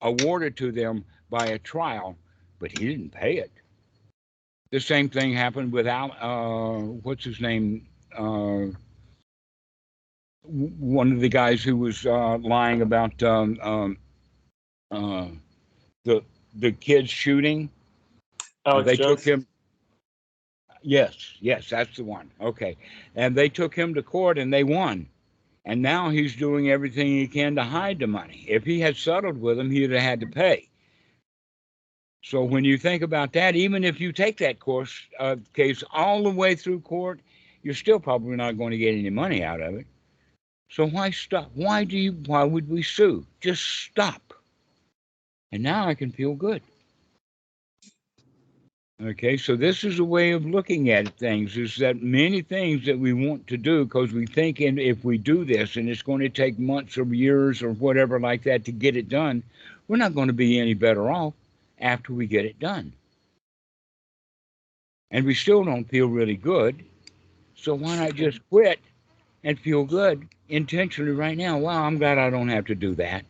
awarded 0.00 0.56
to 0.56 0.72
them 0.72 1.04
by 1.30 1.46
a 1.46 1.58
trial, 1.60 2.18
but 2.58 2.76
he 2.76 2.88
didn't 2.88 3.10
pay 3.10 3.36
it. 3.36 3.52
The 4.72 4.80
same 4.80 5.08
thing 5.08 5.32
happened 5.32 5.72
with 5.72 5.86
Al, 5.86 6.10
uh, 6.20 6.80
what's 7.04 7.24
his 7.24 7.40
name? 7.40 7.86
Uh, 8.18 8.76
one 10.42 11.12
of 11.12 11.20
the 11.20 11.28
guys 11.28 11.62
who 11.62 11.76
was 11.76 12.04
uh, 12.04 12.36
lying 12.38 12.82
about 12.82 13.22
um, 13.22 13.56
um, 13.62 13.98
uh, 14.90 15.28
the 16.04 16.24
the 16.54 16.72
kids 16.72 17.10
shooting. 17.10 17.70
Alex 18.66 18.86
they 18.86 18.96
Jones. 18.96 19.20
took 19.20 19.24
him. 19.26 19.46
Yes, 20.82 21.34
yes, 21.40 21.70
that's 21.70 21.96
the 21.96 22.04
one. 22.04 22.30
Okay, 22.40 22.76
and 23.14 23.34
they 23.34 23.48
took 23.48 23.74
him 23.74 23.94
to 23.94 24.02
court 24.02 24.38
and 24.38 24.52
they 24.52 24.64
won. 24.64 25.08
And 25.66 25.80
now 25.80 26.10
he's 26.10 26.36
doing 26.36 26.70
everything 26.70 27.06
he 27.06 27.26
can 27.26 27.54
to 27.56 27.64
hide 27.64 27.98
the 27.98 28.06
money. 28.06 28.44
If 28.46 28.64
he 28.64 28.80
had 28.80 28.96
settled 28.96 29.40
with 29.40 29.58
him, 29.58 29.70
he'd 29.70 29.90
have 29.92 30.02
had 30.02 30.20
to 30.20 30.26
pay. 30.26 30.68
So 32.22 32.42
when 32.42 32.64
you 32.64 32.76
think 32.76 33.02
about 33.02 33.32
that, 33.32 33.56
even 33.56 33.82
if 33.82 33.98
you 33.98 34.12
take 34.12 34.38
that 34.38 34.60
course 34.60 34.92
uh, 35.18 35.36
case 35.54 35.82
all 35.90 36.22
the 36.22 36.30
way 36.30 36.54
through 36.54 36.80
court, 36.80 37.20
you're 37.62 37.74
still 37.74 37.98
probably 37.98 38.36
not 38.36 38.58
going 38.58 38.72
to 38.72 38.78
get 38.78 38.94
any 38.94 39.10
money 39.10 39.42
out 39.42 39.60
of 39.62 39.74
it. 39.74 39.86
So 40.68 40.86
why 40.86 41.10
stop? 41.10 41.50
Why 41.54 41.84
do 41.84 41.96
you? 41.96 42.12
Why 42.26 42.44
would 42.44 42.68
we 42.68 42.82
sue? 42.82 43.26
Just 43.40 43.62
stop. 43.62 44.33
And 45.54 45.62
now 45.62 45.86
I 45.86 45.94
can 45.94 46.10
feel 46.10 46.34
good. 46.34 46.62
Okay, 49.00 49.36
so 49.36 49.54
this 49.54 49.84
is 49.84 50.00
a 50.00 50.04
way 50.04 50.32
of 50.32 50.44
looking 50.44 50.90
at 50.90 51.16
things 51.16 51.56
is 51.56 51.76
that 51.76 52.02
many 52.02 52.42
things 52.42 52.84
that 52.86 52.98
we 52.98 53.12
want 53.12 53.46
to 53.46 53.56
do 53.56 53.84
because 53.84 54.12
we 54.12 54.26
think 54.26 54.60
in, 54.60 54.78
if 54.78 55.04
we 55.04 55.16
do 55.16 55.44
this 55.44 55.76
and 55.76 55.88
it's 55.88 56.02
going 56.02 56.22
to 56.22 56.28
take 56.28 56.58
months 56.58 56.98
or 56.98 57.04
years 57.04 57.62
or 57.62 57.70
whatever 57.70 58.18
like 58.18 58.42
that 58.42 58.64
to 58.64 58.72
get 58.72 58.96
it 58.96 59.08
done, 59.08 59.44
we're 59.86 59.96
not 59.96 60.16
going 60.16 60.26
to 60.26 60.32
be 60.32 60.58
any 60.58 60.74
better 60.74 61.08
off 61.08 61.34
after 61.78 62.12
we 62.12 62.26
get 62.26 62.44
it 62.44 62.58
done. 62.58 62.92
And 65.12 65.24
we 65.24 65.34
still 65.34 65.62
don't 65.62 65.88
feel 65.88 66.08
really 66.08 66.36
good. 66.36 66.84
So 67.54 67.76
why 67.76 67.96
not 67.96 68.16
just 68.16 68.40
quit 68.50 68.80
and 69.44 69.56
feel 69.56 69.84
good 69.84 70.26
intentionally 70.48 71.12
right 71.12 71.38
now? 71.38 71.58
Wow, 71.58 71.84
I'm 71.84 71.98
glad 71.98 72.18
I 72.18 72.28
don't 72.28 72.48
have 72.48 72.66
to 72.66 72.74
do 72.74 72.96
that. 72.96 73.24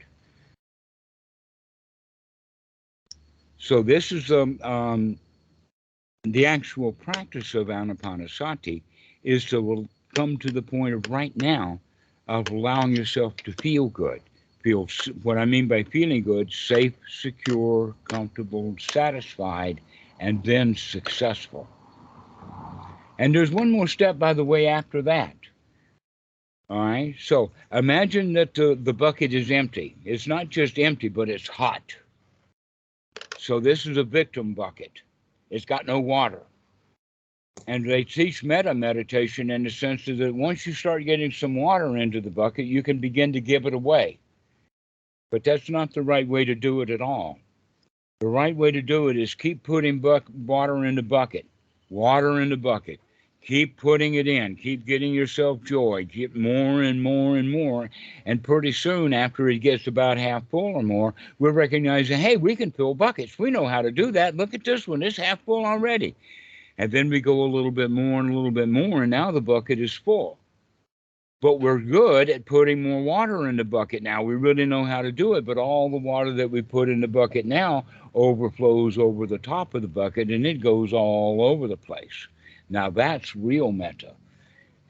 So 3.65 3.83
this 3.83 4.13
is 4.13 4.31
um, 4.31 4.61
um, 4.63 5.19
the 6.25 6.45
actual 6.45 6.93
practice 6.93 7.55
of 7.55 7.69
anapanasati 7.69 8.83
is 9.23 9.47
to 9.47 9.89
come 10.15 10.37
to 10.37 10.51
the 10.51 10.61
point 10.61 10.93
of 10.93 11.11
right 11.11 11.35
now 11.35 11.81
of 12.29 12.51
allowing 12.51 12.95
yourself 12.95 13.35
to 13.39 13.53
feel 13.53 13.89
good. 13.89 14.21
Feel 14.63 14.87
what 15.23 15.39
I 15.39 15.47
mean 15.47 15.67
by 15.67 15.83
feeling 15.83 16.23
good 16.23 16.53
safe, 16.53 16.93
secure, 17.09 17.95
comfortable, 18.05 18.77
satisfied, 18.79 19.81
and 20.21 20.45
then 20.45 20.75
successful. 20.75 21.67
And 23.19 23.35
there's 23.35 23.51
one 23.51 23.71
more 23.71 23.89
step, 23.89 24.19
by 24.19 24.35
the 24.35 24.45
way, 24.45 24.67
after 24.67 25.01
that. 25.01 25.37
All 26.69 26.81
right. 26.81 27.15
So 27.19 27.51
imagine 27.73 28.35
that 28.35 28.53
the, 28.53 28.75
the 28.75 28.93
bucket 28.93 29.33
is 29.33 29.51
empty. 29.51 29.97
It's 30.05 30.27
not 30.27 30.51
just 30.51 30.79
empty, 30.79 31.09
but 31.09 31.31
it's 31.31 31.49
hot. 31.49 31.97
So 33.45 33.61
this 33.61 33.85
is 33.85 33.99
a 33.99 34.05
victim 34.05 34.55
bucket. 34.55 35.03
It's 35.51 35.67
got 35.67 35.85
no 35.85 36.01
water. 36.01 36.41
And 37.67 37.85
they 37.85 38.03
teach 38.03 38.43
metta 38.43 38.73
meditation 38.73 39.51
in 39.51 39.65
the 39.65 39.71
sense 39.71 40.07
that 40.07 40.35
once 40.35 40.67
you 40.67 40.73
start 40.73 41.05
getting 41.05 41.31
some 41.31 41.55
water 41.55 41.99
into 41.99 42.23
the 42.23 42.31
bucket, 42.31 42.65
you 42.65 42.83
can 42.83 43.01
begin 43.01 43.35
to 43.35 43.43
give 43.43 43.67
it 43.67 43.75
away. 43.75 44.19
But 45.31 45.45
that's 45.45 45.69
not 45.69 45.93
the 45.93 46.01
right 46.01 46.27
way 46.27 46.47
to 46.47 46.55
do 46.55 46.81
it 46.81 46.89
at 46.89 47.03
all. 47.03 47.39
The 48.21 48.29
right 48.29 48.57
way 48.57 48.71
to 48.71 48.81
do 48.81 49.09
it 49.09 49.19
is 49.19 49.35
keep 49.35 49.63
putting 49.63 50.01
water 50.47 50.87
in 50.87 50.95
the 50.95 51.03
bucket, 51.03 51.45
water 51.91 52.41
in 52.41 52.49
the 52.49 52.57
bucket. 52.57 52.99
Keep 53.45 53.77
putting 53.77 54.15
it 54.15 54.27
in. 54.27 54.57
Keep 54.57 54.87
getting 54.87 55.13
yourself 55.13 55.63
joy. 55.65 56.05
Get 56.05 56.35
more 56.35 56.83
and 56.83 57.03
more 57.03 57.37
and 57.37 57.51
more. 57.51 57.91
And 58.25 58.43
pretty 58.43 58.73
soon, 58.73 59.13
after 59.13 59.51
it 59.51 59.59
gets 59.59 59.87
about 59.87 60.17
half 60.17 60.49
full 60.49 60.77
or 60.77 60.83
more, 60.83 61.13
we're 61.39 61.53
recognizing, 61.53 62.19
hey, 62.19 62.39
we 62.39 62.57
can 62.57 62.71
fill 62.71 62.95
buckets. 62.95 63.39
We 63.39 63.51
know 63.51 63.67
how 63.67 63.83
to 63.83 63.91
do 63.91 64.11
that. 64.13 64.35
Look 64.35 64.55
at 64.55 64.65
this 64.65 64.89
one. 64.89 65.03
It's 65.03 65.19
half 65.19 65.41
full 65.43 65.67
already. 65.67 66.15
And 66.79 66.91
then 66.91 67.11
we 67.11 67.21
go 67.21 67.43
a 67.43 67.53
little 67.55 67.71
bit 67.71 67.91
more 67.91 68.21
and 68.21 68.31
a 68.31 68.35
little 68.35 68.51
bit 68.51 68.69
more, 68.69 69.03
and 69.03 69.11
now 69.11 69.31
the 69.31 69.43
bucket 69.43 69.79
is 69.79 69.93
full. 69.93 70.39
But 71.43 71.61
we're 71.61 71.79
good 71.79 72.31
at 72.31 72.47
putting 72.47 72.83
more 72.83 73.03
water 73.03 73.47
in 73.47 73.59
the 73.59 73.65
bucket 73.65 74.03
now. 74.03 74.23
We 74.23 74.37
really 74.37 74.65
know 74.65 74.85
how 74.85 75.03
to 75.03 75.13
do 75.13 75.35
it, 75.35 75.45
but 75.45 75.59
all 75.59 75.91
the 75.91 75.99
water 75.99 76.33
that 76.33 76.51
we 76.51 76.63
put 76.63 76.89
in 76.89 77.03
the 77.03 77.09
bucket 77.09 77.45
now 77.45 77.85
overflows 78.15 78.97
over 78.97 79.27
the 79.27 79.39
top 79.39 79.75
of 79.75 79.83
the 79.83 79.89
bucket 79.89 80.31
and 80.31 80.47
it 80.47 80.63
goes 80.63 80.95
all 80.95 81.43
over 81.43 81.69
the 81.69 81.77
place. 81.77 82.27
Now 82.69 82.91
that's 82.91 83.37
real 83.37 83.73
metta. 83.73 84.15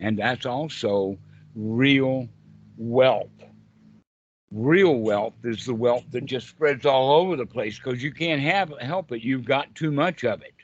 And 0.00 0.18
that's 0.18 0.46
also 0.46 1.18
real 1.54 2.28
wealth. 2.76 3.30
Real 4.50 4.96
wealth 4.96 5.34
is 5.44 5.66
the 5.66 5.74
wealth 5.74 6.04
that 6.12 6.26
just 6.26 6.48
spreads 6.48 6.86
all 6.86 7.12
over 7.12 7.36
the 7.36 7.46
place 7.46 7.78
because 7.78 8.02
you 8.02 8.12
can't 8.12 8.40
have 8.40 8.72
help 8.80 9.10
it. 9.12 9.22
You've 9.22 9.44
got 9.44 9.74
too 9.74 9.90
much 9.90 10.24
of 10.24 10.42
it. 10.42 10.54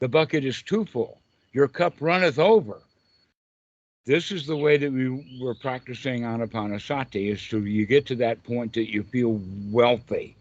The 0.00 0.08
bucket 0.08 0.44
is 0.44 0.62
too 0.62 0.84
full. 0.84 1.20
Your 1.52 1.68
cup 1.68 1.94
runneth 2.00 2.38
over. 2.38 2.80
This 4.06 4.32
is 4.32 4.46
the 4.46 4.56
way 4.56 4.78
that 4.78 4.92
we 4.92 5.38
were 5.40 5.54
practicing 5.54 6.22
anapanasati 6.22 7.30
is 7.30 7.46
to 7.48 7.64
you 7.64 7.86
get 7.86 8.06
to 8.06 8.16
that 8.16 8.42
point 8.42 8.72
that 8.72 8.90
you 8.90 9.02
feel 9.04 9.40
wealthy. 9.70 10.36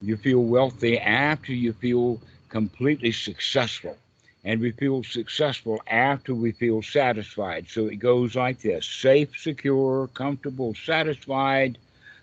You 0.00 0.16
feel 0.16 0.42
wealthy 0.42 0.98
after 0.98 1.52
you 1.52 1.72
feel 1.74 2.20
completely 2.48 3.12
successful 3.12 3.98
and 4.44 4.60
we 4.60 4.72
feel 4.72 5.02
successful 5.02 5.80
after 5.86 6.34
we 6.34 6.52
feel 6.52 6.82
satisfied. 6.82 7.66
So 7.68 7.86
it 7.86 7.96
goes 7.96 8.34
like 8.34 8.60
this 8.60 8.86
safe, 8.86 9.30
secure, 9.38 10.08
comfortable, 10.08 10.74
satisfied, 10.74 11.78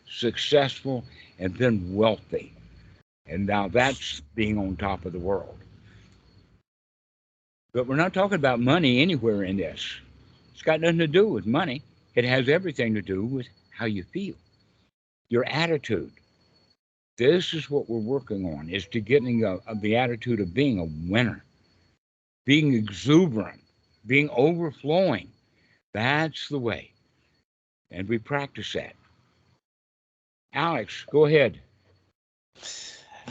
successful, 0.10 1.03
and 1.39 1.56
then 1.56 1.95
wealthy. 1.95 2.53
And 3.26 3.48
now 3.48 3.68
that's 3.68 4.22
being 4.35 4.57
on 4.57 4.76
top 4.76 5.06
of 5.06 5.14
the 5.14 5.19
world. 5.19 5.57
But 7.73 7.88
we're 7.88 7.95
not 7.95 8.14
talking 8.14 8.35
about 8.35 8.60
money 8.60 9.02
anywhere 9.02 9.43
in 9.43 9.57
this. 9.57 9.99
It's 10.53 10.61
got 10.61 10.81
nothing 10.81 10.99
to 10.99 11.07
do 11.07 11.27
with 11.27 11.45
money, 11.48 11.81
it 12.14 12.26
has 12.26 12.49
everything 12.49 12.93
to 12.95 13.02
do 13.02 13.26
with 13.26 13.48
how 13.72 13.85
you 13.85 14.03
feel, 14.03 14.35
your 15.30 15.45
attitude. 15.45 16.11
This 17.18 17.53
is 17.53 17.69
what 17.69 17.89
we're 17.89 17.99
working 17.99 18.45
on 18.45 18.69
is 18.69 18.85
to 18.88 18.99
getting 18.99 19.43
a, 19.43 19.56
a, 19.68 19.76
the 19.76 19.95
attitude 19.95 20.39
of 20.39 20.53
being 20.53 20.80
a 20.80 21.10
winner 21.10 21.43
being 22.45 22.73
exuberant, 22.73 23.61
being 24.07 24.30
overflowing. 24.31 25.30
That's 25.93 26.47
the 26.49 26.59
way. 26.59 26.91
and 27.91 28.07
we 28.07 28.18
practice 28.18 28.73
that. 28.73 28.93
Alex, 30.53 31.05
go 31.11 31.26
ahead. 31.26 31.59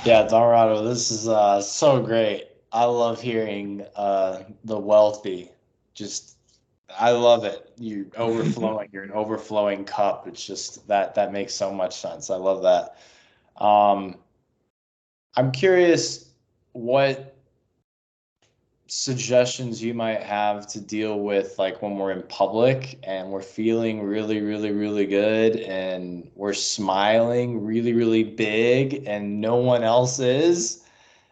Yeah, 0.05 0.27
Dorado, 0.29 0.85
this 0.85 1.11
is 1.11 1.29
uh, 1.29 1.61
so 1.61 2.03
great. 2.03 2.49
I 2.73 2.85
love 2.85 3.21
hearing 3.21 3.85
uh, 3.97 4.43
the 4.65 4.79
wealthy. 4.79 5.51
Just, 5.95 6.37
I 6.99 7.11
love 7.11 7.45
it. 7.45 7.73
You're 7.79 8.07
overflowing. 8.17 8.89
You're 8.93 9.03
an 9.03 9.13
overflowing 9.13 9.85
cup. 9.85 10.29
It's 10.29 10.45
just 10.47 10.87
that 10.89 11.15
that 11.17 11.33
makes 11.33 11.53
so 11.53 11.73
much 11.73 11.97
sense. 11.97 12.31
I 12.31 12.37
love 12.37 12.63
that. 12.63 12.97
Um, 13.63 14.17
I'm 15.37 15.51
curious 15.53 16.31
what 16.73 17.37
suggestions 18.91 19.83
you 19.83 19.95
might 19.95 20.23
have 20.23 20.67
to 20.67 20.81
deal 20.81 21.21
with 21.21 21.59
like 21.59 21.81
when 21.83 21.97
we're 21.97 22.11
in 22.13 22.23
public 22.25 22.99
and 23.05 23.31
we're 23.31 23.41
feeling 23.43 24.03
really 24.03 24.41
really 24.41 24.73
really 24.73 25.07
good 25.07 25.57
and 25.61 26.31
we're 26.35 26.53
smiling 26.53 27.65
really 27.65 27.93
really 27.93 28.25
big 28.25 29.05
and 29.07 29.41
no 29.41 29.57
one 29.57 29.85
else 29.85 30.19
is 30.19 30.83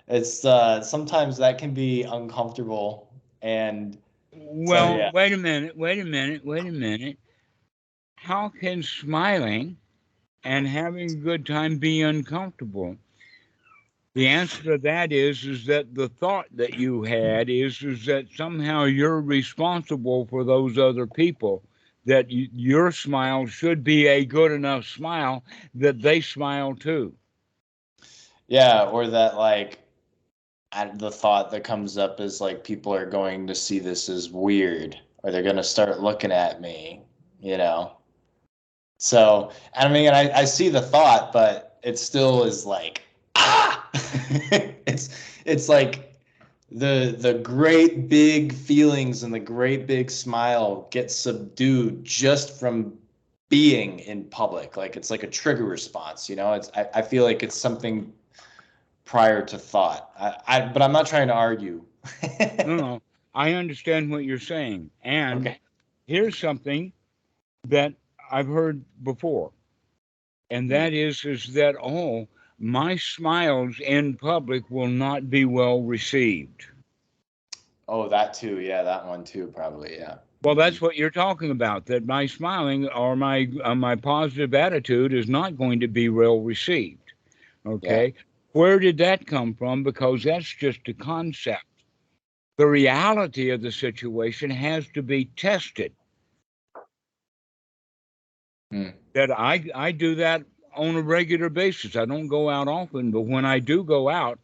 it's 0.09 0.45
uh 0.45 0.81
sometimes 0.83 1.37
that 1.37 1.59
can 1.59 1.75
be 1.75 2.03
uncomfortable 2.05 3.11
and 3.43 3.99
Well, 4.33 4.97
yeah. 4.97 5.11
wait 5.13 5.33
a 5.33 5.37
minute, 5.37 5.77
wait 5.77 5.99
a 5.99 6.05
minute, 6.05 6.45
wait 6.45 6.67
a 6.67 6.73
minute. 6.73 7.19
How 8.17 8.49
can 8.51 8.83
smiling 8.83 9.77
and 10.45 10.67
having 10.69 11.11
a 11.11 11.15
good 11.17 11.47
time 11.47 11.79
be 11.79 12.03
uncomfortable? 12.03 12.97
The 14.15 14.27
answer 14.27 14.63
to 14.65 14.79
that 14.79 15.13
is 15.13 15.45
is 15.45 15.65
that 15.67 15.95
the 15.95 16.09
thought 16.09 16.47
that 16.57 16.75
you 16.75 17.03
had 17.03 17.49
is 17.49 17.83
is 17.83 18.05
that 18.07 18.27
somehow 18.35 18.85
you're 18.85 19.21
responsible 19.21 20.27
for 20.27 20.45
those 20.45 20.79
other 20.79 21.07
people. 21.07 21.63
That 22.07 22.27
your 22.31 22.91
smile 22.93 23.47
should 23.47 23.85
be 23.85 24.07
a 24.07 24.25
good 24.25 24.51
enough 24.53 24.87
smile 24.87 25.45
that 25.75 26.01
they 26.03 26.21
smile 26.21 26.75
too. 26.75 27.15
yeah 28.49 28.85
or 28.85 29.07
that 29.07 29.37
like 29.37 29.79
the 30.95 31.11
thought 31.11 31.51
that 31.51 31.65
comes 31.65 31.97
up 31.97 32.21
is 32.21 32.41
like 32.41 32.65
people 32.65 32.95
are 32.95 33.07
going 33.07 33.47
to 33.47 33.55
see 33.55 33.79
this 33.79 34.09
as 34.09 34.31
weird 34.31 34.99
or 35.23 35.31
they're 35.31 35.43
going 35.43 35.57
to 35.57 35.63
start 35.65 36.01
looking 36.01 36.33
at 36.33 36.61
me 36.61 37.03
you 37.41 37.57
know 37.57 37.93
so 38.99 39.51
i 39.75 39.89
mean 39.89 40.11
I, 40.11 40.31
I 40.33 40.45
see 40.45 40.69
the 40.69 40.81
thought 40.83 41.33
but 41.33 41.79
it 41.83 41.99
still 41.99 42.45
is 42.45 42.67
like 42.67 43.03
ah 43.37 43.78
it's 44.87 45.11
it's 45.45 45.69
like 45.69 46.15
the 46.71 47.17
the 47.19 47.35
great 47.35 48.09
big 48.09 48.53
feelings 48.53 49.23
and 49.23 49.33
the 49.33 49.41
great 49.41 49.87
big 49.87 50.11
smile 50.11 50.87
get 50.91 51.11
subdued 51.11 52.05
just 52.05 52.59
from 52.59 52.93
being 53.49 54.01
in 54.01 54.25
public 54.25 54.77
like 54.77 54.97
it's 54.97 55.11
like 55.11 55.23
a 55.23 55.27
trigger 55.27 55.65
response 55.65 56.29
you 56.29 56.37
know 56.37 56.53
it's 56.53 56.71
i, 56.77 56.87
I 56.97 57.03
feel 57.03 57.25
like 57.25 57.43
it's 57.43 57.57
something 57.57 58.13
prior 59.07 59.43
to 59.47 59.59
thought 59.59 60.11
I, 60.21 60.37
I 60.47 60.61
but 60.67 60.83
i'm 60.83 60.93
not 60.93 61.07
trying 61.07 61.29
to 61.29 61.35
argue 61.35 61.83
No, 62.65 62.77
no, 62.77 63.03
I 63.35 63.53
understand 63.53 64.11
what 64.11 64.25
you're 64.25 64.39
saying. 64.39 64.91
And 65.03 65.47
Okay. 65.47 65.61
here's 66.07 66.39
something 66.39 66.93
that 67.67 67.95
I've 68.31 68.47
heard 68.47 68.85
before. 69.03 69.53
And 70.51 70.65
hmm. 70.67 70.71
that 70.71 70.93
is 70.93 71.25
is 71.25 71.53
that 71.55 71.77
oh, 71.83 72.29
my 72.59 72.97
smiles 72.97 73.81
in 73.81 74.15
public 74.17 74.71
will 74.71 74.89
not 74.89 75.31
be 75.31 75.45
well 75.45 75.83
received. 75.83 76.65
oh 77.89 78.09
that 78.09 78.35
too 78.35 78.61
yeah 78.61 78.83
that 78.83 79.07
one 79.07 79.25
too 79.25 79.49
probably 79.49 79.97
yeah 79.99 80.17
Well, 80.43 80.55
that's 80.55 80.81
what 80.81 80.97
you're 80.97 81.11
talking 81.11 81.51
about. 81.51 81.87
That 81.87 82.07
my 82.07 82.27
smiling 82.27 82.89
or 82.89 83.17
my 83.17 83.49
uh, 83.65 83.75
my 83.75 83.97
positive 83.97 84.55
attitude 84.55 85.13
is 85.13 85.29
not 85.29 85.57
going 85.59 85.81
to 85.81 85.89
be 85.89 86.09
well 86.09 86.41
received. 86.41 87.13
Okay, 87.67 88.15
where 88.53 88.79
did 88.79 88.99
that 88.99 89.27
come 89.27 89.55
from? 89.55 89.83
Because 89.83 90.23
that's 90.25 90.53
just 90.55 90.81
a 90.89 90.95
concept. 90.95 91.65
The 92.57 92.67
reality 92.67 93.51
of 93.51 93.63
the 93.63 93.73
situation 93.73 94.51
has 94.51 94.87
to 94.95 95.03
be 95.03 95.27
tested. 95.37 95.93
Hmm. 98.71 98.91
That 99.15 99.31
I 99.31 99.65
I 99.75 99.93
do 99.93 100.15
that 100.17 100.45
on 100.79 100.97
a 100.97 101.03
regular 101.03 101.51
basis. 101.51 101.97
I 101.97 102.07
don't 102.07 102.29
go 102.29 102.51
out 102.51 102.69
often, 102.69 103.11
but 103.11 103.23
when 103.23 103.45
I 103.45 103.59
do 103.61 103.85
go 103.85 104.09
out, 104.09 104.39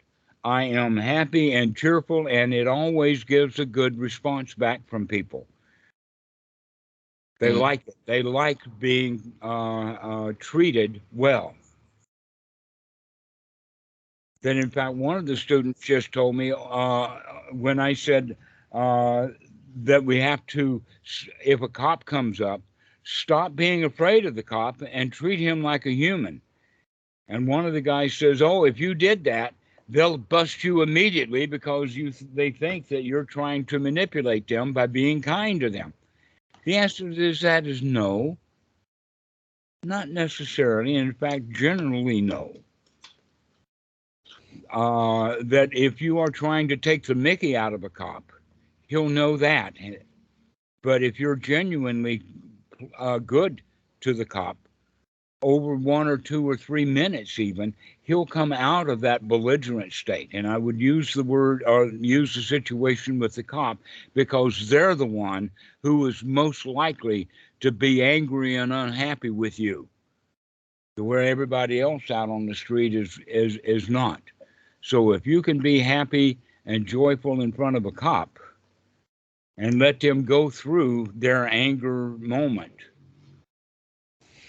I 0.44 0.64
am 0.64 0.96
happy 0.98 1.52
and 1.52 1.76
cheerful, 1.76 2.28
and 2.28 2.54
it 2.54 2.66
always 2.68 3.24
gives 3.24 3.58
a 3.60 3.66
good 3.66 3.98
response 3.98 4.54
back 4.54 4.86
from 4.88 5.06
people. 5.08 5.46
They 7.40 7.52
Mm. 7.52 7.60
like 7.60 7.86
it. 7.88 7.96
They 8.06 8.22
like 8.22 8.60
being 8.80 9.34
uh, 9.42 9.48
uh, 9.48 10.32
treated 10.38 11.00
well. 11.12 11.54
Then, 14.42 14.58
in 14.58 14.70
fact, 14.70 14.94
one 14.94 15.16
of 15.16 15.26
the 15.26 15.36
students 15.36 15.80
just 15.80 16.12
told 16.12 16.36
me 16.36 16.52
uh, 16.52 17.08
when 17.52 17.78
I 17.80 17.94
said 17.94 18.36
uh, 18.72 19.28
that 19.84 20.04
we 20.04 20.20
have 20.20 20.46
to, 20.48 20.82
if 21.44 21.62
a 21.62 21.68
cop 21.68 22.04
comes 22.04 22.40
up, 22.40 22.60
stop 23.04 23.54
being 23.54 23.84
afraid 23.84 24.26
of 24.26 24.34
the 24.34 24.42
cop 24.42 24.82
and 24.90 25.12
treat 25.12 25.38
him 25.38 25.62
like 25.62 25.86
a 25.86 25.92
human. 25.92 26.40
And 27.28 27.46
one 27.46 27.66
of 27.66 27.72
the 27.72 27.80
guys 27.80 28.14
says, 28.14 28.42
"Oh, 28.42 28.64
if 28.64 28.78
you 28.78 28.94
did 28.94 29.24
that, 29.24 29.54
they'll 29.88 30.18
bust 30.18 30.64
you 30.64 30.82
immediately 30.82 31.46
because 31.46 31.96
you 31.96 32.12
they 32.34 32.50
think 32.50 32.88
that 32.88 33.04
you're 33.04 33.24
trying 33.24 33.64
to 33.66 33.78
manipulate 33.78 34.48
them 34.48 34.72
by 34.72 34.86
being 34.86 35.22
kind 35.22 35.60
to 35.60 35.70
them." 35.70 35.92
The 36.64 36.76
answer 36.76 37.12
to 37.12 37.34
that 37.34 37.66
is 37.66 37.82
no. 37.82 38.38
Not 39.84 40.08
necessarily. 40.08 40.94
In 40.94 41.12
fact, 41.12 41.50
generally 41.50 42.22
no. 42.22 42.56
Uh, 44.70 45.36
that 45.42 45.68
if 45.72 46.00
you 46.00 46.18
are 46.18 46.30
trying 46.30 46.68
to 46.68 46.76
take 46.76 47.04
the 47.04 47.14
Mickey 47.14 47.56
out 47.56 47.74
of 47.74 47.84
a 47.84 47.90
cop, 47.90 48.32
he'll 48.88 49.08
know 49.08 49.36
that. 49.36 49.74
But 50.82 51.02
if 51.02 51.20
you're 51.20 51.36
genuinely 51.36 52.22
uh, 52.98 53.18
good 53.18 53.62
to 54.00 54.12
the 54.12 54.24
cop, 54.24 54.56
over 55.42 55.74
one 55.76 56.08
or 56.08 56.16
two 56.16 56.48
or 56.48 56.56
three 56.56 56.86
minutes, 56.86 57.38
even, 57.38 57.74
he'll 58.02 58.26
come 58.26 58.52
out 58.52 58.88
of 58.88 59.00
that 59.02 59.28
belligerent 59.28 59.92
state. 59.92 60.30
And 60.32 60.46
I 60.46 60.56
would 60.56 60.80
use 60.80 61.12
the 61.12 61.22
word 61.22 61.62
or 61.66 61.86
use 61.86 62.34
the 62.34 62.42
situation 62.42 63.18
with 63.18 63.34
the 63.34 63.42
cop 63.42 63.78
because 64.14 64.68
they're 64.68 64.94
the 64.94 65.06
one 65.06 65.50
who 65.82 66.06
is 66.06 66.24
most 66.24 66.64
likely 66.64 67.28
to 67.60 67.70
be 67.70 68.02
angry 68.02 68.56
and 68.56 68.72
unhappy 68.72 69.30
with 69.30 69.58
you, 69.58 69.86
where 70.96 71.22
everybody 71.22 71.80
else 71.80 72.10
out 72.10 72.30
on 72.30 72.46
the 72.46 72.54
street 72.54 72.94
is 72.94 73.20
is 73.26 73.56
is 73.58 73.88
not. 73.88 74.22
So 74.80 75.12
if 75.12 75.26
you 75.26 75.42
can 75.42 75.60
be 75.60 75.78
happy 75.78 76.38
and 76.66 76.86
joyful 76.86 77.42
in 77.42 77.52
front 77.52 77.76
of 77.76 77.84
a 77.84 77.92
cop 77.92 78.38
and 79.56 79.78
let 79.78 80.00
them 80.00 80.24
go 80.24 80.50
through 80.50 81.12
their 81.14 81.48
anger 81.48 82.10
moment. 82.18 82.72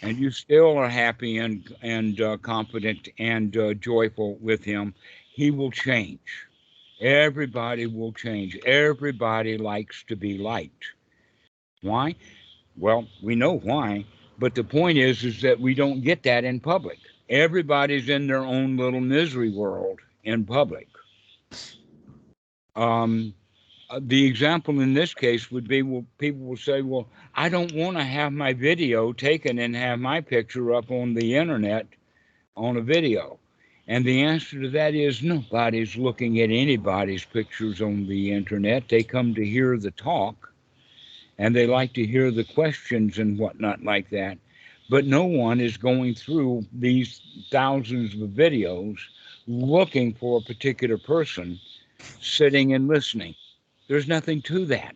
And 0.01 0.17
you 0.17 0.31
still 0.31 0.77
are 0.77 0.89
happy 0.89 1.37
and 1.37 1.75
and 1.81 2.19
uh, 2.21 2.37
confident 2.37 3.09
and 3.17 3.55
uh, 3.57 3.73
joyful 3.73 4.35
with 4.35 4.63
him. 4.63 4.93
He 5.31 5.51
will 5.51 5.71
change. 5.71 6.47
Everybody 7.01 7.87
will 7.87 8.13
change. 8.13 8.57
Everybody 8.65 9.57
likes 9.57 10.03
to 10.07 10.15
be 10.15 10.37
liked. 10.37 10.85
Why? 11.81 12.15
Well 12.77 13.07
we 13.21 13.35
know 13.35 13.57
why 13.57 14.05
but 14.37 14.55
the 14.55 14.63
point 14.63 14.97
is 14.97 15.23
is 15.23 15.41
that 15.41 15.59
we 15.59 15.73
don't 15.73 16.01
get 16.01 16.23
that 16.23 16.43
in 16.43 16.59
public. 16.59 16.99
Everybody's 17.29 18.09
in 18.09 18.27
their 18.27 18.43
own 18.43 18.77
little 18.77 19.01
misery 19.01 19.49
world 19.49 19.99
in 20.23 20.45
public. 20.45 20.87
Um 22.75 23.33
uh, 23.89 23.99
the 24.03 24.25
example 24.25 24.79
in 24.79 24.93
this 24.93 25.13
case 25.13 25.51
would 25.51 25.67
be 25.67 25.81
well 25.81 26.05
people 26.17 26.41
will 26.45 26.57
say 26.57 26.81
well 26.81 27.07
i 27.35 27.49
don't 27.49 27.73
want 27.73 27.97
to 27.97 28.03
have 28.03 28.31
my 28.33 28.53
video 28.53 29.13
taken 29.13 29.59
and 29.59 29.75
have 29.75 29.99
my 29.99 30.21
picture 30.21 30.73
up 30.73 30.91
on 30.91 31.13
the 31.13 31.35
internet 31.35 31.87
on 32.57 32.77
a 32.77 32.81
video. 32.81 33.37
And 33.87 34.03
the 34.03 34.23
answer 34.23 34.61
to 34.61 34.69
that 34.69 34.95
is 34.95 35.21
nobody's 35.21 35.95
looking 35.95 36.39
at 36.41 36.49
anybody's 36.49 37.25
pictures 37.25 37.81
on 37.81 38.07
the 38.07 38.31
internet. 38.31 38.89
They 38.89 39.03
come 39.03 39.35
to 39.35 39.45
hear 39.45 39.77
the 39.77 39.91
talk 39.91 40.51
and 41.37 41.55
they 41.55 41.67
like 41.67 41.93
to 41.93 42.05
hear 42.05 42.31
the 42.31 42.45
questions 42.45 43.19
and 43.19 43.37
whatnot 43.37 43.83
like 43.83 44.09
that. 44.09 44.37
But 44.89 45.05
no 45.05 45.25
one 45.25 45.59
is 45.59 45.77
going 45.77 46.15
through 46.15 46.65
these 46.71 47.21
thousands 47.51 48.13
of 48.13 48.29
videos 48.29 48.97
looking 49.47 50.13
for 50.13 50.39
a 50.39 50.43
particular 50.43 50.97
person 50.97 51.59
sitting 52.21 52.73
and 52.73 52.87
listening 52.87 53.35
there's 53.87 54.07
nothing 54.07 54.41
to 54.41 54.65
that 54.65 54.95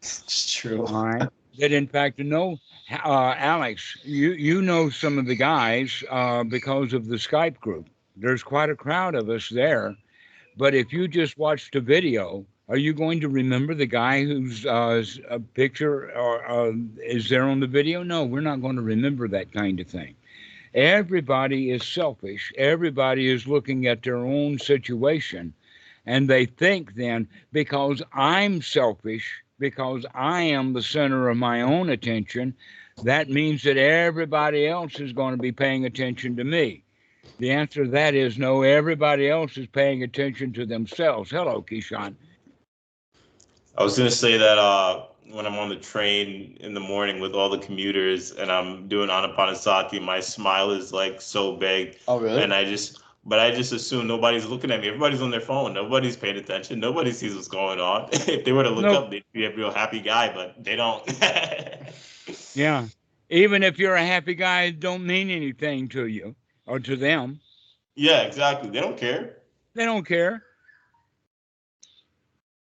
it's 0.00 0.52
true 0.52 0.86
all 0.86 1.04
right 1.06 1.28
that 1.58 1.72
in 1.72 1.86
fact 1.86 2.18
no 2.18 2.56
uh, 3.04 3.34
alex 3.38 3.96
you 4.04 4.32
you 4.32 4.60
know 4.62 4.88
some 4.90 5.18
of 5.18 5.26
the 5.26 5.36
guys 5.36 6.02
uh, 6.10 6.42
because 6.44 6.92
of 6.92 7.06
the 7.06 7.16
skype 7.16 7.58
group 7.60 7.88
there's 8.16 8.42
quite 8.42 8.70
a 8.70 8.76
crowd 8.76 9.14
of 9.14 9.28
us 9.28 9.48
there 9.50 9.96
but 10.56 10.74
if 10.74 10.92
you 10.92 11.08
just 11.08 11.38
watched 11.38 11.74
a 11.76 11.80
video 11.80 12.46
Are 12.68 12.76
you 12.78 12.92
going 12.94 13.20
to 13.20 13.28
remember 13.28 13.74
the 13.74 13.86
guy 13.86 14.24
whose 14.24 14.64
uh, 14.66 15.02
picture 15.54 16.10
or, 16.16 16.36
uh, 16.48 16.72
is 17.04 17.28
there 17.28 17.44
on 17.44 17.60
the 17.60 17.66
video? 17.66 18.02
No, 18.02 18.24
we're 18.24 18.40
not 18.40 18.62
going 18.62 18.76
to 18.76 18.82
remember 18.82 19.28
that 19.28 19.52
kind 19.52 19.80
of 19.80 19.86
thing. 19.88 20.14
Everybody 20.74 21.70
is 21.70 21.84
selfish. 21.84 22.52
Everybody 22.56 23.28
is 23.28 23.46
looking 23.46 23.86
at 23.86 24.02
their 24.02 24.16
own 24.18 24.58
situation. 24.58 25.54
And 26.06 26.28
they 26.28 26.46
think 26.46 26.94
then, 26.94 27.28
because 27.52 28.02
I'm 28.12 28.60
selfish, 28.62 29.42
because 29.58 30.04
I 30.14 30.42
am 30.42 30.72
the 30.72 30.82
center 30.82 31.28
of 31.28 31.36
my 31.36 31.60
own 31.62 31.90
attention, 31.90 32.54
that 33.04 33.28
means 33.28 33.62
that 33.62 33.76
everybody 33.76 34.66
else 34.66 34.98
is 35.00 35.12
going 35.12 35.34
to 35.34 35.40
be 35.40 35.52
paying 35.52 35.84
attention 35.84 36.36
to 36.36 36.44
me. 36.44 36.84
The 37.38 37.50
answer 37.50 37.84
to 37.84 37.90
that 37.90 38.14
is 38.14 38.38
no, 38.38 38.62
everybody 38.62 39.28
else 39.28 39.56
is 39.56 39.66
paying 39.66 40.02
attention 40.02 40.52
to 40.54 40.66
themselves. 40.66 41.30
Hello, 41.30 41.62
Keyshawn. 41.62 42.14
I 43.76 43.82
was 43.82 43.96
gonna 43.96 44.10
say 44.10 44.36
that 44.36 44.58
uh, 44.58 45.06
when 45.30 45.46
I'm 45.46 45.56
on 45.56 45.68
the 45.70 45.76
train 45.76 46.56
in 46.60 46.74
the 46.74 46.80
morning 46.80 47.20
with 47.20 47.32
all 47.34 47.48
the 47.48 47.58
commuters 47.58 48.32
and 48.32 48.52
I'm 48.52 48.86
doing 48.86 49.08
Anapanasati, 49.08 50.00
my 50.02 50.20
smile 50.20 50.70
is 50.70 50.92
like 50.92 51.20
so 51.20 51.56
big, 51.56 51.98
Oh, 52.06 52.20
really? 52.20 52.42
and 52.42 52.52
I 52.52 52.64
just, 52.64 53.01
but 53.24 53.38
I 53.38 53.50
just 53.52 53.72
assume 53.72 54.06
nobody's 54.06 54.46
looking 54.46 54.70
at 54.70 54.80
me. 54.80 54.88
Everybody's 54.88 55.22
on 55.22 55.30
their 55.30 55.40
phone. 55.40 55.72
Nobody's 55.74 56.16
paying 56.16 56.36
attention. 56.36 56.80
Nobody 56.80 57.12
sees 57.12 57.34
what's 57.34 57.48
going 57.48 57.80
on. 57.80 58.08
if 58.12 58.44
they 58.44 58.52
were 58.52 58.64
to 58.64 58.70
look 58.70 58.84
No. 58.84 59.04
up, 59.04 59.10
they'd 59.10 59.24
be 59.32 59.44
a 59.44 59.54
real 59.54 59.70
happy 59.70 60.00
guy, 60.00 60.32
but 60.34 60.62
they 60.62 60.76
don't. 60.76 61.02
Yeah. 62.54 62.86
Even 63.30 63.62
if 63.62 63.78
you're 63.78 63.94
a 63.94 64.04
happy 64.04 64.34
guy, 64.34 64.64
it 64.64 64.78
don't 64.80 65.06
mean 65.06 65.30
anything 65.30 65.88
to 65.88 66.06
you 66.06 66.34
or 66.66 66.78
to 66.80 66.96
them. 66.96 67.40
yeah, 67.94 68.22
exactly. 68.22 68.68
They 68.70 68.80
don't 68.80 68.96
care. 68.96 69.38
They 69.74 69.84
don't 69.86 70.04
care. 70.06 70.42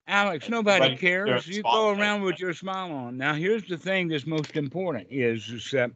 Alex, 0.07 0.49
nobody 0.49 0.91
But 0.91 0.99
cares. 0.99 1.47
You 1.47 1.63
go 1.63 1.91
around 1.91 2.23
with 2.23 2.39
your 2.41 2.53
smile 2.55 2.93
on. 2.93 3.17
Now, 3.17 3.35
here's 3.35 3.67
the 3.67 3.77
thing 3.77 4.09
that's 4.09 4.27
most 4.27 4.57
important 4.57 5.07
is, 5.11 5.49
is 5.51 5.71
that 5.73 5.91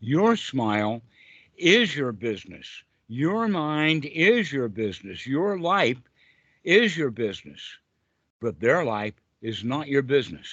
your 0.00 0.36
smile 0.36 1.00
is 1.56 1.94
your 1.96 2.12
business. 2.12 2.66
Your 3.08 3.48
mind 3.48 4.06
is 4.06 4.52
your 4.52 4.68
business. 4.68 5.26
Your 5.26 5.58
life 5.58 6.00
is 6.62 6.96
your 6.96 7.10
business. 7.10 7.60
But 8.40 8.60
their 8.60 8.84
life 8.84 9.14
is 9.42 9.62
not 9.62 9.88
your 9.88 10.02
business. 10.02 10.48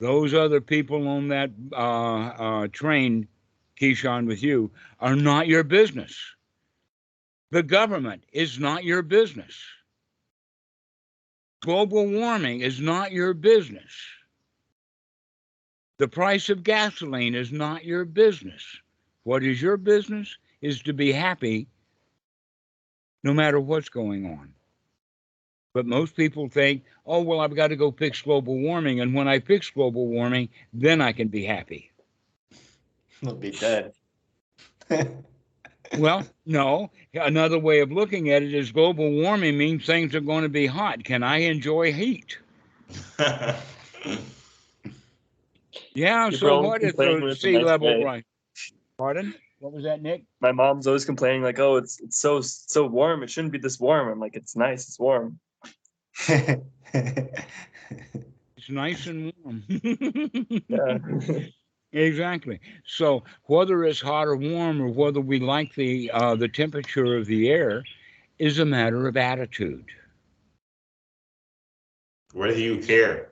Those 0.00 0.34
other 0.34 0.60
people 0.60 1.08
on 1.08 1.28
that 1.28 1.50
uh, 1.72 1.76
uh, 1.76 2.68
train, 2.68 3.26
Keyshawn, 3.80 4.26
with 4.26 4.42
you, 4.42 4.70
are 5.00 5.16
not 5.16 5.48
your 5.48 5.64
business. 5.64 6.16
The 7.50 7.62
government 7.62 8.24
is 8.32 8.58
not 8.58 8.84
your 8.84 9.02
business. 9.02 9.58
Global 11.62 12.06
warming 12.06 12.60
is 12.60 12.80
not 12.80 13.10
your 13.10 13.34
business. 13.34 13.90
The 15.98 16.06
price 16.08 16.48
of 16.48 16.62
gasoline 16.62 17.34
is 17.34 17.50
not 17.50 17.84
your 17.84 18.04
business. 18.04 18.62
What 19.24 19.42
is 19.42 19.60
your 19.60 19.76
business 19.76 20.36
is 20.60 20.82
to 20.82 20.92
be 20.92 21.12
happy 21.12 21.66
no 23.22 23.32
matter 23.34 23.58
what's 23.60 23.88
going 23.88 24.26
on. 24.26 24.52
But 25.74 25.86
most 25.86 26.16
people 26.16 26.48
think, 26.48 26.84
oh, 27.06 27.22
well, 27.22 27.40
I've 27.40 27.54
got 27.54 27.68
to 27.68 27.76
go 27.76 27.90
fix 27.92 28.22
global 28.22 28.56
warming. 28.58 29.00
And 29.00 29.14
when 29.14 29.28
I 29.28 29.40
fix 29.40 29.70
global 29.70 30.06
warming, 30.06 30.48
then 30.72 31.00
I 31.00 31.12
can 31.12 31.28
be 31.28 31.44
happy. 31.44 31.90
They'll 33.22 33.34
be 33.34 33.50
dead. 33.50 33.92
Well, 35.96 36.26
no. 36.44 36.90
Another 37.14 37.58
way 37.58 37.80
of 37.80 37.90
looking 37.90 38.28
at 38.30 38.42
it 38.42 38.52
is 38.52 38.72
global 38.72 39.10
warming 39.10 39.56
means 39.56 39.86
things 39.86 40.14
are 40.14 40.20
going 40.20 40.42
to 40.42 40.50
be 40.50 40.66
hot. 40.66 41.02
Can 41.02 41.22
I 41.22 41.38
enjoy 41.38 41.94
heat? 41.94 42.36
Yeah, 45.94 46.28
Your 46.28 46.38
so 46.38 46.48
phone 46.48 46.64
what 46.64 46.82
if 46.82 46.96
the 46.96 47.34
sea 47.38 47.58
level 47.58 47.88
day. 47.88 48.04
rise? 48.04 48.22
Pardon? 48.98 49.34
What 49.60 49.72
was 49.72 49.84
that, 49.84 50.02
Nick? 50.02 50.24
My 50.40 50.52
mom's 50.52 50.86
always 50.86 51.04
complaining 51.04 51.42
like, 51.42 51.58
"Oh, 51.58 51.76
it's 51.76 52.00
it's 52.00 52.18
so 52.18 52.40
so 52.40 52.86
warm. 52.86 53.22
It 53.22 53.30
shouldn't 53.30 53.52
be 53.52 53.58
this 53.58 53.80
warm." 53.80 54.08
I'm 54.08 54.20
like, 54.20 54.36
"It's 54.36 54.54
nice. 54.56 54.88
It's 54.88 54.98
warm." 54.98 55.38
It's 58.56 58.70
nice 58.70 59.06
and 59.06 59.32
warm. 59.44 59.62
Yeah. 60.68 60.98
exactly. 61.92 62.60
So 62.84 63.22
whether 63.44 63.84
it's 63.84 64.00
hot 64.00 64.26
or 64.26 64.36
warm, 64.36 64.82
or 64.82 64.88
whether 64.88 65.20
we 65.20 65.38
like 65.38 65.74
the 65.74 66.10
uh, 66.12 66.34
the 66.34 66.48
temperature 66.48 67.16
of 67.16 67.26
the 67.26 67.48
air, 67.50 67.84
is 68.38 68.58
a 68.58 68.64
matter 68.64 69.06
of 69.06 69.16
attitude. 69.16 69.86
Whether 72.32 72.58
you 72.58 72.78
care? 72.78 73.30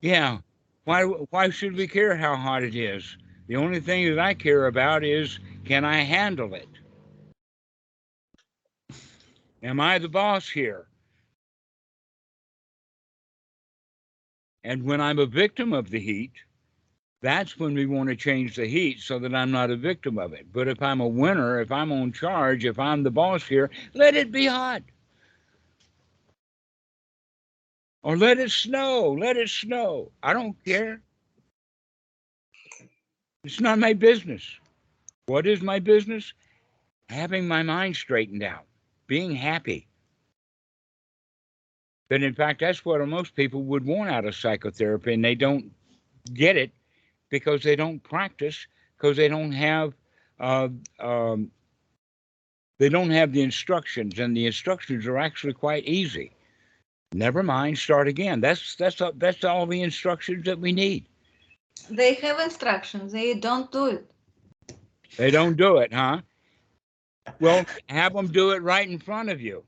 Yeah. 0.00 0.38
Why 0.84 1.04
why 1.04 1.50
should 1.50 1.76
we 1.76 1.86
care 1.86 2.16
how 2.16 2.36
hot 2.36 2.62
it 2.62 2.74
is? 2.74 3.16
The 3.46 3.56
only 3.56 3.80
thing 3.80 4.08
that 4.08 4.18
I 4.18 4.34
care 4.34 4.66
about 4.66 5.04
is 5.04 5.38
can 5.64 5.84
I 5.84 5.98
handle 5.98 6.54
it? 6.54 6.68
Am 9.62 9.80
I 9.80 9.98
the 9.98 10.08
boss 10.08 10.48
here? 10.48 10.86
And 14.62 14.82
when 14.82 15.00
I'm 15.00 15.18
a 15.18 15.26
victim 15.26 15.72
of 15.72 15.90
the 15.90 16.00
heat, 16.00 16.32
that's 17.20 17.58
when 17.58 17.74
we 17.74 17.86
want 17.86 18.10
to 18.10 18.16
change 18.16 18.56
the 18.56 18.66
heat 18.66 19.00
so 19.00 19.18
that 19.18 19.34
I'm 19.34 19.50
not 19.50 19.70
a 19.70 19.76
victim 19.76 20.18
of 20.18 20.32
it. 20.34 20.46
But 20.52 20.68
if 20.68 20.82
I'm 20.82 21.00
a 21.00 21.08
winner, 21.08 21.60
if 21.60 21.72
I'm 21.72 21.92
on 21.92 22.12
charge, 22.12 22.64
if 22.64 22.78
I'm 22.78 23.02
the 23.02 23.10
boss 23.10 23.46
here, 23.46 23.70
let 23.94 24.14
it 24.14 24.30
be 24.30 24.46
hot. 24.46 24.82
Or 28.02 28.18
let 28.18 28.38
it 28.38 28.50
snow, 28.50 29.12
let 29.18 29.38
it 29.38 29.48
snow. 29.48 30.12
I 30.22 30.34
don't 30.34 30.62
care. 30.64 31.00
It's 33.44 33.60
not 33.60 33.78
my 33.78 33.92
business. 33.92 34.42
What 35.26 35.46
is 35.46 35.60
my 35.60 35.78
business? 35.78 36.32
Having 37.10 37.46
my 37.46 37.62
mind 37.62 37.94
straightened 37.94 38.42
out, 38.42 38.64
being 39.06 39.34
happy. 39.34 39.86
But 42.08 42.22
in 42.22 42.34
fact, 42.34 42.60
that's 42.60 42.84
what 42.84 43.06
most 43.06 43.34
people 43.36 43.62
would 43.64 43.84
want 43.84 44.10
out 44.10 44.24
of 44.24 44.34
psychotherapy, 44.34 45.12
and 45.14 45.24
they 45.24 45.34
don't 45.34 45.70
get 46.32 46.56
it 46.56 46.72
because 47.28 47.62
they 47.62 47.76
don't 47.76 48.02
practice, 48.02 48.66
because 48.96 49.16
they 49.16 49.28
don't 49.28 49.52
have, 49.52 49.92
uh, 50.40 50.68
um, 50.98 51.50
they 52.78 52.88
don't 52.88 53.10
have 53.10 53.32
the 53.32 53.42
instructions, 53.42 54.18
and 54.18 54.36
the 54.36 54.46
instructions 54.46 55.06
are 55.06 55.18
actually 55.18 55.52
quite 55.52 55.84
easy. 55.84 56.32
Never 57.12 57.42
mind, 57.42 57.78
start 57.78 58.08
again. 58.08 58.40
That's 58.40 58.74
that's 58.76 59.00
that's 59.16 59.44
all 59.44 59.66
the 59.66 59.82
instructions 59.82 60.44
that 60.46 60.58
we 60.58 60.72
need. 60.72 61.06
They 61.90 62.14
have 62.14 62.40
instructions. 62.40 63.12
They 63.12 63.34
don't 63.34 63.70
do 63.70 63.86
it. 63.86 64.10
They 65.16 65.30
don't 65.30 65.56
do 65.56 65.78
it, 65.78 65.92
huh? 65.92 66.20
Well, 67.40 67.64
have 67.88 68.12
them 68.14 68.28
do 68.28 68.50
it 68.52 68.62
right 68.62 68.88
in 68.88 68.98
front 68.98 69.30
of 69.30 69.40
you, 69.40 69.64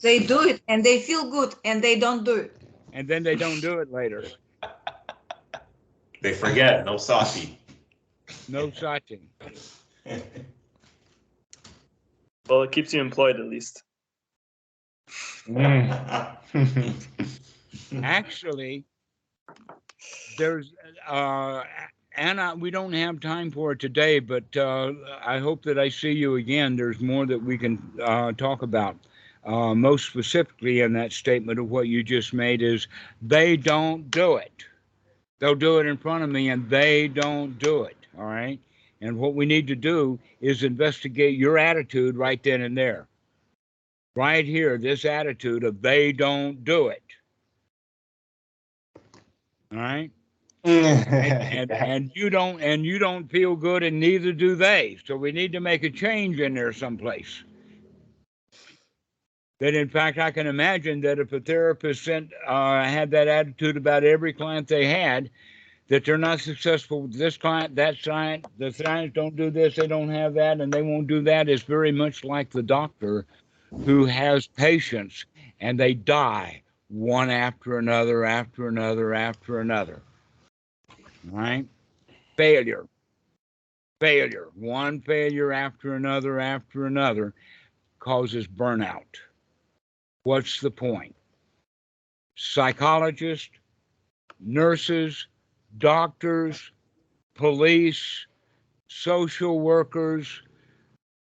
They 0.00 0.20
do 0.20 0.42
it 0.42 0.62
and 0.68 0.84
they 0.84 1.00
feel 1.00 1.30
good 1.30 1.54
and 1.64 1.82
they 1.82 1.98
don't 1.98 2.24
do 2.24 2.36
it. 2.36 2.56
and 2.92 3.08
then 3.08 3.22
they 3.22 3.34
don't 3.36 3.60
do 3.60 3.78
it 3.80 3.90
later. 3.92 4.24
They 6.22 6.32
forget. 6.34 6.84
No 6.84 6.96
sati. 6.96 7.58
No 8.48 8.68
suching. 8.70 9.26
Well, 12.48 12.62
it 12.62 12.72
keeps 12.72 12.92
you 12.94 13.00
employed 13.00 13.40
at 13.40 13.46
least. 13.46 13.82
Actually, 18.02 18.84
there's 20.38 20.72
uh, 21.06 21.62
Anna. 22.16 22.54
We 22.56 22.70
don't 22.70 22.92
have 22.92 23.20
time 23.20 23.50
for 23.50 23.72
it 23.72 23.80
today, 23.80 24.18
but 24.18 24.56
uh, 24.56 24.92
I 25.24 25.38
hope 25.38 25.62
that 25.64 25.78
I 25.78 25.88
see 25.88 26.12
you 26.12 26.36
again. 26.36 26.76
There's 26.76 27.00
more 27.00 27.26
that 27.26 27.42
we 27.42 27.58
can 27.58 27.80
uh, 28.02 28.32
talk 28.32 28.62
about. 28.62 28.96
Uh, 29.44 29.74
most 29.74 30.06
specifically, 30.06 30.80
in 30.80 30.92
that 30.94 31.12
statement 31.12 31.60
of 31.60 31.70
what 31.70 31.86
you 31.86 32.02
just 32.02 32.34
made 32.34 32.62
is 32.62 32.88
they 33.22 33.56
don't 33.56 34.10
do 34.10 34.36
it. 34.36 34.64
They'll 35.38 35.54
do 35.54 35.78
it 35.78 35.86
in 35.86 35.96
front 35.96 36.24
of 36.24 36.30
me, 36.30 36.48
and 36.48 36.68
they 36.68 37.06
don't 37.06 37.58
do 37.58 37.84
it. 37.84 37.96
All 38.18 38.24
right. 38.24 38.58
And 39.00 39.18
what 39.18 39.34
we 39.34 39.46
need 39.46 39.66
to 39.68 39.76
do 39.76 40.18
is 40.40 40.62
investigate 40.62 41.36
your 41.36 41.58
attitude 41.58 42.16
right 42.16 42.42
then 42.42 42.62
and 42.62 42.76
there. 42.76 43.06
Right 44.14 44.46
here, 44.46 44.78
this 44.78 45.04
attitude 45.04 45.62
of 45.62 45.82
they 45.82 46.12
don't 46.12 46.64
do 46.64 46.88
it. 46.88 47.02
All 49.72 49.78
right. 49.78 50.10
And, 50.64 51.12
and 51.12 51.70
and 51.70 52.10
you 52.14 52.30
don't 52.30 52.60
and 52.60 52.84
you 52.84 52.98
don't 52.98 53.30
feel 53.30 53.56
good 53.56 53.82
and 53.82 54.00
neither 54.00 54.32
do 54.32 54.56
they. 54.56 54.98
So 55.04 55.16
we 55.16 55.32
need 55.32 55.52
to 55.52 55.60
make 55.60 55.84
a 55.84 55.90
change 55.90 56.40
in 56.40 56.54
there 56.54 56.72
someplace. 56.72 57.42
That 59.60 59.74
in 59.74 59.88
fact 59.88 60.18
I 60.18 60.30
can 60.30 60.46
imagine 60.46 61.00
that 61.02 61.18
if 61.18 61.32
a 61.32 61.40
therapist 61.40 62.04
sent 62.04 62.30
uh, 62.46 62.84
had 62.84 63.10
that 63.12 63.28
attitude 63.28 63.76
about 63.76 64.04
every 64.04 64.32
client 64.32 64.68
they 64.68 64.86
had, 64.86 65.30
that 65.88 66.04
they're 66.04 66.18
not 66.18 66.40
successful 66.40 67.02
with 67.02 67.16
this 67.16 67.36
client, 67.36 67.74
that 67.76 68.02
client, 68.02 68.44
the 68.58 68.72
clients 68.72 69.14
don't 69.14 69.36
do 69.36 69.50
this, 69.50 69.76
they 69.76 69.86
don't 69.86 70.10
have 70.10 70.34
that, 70.34 70.60
and 70.60 70.72
they 70.72 70.82
won't 70.82 71.06
do 71.06 71.22
that 71.22 71.48
is 71.48 71.62
very 71.62 71.92
much 71.92 72.24
like 72.24 72.50
the 72.50 72.62
doctor 72.62 73.24
who 73.84 74.04
has 74.04 74.46
patients 74.46 75.24
and 75.60 75.78
they 75.78 75.94
die 75.94 76.62
one 76.88 77.30
after 77.30 77.78
another, 77.78 78.24
after 78.24 78.68
another, 78.68 79.14
after 79.14 79.60
another. 79.60 80.02
Right? 81.30 81.66
Failure. 82.36 82.86
Failure. 84.00 84.48
One 84.54 85.00
failure 85.00 85.52
after 85.52 85.94
another, 85.94 86.38
after 86.38 86.86
another 86.86 87.34
causes 87.98 88.46
burnout. 88.46 89.02
What's 90.22 90.60
the 90.60 90.70
point? 90.70 91.14
Psychologists, 92.36 93.50
nurses, 94.38 95.26
doctors, 95.78 96.70
police, 97.34 98.26
social 98.88 99.60
workers 99.60 100.42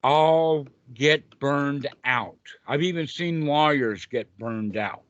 all 0.02 0.66
get 0.94 1.38
burned 1.38 1.88
out. 2.04 2.38
I've 2.66 2.82
even 2.82 3.06
seen 3.06 3.46
lawyers 3.46 4.06
get 4.06 4.36
burned 4.38 4.76
out. 4.76 5.02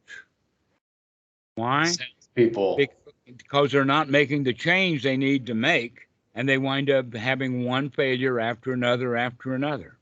Why? 1.59 1.93
People. 2.35 2.80
Because 3.26 3.72
they're 3.72 3.85
not 3.85 4.09
making 4.09 4.44
the 4.44 4.55
change 4.55 5.02
they 5.02 5.16
need 5.16 5.47
to 5.47 5.55
make, 5.55 6.09
and 6.35 6.48
they 6.48 6.56
wind 6.56 6.89
up 6.89 7.12
having 7.14 7.64
one 7.64 7.90
failure 7.90 8.40
after 8.40 8.72
another 8.72 9.16
after 9.16 9.55
another. 9.55 9.98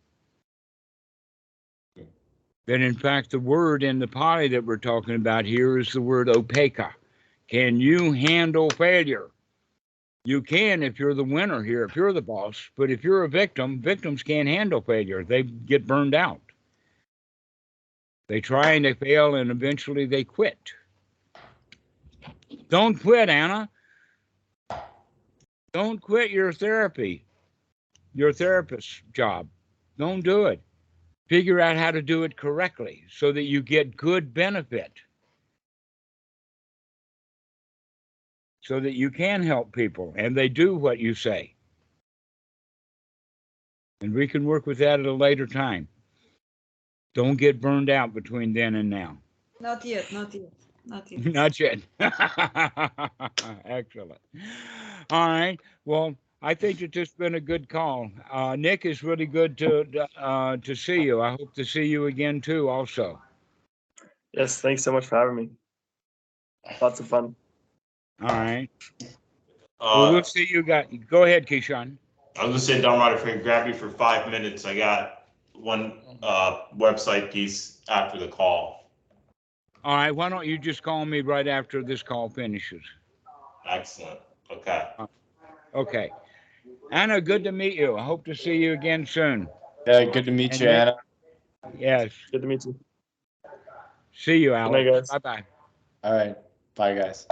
That 2.66 2.80
in 2.80 2.94
fact, 2.94 3.30
the 3.30 3.38
word 3.38 3.82
in 3.82 3.98
the 3.98 4.08
Pali 4.08 4.48
that 4.48 4.64
we're 4.64 4.76
talking 4.76 5.14
about 5.14 5.44
here 5.44 5.78
is 5.78 5.92
the 5.92 6.02
word 6.02 6.28
upekkha. 6.28 6.90
Can 7.48 7.80
you 7.80 8.12
handle 8.12 8.70
failure? 8.70 9.30
You 10.24 10.42
can 10.42 10.82
if 10.82 10.98
you're 10.98 11.14
the 11.14 11.22
winner 11.22 11.62
here, 11.62 11.84
if 11.84 11.94
you're 11.94 12.12
the 12.12 12.20
boss. 12.20 12.68
But 12.76 12.90
if 12.90 13.04
you're 13.04 13.22
a 13.22 13.28
victim, 13.28 13.80
victims 13.80 14.24
can't 14.24 14.48
handle 14.48 14.80
failure. 14.80 15.22
They 15.22 15.44
get 15.44 15.86
burned 15.86 16.16
out. 16.16 16.40
They 18.28 18.40
try 18.40 18.72
and 18.72 18.84
they 18.84 18.94
fail, 18.94 19.36
and 19.36 19.52
eventually 19.52 20.04
they 20.04 20.24
quit. 20.24 20.58
Don't 22.68 23.00
quit, 23.00 23.28
Anna. 23.28 23.68
Don't 25.72 26.00
quit 26.00 26.30
your 26.30 26.52
therapy, 26.52 27.26
your 28.14 28.32
therapist's 28.32 29.02
job. 29.12 29.48
Don't 29.98 30.22
do 30.22 30.46
it. 30.46 30.62
Figure 31.28 31.60
out 31.60 31.76
how 31.76 31.90
to 31.90 32.02
do 32.02 32.22
it 32.22 32.36
correctly 32.36 33.04
so 33.10 33.32
that 33.32 33.42
you 33.42 33.60
get 33.60 33.96
good 33.96 34.32
benefit. 34.32 34.92
So 38.62 38.80
that 38.80 38.94
you 38.94 39.10
can 39.10 39.42
help 39.42 39.72
people 39.72 40.14
and 40.16 40.36
they 40.36 40.48
do 40.48 40.74
what 40.76 40.98
you 40.98 41.14
say. 41.14 41.54
And 44.00 44.14
we 44.14 44.26
can 44.28 44.44
work 44.44 44.66
with 44.66 44.78
that 44.78 45.00
at 45.00 45.06
a 45.06 45.12
later 45.12 45.46
time. 45.46 45.88
Don't 47.14 47.36
get 47.36 47.60
burned 47.60 47.90
out 47.90 48.12
between 48.12 48.52
then 48.52 48.74
and 48.74 48.90
now. 48.90 49.18
Not 49.60 49.84
yet, 49.84 50.12
not 50.12 50.34
yet, 50.34 50.52
not 50.88 51.10
yet. 51.10 51.34
Not 51.34 51.60
yet. 51.60 51.80
Excellent. 53.64 54.20
All 55.10 55.28
right. 55.28 55.58
Well, 55.84 56.14
I 56.42 56.54
think 56.54 56.80
it's 56.82 56.92
just 56.94 57.18
been 57.18 57.34
a 57.34 57.40
good 57.40 57.68
call. 57.68 58.10
Uh, 58.30 58.56
Nick, 58.56 58.84
it's 58.84 59.02
really 59.02 59.26
good 59.26 59.58
to 59.58 60.06
uh, 60.18 60.56
to 60.58 60.74
see 60.74 61.02
you. 61.02 61.20
I 61.22 61.30
hope 61.30 61.54
to 61.54 61.64
see 61.64 61.84
you 61.84 62.06
again 62.06 62.40
too. 62.40 62.68
Also. 62.68 63.20
Yes, 64.32 64.60
thanks 64.60 64.82
so 64.82 64.92
much 64.92 65.06
for 65.06 65.16
having 65.16 65.34
me. 65.36 65.50
Lots 66.80 67.00
of 67.00 67.08
fun. 67.08 67.34
All 68.22 68.28
right. 68.28 68.68
Well, 69.80 70.06
Uh, 70.06 70.12
we'll 70.12 70.24
see 70.24 70.46
you. 70.48 70.62
Got 70.62 70.86
go 71.08 71.24
ahead, 71.24 71.46
Keyshawn. 71.46 71.96
I 72.38 72.44
was 72.44 72.68
gonna 72.68 72.80
say, 72.80 72.82
Dhammarato, 72.86 73.14
if 73.16 73.26
you 73.26 73.32
can 73.32 73.42
grab 73.42 73.66
me 73.66 73.72
for 73.72 73.90
five 73.90 74.30
minutes, 74.30 74.64
I 74.66 74.76
got 74.76 75.28
one, 75.54 75.94
uh, 76.22 76.64
website 76.76 77.32
piece 77.32 77.80
after 77.88 78.18
the 78.18 78.28
call. 78.28 78.85
All 79.86 79.94
right. 79.94 80.10
Why 80.10 80.28
don't 80.28 80.44
you 80.44 80.58
just 80.58 80.82
call 80.82 81.06
me 81.06 81.20
right 81.20 81.46
after 81.46 81.80
this 81.80 82.02
call 82.02 82.28
finishes? 82.28 82.82
Excellent, 83.68 84.18
okay. 84.50 84.88
Okay. 85.72 86.10
Anna, 86.90 87.20
good 87.20 87.44
to 87.44 87.52
meet 87.52 87.74
you. 87.74 87.96
I 87.96 88.02
hope 88.02 88.24
to 88.24 88.34
see 88.34 88.56
you 88.56 88.72
again 88.72 89.06
soon. 89.06 89.48
Yeah, 89.86 90.04
good 90.06 90.24
to 90.24 90.32
meet 90.32 90.58
you, 90.58 90.68
Anna. 90.68 90.96
Yes. 91.78 92.10
Good 92.32 92.42
to 92.42 92.48
meet 92.48 92.64
you. 92.64 92.74
See 94.12 94.38
you, 94.38 94.50
night, 94.50 94.88
Alex. 94.88 95.08
Bye 95.08 95.18
bye. 95.18 95.44
All 96.02 96.14
right, 96.14 96.36
bye, 96.74 96.94
guys. 96.94 97.28